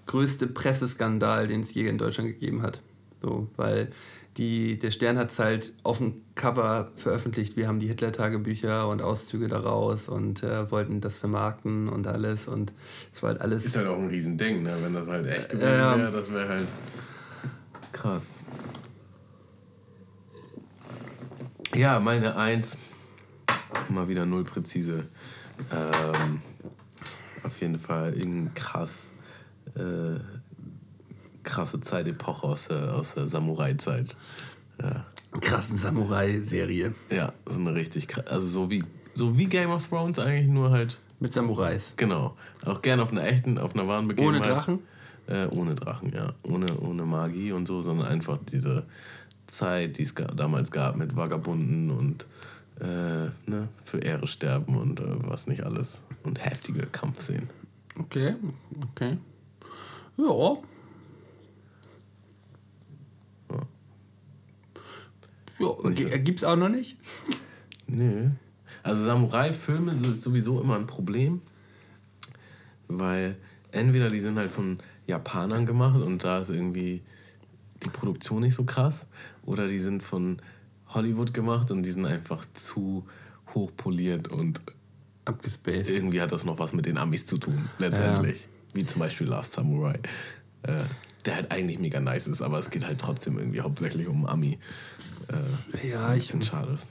größte 0.06 0.46
Presseskandal, 0.46 1.46
den 1.46 1.60
es 1.60 1.74
je 1.74 1.88
in 1.88 1.98
Deutschland 1.98 2.30
gegeben 2.30 2.62
hat. 2.62 2.82
So, 3.22 3.48
weil 3.56 3.92
die, 4.36 4.78
der 4.78 4.90
Stern 4.90 5.16
hat 5.16 5.30
es 5.30 5.38
halt 5.38 5.74
auf 5.84 5.98
dem 5.98 6.22
Cover 6.34 6.90
veröffentlicht. 6.96 7.56
Wir 7.56 7.68
haben 7.68 7.78
die 7.78 7.86
Hitler-Tagebücher 7.86 8.88
und 8.88 9.00
Auszüge 9.00 9.48
daraus 9.48 10.08
und 10.08 10.42
äh, 10.42 10.70
wollten 10.70 11.00
das 11.00 11.18
vermarkten 11.18 11.88
und 11.88 12.06
alles. 12.06 12.48
Und 12.48 12.72
es 13.12 13.22
war 13.22 13.30
halt 13.30 13.40
alles. 13.40 13.64
Ist 13.64 13.76
halt 13.76 13.86
auch 13.86 13.98
ein 13.98 14.08
Riesending, 14.08 14.62
ne? 14.64 14.76
Wenn 14.82 14.92
das 14.92 15.06
halt 15.06 15.26
echt 15.26 15.50
gewesen 15.50 15.66
Äh, 15.66 15.98
wäre, 15.98 16.10
das 16.10 16.32
wäre 16.32 16.48
halt 16.48 16.68
krass. 17.92 18.26
Ja, 21.74 22.00
meine 22.00 22.36
Eins. 22.36 22.76
Mal 23.88 24.08
wieder 24.08 24.26
null 24.26 24.44
präzise. 24.44 25.06
Ähm, 25.72 26.40
auf 27.42 27.60
jeden 27.60 27.78
Fall 27.78 28.14
irgendein 28.14 28.54
krass. 28.54 29.08
Äh, 29.76 30.18
krasse 31.44 31.80
Zeitepoche 31.80 32.46
aus 32.46 32.68
der, 32.68 32.94
aus 32.94 33.14
der 33.14 33.28
Samurai-Zeit. 33.28 34.16
Ja. 34.82 35.06
krassen 35.40 35.78
Samurai-Serie. 35.78 36.94
ja, 37.10 37.32
so 37.46 37.60
eine 37.60 37.74
richtig 37.74 38.08
krass. 38.08 38.26
Also 38.26 38.46
so 38.48 38.70
wie, 38.70 38.82
so 39.14 39.38
wie 39.38 39.46
Game 39.46 39.70
of 39.70 39.86
Thrones 39.86 40.18
eigentlich, 40.18 40.48
nur 40.48 40.70
halt. 40.70 40.98
Mit 41.20 41.32
Samurais. 41.32 41.94
Genau. 41.96 42.36
Auch 42.64 42.82
gerne 42.82 43.02
auf 43.02 43.12
einer 43.12 43.24
echten, 43.24 43.58
auf 43.58 43.74
einer 43.74 43.86
wahren 43.86 44.08
Begebenheit. 44.08 44.42
Ohne 44.42 44.54
Drachen? 44.54 44.78
Äh, 45.26 45.46
ohne 45.46 45.74
Drachen, 45.74 46.12
ja. 46.12 46.32
Ohne, 46.42 46.66
ohne 46.80 47.04
Magie 47.04 47.52
und 47.52 47.66
so, 47.66 47.82
sondern 47.82 48.08
einfach 48.08 48.38
diese 48.50 48.84
Zeit, 49.46 49.98
die 49.98 50.02
es 50.02 50.14
damals 50.14 50.70
gab 50.70 50.96
mit 50.96 51.16
Vagabunden 51.16 51.90
und 51.90 52.26
äh, 52.80 53.30
ne, 53.48 53.68
für 53.84 53.98
Ehre 53.98 54.26
sterben 54.26 54.76
und 54.76 55.00
äh, 55.00 55.04
was 55.28 55.46
nicht 55.46 55.64
alles. 55.64 56.00
Und 56.24 56.44
heftige 56.44 56.86
Kampfszenen. 56.86 57.48
Okay, 57.98 58.34
okay. 58.90 59.18
Ja. 60.16 60.56
Ja, 65.64 66.18
gibt's 66.18 66.44
auch 66.44 66.56
noch 66.56 66.68
nicht? 66.68 66.96
Nö. 67.86 68.30
Also 68.82 69.04
Samurai-Filme 69.04 69.94
sind 69.94 70.20
sowieso 70.20 70.60
immer 70.60 70.76
ein 70.76 70.86
Problem, 70.86 71.40
weil 72.88 73.36
entweder 73.70 74.10
die 74.10 74.20
sind 74.20 74.38
halt 74.38 74.50
von 74.50 74.78
Japanern 75.06 75.66
gemacht 75.66 76.00
und 76.00 76.24
da 76.24 76.40
ist 76.40 76.50
irgendwie 76.50 77.02
die 77.82 77.90
Produktion 77.90 78.42
nicht 78.42 78.54
so 78.54 78.64
krass, 78.64 79.06
oder 79.44 79.68
die 79.68 79.80
sind 79.80 80.02
von 80.02 80.38
Hollywood 80.88 81.34
gemacht 81.34 81.70
und 81.70 81.82
die 81.82 81.90
sind 81.90 82.06
einfach 82.06 82.44
zu 82.54 83.06
hochpoliert 83.54 84.28
und 84.28 84.60
Abgespaced. 85.24 85.90
irgendwie 85.90 86.20
hat 86.20 86.32
das 86.32 86.44
noch 86.44 86.58
was 86.58 86.72
mit 86.72 86.86
den 86.86 86.98
Amis 86.98 87.26
zu 87.26 87.38
tun, 87.38 87.68
letztendlich. 87.78 88.46
Wie 88.74 88.84
zum 88.84 89.00
Beispiel 89.00 89.26
Last 89.26 89.52
Samurai. 89.52 90.00
Äh, 90.62 90.84
der 91.24 91.36
halt 91.36 91.52
eigentlich 91.52 91.78
mega 91.78 92.00
nice 92.00 92.26
ist, 92.26 92.42
aber 92.42 92.58
es 92.58 92.70
geht 92.70 92.84
halt 92.86 93.00
trotzdem 93.00 93.38
irgendwie 93.38 93.60
hauptsächlich 93.60 94.08
um 94.08 94.26
Ami. 94.26 94.58
Äh, 95.28 95.88
Ja, 95.90 96.08
ein 96.08 96.18
ich- 96.18 96.26
bisschen 96.26 96.42
schade 96.42 96.72
ist. 96.72 96.86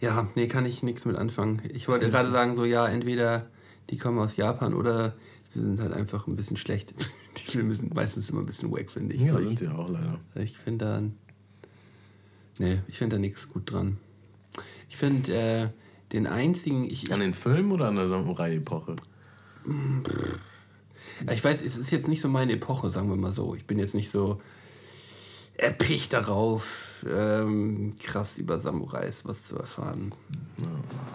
Ja, 0.00 0.28
nee, 0.36 0.46
kann 0.46 0.64
ich 0.66 0.82
nichts 0.84 1.04
mit 1.04 1.16
anfangen. 1.16 1.60
Ich 1.72 1.88
wollte 1.88 2.10
gerade 2.10 2.30
sagen, 2.30 2.54
so 2.54 2.64
ja, 2.64 2.86
entweder 2.86 3.46
die 3.90 3.98
kommen 3.98 4.18
aus 4.18 4.36
Japan 4.36 4.72
oder 4.74 5.16
sie 5.48 5.60
sind 5.60 5.80
halt 5.80 5.92
einfach 5.92 6.26
ein 6.28 6.36
bisschen 6.36 6.56
schlecht. 6.56 6.94
Die 7.38 7.50
Filme 7.52 7.74
sind 7.74 7.94
meistens 7.94 8.30
immer 8.30 8.40
ein 8.40 8.46
bisschen 8.46 8.70
wack, 8.70 8.90
finde 8.90 9.14
ich. 9.14 9.22
Ja, 9.22 9.40
sind 9.40 9.58
sie 9.58 9.68
auch 9.68 9.88
leider. 9.88 10.20
ich 10.36 10.42
ich 10.52 10.58
finde 10.58 10.84
da. 10.84 11.02
Nee, 12.60 12.80
ich 12.88 12.98
finde 12.98 13.16
da 13.16 13.20
nichts 13.20 13.48
gut 13.48 13.70
dran. 13.72 13.98
Ich 14.88 14.96
finde 14.96 15.32
äh, 15.34 15.68
den 16.12 16.26
einzigen. 16.26 16.84
Ich, 16.84 17.12
An 17.12 17.20
den 17.20 17.34
Filmen 17.34 17.72
oder 17.72 17.86
an 17.88 17.96
der 17.96 18.08
Samurai-Epoche? 18.08 18.96
Ich 21.32 21.42
weiß, 21.44 21.62
es 21.62 21.76
ist 21.76 21.90
jetzt 21.90 22.08
nicht 22.08 22.20
so 22.20 22.28
meine 22.28 22.52
Epoche, 22.52 22.90
sagen 22.90 23.08
wir 23.08 23.16
mal 23.16 23.32
so. 23.32 23.54
Ich 23.54 23.66
bin 23.66 23.78
jetzt 23.78 23.94
nicht 23.94 24.10
so 24.10 24.40
erpicht 25.58 26.12
darauf, 26.12 27.04
ähm, 27.08 27.94
krass 28.02 28.38
über 28.38 28.58
Samurais 28.60 29.24
was 29.24 29.44
zu 29.44 29.56
erfahren. 29.56 30.14
Ja, 30.58 30.66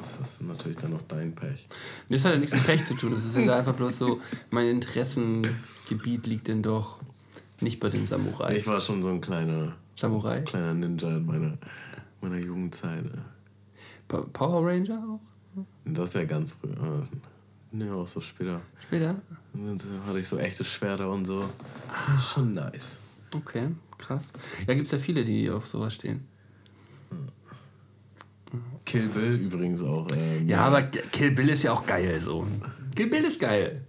das 0.02 0.30
ist 0.32 0.41
natürlich 0.41 0.78
dann 0.78 0.91
noch 0.91 1.02
dein 1.07 1.34
Pech. 1.34 1.65
Nee, 2.10 2.18
Das 2.18 2.26
hat 2.26 2.34
ja 2.34 2.40
nichts 2.40 2.53
mit 2.53 2.65
Pech 2.65 2.86
zu 2.86 2.94
tun. 2.95 3.14
Das 3.15 3.26
ist 3.26 3.36
ja 3.36 3.57
einfach 3.57 3.74
bloß 3.74 3.98
so, 3.98 4.22
mein 4.52 4.68
Interessengebiet 4.68 6.28
liegt 6.28 6.48
denn 6.48 6.61
doch 6.61 6.99
nicht 7.61 7.80
bei 7.80 7.90
den 7.90 8.06
Samurais. 8.06 8.57
Ich 8.57 8.68
war 8.68 8.82
schon 8.82 9.02
so 9.02 9.10
ein 9.10 9.22
kleiner, 9.22 9.76
Samurai? 9.95 10.41
kleiner 10.41 10.74
Ninja 10.74 11.18
in 11.18 11.26
meiner, 11.26 11.57
meiner 12.22 12.38
Jugendzeit. 12.38 13.06
Power 14.07 14.68
Ranger 14.68 15.02
auch? 15.10 15.64
Das 15.86 16.10
ist 16.10 16.15
ja 16.15 16.26
ganz 16.26 16.52
früh. 16.52 16.70
Ne, 17.72 17.91
auch 17.94 18.07
so 18.07 18.22
später. 18.22 18.61
Später? 18.82 19.15
Und 19.53 19.65
dann 19.65 20.06
hatte 20.06 20.20
ich 20.20 20.28
so 20.28 20.38
echte 20.38 20.64
Schwerter 20.64 21.10
und 21.10 21.26
so. 21.26 21.44
Ist 22.15 22.30
schon 22.34 22.53
nice. 22.53 22.99
Okay, 23.35 23.69
krass. 23.97 24.23
Ja, 24.68 24.73
gibt 24.73 24.85
es 24.88 24.91
ja 24.91 24.97
viele, 24.97 25.23
die 25.26 25.49
auf 25.49 25.68
sowas 25.68 25.93
stehen. 25.93 26.27
Kill 28.85 29.07
Bill 29.07 29.35
übrigens 29.35 29.81
auch. 29.81 30.07
Ähm, 30.15 30.47
Ja, 30.47 30.65
aber 30.65 30.84
Kill 30.84 31.31
Bill 31.31 31.49
ist 31.49 31.64
ja 31.64 31.72
auch 31.72 31.85
geil 31.85 32.22
so. 32.23 32.45
Kill 32.95 33.10
Bill 33.10 33.23
ist 33.26 33.39
geil. 33.39 33.81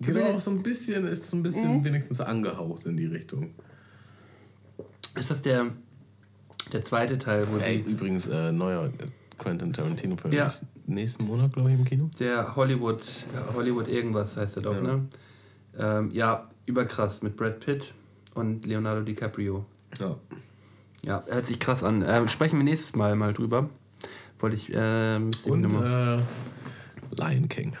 Genau, 0.00 0.32
auch 0.34 0.40
so 0.40 0.50
ein 0.50 0.62
bisschen, 0.62 1.06
ist 1.06 1.26
so 1.26 1.36
ein 1.36 1.42
bisschen 1.42 1.84
wenigstens 1.84 2.20
angehaucht 2.20 2.84
in 2.86 2.96
die 2.96 3.06
Richtung. 3.06 3.54
Ist 5.18 5.30
das 5.30 5.42
der, 5.42 5.66
der 6.72 6.82
zweite 6.82 7.18
Teil, 7.18 7.46
wo 7.50 7.58
Ey, 7.58 7.82
sie 7.84 7.92
übrigens, 7.92 8.26
äh, 8.26 8.50
neuer 8.52 8.90
Quentin 9.38 9.72
Tarantino-Film 9.72 10.32
Ja. 10.32 10.46
ist 10.46 10.64
nächsten 10.86 11.24
Monat, 11.24 11.52
glaube 11.52 11.70
ich, 11.72 11.78
im 11.78 11.84
Kino. 11.84 12.10
der 12.18 12.56
Hollywood, 12.56 13.02
ja, 13.34 13.54
Hollywood 13.54 13.88
irgendwas 13.88 14.36
heißt 14.36 14.56
er 14.56 14.62
doch, 14.62 14.74
Ja. 14.74 14.80
ne? 14.82 15.06
Ähm, 15.78 16.10
ja, 16.12 16.48
überkrass 16.66 17.22
mit 17.22 17.36
Brad 17.36 17.60
Pitt 17.60 17.94
und 18.34 18.66
Leonardo 18.66 19.02
DiCaprio. 19.02 19.64
Ja. 19.98 20.16
Ja, 21.02 21.24
hört 21.28 21.46
sich 21.46 21.58
krass 21.58 21.82
an. 21.82 22.04
Ähm, 22.06 22.28
sprechen 22.28 22.58
wir 22.58 22.64
nächstes 22.64 22.94
Mal 22.94 23.16
mal 23.16 23.32
drüber. 23.32 23.70
Wollte 24.38 24.56
ich, 24.56 24.72
äh, 24.74 25.18
ich 25.28 25.46
Und 25.46 25.64
äh, 25.64 26.18
Lion 27.16 27.48
King. 27.48 27.76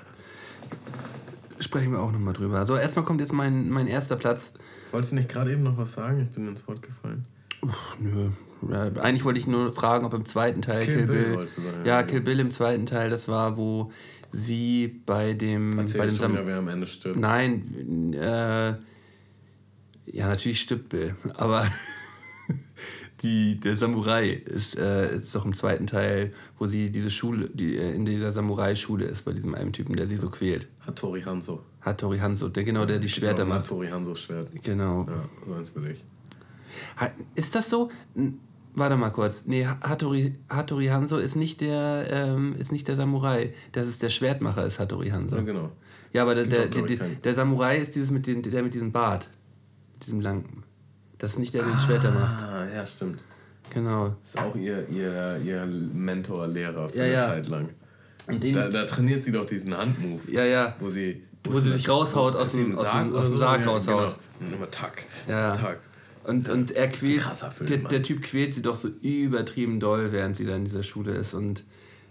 sprechen 1.58 1.92
wir 1.92 2.00
auch 2.00 2.12
nochmal 2.12 2.34
drüber. 2.34 2.58
Also 2.58 2.76
erstmal 2.76 3.04
kommt 3.04 3.20
jetzt 3.20 3.32
mein, 3.32 3.68
mein 3.70 3.86
erster 3.86 4.16
Platz. 4.16 4.54
Wolltest 4.92 5.12
du 5.12 5.16
nicht 5.16 5.28
gerade 5.28 5.52
eben 5.52 5.62
noch 5.62 5.76
was 5.76 5.92
sagen? 5.92 6.20
Ich 6.22 6.30
bin 6.30 6.48
ins 6.48 6.66
Wort 6.66 6.82
gefallen. 6.82 7.26
Nö. 7.98 8.30
Ja, 8.70 8.84
eigentlich 9.02 9.24
wollte 9.24 9.38
ich 9.38 9.46
nur 9.46 9.72
fragen, 9.72 10.04
ob 10.04 10.12
im 10.14 10.24
zweiten 10.26 10.62
Teil 10.62 10.84
Kill 10.84 10.96
Kill, 10.98 11.06
Bill 11.06 11.36
Bill. 11.36 11.48
sagen, 11.48 11.66
ja, 11.84 12.00
ja. 12.00 12.02
Kill 12.02 12.20
Bill 12.20 12.40
im 12.40 12.50
zweiten 12.50 12.86
Teil, 12.86 13.08
das 13.08 13.28
war, 13.28 13.56
wo 13.56 13.90
sie 14.32 15.00
bei 15.06 15.32
dem. 15.34 15.78
Erzähl 15.78 16.00
bei 16.00 16.06
dem 16.06 16.16
schon 16.16 16.32
wieder, 16.32 16.46
wer 16.46 16.58
am 16.58 16.68
Ende 16.68 16.86
stirbt. 16.86 17.18
Nein, 17.18 18.12
äh, 18.12 18.74
ja, 20.12 20.28
natürlich 20.28 20.60
stirbt 20.60 20.88
Bill, 20.88 21.14
aber 21.34 21.66
die, 23.22 23.60
der 23.60 23.76
Samurai 23.76 24.30
ist, 24.30 24.78
äh, 24.78 25.16
ist 25.16 25.34
doch 25.34 25.44
im 25.44 25.54
zweiten 25.54 25.86
Teil, 25.86 26.32
wo 26.58 26.66
sie 26.66 26.90
diese 26.90 27.10
Schule, 27.10 27.50
die 27.52 27.76
äh, 27.76 27.94
in 27.94 28.04
dieser 28.04 28.32
Samurai-Schule 28.32 29.04
ist, 29.04 29.24
bei 29.24 29.32
diesem 29.32 29.54
einen 29.54 29.72
Typen, 29.72 29.96
der 29.96 30.06
sie 30.06 30.16
so 30.16 30.30
quält. 30.30 30.68
Hattori 30.80 31.22
Hanzo. 31.22 31.64
Hattori 31.80 32.18
Hanzo, 32.18 32.48
der 32.48 32.64
genau, 32.64 32.84
der 32.84 32.98
die 32.98 33.06
Gibt's 33.06 33.16
Schwerter 33.16 33.44
macht. 33.44 33.60
Hattori 33.60 33.88
Hanzo 33.88 34.14
Schwert. 34.14 34.48
Genau. 34.62 35.06
Ja, 35.08 35.24
so 35.46 35.54
eins 35.54 35.74
will 35.74 35.90
ich. 35.90 36.04
Ist 37.34 37.54
das 37.54 37.68
so? 37.68 37.90
Warte 38.74 38.96
mal 38.96 39.10
kurz. 39.10 39.46
Nee, 39.46 39.66
Hattori, 39.66 40.34
Hattori 40.48 40.86
Hanzo 40.86 41.18
ist 41.18 41.34
nicht 41.34 41.60
der 41.60 42.06
ähm, 42.10 42.54
ist 42.56 42.70
nicht 42.70 42.86
der 42.86 42.96
Samurai. 42.96 43.52
Das 43.72 43.88
ist 43.88 44.02
der 44.02 44.10
Schwertmacher, 44.10 44.64
ist 44.64 44.78
Hattori 44.78 45.08
Hanzo. 45.08 45.36
Ja, 45.36 45.42
genau. 45.42 45.72
Ja, 46.12 46.22
aber 46.22 46.34
der, 46.34 46.46
der, 46.46 46.68
der, 46.68 47.08
der 47.08 47.34
Samurai 47.34 47.78
ist 47.78 47.94
dieses 47.94 48.10
mit 48.10 48.26
den, 48.26 48.42
der 48.42 48.62
mit 48.62 48.74
diesem 48.74 48.92
Bart. 48.92 49.28
Diesem 50.04 50.20
langen. 50.20 50.62
Das 51.18 51.32
ist 51.32 51.38
nicht 51.38 51.52
der, 51.54 51.62
der 51.64 51.72
die 51.74 51.80
Schwerter 51.86 52.10
macht. 52.10 52.42
Ah, 52.42 52.66
ja, 52.74 52.86
stimmt. 52.86 53.22
Genau. 53.72 54.16
Ist 54.24 54.38
auch 54.38 54.56
ihr, 54.56 54.88
ihr, 54.88 55.40
ihr 55.44 55.66
Mentor, 55.66 56.46
Lehrer 56.48 56.88
für 56.88 56.96
Ja, 56.98 57.04
eine 57.04 57.12
ja. 57.12 57.26
Zeit 57.28 57.48
lang. 57.48 57.68
Und 58.26 58.42
den, 58.42 58.54
Da, 58.54 58.68
da 58.68 58.84
trainiert 58.84 59.24
sie 59.24 59.32
doch 59.32 59.46
diesen 59.46 59.76
Handmove. 59.76 60.30
ja, 60.30 60.44
ja. 60.44 60.74
Wo 60.80 60.88
sie, 60.88 61.22
Wo 61.44 61.58
sie 61.60 61.72
sich 61.72 61.88
raushaut 61.88 62.36
aus 62.36 62.52
sie 62.52 62.58
dem- 62.64 62.76
aus 62.76 62.84
Sarg 62.84 63.04
dem- 63.08 63.14
aus 63.16 63.24
dem 63.26 63.32
so, 63.32 63.38
Sarg 63.38 63.60
ja, 63.60 63.66
raushaut. 63.66 64.16
Genau. 64.38 64.48
Und 64.50 64.56
immer 64.56 64.70
Tack. 64.70 65.04
Ja. 65.28 65.54
Tack. 65.54 65.78
Und, 66.24 66.48
und 66.48 66.72
er 66.72 66.88
quält, 66.88 67.22
Film, 67.22 67.66
der, 67.68 67.78
der 67.90 68.02
Typ 68.02 68.22
quält 68.22 68.54
sie 68.54 68.62
doch 68.62 68.76
so 68.76 68.88
übertrieben 69.02 69.80
doll, 69.80 70.12
während 70.12 70.36
sie 70.36 70.44
da 70.46 70.54
in 70.54 70.64
dieser 70.64 70.82
Schule 70.82 71.12
ist 71.14 71.32
und 71.34 71.64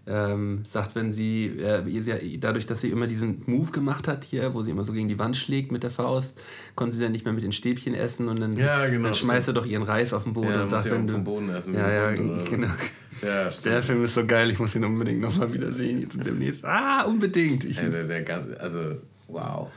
ähm, 0.09 0.63
sagt, 0.71 0.95
wenn 0.95 1.13
sie, 1.13 1.45
äh, 1.59 2.37
dadurch, 2.39 2.65
dass 2.65 2.81
sie 2.81 2.89
immer 2.89 3.05
diesen 3.07 3.43
Move 3.45 3.71
gemacht 3.71 4.07
hat 4.07 4.23
hier, 4.23 4.53
wo 4.53 4.63
sie 4.63 4.71
immer 4.71 4.83
so 4.83 4.91
gegen 4.91 5.07
die 5.07 5.19
Wand 5.19 5.37
schlägt 5.37 5.71
mit 5.71 5.83
der 5.83 5.91
Faust, 5.91 6.41
konnte 6.75 6.95
sie 6.95 7.03
dann 7.03 7.11
nicht 7.11 7.25
mehr 7.25 7.33
mit 7.33 7.43
den 7.43 7.51
Stäbchen 7.51 7.93
essen 7.93 8.27
und 8.27 8.39
dann, 8.39 8.53
Ja, 8.57 8.87
genau, 8.87 9.03
dann 9.05 9.13
schmeißt 9.13 9.49
er 9.49 9.53
doch 9.53 9.65
ihren 9.65 9.83
Reis 9.83 10.11
auf 10.13 10.23
den 10.23 10.33
Boden 10.33 10.49
Ja, 10.49 10.63
und 10.63 10.69
sagt, 10.69 10.89
wenn 10.89 11.05
du, 11.05 11.13
vom 11.13 11.23
Boden 11.23 11.49
essen. 11.49 11.73
ja, 11.75 12.11
ja, 12.11 12.17
Hund 12.17 12.49
genau. 12.49 12.67
Ja, 13.21 13.51
stimmt. 13.51 13.65
Der 13.65 13.83
Film 13.83 14.03
ist 14.03 14.15
so 14.15 14.25
geil, 14.25 14.49
ich 14.49 14.59
muss 14.59 14.75
ihn 14.75 14.83
unbedingt 14.83 15.21
nochmal 15.21 15.53
wieder 15.53 15.71
sehen, 15.71 16.01
jetzt 16.01 16.17
demnächst. 16.25 16.65
Ah, 16.65 17.03
unbedingt. 17.03 17.65
Ich, 17.65 17.77
der, 17.77 18.03
der 18.03 18.23
ganze, 18.23 18.59
also, 18.59 18.79
wow. 19.27 19.67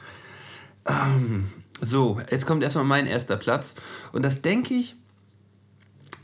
So, 1.80 2.20
jetzt 2.30 2.46
kommt 2.46 2.62
erstmal 2.62 2.84
mein 2.84 3.06
erster 3.06 3.36
Platz. 3.36 3.74
Und 4.12 4.24
das 4.24 4.40
denke 4.42 4.74
ich, 4.74 4.96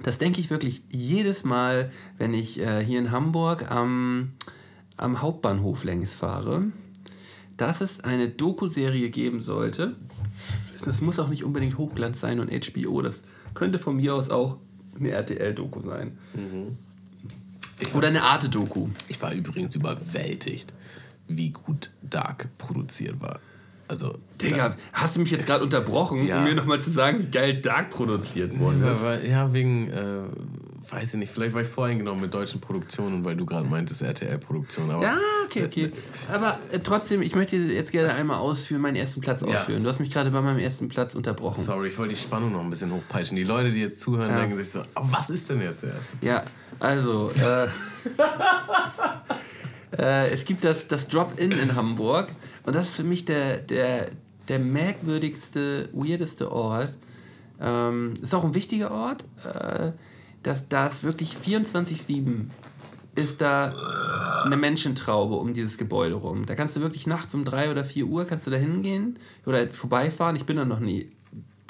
das 0.02 0.18
denke 0.18 0.40
ich 0.40 0.50
wirklich 0.50 0.82
jedes 0.90 1.44
Mal, 1.44 1.90
wenn 2.18 2.34
ich 2.34 2.60
äh, 2.60 2.84
hier 2.84 2.98
in 2.98 3.10
Hamburg 3.10 3.70
am, 3.70 4.32
am 4.96 5.20
Hauptbahnhof 5.20 5.84
längs 5.84 6.14
fahre, 6.14 6.64
dass 7.56 7.80
es 7.80 8.00
eine 8.00 8.28
Doku-Serie 8.28 9.10
geben 9.10 9.42
sollte. 9.42 9.96
Das 10.84 11.00
muss 11.00 11.18
auch 11.18 11.28
nicht 11.28 11.44
unbedingt 11.44 11.76
Hochglanz 11.76 12.20
sein 12.20 12.38
und 12.40 12.50
HBO. 12.50 13.02
Das 13.02 13.22
könnte 13.54 13.78
von 13.78 13.96
mir 13.96 14.14
aus 14.14 14.30
auch 14.30 14.58
eine 14.98 15.10
RTL-Doku 15.10 15.82
sein. 15.82 16.16
Oder 17.94 18.08
eine 18.08 18.22
Arte-Doku. 18.22 18.88
Ich 19.08 19.20
war 19.20 19.32
übrigens 19.32 19.74
überwältigt, 19.74 20.72
wie 21.26 21.50
gut 21.50 21.90
Dark 22.02 22.48
produziert 22.58 23.20
war. 23.20 23.40
Also, 23.88 24.14
Digga, 24.42 24.76
hast 24.92 25.16
du 25.16 25.20
mich 25.20 25.30
jetzt 25.30 25.46
gerade 25.46 25.64
unterbrochen, 25.64 26.26
Ja. 26.26 26.38
um 26.38 26.44
mir 26.44 26.54
nochmal 26.54 26.78
zu 26.80 26.90
sagen, 26.90 27.20
wie 27.20 27.30
geil 27.30 27.54
Dark 27.62 27.88
produziert 27.90 28.58
worden 28.60 28.82
Ja, 28.84 28.92
ist? 28.92 29.02
weil, 29.02 29.26
ja, 29.26 29.52
wegen, 29.54 29.88
äh, 29.90 30.90
weiß 30.90 31.14
ich 31.14 31.18
nicht, 31.20 31.32
vielleicht 31.32 31.54
war 31.54 31.62
ich 31.62 31.68
voreingenommen 31.68 32.20
mit 32.20 32.34
deutschen 32.34 32.60
Produktionen, 32.60 33.24
weil 33.24 33.34
du 33.34 33.46
gerade 33.46 33.66
meintest 33.66 34.02
RTL-Produktion. 34.02 34.90
Ja, 35.02 35.16
okay, 35.46 35.64
okay. 35.64 35.92
Aber 36.30 36.58
äh, 36.70 36.78
trotzdem, 36.80 37.22
ich 37.22 37.34
möchte 37.34 37.56
jetzt 37.56 37.90
gerne 37.92 38.12
einmal 38.12 38.36
ausführen, 38.38 38.82
meinen 38.82 38.96
ersten 38.96 39.22
Platz 39.22 39.42
ausführen. 39.42 39.82
Du 39.82 39.88
hast 39.88 40.00
mich 40.00 40.10
gerade 40.10 40.30
bei 40.30 40.40
meinem 40.42 40.58
ersten 40.58 40.88
Platz 40.88 41.14
unterbrochen. 41.14 41.62
sorry, 41.62 41.88
ich 41.88 41.98
wollte 41.98 42.14
die 42.14 42.20
Spannung 42.20 42.52
noch 42.52 42.60
ein 42.62 42.68
bisschen 42.70 42.92
hochpeitschen. 42.92 43.36
Die 43.36 43.44
Leute, 43.44 43.70
die 43.70 43.80
jetzt 43.80 44.00
zuhören, 44.02 44.30
Ja. 44.30 44.40
denken 44.40 44.58
sich 44.58 44.70
so, 44.70 44.82
was 44.94 45.30
ist 45.30 45.48
denn 45.48 45.62
jetzt 45.62 45.82
der 45.82 45.94
erste? 45.94 46.16
Ja, 46.26 46.42
also, 46.78 47.30
äh, 47.40 47.68
äh, 49.98 50.28
es 50.30 50.44
gibt 50.44 50.64
das, 50.64 50.86
das 50.88 51.08
Drop-In 51.08 51.52
in 51.52 51.74
Hamburg 51.74 52.28
und 52.68 52.74
das 52.74 52.90
ist 52.90 52.96
für 52.96 53.02
mich 53.04 53.24
der, 53.24 53.56
der, 53.56 54.10
der 54.46 54.58
merkwürdigste, 54.58 55.88
weirdeste 55.94 56.52
Ort. 56.52 56.92
Ähm, 57.58 58.12
ist 58.20 58.34
auch 58.34 58.44
ein 58.44 58.54
wichtiger 58.54 58.90
Ort. 58.90 59.24
Äh, 59.42 59.92
dass 60.42 60.68
da 60.68 60.86
ist 60.86 61.02
wirklich 61.02 61.34
24-7 61.42 62.50
ist 63.14 63.40
da 63.40 63.72
eine 64.44 64.58
Menschentraube 64.58 65.36
um 65.36 65.54
dieses 65.54 65.78
Gebäude 65.78 66.16
rum. 66.16 66.44
Da 66.44 66.54
kannst 66.54 66.76
du 66.76 66.82
wirklich 66.82 67.06
nachts 67.06 67.34
um 67.34 67.46
3 67.46 67.70
oder 67.70 67.86
4 67.86 68.04
Uhr 68.04 68.26
kannst 68.26 68.46
du 68.46 68.50
da 68.50 68.58
hingehen 68.58 69.18
oder 69.46 69.66
vorbeifahren. 69.70 70.36
Ich 70.36 70.44
bin 70.44 70.58
da 70.58 70.66
noch 70.66 70.80
nie 70.80 71.10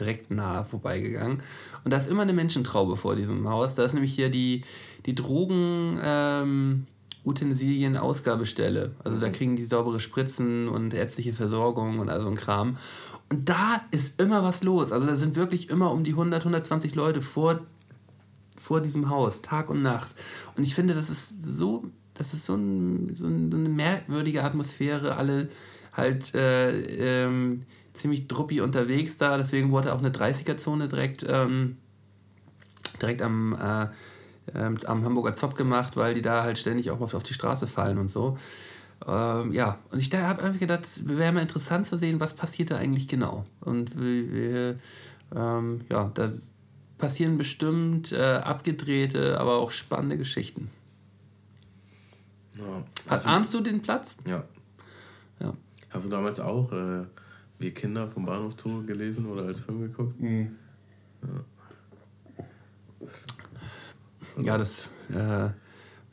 direkt 0.01 0.33
nah 0.33 0.65
vorbeigegangen. 0.65 1.45
Und 1.85 1.93
da 1.93 1.97
ist 1.97 2.11
immer 2.11 2.23
eine 2.23 2.33
Menschentraube 2.33 2.97
vor 2.97 3.15
diesem 3.15 3.49
Haus. 3.49 3.77
Da 3.77 3.85
ist 3.85 3.95
nämlich 3.95 4.17
hier 4.17 4.31
die, 4.31 4.65
die 5.07 5.15
Drogen... 5.15 6.01
Ähm, 6.03 6.87
Utensilien-Ausgabestelle. 7.29 8.93
Also 9.05 9.19
da 9.19 9.29
kriegen 9.29 9.57
die 9.57 9.67
saubere 9.67 10.01
Spritzen 10.01 10.69
und 10.69 10.95
ärztliche 10.95 11.35
Versorgung 11.35 11.99
und 11.99 12.09
all 12.09 12.23
so 12.23 12.29
ein 12.29 12.35
Kram. 12.35 12.79
Und 13.29 13.49
da 13.49 13.83
ist 13.91 14.21
immer 14.21 14.43
was 14.43 14.63
los. 14.63 14.93
Also 14.93 15.07
da 15.07 15.17
sind 15.17 15.37
wirklich 15.37 15.69
immer 15.69 15.93
um 15.93 16.05
die 16.05 16.13
100, 16.13 16.41
120 16.41 16.95
Leute 16.95 17.21
vor, 17.21 17.61
vor 18.61 18.81
diesem 18.81 19.11
Haus, 19.11 19.43
Tag 19.43 19.69
und 19.69 19.83
Nacht. 19.83 20.09
Und 20.57 20.63
ich 20.63 20.75
finde, 20.75 20.95
das 20.95 21.11
ist 21.11 21.35
so, 21.47 21.85
das 22.15 22.33
ist 22.33 22.47
so, 22.47 22.55
ein, 22.55 23.15
so, 23.15 23.27
ein, 23.27 23.51
so 23.51 23.59
eine 23.59 23.69
merkwürdige 23.69 24.43
Atmosphäre. 24.43 25.17
Alle 25.17 25.51
halt 25.93 26.35
äh, 26.35 27.25
ähm, 27.25 27.65
ziemlich 27.93 28.27
druppi 28.29 28.63
unterwegs 28.63 29.19
da. 29.19 29.37
Deswegen 29.37 29.71
wurde 29.71 29.93
auch 29.93 29.99
eine 29.99 30.11
30er-Zone 30.11 30.89
direkt, 30.89 31.27
ähm, 31.29 31.77
direkt 33.01 33.21
am... 33.21 33.55
Äh, 33.55 33.89
ähm, 34.55 34.79
am 34.87 35.05
Hamburger 35.05 35.37
Zopp 35.37 35.57
gemacht, 35.57 35.97
weil 35.97 36.15
die 36.15 36.23
da 36.23 36.43
halt 36.43 36.59
ständig 36.59 36.91
auch 36.91 36.99
mal 37.01 37.07
auf 37.15 37.23
die 37.23 37.35
Straße 37.35 37.67
fallen 37.67 37.99
und 37.99 38.09
so. 38.11 38.37
Ähm, 39.07 39.53
ja, 39.53 39.79
und 39.91 40.01
ich 40.01 40.13
habe 40.13 40.43
einfach 40.43 40.59
gedacht, 40.59 40.85
es 40.85 41.07
wäre 41.09 41.33
mal 41.33 41.43
interessant 41.43 41.87
zu 41.87 41.99
sehen, 41.99 42.21
was 42.21 42.35
passiert 42.35 42.71
da 42.71 42.77
eigentlich 42.77 43.07
genau. 43.09 43.45
Und 43.61 43.97
wir, 43.97 44.33
wir, 44.33 44.79
ähm, 45.35 45.83
ja, 45.91 46.11
da 46.15 46.33
passieren 46.99 47.39
bestimmt 47.39 48.11
äh, 48.13 48.37
abgedrehte, 48.37 49.39
aber 49.39 49.59
auch 49.59 49.71
spannende 49.71 50.19
Geschichten. 50.19 50.71
Ja, 52.57 52.83
Hast, 53.09 53.27
ahnst 53.27 53.55
du 53.55 53.61
den 53.61 53.83
Platz? 53.83 54.17
ja. 54.27 54.45
Ja. 55.41 55.55
Hast 55.91 56.05
du 56.05 56.09
damals 56.11 56.41
auch 56.41 56.73
äh, 56.73 57.05
Wir 57.61 57.73
Kinder 57.73 58.09
vom 58.09 58.27
Bahnhof 58.27 58.55
Zoo 58.61 58.85
gelesen 58.85 59.27
oder 59.27 59.45
als 59.45 59.61
Film 59.61 59.81
geguckt? 59.83 60.21
Ja, 60.21 61.29
das 64.59 64.89
äh, 65.11 65.51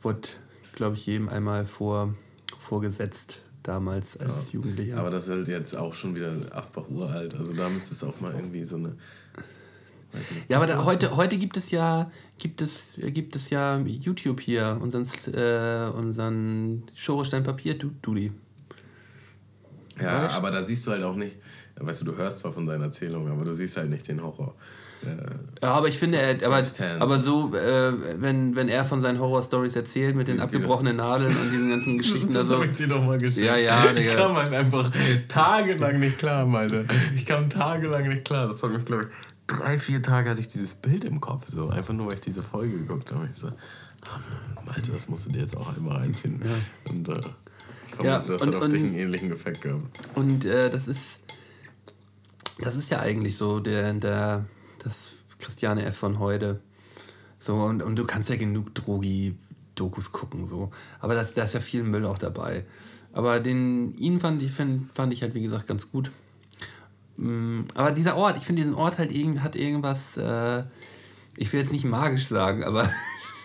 wurde, 0.02 0.28
glaube 0.74 0.96
ich, 0.96 1.06
jedem 1.06 1.28
einmal 1.28 1.66
vor, 1.66 2.14
vorgesetzt, 2.58 3.42
damals 3.62 4.16
als 4.16 4.52
Jugendlicher. 4.52 4.98
Aber 4.98 5.10
das 5.10 5.24
ist 5.24 5.30
halt 5.30 5.48
jetzt 5.48 5.76
auch 5.76 5.94
schon 5.94 6.14
wieder 6.14 6.32
Asbach 6.50 6.88
uralt. 6.88 7.34
Also 7.34 7.52
da 7.52 7.68
müsste 7.68 7.94
es 7.94 8.02
auch 8.04 8.20
mal 8.20 8.34
irgendwie 8.34 8.64
so 8.64 8.76
eine. 8.76 8.88
nicht, 8.88 10.48
Ja, 10.48 10.58
aber 10.58 10.66
da, 10.66 10.84
heute, 10.84 11.16
heute 11.16 11.36
gibt 11.36 11.56
es 11.56 11.70
ja 11.70 12.10
gibt 12.38 12.62
es, 12.62 12.94
gibt 12.96 13.36
es 13.36 13.50
ja 13.50 13.78
YouTube 13.78 14.40
hier, 14.40 14.78
unseren, 14.80 15.06
äh, 15.32 15.90
unseren 15.90 16.84
Schorestein 16.94 17.42
Papier 17.42 17.74
Dudi. 17.74 18.32
Ja, 20.00 20.24
Weißt? 20.24 20.34
aber 20.34 20.50
da 20.50 20.64
siehst 20.64 20.86
du 20.86 20.90
halt 20.90 21.02
auch 21.02 21.16
nicht, 21.16 21.36
weißt 21.76 22.02
du, 22.02 22.04
du 22.06 22.16
hörst 22.16 22.38
zwar 22.38 22.52
von 22.52 22.66
seinen 22.66 22.82
Erzählungen, 22.82 23.32
aber 23.32 23.44
du 23.44 23.52
siehst 23.52 23.76
halt 23.76 23.88
nicht 23.88 24.06
den 24.08 24.22
Horror. 24.22 24.54
Ja, 25.62 25.72
aber 25.72 25.88
ich 25.88 25.98
finde, 25.98 26.18
er, 26.18 26.36
aber, 26.46 26.62
aber 27.00 27.18
so, 27.18 27.54
äh, 27.54 27.92
wenn, 28.20 28.54
wenn 28.56 28.68
er 28.68 28.84
von 28.84 29.00
seinen 29.00 29.18
Horror-Stories 29.18 29.74
erzählt 29.76 30.14
mit 30.16 30.28
den 30.28 30.40
abgebrochenen 30.40 30.96
Nadeln 30.96 31.34
und 31.34 31.50
diesen 31.50 31.70
ganzen 31.70 31.98
Geschichten, 31.98 32.28
Das 32.28 32.42
also, 32.42 32.54
habe 32.56 32.66
ich 32.66 32.76
dir 32.76 32.88
doch 32.88 33.02
mal 33.02 33.18
geschickt. 33.18 33.46
Ja, 33.46 33.56
ja, 33.56 33.90
Ich 33.92 34.00
Digga. 34.00 34.14
kam 34.14 34.36
halt 34.36 34.52
einfach 34.52 34.90
tagelang 35.28 35.98
nicht 35.98 36.18
klar, 36.18 36.46
Alter. 36.54 36.84
Ich 37.14 37.24
kam 37.26 37.48
tagelang 37.50 38.08
nicht 38.08 38.24
klar. 38.24 38.48
Das 38.48 38.62
hat 38.62 38.70
mich, 38.70 38.84
glaube 38.84 39.04
ich, 39.04 39.08
drei, 39.46 39.78
vier 39.78 40.02
Tage 40.02 40.28
hatte 40.30 40.40
ich 40.40 40.48
dieses 40.48 40.74
Bild 40.74 41.04
im 41.04 41.20
Kopf. 41.20 41.46
So. 41.48 41.68
Einfach 41.70 41.94
nur, 41.94 42.08
weil 42.08 42.14
ich 42.14 42.20
diese 42.20 42.42
Folge 42.42 42.76
geguckt 42.78 43.12
habe. 43.12 43.28
Ich 43.32 43.38
so, 43.38 43.48
ah, 43.48 44.20
Malte, 44.66 44.90
das 44.92 45.08
musst 45.08 45.26
du 45.26 45.30
dir 45.30 45.40
jetzt 45.40 45.56
auch 45.56 45.74
einmal 45.74 45.96
reinfinden. 45.98 46.48
Und 46.90 47.08
äh, 47.08 47.12
ich 47.98 48.04
Ja, 48.04 48.18
das 48.18 48.42
und- 48.42 48.48
hat 48.48 48.54
auf 48.56 48.62
und- 48.64 48.72
dich 48.72 48.80
einen 48.82 48.94
ähnlichen 48.94 49.32
Effekt 49.32 49.62
gehabt. 49.62 49.82
Und 50.14 50.44
äh, 50.44 50.68
das 50.70 50.86
ist 50.86 51.20
das 52.60 52.74
ist 52.74 52.90
ja 52.90 53.00
eigentlich 53.00 53.36
so 53.36 53.60
der, 53.60 53.92
der 53.94 54.46
das 54.86 55.12
Christiane 55.38 55.84
F. 55.84 55.96
von 55.96 56.18
heute. 56.18 56.60
So, 57.38 57.56
und, 57.56 57.82
und 57.82 57.96
du 57.96 58.04
kannst 58.04 58.30
ja 58.30 58.36
genug 58.36 58.74
Drogi-Dokus 58.74 60.12
gucken, 60.12 60.46
so. 60.46 60.70
Aber 61.00 61.14
da 61.14 61.20
ist 61.20 61.36
ja 61.36 61.60
viel 61.60 61.82
Müll 61.82 62.06
auch 62.06 62.18
dabei. 62.18 62.64
Aber 63.12 63.40
den, 63.40 63.94
ihn 63.98 64.20
fand 64.20 64.42
ich, 64.42 64.52
fand, 64.52 64.92
fand 64.92 65.12
ich 65.12 65.22
halt, 65.22 65.34
wie 65.34 65.42
gesagt, 65.42 65.66
ganz 65.66 65.90
gut. 65.90 66.12
Mm, 67.16 67.62
Aber 67.74 67.90
dieser 67.90 68.16
Ort, 68.16 68.36
ich 68.36 68.44
finde 68.44 68.62
diesen 68.62 68.74
Ort 68.74 68.98
halt 68.98 69.10
irgend, 69.10 69.42
hat 69.42 69.56
irgendwas, 69.56 70.16
äh, 70.16 70.62
ich 71.36 71.52
will 71.52 71.60
jetzt 71.60 71.72
nicht 71.72 71.84
magisch 71.84 72.28
sagen, 72.28 72.62
aber 72.62 72.88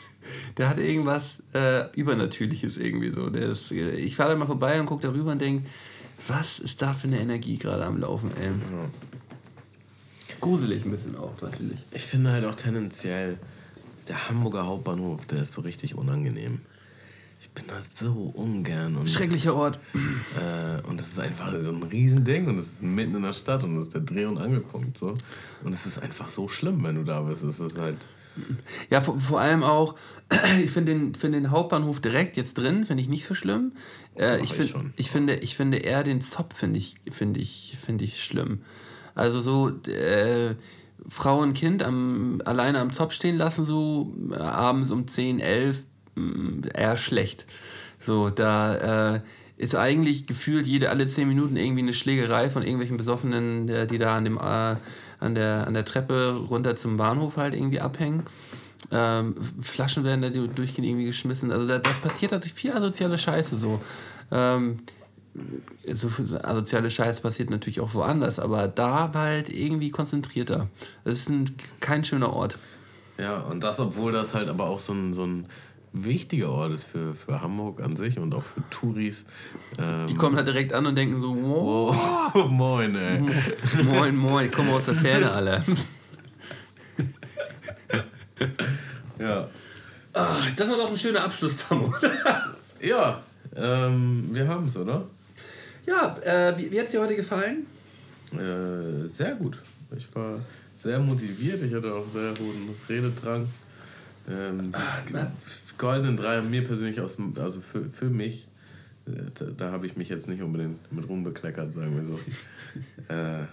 der 0.58 0.70
hat 0.70 0.78
irgendwas 0.78 1.42
äh, 1.54 1.92
Übernatürliches 1.96 2.78
irgendwie 2.78 3.12
so. 3.12 3.30
Der 3.30 3.50
ist, 3.50 3.72
ich 3.72 4.16
fahre 4.16 4.32
da 4.32 4.36
mal 4.36 4.46
vorbei 4.46 4.80
und 4.80 4.86
gucke 4.86 5.08
darüber 5.08 5.32
und 5.32 5.42
denke, 5.42 5.68
was 6.28 6.60
ist 6.60 6.82
da 6.82 6.94
für 6.94 7.08
eine 7.08 7.20
Energie 7.20 7.58
gerade 7.58 7.86
am 7.86 7.98
Laufen, 7.98 8.32
ey. 8.40 8.52
Gruselig 10.42 10.84
ein 10.86 10.92
bisschen 10.92 11.16
auch, 11.16 11.40
natürlich. 11.42 11.80
Ich 11.92 12.04
finde 12.04 12.32
halt 12.32 12.46
auch 12.46 12.56
tendenziell, 12.56 13.38
der 14.08 14.28
Hamburger 14.28 14.66
Hauptbahnhof, 14.66 15.26
der 15.28 15.44
ist 15.44 15.54
so 15.54 15.62
richtig 15.62 15.96
unangenehm. 15.96 16.60
Ich 17.40 17.50
bin 17.50 17.66
da 17.68 17.82
so 17.82 18.32
ungern. 18.36 18.96
Und, 18.96 19.10
Schrecklicher 19.10 19.56
Ort. 19.56 19.80
Äh, 19.96 20.88
und 20.88 21.02
es 21.02 21.08
ist 21.08 21.20
einfach 21.20 21.52
so 21.60 21.72
ein 21.72 21.82
Riesending 21.82 22.48
und 22.48 22.60
es 22.60 22.74
ist 22.74 22.84
mitten 22.84 23.16
in 23.16 23.24
der 23.24 23.34
Stadt 23.34 23.64
und 23.64 23.76
das 23.76 23.86
ist 23.86 23.94
der 23.96 24.02
Dreh- 24.02 24.26
und 24.26 24.38
Angelpunkt. 24.38 24.96
So. 24.98 25.16
Und 25.64 25.74
es 25.74 25.88
ist 25.88 25.98
einfach 25.98 26.30
so 26.30 26.48
schlimm, 26.48 26.84
wenn 26.84 26.96
du 26.96 27.04
da 27.04 27.22
bist. 27.22 27.44
Es 27.44 27.60
ist 27.60 27.78
halt. 27.78 28.08
Ja, 28.90 29.02
vor, 29.02 29.20
vor 29.20 29.42
allem 29.42 29.64
auch, 29.64 29.96
ich 30.64 30.70
finde 30.70 30.94
den, 30.94 31.16
find 31.16 31.34
den 31.34 31.50
Hauptbahnhof 31.50 32.00
direkt 32.00 32.38
jetzt 32.38 32.58
drin, 32.60 32.86
finde 32.86 33.02
ich 33.02 33.10
nicht 33.10 33.26
so 33.26 33.34
schlimm. 33.34 33.74
Äh, 34.16 34.38
ich, 34.38 34.44
ich 34.44 34.54
find, 34.54 34.70
schon. 34.70 34.94
ich, 34.96 35.10
finde, 35.10 35.36
ich 35.36 35.56
finde 35.56 35.78
eher 35.78 36.04
den 36.04 36.22
Zopf, 36.22 36.56
finde 36.56 36.78
ich, 36.78 36.96
finde 37.12 37.40
ich, 37.40 37.76
finde 37.84 38.06
ich 38.06 38.24
schlimm. 38.24 38.62
Also 39.16 39.42
so 39.42 39.70
äh, 39.90 40.56
Frau 41.08 41.40
und 41.40 41.54
Kind 41.54 41.84
am, 41.84 42.42
alleine 42.46 42.80
am 42.80 42.94
Zopf 42.94 43.14
stehen 43.14 43.38
lassen, 43.38 43.66
so 43.66 44.14
äh, 44.32 44.36
abends 44.36 44.92
um 44.92 45.08
10, 45.08 45.40
11, 45.40 45.84
mh, 46.16 46.70
eher 46.74 46.96
schlecht. 46.98 47.46
So, 48.00 48.30
da 48.30 49.16
äh, 49.16 49.22
ist 49.58 49.76
eigentlich 49.76 50.26
gefühlt 50.26 50.66
jede 50.66 50.90
alle 50.90 51.06
10 51.06 51.28
Minuten 51.28 51.56
irgendwie 51.56 51.82
eine 51.82 51.94
Schlägerei 51.94 52.50
von 52.50 52.64
irgendwelchen 52.64 52.98
Besoffenen, 52.98 53.70
äh, 53.70 53.88
die 53.88 53.98
da 53.98 54.16
an, 54.16 54.24
dem, 54.24 54.38
äh, 54.38 54.76
an, 55.20 55.36
der, 55.36 55.68
an 55.68 55.74
der 55.74 55.86
Treppe 55.86 56.36
runter 56.50 56.76
zum 56.76 56.98
Bahnhof 56.98 57.38
halt 57.38 57.54
irgendwie 57.54 57.80
abhängen. 57.80 58.24
Ähm, 58.92 59.36
Flaschen 59.62 60.04
werden 60.04 60.22
da 60.22 60.30
durchgehend 60.30 60.88
irgendwie 60.88 61.06
geschmissen. 61.06 61.52
Also 61.52 61.68
da, 61.68 61.78
da 61.78 61.92
passiert 62.02 62.32
natürlich 62.32 62.56
viel 62.56 62.72
asoziale 62.72 63.18
Scheiße 63.18 63.58
so. 63.58 63.80
Ähm, 64.32 64.80
so 65.94 66.10
viel 66.10 66.38
asoziale 66.38 66.92
Scheiße 66.92 67.22
passiert 67.22 67.50
natürlich 67.50 67.80
auch 67.80 67.94
woanders, 67.94 68.40
aber 68.40 68.68
da 68.68 69.14
war 69.14 69.26
halt 69.28 69.50
irgendwie 69.50 69.90
konzentrierter. 69.90 70.68
Es 71.06 71.20
ist 71.20 71.30
ein, 71.30 71.56
kein 71.80 72.04
schöner 72.04 72.34
Ort. 72.34 72.58
Ja, 73.18 73.40
und 73.42 73.64
das, 73.64 73.80
obwohl 73.80 74.12
das 74.12 74.34
halt 74.34 74.50
aber 74.50 74.66
auch 74.66 74.80
so 74.80 74.94
ein, 74.94 75.14
so 75.14 75.26
ein 75.26 75.46
wichtiger 75.94 76.50
Ort 76.50 76.72
ist 76.72 76.86
für, 76.86 77.14
für 77.16 77.42
Hamburg 77.42 77.82
an 77.82 77.98
sich 77.98 78.18
und 78.18 78.34
auch 78.34 78.44
für 78.44 78.64
Touris. 78.70 79.26
Ähm, 79.78 80.08
Die 80.08 80.16
kommen 80.16 80.36
da 80.36 80.44
direkt 80.44 80.74
an 80.74 80.86
und 80.86 80.96
denken 80.96 81.22
so, 81.22 81.36
wow, 81.36 82.34
oh, 82.34 82.48
moin, 82.50 82.96
ey. 82.96 83.20
moin, 83.84 84.16
moin, 84.16 84.46
ich 84.46 84.52
komme 84.52 84.72
aus 84.72 84.86
der 84.86 84.96
Ferne, 84.96 85.32
alle. 85.32 85.64
Ja. 89.20 89.48
Ah, 90.14 90.38
das 90.56 90.68
war 90.68 90.78
doch 90.78 90.90
ein 90.90 90.98
schöner 90.98 91.24
Abschluss, 91.24 91.58
Tammo. 91.58 91.94
Ja, 92.82 93.22
ähm, 93.56 94.30
wir 94.32 94.48
haben 94.48 94.68
es, 94.68 94.78
oder? 94.78 95.06
Ja, 95.86 96.16
äh, 96.24 96.58
wie, 96.58 96.72
wie 96.72 96.80
hat 96.80 96.86
es 96.86 96.92
dir 96.92 97.02
heute 97.02 97.16
gefallen? 97.16 97.66
Äh, 98.34 99.08
sehr 99.08 99.36
gut. 99.36 99.60
Ich 99.96 100.14
war 100.16 100.40
sehr 100.78 101.00
motiviert. 101.00 101.62
Ich 101.62 101.74
hatte 101.74 101.94
auch 101.94 102.06
sehr 102.12 102.32
hohen 102.32 102.70
Rededrang. 102.90 103.48
Ähm, 104.30 104.74
Goldenen 105.78 106.16
Dreier 106.16 106.42
mir 106.44 106.64
persönlich 106.64 107.02
aus 107.02 107.18
also 107.38 107.60
für, 107.60 107.86
für 107.86 108.10
mich, 108.10 108.48
äh, 109.08 109.12
da, 109.34 109.46
da 109.46 109.72
habe 109.72 109.88
ich 109.88 109.98
mich 109.98 110.10
jetzt 110.10 110.28
nicht 110.28 110.42
unbedingt 110.42 110.92
mit 110.92 111.10
rumbekleckert, 111.10 111.74
sagen 111.74 111.96
wir 111.96 112.06
so. 112.06 112.20
äh, 113.14 113.46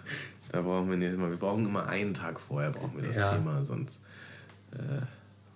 da 0.53 0.63
brauchen 0.63 0.91
wir 0.91 0.97
nächstes 0.97 1.19
Mal, 1.19 1.31
wir 1.31 1.39
brauchen 1.39 1.65
immer 1.67 1.87
einen 1.87 2.15
Tag 2.15 2.39
vorher 2.41 2.71
brauchen 2.71 3.01
wir 3.01 3.09
das 3.09 3.17
Ja. 3.17 3.35
Thema, 3.35 3.65
sonst 3.65 3.99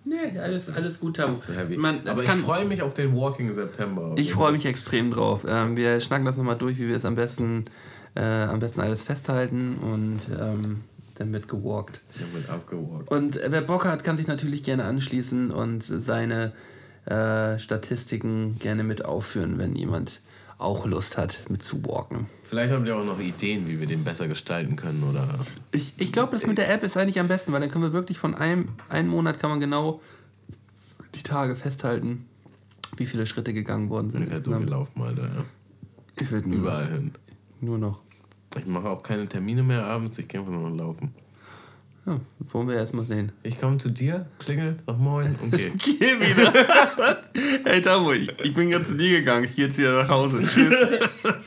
Nee, 0.05 0.37
alles, 0.39 0.69
alles 0.69 0.99
gut, 0.99 1.17
heavy. 1.17 1.77
Man, 1.77 2.03
das 2.03 2.19
Aber 2.19 2.27
kann, 2.27 2.39
ich 2.39 2.45
freue 2.45 2.65
mich 2.65 2.81
auf 2.81 2.93
den 2.93 3.15
Walking 3.15 3.53
September. 3.53 4.13
Ich 4.17 4.33
freue 4.33 4.51
mich 4.51 4.65
extrem 4.65 5.11
drauf. 5.11 5.45
Ähm, 5.47 5.77
wir 5.77 5.99
schnacken 6.01 6.25
das 6.25 6.37
nochmal 6.37 6.57
durch, 6.57 6.77
wie 6.77 6.89
wir 6.89 6.97
es 6.97 7.05
am 7.05 7.15
besten, 7.15 7.65
äh, 8.15 8.21
am 8.21 8.59
besten 8.59 8.81
alles 8.81 9.01
festhalten 9.03 9.77
und 9.77 10.19
ähm, 10.37 10.81
dann 11.15 11.31
wird 11.31 11.47
gewalkt. 11.47 12.01
Habe 12.15 12.37
mit 12.37 12.49
abgewalkt. 12.49 13.11
Und 13.11 13.37
äh, 13.37 13.47
wer 13.49 13.61
Bock 13.61 13.85
hat, 13.85 14.03
kann 14.03 14.17
sich 14.17 14.27
natürlich 14.27 14.63
gerne 14.63 14.83
anschließen 14.83 15.51
und 15.51 15.83
seine 15.83 16.51
äh, 17.05 17.57
Statistiken 17.57 18.57
gerne 18.59 18.83
mit 18.83 19.05
aufführen, 19.05 19.57
wenn 19.57 19.75
jemand 19.75 20.19
auch 20.63 20.85
Lust 20.85 21.17
hat, 21.17 21.45
mit 21.49 21.61
zu 21.63 21.85
walken. 21.85 22.27
Vielleicht 22.43 22.73
habt 22.73 22.87
ihr 22.87 22.97
auch 22.97 23.03
noch 23.05 23.19
Ideen, 23.19 23.67
wie 23.67 23.79
wir 23.79 23.87
den 23.87 24.03
besser 24.03 24.27
gestalten 24.27 24.75
können 24.75 25.03
oder 25.03 25.27
Ich, 25.71 25.93
ich 25.97 26.11
glaube, 26.11 26.31
das 26.31 26.45
mit 26.47 26.57
der 26.57 26.71
App 26.73 26.83
ist 26.83 26.97
eigentlich 26.97 27.19
am 27.19 27.27
besten, 27.27 27.51
weil 27.53 27.61
dann 27.61 27.69
können 27.69 27.83
wir 27.83 27.93
wirklich 27.93 28.17
von 28.17 28.33
einem, 28.35 28.69
einem 28.89 29.09
Monat 29.09 29.39
kann 29.39 29.49
man 29.49 29.59
genau 29.59 30.01
die 31.15 31.23
Tage 31.23 31.55
festhalten, 31.55 32.25
wie 32.97 33.05
viele 33.05 33.25
Schritte 33.25 33.53
gegangen 33.53 33.89
worden 33.89 34.11
sind. 34.11 34.23
Ich 34.23 34.29
werde 34.31 34.45
so 34.45 34.57
viel 34.57 34.69
laufen, 34.69 35.01
Alter. 35.01 35.23
Ja. 35.23 35.43
Ich 36.19 36.31
würde 36.31 36.49
nur, 36.49 36.59
Überall 36.59 36.89
hin. 36.91 37.11
nur 37.59 37.77
noch. 37.77 38.01
Ich 38.57 38.65
mache 38.67 38.89
auch 38.89 39.01
keine 39.03 39.27
Termine 39.27 39.63
mehr 39.63 39.85
abends, 39.85 40.17
ich 40.19 40.27
gehe 40.27 40.39
einfach 40.39 40.53
nur 40.53 40.69
noch 40.69 40.77
laufen. 40.77 41.13
Ja, 42.05 42.19
wollen 42.51 42.67
wir 42.67 42.75
erstmal 42.75 43.05
sehen. 43.05 43.31
Ich 43.43 43.61
komme 43.61 43.77
zu 43.77 43.89
dir, 43.89 44.25
klingel, 44.39 44.77
sag 44.85 44.99
moin 44.99 45.37
und 45.41 45.51
geh. 45.55 45.71
Geh 45.77 46.19
wieder. 46.19 46.51
hey 47.63 47.81
Tamo, 47.81 48.11
ich, 48.11 48.29
ich 48.43 48.53
bin 48.53 48.69
gerade 48.71 48.83
zu 48.83 48.95
dir 48.95 49.19
gegangen. 49.19 49.45
Ich 49.45 49.55
gehe 49.55 49.67
jetzt 49.67 49.77
wieder 49.77 50.01
nach 50.03 50.09
Hause. 50.09 50.43
Tschüss. 50.43 50.75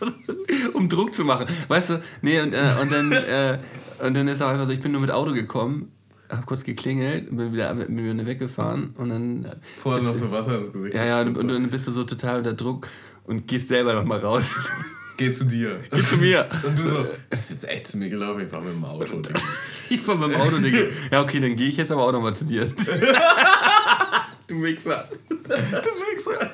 um 0.74 0.88
Druck 0.88 1.12
zu 1.14 1.24
machen. 1.24 1.46
Weißt 1.68 1.90
du, 1.90 2.02
nee, 2.22 2.40
und, 2.40 2.54
äh, 2.54 2.70
und, 2.80 2.90
dann, 2.90 3.12
äh, 3.12 3.58
und 4.02 4.14
dann 4.14 4.28
ist 4.28 4.40
auch 4.40 4.48
einfach 4.48 4.66
so, 4.66 4.72
ich 4.72 4.80
bin 4.80 4.92
nur 4.92 5.02
mit 5.02 5.10
Auto 5.10 5.32
gekommen, 5.34 5.92
hab 6.30 6.46
kurz 6.46 6.64
geklingelt, 6.64 7.36
bin 7.36 7.52
wieder, 7.52 7.74
bin 7.74 7.98
wieder 7.98 8.26
weggefahren 8.26 8.94
und 8.96 9.10
dann. 9.10 9.44
äh, 9.44 9.56
Vorher 9.78 10.02
noch 10.02 10.16
so 10.16 10.30
Wasser 10.30 10.58
ins 10.58 10.72
Gesicht. 10.72 10.94
Ja, 10.94 11.04
ja, 11.04 11.20
und, 11.20 11.36
und 11.36 11.48
dann 11.48 11.68
bist 11.68 11.86
du 11.86 11.92
so 11.92 12.04
total 12.04 12.38
unter 12.38 12.54
Druck 12.54 12.88
und 13.24 13.46
gehst 13.46 13.68
selber 13.68 13.92
noch 13.92 14.04
mal 14.04 14.20
raus. 14.20 14.54
Geh 15.16 15.32
zu 15.32 15.44
dir. 15.44 15.80
Geh 15.90 16.02
zu 16.02 16.16
mir. 16.16 16.46
Und 16.66 16.78
du 16.78 16.82
so, 16.82 17.02
du 17.02 17.08
bist 17.30 17.50
jetzt 17.50 17.68
echt 17.68 17.86
zu 17.86 17.96
mir 17.96 18.10
gelaufen, 18.10 18.42
ich 18.42 18.50
fahr 18.50 18.60
mit 18.60 18.74
dem 18.74 18.84
Auto. 18.84 19.20
Digga. 19.20 19.40
Ich 19.88 20.00
fahr 20.00 20.16
beim 20.16 20.34
Auto, 20.34 20.58
Digga. 20.58 20.80
Ja, 21.12 21.20
okay, 21.20 21.38
dann 21.38 21.54
gehe 21.54 21.68
ich 21.68 21.76
jetzt 21.76 21.92
aber 21.92 22.02
auch 22.06 22.12
noch 22.12 22.20
mal 22.20 22.34
zu 22.34 22.44
dir. 22.44 22.66
du 24.48 24.60
Wichser. 24.60 25.08
Du 25.28 25.48
Wichser. 25.48 26.50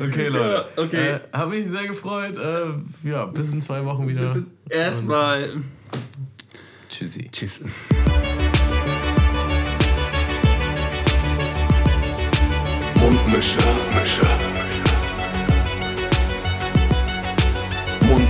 Okay, 0.00 0.28
Leute. 0.28 0.64
Okay. 0.76 1.10
Äh, 1.10 1.20
Habe 1.34 1.56
mich 1.56 1.68
sehr 1.68 1.86
gefreut. 1.86 2.38
Äh, 2.38 3.08
ja, 3.08 3.26
bis 3.26 3.50
in 3.50 3.60
zwei 3.60 3.84
Wochen 3.84 4.08
wieder. 4.08 4.42
Erstmal. 4.70 5.56
Tschüssi. 6.88 7.28
Tschüss. 7.30 7.60
Mundmische. 12.94 13.60